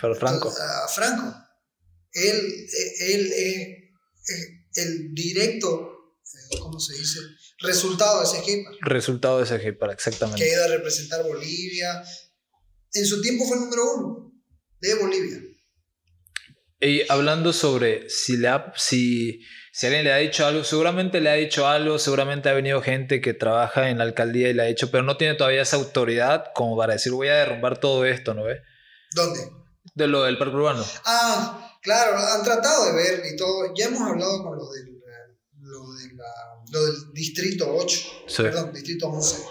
Pero 0.00 0.16
Franco. 0.16 0.48
A 0.50 0.88
Franco. 0.88 1.32
Él, 2.10 2.36
eh, 2.36 3.14
él 3.14 3.32
es, 3.32 3.68
es 4.24 4.84
el 4.84 5.14
directo, 5.14 6.16
eh, 6.24 6.58
¿cómo 6.60 6.80
se 6.80 6.98
dice? 6.98 7.20
Resultado 7.60 8.18
de 8.18 8.24
ese 8.24 8.38
skatepark. 8.42 8.78
Resultado 8.80 9.38
de 9.38 9.44
ese 9.44 9.60
que 9.60 9.68
exactamente. 9.92 10.42
ha 10.42 10.48
ido 10.54 10.64
a 10.64 10.68
representar 10.76 11.22
Bolivia. 11.22 12.02
En 12.94 13.06
su 13.06 13.22
tiempo 13.22 13.46
fue 13.46 13.58
el 13.58 13.62
número 13.62 13.94
uno 13.94 14.42
de 14.80 14.94
Bolivia. 14.96 15.40
Y 16.80 17.02
hablando 17.08 17.52
sobre 17.52 18.10
si, 18.10 18.38
le 18.38 18.48
ha- 18.48 18.72
si, 18.76 19.40
si 19.78 19.86
alguien 19.86 20.02
le 20.02 20.12
ha 20.12 20.16
dicho 20.16 20.44
algo, 20.44 20.64
seguramente 20.64 21.20
le 21.20 21.30
ha 21.30 21.34
dicho 21.34 21.68
algo, 21.68 22.00
seguramente 22.00 22.48
ha 22.48 22.52
venido 22.52 22.82
gente 22.82 23.20
que 23.20 23.32
trabaja 23.32 23.90
en 23.90 23.98
la 23.98 24.04
alcaldía 24.04 24.48
y 24.48 24.52
le 24.54 24.62
ha 24.62 24.66
dicho, 24.66 24.90
pero 24.90 25.04
no 25.04 25.16
tiene 25.16 25.34
todavía 25.34 25.62
esa 25.62 25.76
autoridad 25.76 26.46
como 26.52 26.76
para 26.76 26.94
decir 26.94 27.12
voy 27.12 27.28
a 27.28 27.34
derrumbar 27.36 27.78
todo 27.78 28.04
esto, 28.04 28.34
¿no 28.34 28.42
ves? 28.42 28.60
¿Dónde? 29.14 29.38
De 29.94 30.08
lo 30.08 30.24
del 30.24 30.36
parque 30.36 30.56
urbano. 30.56 30.84
Ah, 31.04 31.78
claro, 31.80 32.16
han 32.18 32.42
tratado 32.42 32.86
de 32.86 32.92
ver 32.92 33.22
y 33.32 33.36
todo. 33.36 33.72
Ya 33.76 33.86
hemos 33.86 34.00
hablado 34.00 34.42
con 34.42 34.58
lo 34.58 34.68
del, 34.72 34.98
lo 35.60 35.92
de 35.92 36.14
la- 36.14 36.64
lo 36.72 36.84
del 36.86 37.12
distrito 37.14 37.72
8, 37.72 37.98
Sí. 38.26 38.42
perdón, 38.42 38.72
distrito 38.72 39.06
11. 39.06 39.44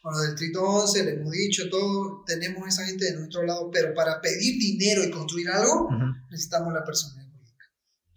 Con 0.00 0.14
lo 0.14 0.20
del 0.20 0.30
distrito 0.30 0.62
11 0.62 1.04
le 1.04 1.10
hemos 1.12 1.30
dicho 1.32 1.68
todo, 1.68 2.24
tenemos 2.26 2.66
esa 2.66 2.86
gente 2.86 3.04
de 3.04 3.16
nuestro 3.18 3.42
lado, 3.42 3.70
pero 3.70 3.92
para 3.92 4.18
pedir 4.22 4.58
dinero 4.58 5.04
y 5.04 5.10
construir 5.10 5.50
algo 5.50 5.90
necesitamos 6.30 6.72
la 6.72 6.80
jurídica. 6.80 7.27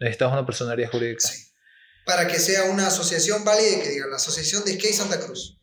Necesitas 0.02 0.34
una 0.34 0.46
personalidad 0.46 0.92
jurídica. 0.92 1.22
Sí. 1.22 1.42
Para 2.06 2.28
que 2.28 2.40
sea 2.40 2.66
una 2.66 2.88
asociación 2.88 3.46
válida, 3.46 3.82
que 3.82 3.90
diga 3.90 4.08
la 4.08 4.18
Asociación 4.18 4.66
de 4.66 4.74
Skate 4.74 4.94
Santa 4.94 5.20
Cruz. 5.20 5.58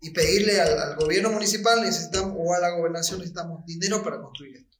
Y 0.00 0.10
pedirle 0.10 0.60
al, 0.60 0.78
al 0.78 0.96
gobierno 0.96 1.30
municipal 1.30 1.80
necesitamos, 1.82 2.34
o 2.36 2.54
a 2.54 2.60
la 2.60 2.70
gobernación 2.70 3.18
necesitamos 3.18 3.64
dinero 3.66 4.02
para 4.04 4.20
construir 4.20 4.56
esto. 4.56 4.76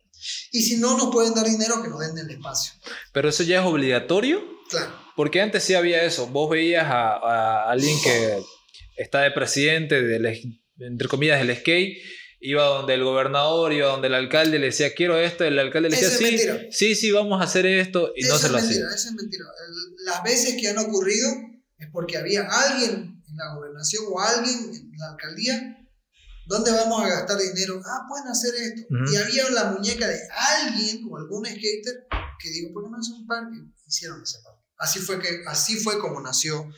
Y 0.52 0.62
si 0.62 0.76
no 0.76 0.96
nos 0.96 1.10
pueden 1.10 1.34
dar 1.34 1.46
dinero, 1.46 1.82
que 1.82 1.88
nos 1.88 1.98
den 2.00 2.16
el 2.18 2.30
espacio. 2.30 2.74
Pero 3.12 3.28
eso 3.28 3.42
ya 3.42 3.60
es 3.60 3.66
obligatorio, 3.66 4.40
Claro. 4.68 4.92
porque 5.16 5.40
antes 5.40 5.64
sí 5.64 5.74
había 5.74 6.02
eso. 6.04 6.26
Vos 6.28 6.48
veías 6.50 6.84
a, 6.84 7.14
a 7.16 7.70
alguien 7.70 7.98
que 8.02 8.38
está 8.96 9.22
de 9.22 9.30
presidente, 9.32 10.02
del, 10.02 10.26
entre 10.78 11.08
comillas, 11.08 11.38
del 11.44 11.56
skate, 11.56 11.98
iba 12.42 12.64
donde 12.64 12.94
el 12.94 13.04
gobernador, 13.04 13.72
iba 13.72 13.88
donde 13.88 14.08
el 14.08 14.14
alcalde, 14.14 14.58
le 14.58 14.66
decía, 14.66 14.94
quiero 14.94 15.16
esto, 15.18 15.44
el 15.44 15.58
alcalde 15.58 15.88
le 15.90 15.96
decía, 15.96 16.10
sí, 16.10 16.24
mentira. 16.24 16.58
sí, 16.70 16.94
sí, 16.94 17.10
vamos 17.12 17.40
a 17.40 17.44
hacer 17.44 17.64
esto, 17.66 18.12
y 18.16 18.22
no 18.22 18.28
eso 18.34 18.38
se 18.38 18.46
es 18.46 18.52
lo 18.52 18.58
mentira, 18.58 18.86
hacía. 18.86 18.96
eso 18.96 19.08
es 19.08 19.14
mentira. 19.14 19.44
Las 20.04 20.22
veces 20.24 20.56
que 20.60 20.68
han 20.68 20.78
ocurrido 20.78 21.28
es 21.78 21.88
porque 21.92 22.18
había 22.18 22.42
alguien 22.48 23.22
en 23.28 23.36
la 23.36 23.54
gobernación 23.54 24.04
o 24.10 24.20
alguien 24.20 24.58
en 24.74 24.90
la 24.98 25.10
alcaldía. 25.12 25.78
¿Dónde 26.46 26.72
vamos 26.72 27.02
a 27.04 27.08
gastar 27.08 27.38
dinero? 27.38 27.80
Ah, 27.86 28.00
pueden 28.08 28.26
hacer 28.28 28.52
esto. 28.56 28.82
Ujú. 28.90 29.12
Y 29.12 29.16
había 29.16 29.48
la 29.50 29.70
muñeca 29.70 30.08
de 30.08 30.18
alguien 30.58 31.06
o 31.08 31.16
algún 31.16 31.46
skater 31.46 32.06
que 32.40 32.50
dijo, 32.50 32.72
¿por 32.74 32.84
qué 32.84 32.90
no 32.90 32.98
hacen 32.98 33.14
un 33.14 33.26
parque? 33.28 33.56
Hicieron 33.86 34.20
ese 34.22 34.38
parque. 34.42 34.60
Así 34.78 34.98
fue, 34.98 35.20
que, 35.20 35.42
así 35.46 35.76
fue 35.76 36.00
como 36.00 36.20
nació 36.20 36.68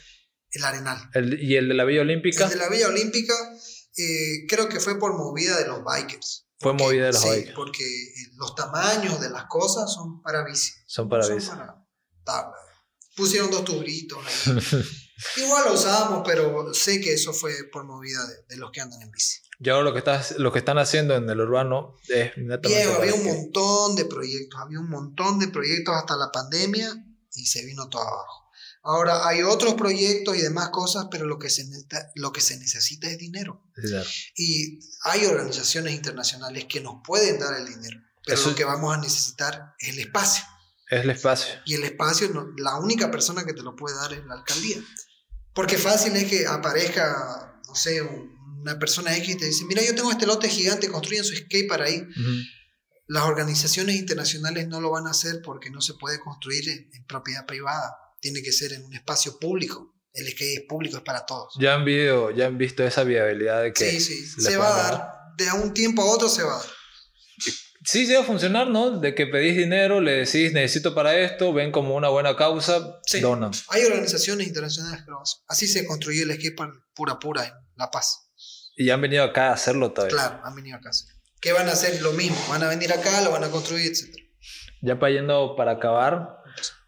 el 0.53 0.65
Arenal. 0.65 0.99
El- 1.15 1.43
y 1.43 1.57
el 1.57 1.69
de 1.69 1.75
la 1.75 1.85
Villa 1.85 2.03
Olímpica 2.03 2.45
El 2.45 2.51
de 2.51 2.57
la 2.57 2.69
Villa 2.69 2.89
Olímpica 2.89 3.33
eh, 3.97 4.47
creo 4.49 4.69
que 4.69 4.81
fue 4.81 4.99
por 4.99 5.15
movida 5.17 5.57
de 5.59 5.67
los 5.67 5.83
bikers. 5.85 6.47
fue 6.59 6.73
Porque- 6.73 6.85
movida 6.85 7.07
de 7.07 7.13
los 7.13 7.23
sí, 7.23 7.29
bikers. 7.29 7.55
porque 7.57 7.85
eh, 7.85 8.31
los 8.37 8.55
tamaños 8.55 9.21
de 9.21 9.31
las 9.31 9.45
cosas 9.47 9.93
son 9.93 10.23
para 10.23 10.45
bici. 10.45 10.73
Son 10.87 11.09
para 11.09 11.25
Son 11.25 11.37
bici. 11.37 11.49
para 11.49 11.85
tabla. 12.25 12.55
Pusieron 13.17 13.51
dos 13.51 13.65
tubritos. 13.65 14.19
Igual 15.37 15.65
lo 15.67 15.75
usábamos, 15.75 16.23
pero 16.27 16.75
sé 16.75 17.01
que 17.01 17.13
eso 17.15 17.33
fue 17.33 17.53
por 17.73 17.85
movida 17.85 18.27
de, 18.27 18.35
de 18.49 18.57
los 18.57 18.71
que 18.73 18.81
andan 18.81 19.01
en 19.03 19.11
bici. 19.11 19.39
Y 19.61 19.69
ahora 19.71 19.85
lo 19.85 19.93
que, 19.93 20.01
estás, 20.01 20.33
lo 20.39 20.53
que 20.53 20.59
están 20.59 20.79
haciendo 20.79 21.15
en 21.15 21.31
el 21.31 21.41
urbano 21.41 21.95
es 22.09 22.37
netamente 22.37 22.83
había 22.93 23.15
un 23.15 23.25
montón 23.25 23.95
de 23.95 24.05
proyectos, 24.05 24.61
había 24.61 24.81
un 24.81 24.91
montón 24.91 25.39
de 25.39 25.47
proyectos 25.49 25.95
hasta 25.95 26.17
la 26.17 26.33
pandemia 26.33 26.93
y 27.35 27.47
se 27.47 27.65
vino 27.65 27.89
todo 27.89 28.03
abajo. 28.03 28.44
Ahora 28.85 29.27
hay 29.27 29.43
otros 29.43 29.75
proyectos 29.75 30.37
y 30.37 30.43
demás 30.43 30.69
cosas, 30.69 31.07
pero 31.11 31.25
lo 31.27 31.39
que 31.39 31.49
se 31.49 31.65
necesita, 31.65 32.11
lo 32.17 32.33
que 32.33 32.41
se 32.43 32.59
necesita 32.59 33.09
es 33.09 33.17
dinero. 33.19 33.63
Claro. 33.75 34.09
Y 34.37 34.79
hay 35.05 35.25
organizaciones 35.25 35.95
internacionales 35.95 36.67
que 36.69 36.81
nos 36.83 36.97
pueden 37.03 37.39
dar 37.39 37.59
el 37.59 37.67
dinero, 37.67 37.99
pero 38.27 38.39
Eso- 38.39 38.51
lo 38.51 38.55
que 38.57 38.65
vamos 38.65 38.95
a 38.95 39.01
necesitar 39.01 39.75
es 39.79 39.89
el 39.89 40.01
espacio. 40.01 40.45
Es 40.91 41.03
el 41.03 41.11
espacio. 41.11 41.55
Y 41.65 41.75
el 41.75 41.85
espacio, 41.85 42.53
la 42.59 42.77
única 42.79 43.11
persona 43.11 43.45
que 43.45 43.55
te 43.55 43.63
lo 43.63 43.75
puede 43.75 43.97
dar 43.97 44.13
es 44.13 44.25
la 44.27 44.35
alcaldía. 44.35 44.77
Porque 45.55 45.79
fácil 45.79 46.15
es 46.17 46.25
que 46.29 46.47
aparezca, 46.47 47.61
no 47.67 47.75
sé, 47.75 48.03
un- 48.03 48.35
una 48.61 48.79
persona 48.79 49.17
X 49.17 49.29
y 49.31 49.37
te 49.39 49.47
dice, 49.47 49.65
mira, 49.67 49.83
yo 49.83 49.95
tengo 49.95 50.11
este 50.11 50.27
lote 50.27 50.49
gigante, 50.49 50.89
construyen 50.89 51.25
su 51.25 51.35
skate 51.35 51.69
para 51.69 51.87
ahí. 51.87 52.03
Las 53.07 53.25
organizaciones 53.25 53.97
internacionales 53.97 54.69
no 54.69 54.81
lo 54.81 54.91
van 54.91 55.07
a 55.07 55.11
hacer 55.11 55.41
porque 55.45 55.71
no 55.71 55.81
se 55.83 55.95
puede 55.95 56.19
construir 56.21 56.69
en, 56.69 56.91
en 56.95 57.05
propiedad 57.07 57.45
privada. 57.47 57.95
Tiene 58.25 58.41
que 58.43 58.53
ser 58.53 58.73
en 58.73 58.83
un 58.87 58.95
espacio 58.95 59.39
público. 59.39 59.95
El 60.15 60.27
skate 60.31 60.61
es 60.61 60.65
público, 60.67 60.97
es 60.97 61.03
para 61.03 61.27
todos. 61.27 61.53
Ya 61.61 61.75
han, 61.75 61.85
visto, 61.85 62.31
ya 62.31 62.47
han 62.47 62.57
visto 62.57 62.83
esa 62.83 63.05
viabilidad 63.05 63.63
de 63.63 63.75
que... 63.75 63.91
Sí, 63.91 64.01
sí, 64.01 64.41
se 64.41 64.57
va 64.57 64.69
a 64.69 64.83
dar. 64.83 65.09
De 65.37 65.53
un 65.63 65.75
tiempo 65.75 66.01
a 66.01 66.07
otro 66.07 66.31
se 66.31 66.43
va 66.43 66.55
a 66.55 66.59
dar. 66.59 66.67
Sí, 67.85 68.07
sí 68.07 68.15
va 68.15 68.21
a 68.21 68.25
funcionar, 68.25 68.69
¿no? 68.69 68.99
De 68.99 69.15
que 69.15 69.27
pedís 69.27 69.59
dinero, 69.59 70.01
le 70.01 70.13
decís 70.25 70.55
necesito 70.55 70.95
para 70.95 71.19
esto, 71.19 71.53
ven 71.53 71.71
como 71.71 71.95
una 71.97 72.09
buena 72.09 72.35
causa, 72.35 72.99
Sí. 73.07 73.21
donan. 73.21 73.51
Hay 73.69 73.85
organizaciones 73.85 74.47
internacionales 74.47 75.03
que 75.05 75.11
lo 75.11 75.21
hacen. 75.21 75.43
Así 75.49 75.67
se 75.67 75.85
construyó 75.87 76.23
el 76.23 76.33
skate 76.35 76.57
park 76.57 76.73
pura 76.95 77.19
pura 77.19 77.45
en 77.45 77.53
La 77.77 77.91
Paz. 77.91 78.31
Y 78.75 78.87
ya 78.87 78.95
han 78.95 79.03
venido 79.03 79.23
acá 79.23 79.51
a 79.51 79.53
hacerlo 79.53 79.93
todavía. 79.93 80.17
Claro, 80.17 80.41
han 80.45 80.55
venido 80.55 80.79
acá. 80.79 80.95
sí. 80.95 81.05
Que 81.43 81.53
van 81.53 81.69
a 81.69 81.73
hacer 81.73 82.01
lo 82.01 82.13
mismo. 82.13 82.39
Van 82.49 82.63
a 82.63 82.69
venir 82.69 82.91
acá, 82.91 83.21
lo 83.21 83.31
van 83.33 83.45
a 83.45 83.51
construir, 83.51 83.85
etc. 83.93 84.17
Ya 84.81 84.99
para 84.99 85.13
yendo 85.13 85.55
para 85.57 85.73
acabar, 85.73 86.39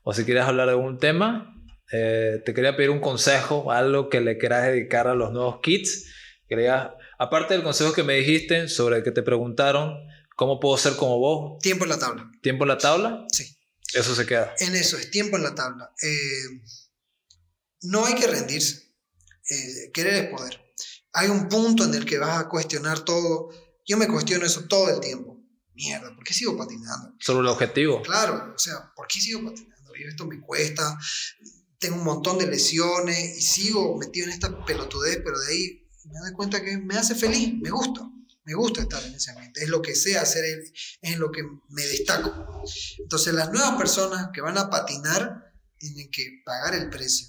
o 0.09 0.15
si 0.15 0.25
quieres 0.25 0.45
hablar 0.45 0.67
de 0.67 0.73
algún 0.75 0.99
tema, 1.01 1.53
eh, 1.93 2.41
te 2.47 2.55
quería 2.55 2.77
pedir 2.77 2.91
un 2.91 3.01
consejo, 3.01 3.73
algo 3.73 4.09
que 4.09 4.21
le 4.21 4.39
quieras 4.39 4.63
dedicar 4.65 5.09
a 5.09 5.15
los 5.17 5.33
nuevos 5.33 5.59
kids. 5.63 6.07
Quería, 6.49 6.95
aparte 7.19 7.55
del 7.55 7.65
consejo 7.65 7.93
que 7.93 8.05
me 8.05 8.15
dijiste 8.15 8.69
sobre 8.69 9.03
que 9.03 9.11
te 9.11 9.23
preguntaron 9.25 9.97
cómo 10.37 10.61
puedo 10.61 10.79
ser 10.79 10.95
como 10.95 11.19
vos, 11.19 11.59
Tiempo 11.61 11.85
en 11.85 11.91
la 11.91 11.99
tabla. 11.99 12.31
tiempo 12.41 12.63
en 12.63 12.69
la 12.69 12.79
tabla, 12.79 13.25
Sí. 13.33 13.57
eso 13.95 14.15
se 14.15 14.27
queda. 14.27 14.55
En 14.61 14.77
eso 14.77 14.97
es 14.97 15.11
tiempo 15.11 15.37
en 15.39 15.43
la 15.43 15.55
tabla. 15.57 15.93
Eh, 16.01 16.61
no 17.83 18.05
hay 18.07 18.15
que 18.15 18.27
rendirse. 18.29 18.95
Eh, 19.51 19.91
querer 19.93 20.15
es 20.25 20.31
poder. 20.31 20.61
Hay 21.15 21.29
un 21.29 21.49
punto 21.49 21.83
en 21.85 21.95
el 21.95 22.05
que 22.05 22.19
vas 22.19 22.39
a 22.39 22.49
cuestionar 22.49 23.01
todo. 23.01 23.49
Yo 23.87 23.97
me 23.97 24.07
cuestiono 24.07 24.45
eso 24.47 24.67
todo 24.69 24.89
el 24.91 25.01
tiempo. 25.01 25.41
Mierda, 25.75 26.15
¿por 26.15 26.25
qué 26.25 26.33
sigo 26.33 26.57
patinando? 26.57 27.15
Sobre 27.21 27.41
el 27.41 27.47
objetivo. 27.49 28.03
Claro, 28.03 28.53
o 28.55 28.59
sea, 28.59 28.93
¿por 28.95 29.07
qué 29.09 29.21
sigo 29.21 29.45
patinando? 29.45 29.76
Yo, 29.99 30.09
esto 30.09 30.27
me 30.27 30.41
cuesta, 30.41 30.99
tengo 31.79 31.97
un 31.97 32.05
montón 32.05 32.39
de 32.39 32.47
lesiones 32.47 33.39
y 33.39 33.43
sigo 33.43 33.97
metido 33.97 34.27
en 34.27 34.33
esta 34.33 34.65
pelotudez, 34.65 35.21
pero 35.25 35.39
de 35.39 35.49
ahí 35.49 35.89
me 36.05 36.21
doy 36.21 36.33
cuenta 36.33 36.63
que 36.63 36.79
me 36.79 36.97
hace 36.97 37.15
feliz, 37.15 37.55
me 37.61 37.71
gusta, 37.71 38.09
me 38.45 38.55
gusta 38.55 38.83
estar 38.83 39.05
en 39.05 39.15
ese 39.15 39.33
ambiente, 39.33 39.63
es 39.63 39.69
lo 39.69 39.83
que 39.83 39.95
sé 39.95 40.19
hacer, 40.19 40.45
es 41.03 41.19
lo 41.19 41.31
que 41.31 41.43
me 41.69 41.83
destaco. 41.83 42.65
Entonces 42.99 43.35
las 43.35 43.53
nuevas 43.53 43.77
personas 43.77 44.29
que 44.33 44.41
van 44.41 44.59
a 44.59 44.71
patinar 44.71 45.53
tienen 45.79 46.11
que 46.11 46.43
pagar 46.45 46.75
el 46.75 46.89
precio, 46.89 47.29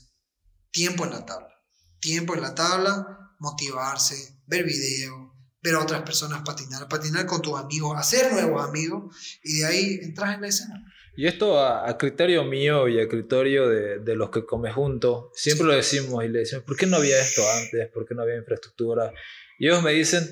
tiempo 0.71 1.05
en 1.05 1.11
la 1.11 1.25
tabla, 1.25 1.53
tiempo 1.99 2.35
en 2.35 2.41
la 2.41 2.55
tabla, 2.55 3.35
motivarse, 3.39 4.41
ver 4.45 4.63
videos, 4.63 5.31
ver 5.61 5.75
a 5.75 5.81
otras 5.81 6.03
personas 6.03 6.43
patinar, 6.45 6.87
patinar 6.87 7.25
con 7.25 7.41
tus 7.41 7.59
amigos, 7.59 7.97
hacer 7.97 8.31
nuevos 8.31 8.63
amigos 8.67 9.15
y 9.43 9.59
de 9.59 9.65
ahí 9.65 9.99
entras 10.01 10.35
en 10.35 10.41
la 10.41 10.47
escena. 10.47 10.93
Y 11.17 11.25
esto 11.25 11.59
a, 11.59 11.89
a 11.89 11.97
criterio 11.97 12.43
mío 12.43 12.87
y 12.87 12.99
a 12.99 13.07
criterio 13.07 13.67
de, 13.67 13.97
de 13.97 14.15
los 14.15 14.29
que 14.29 14.45
come 14.45 14.71
juntos, 14.71 15.31
siempre 15.33 15.65
lo 15.65 15.73
decimos 15.73 16.23
y 16.23 16.29
le 16.29 16.39
decimos, 16.39 16.63
¿por 16.63 16.77
qué 16.77 16.85
no 16.85 16.97
había 16.97 17.19
esto 17.19 17.41
antes? 17.59 17.89
¿Por 17.89 18.05
qué 18.05 18.13
no 18.13 18.21
había 18.21 18.35
infraestructura? 18.35 19.11
Y 19.57 19.65
ellos 19.65 19.81
me 19.81 19.93
dicen, 19.93 20.23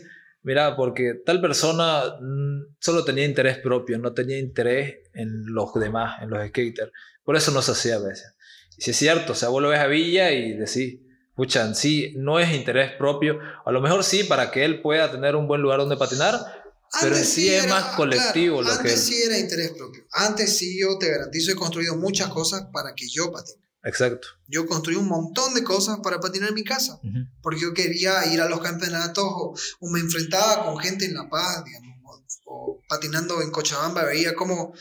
mira, 0.43 0.75
porque 0.75 1.15
tal 1.25 1.41
persona 1.41 2.03
mm, 2.21 2.75
solo 2.79 3.03
tenía 3.03 3.25
interés 3.25 3.57
propio, 3.57 3.97
no 3.97 4.13
tenía 4.13 4.37
interés 4.37 4.99
en 5.13 5.51
los 5.53 5.73
demás, 5.73 6.21
en 6.21 6.29
los 6.29 6.47
skaters. 6.47 6.91
Por 7.23 7.35
eso 7.35 7.49
no 7.49 7.63
se 7.63 7.71
hacía 7.71 7.95
a 7.95 7.99
veces. 7.99 8.35
Y 8.77 8.83
si 8.83 8.91
es 8.91 8.97
cierto, 8.97 9.31
o 9.33 9.35
sea, 9.35 9.49
vos 9.49 9.63
lo 9.63 9.69
ves 9.69 9.79
a 9.79 9.87
Villa 9.87 10.31
y 10.33 10.53
decís, 10.53 10.99
pucha, 11.33 11.65
en 11.65 11.73
sí 11.73 12.13
no 12.15 12.39
es 12.39 12.53
interés 12.53 12.91
propio, 12.91 13.39
a 13.65 13.71
lo 13.71 13.81
mejor 13.81 14.03
sí 14.03 14.23
para 14.23 14.51
que 14.51 14.63
él 14.63 14.83
pueda 14.83 15.11
tener 15.11 15.35
un 15.35 15.47
buen 15.47 15.61
lugar 15.61 15.79
donde 15.79 15.97
patinar, 15.97 16.35
pero 17.01 17.15
sí, 17.17 17.49
es 17.49 17.67
más 17.67 17.95
colectivo 17.95 18.61
lo 18.61 18.71
antes 18.71 18.93
que... 18.93 18.97
sí 18.97 19.21
era 19.21 19.37
interés 19.37 19.71
propio. 19.71 20.05
Antes 20.11 20.57
sí 20.57 20.79
yo 20.79 20.97
te 20.97 21.09
garantizo 21.09 21.51
he 21.51 21.55
construido 21.55 21.95
muchas 21.95 22.29
cosas 22.29 22.67
para 22.71 22.93
que 22.95 23.07
yo 23.09 23.31
patine. 23.31 23.65
Exacto. 23.85 24.27
Yo 24.47 24.65
construí 24.65 24.95
un 24.95 25.07
montón 25.07 25.53
de 25.53 25.63
cosas 25.63 25.99
para 26.01 26.19
patinar 26.19 26.49
en 26.49 26.55
mi 26.55 26.63
casa. 26.63 26.99
Porque 27.41 27.61
yo 27.61 27.73
quería 27.73 28.25
ir 28.33 28.41
a 28.41 28.49
los 28.49 28.59
campeonatos 28.59 29.23
o, 29.25 29.55
me 29.91 29.99
enfrentaba 29.99 30.65
con 30.65 30.79
gente 30.79 31.05
en 31.05 31.13
La 31.13 31.29
Paz, 31.29 31.63
digamos, 31.63 31.95
o, 32.45 32.81
patinando 32.89 33.41
en 33.43 33.51
Cochabamba, 33.51 34.03
veía 34.03 34.33
cómo 34.33 34.73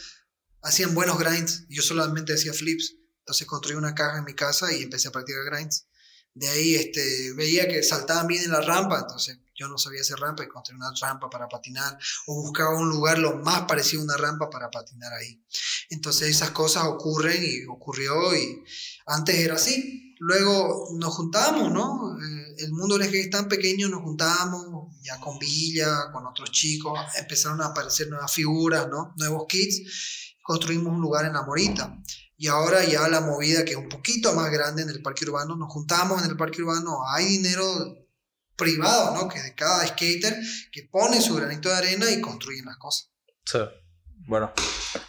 hacían 0.62 0.94
buenos 0.94 1.18
grinds 1.18 1.66
y 1.68 1.76
yo 1.76 1.82
solamente 1.82 2.32
hacía 2.32 2.54
flips. 2.54 2.96
Entonces 3.18 3.46
construí 3.46 3.76
una 3.76 3.94
caja 3.94 4.18
en 4.18 4.24
mi 4.24 4.34
casa 4.34 4.72
y 4.72 4.82
empecé 4.82 5.08
a 5.08 5.12
practicar 5.12 5.44
grinds. 5.44 5.86
De 6.32 6.48
ahí 6.48 6.74
este, 6.74 7.34
veía 7.34 7.68
que 7.68 7.82
saltaban 7.82 8.26
bien 8.26 8.44
en 8.44 8.52
la 8.52 8.62
rampa, 8.62 9.00
entonces 9.00 9.38
yo 9.56 9.68
no 9.68 9.78
sabía 9.78 10.00
hacer 10.00 10.18
rampa 10.18 10.44
y 10.44 10.48
construí 10.48 10.76
una 10.76 10.92
rampa 11.00 11.30
para 11.30 11.48
patinar 11.48 11.98
o 12.26 12.42
buscaba 12.42 12.76
un 12.76 12.88
lugar 12.88 13.18
lo 13.18 13.36
más 13.38 13.62
parecido 13.62 14.02
a 14.02 14.04
una 14.04 14.16
rampa 14.16 14.50
para 14.50 14.70
patinar 14.70 15.12
ahí. 15.12 15.44
Entonces 15.90 16.28
esas 16.28 16.50
cosas 16.50 16.84
ocurren 16.84 17.42
y 17.42 17.64
ocurrió 17.66 18.34
y 18.34 18.62
antes 19.06 19.36
era 19.36 19.54
así. 19.54 20.14
Luego 20.18 20.88
nos 20.98 21.14
juntábamos, 21.14 21.72
¿no? 21.72 22.16
Eh, 22.18 22.54
el 22.58 22.72
mundo 22.72 22.96
del 22.96 23.14
es 23.14 23.30
tan 23.30 23.48
pequeño, 23.48 23.88
nos 23.88 24.02
juntábamos 24.02 24.96
ya 25.02 25.20
con 25.20 25.38
Villa, 25.38 26.10
con 26.12 26.26
otros 26.26 26.50
chicos, 26.50 26.98
empezaron 27.18 27.60
a 27.60 27.66
aparecer 27.66 28.08
nuevas 28.08 28.32
figuras, 28.32 28.88
¿no? 28.88 29.12
Nuevos 29.16 29.44
kits, 29.48 30.36
construimos 30.42 30.92
un 30.92 31.00
lugar 31.00 31.26
en 31.26 31.34
la 31.34 31.42
Morita. 31.42 32.00
Y 32.36 32.48
ahora 32.48 32.84
ya 32.84 33.06
la 33.08 33.20
movida 33.20 33.64
que 33.64 33.72
es 33.72 33.76
un 33.76 33.88
poquito 33.88 34.32
más 34.34 34.50
grande 34.50 34.82
en 34.82 34.90
el 34.90 35.02
parque 35.02 35.24
urbano, 35.24 35.56
nos 35.56 35.72
juntamos 35.72 36.22
en 36.22 36.30
el 36.30 36.36
parque 36.36 36.62
urbano, 36.62 36.98
hay 37.08 37.26
dinero 37.26 37.64
privado, 38.56 39.14
¿no? 39.14 39.28
Que 39.28 39.40
de 39.40 39.54
cada 39.54 39.86
skater 39.86 40.36
que 40.72 40.88
pone 40.90 41.20
su 41.20 41.34
granito 41.34 41.68
de 41.68 41.76
arena 41.76 42.10
y 42.10 42.20
construye 42.20 42.62
las 42.64 42.76
cosas. 42.76 43.10
Sí. 43.44 43.58
Bueno, 44.26 44.50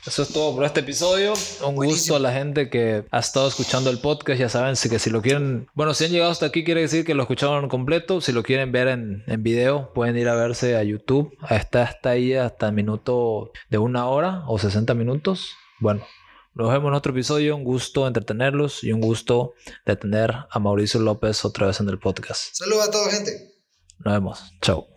eso 0.06 0.24
es 0.24 0.30
todo 0.30 0.54
por 0.54 0.66
este 0.66 0.82
episodio. 0.82 1.34
Un 1.66 1.76
gusto 1.76 2.18
a 2.18 2.20
la 2.20 2.34
gente 2.34 2.70
que 2.70 3.06
ha 3.12 3.20
estado 3.20 3.48
escuchando 3.48 3.90
el 3.90 4.00
podcast. 4.00 4.38
Ya 4.38 4.50
saben 4.50 4.76
que 4.76 5.00
si 5.00 5.10
lo 5.10 5.22
quieren, 5.22 5.68
bueno, 5.74 5.94
si 5.94 6.04
han 6.04 6.12
llegado 6.12 6.32
hasta 6.32 6.48
aquí, 6.48 6.66
quiere 6.66 6.82
decir 6.82 7.06
que 7.06 7.14
lo 7.14 7.24
escucharon 7.24 7.70
completo. 7.70 8.20
Si 8.20 8.34
lo 8.34 8.44
quieren 8.44 8.74
ver 8.74 8.90
en, 8.90 9.24
en 9.28 9.42
video, 9.42 9.94
pueden 9.94 10.18
ir 10.18 10.28
a 10.28 10.36
verse 10.36 10.76
a 10.76 10.84
YouTube. 10.84 11.38
Está 11.50 11.84
hasta 11.84 12.10
ahí 12.10 12.34
hasta 12.34 12.68
el 12.68 12.74
minuto 12.74 13.52
de 13.70 13.78
una 13.78 14.08
hora 14.08 14.44
o 14.48 14.60
60 14.60 14.94
minutos. 14.96 15.52
Bueno, 15.80 16.06
nos 16.56 16.72
vemos 16.72 16.90
en 16.90 16.96
otro 16.96 17.12
episodio. 17.12 17.56
Un 17.56 17.64
gusto 17.64 18.08
entretenerlos 18.08 18.84
y 18.84 18.92
un 18.92 19.02
gusto 19.02 19.54
de 19.86 19.96
tener 19.96 20.34
a 20.50 20.60
Mauricio 20.60 21.00
López 21.00 21.46
otra 21.46 21.68
vez 21.68 21.80
en 21.80 21.90
el 21.90 22.00
podcast. 22.00 22.56
Saludos 22.56 22.88
a 22.88 22.92
toda 22.92 23.12
gente. 23.12 23.32
Nos 24.00 24.14
vemos. 24.14 24.54
Chao. 24.62 24.95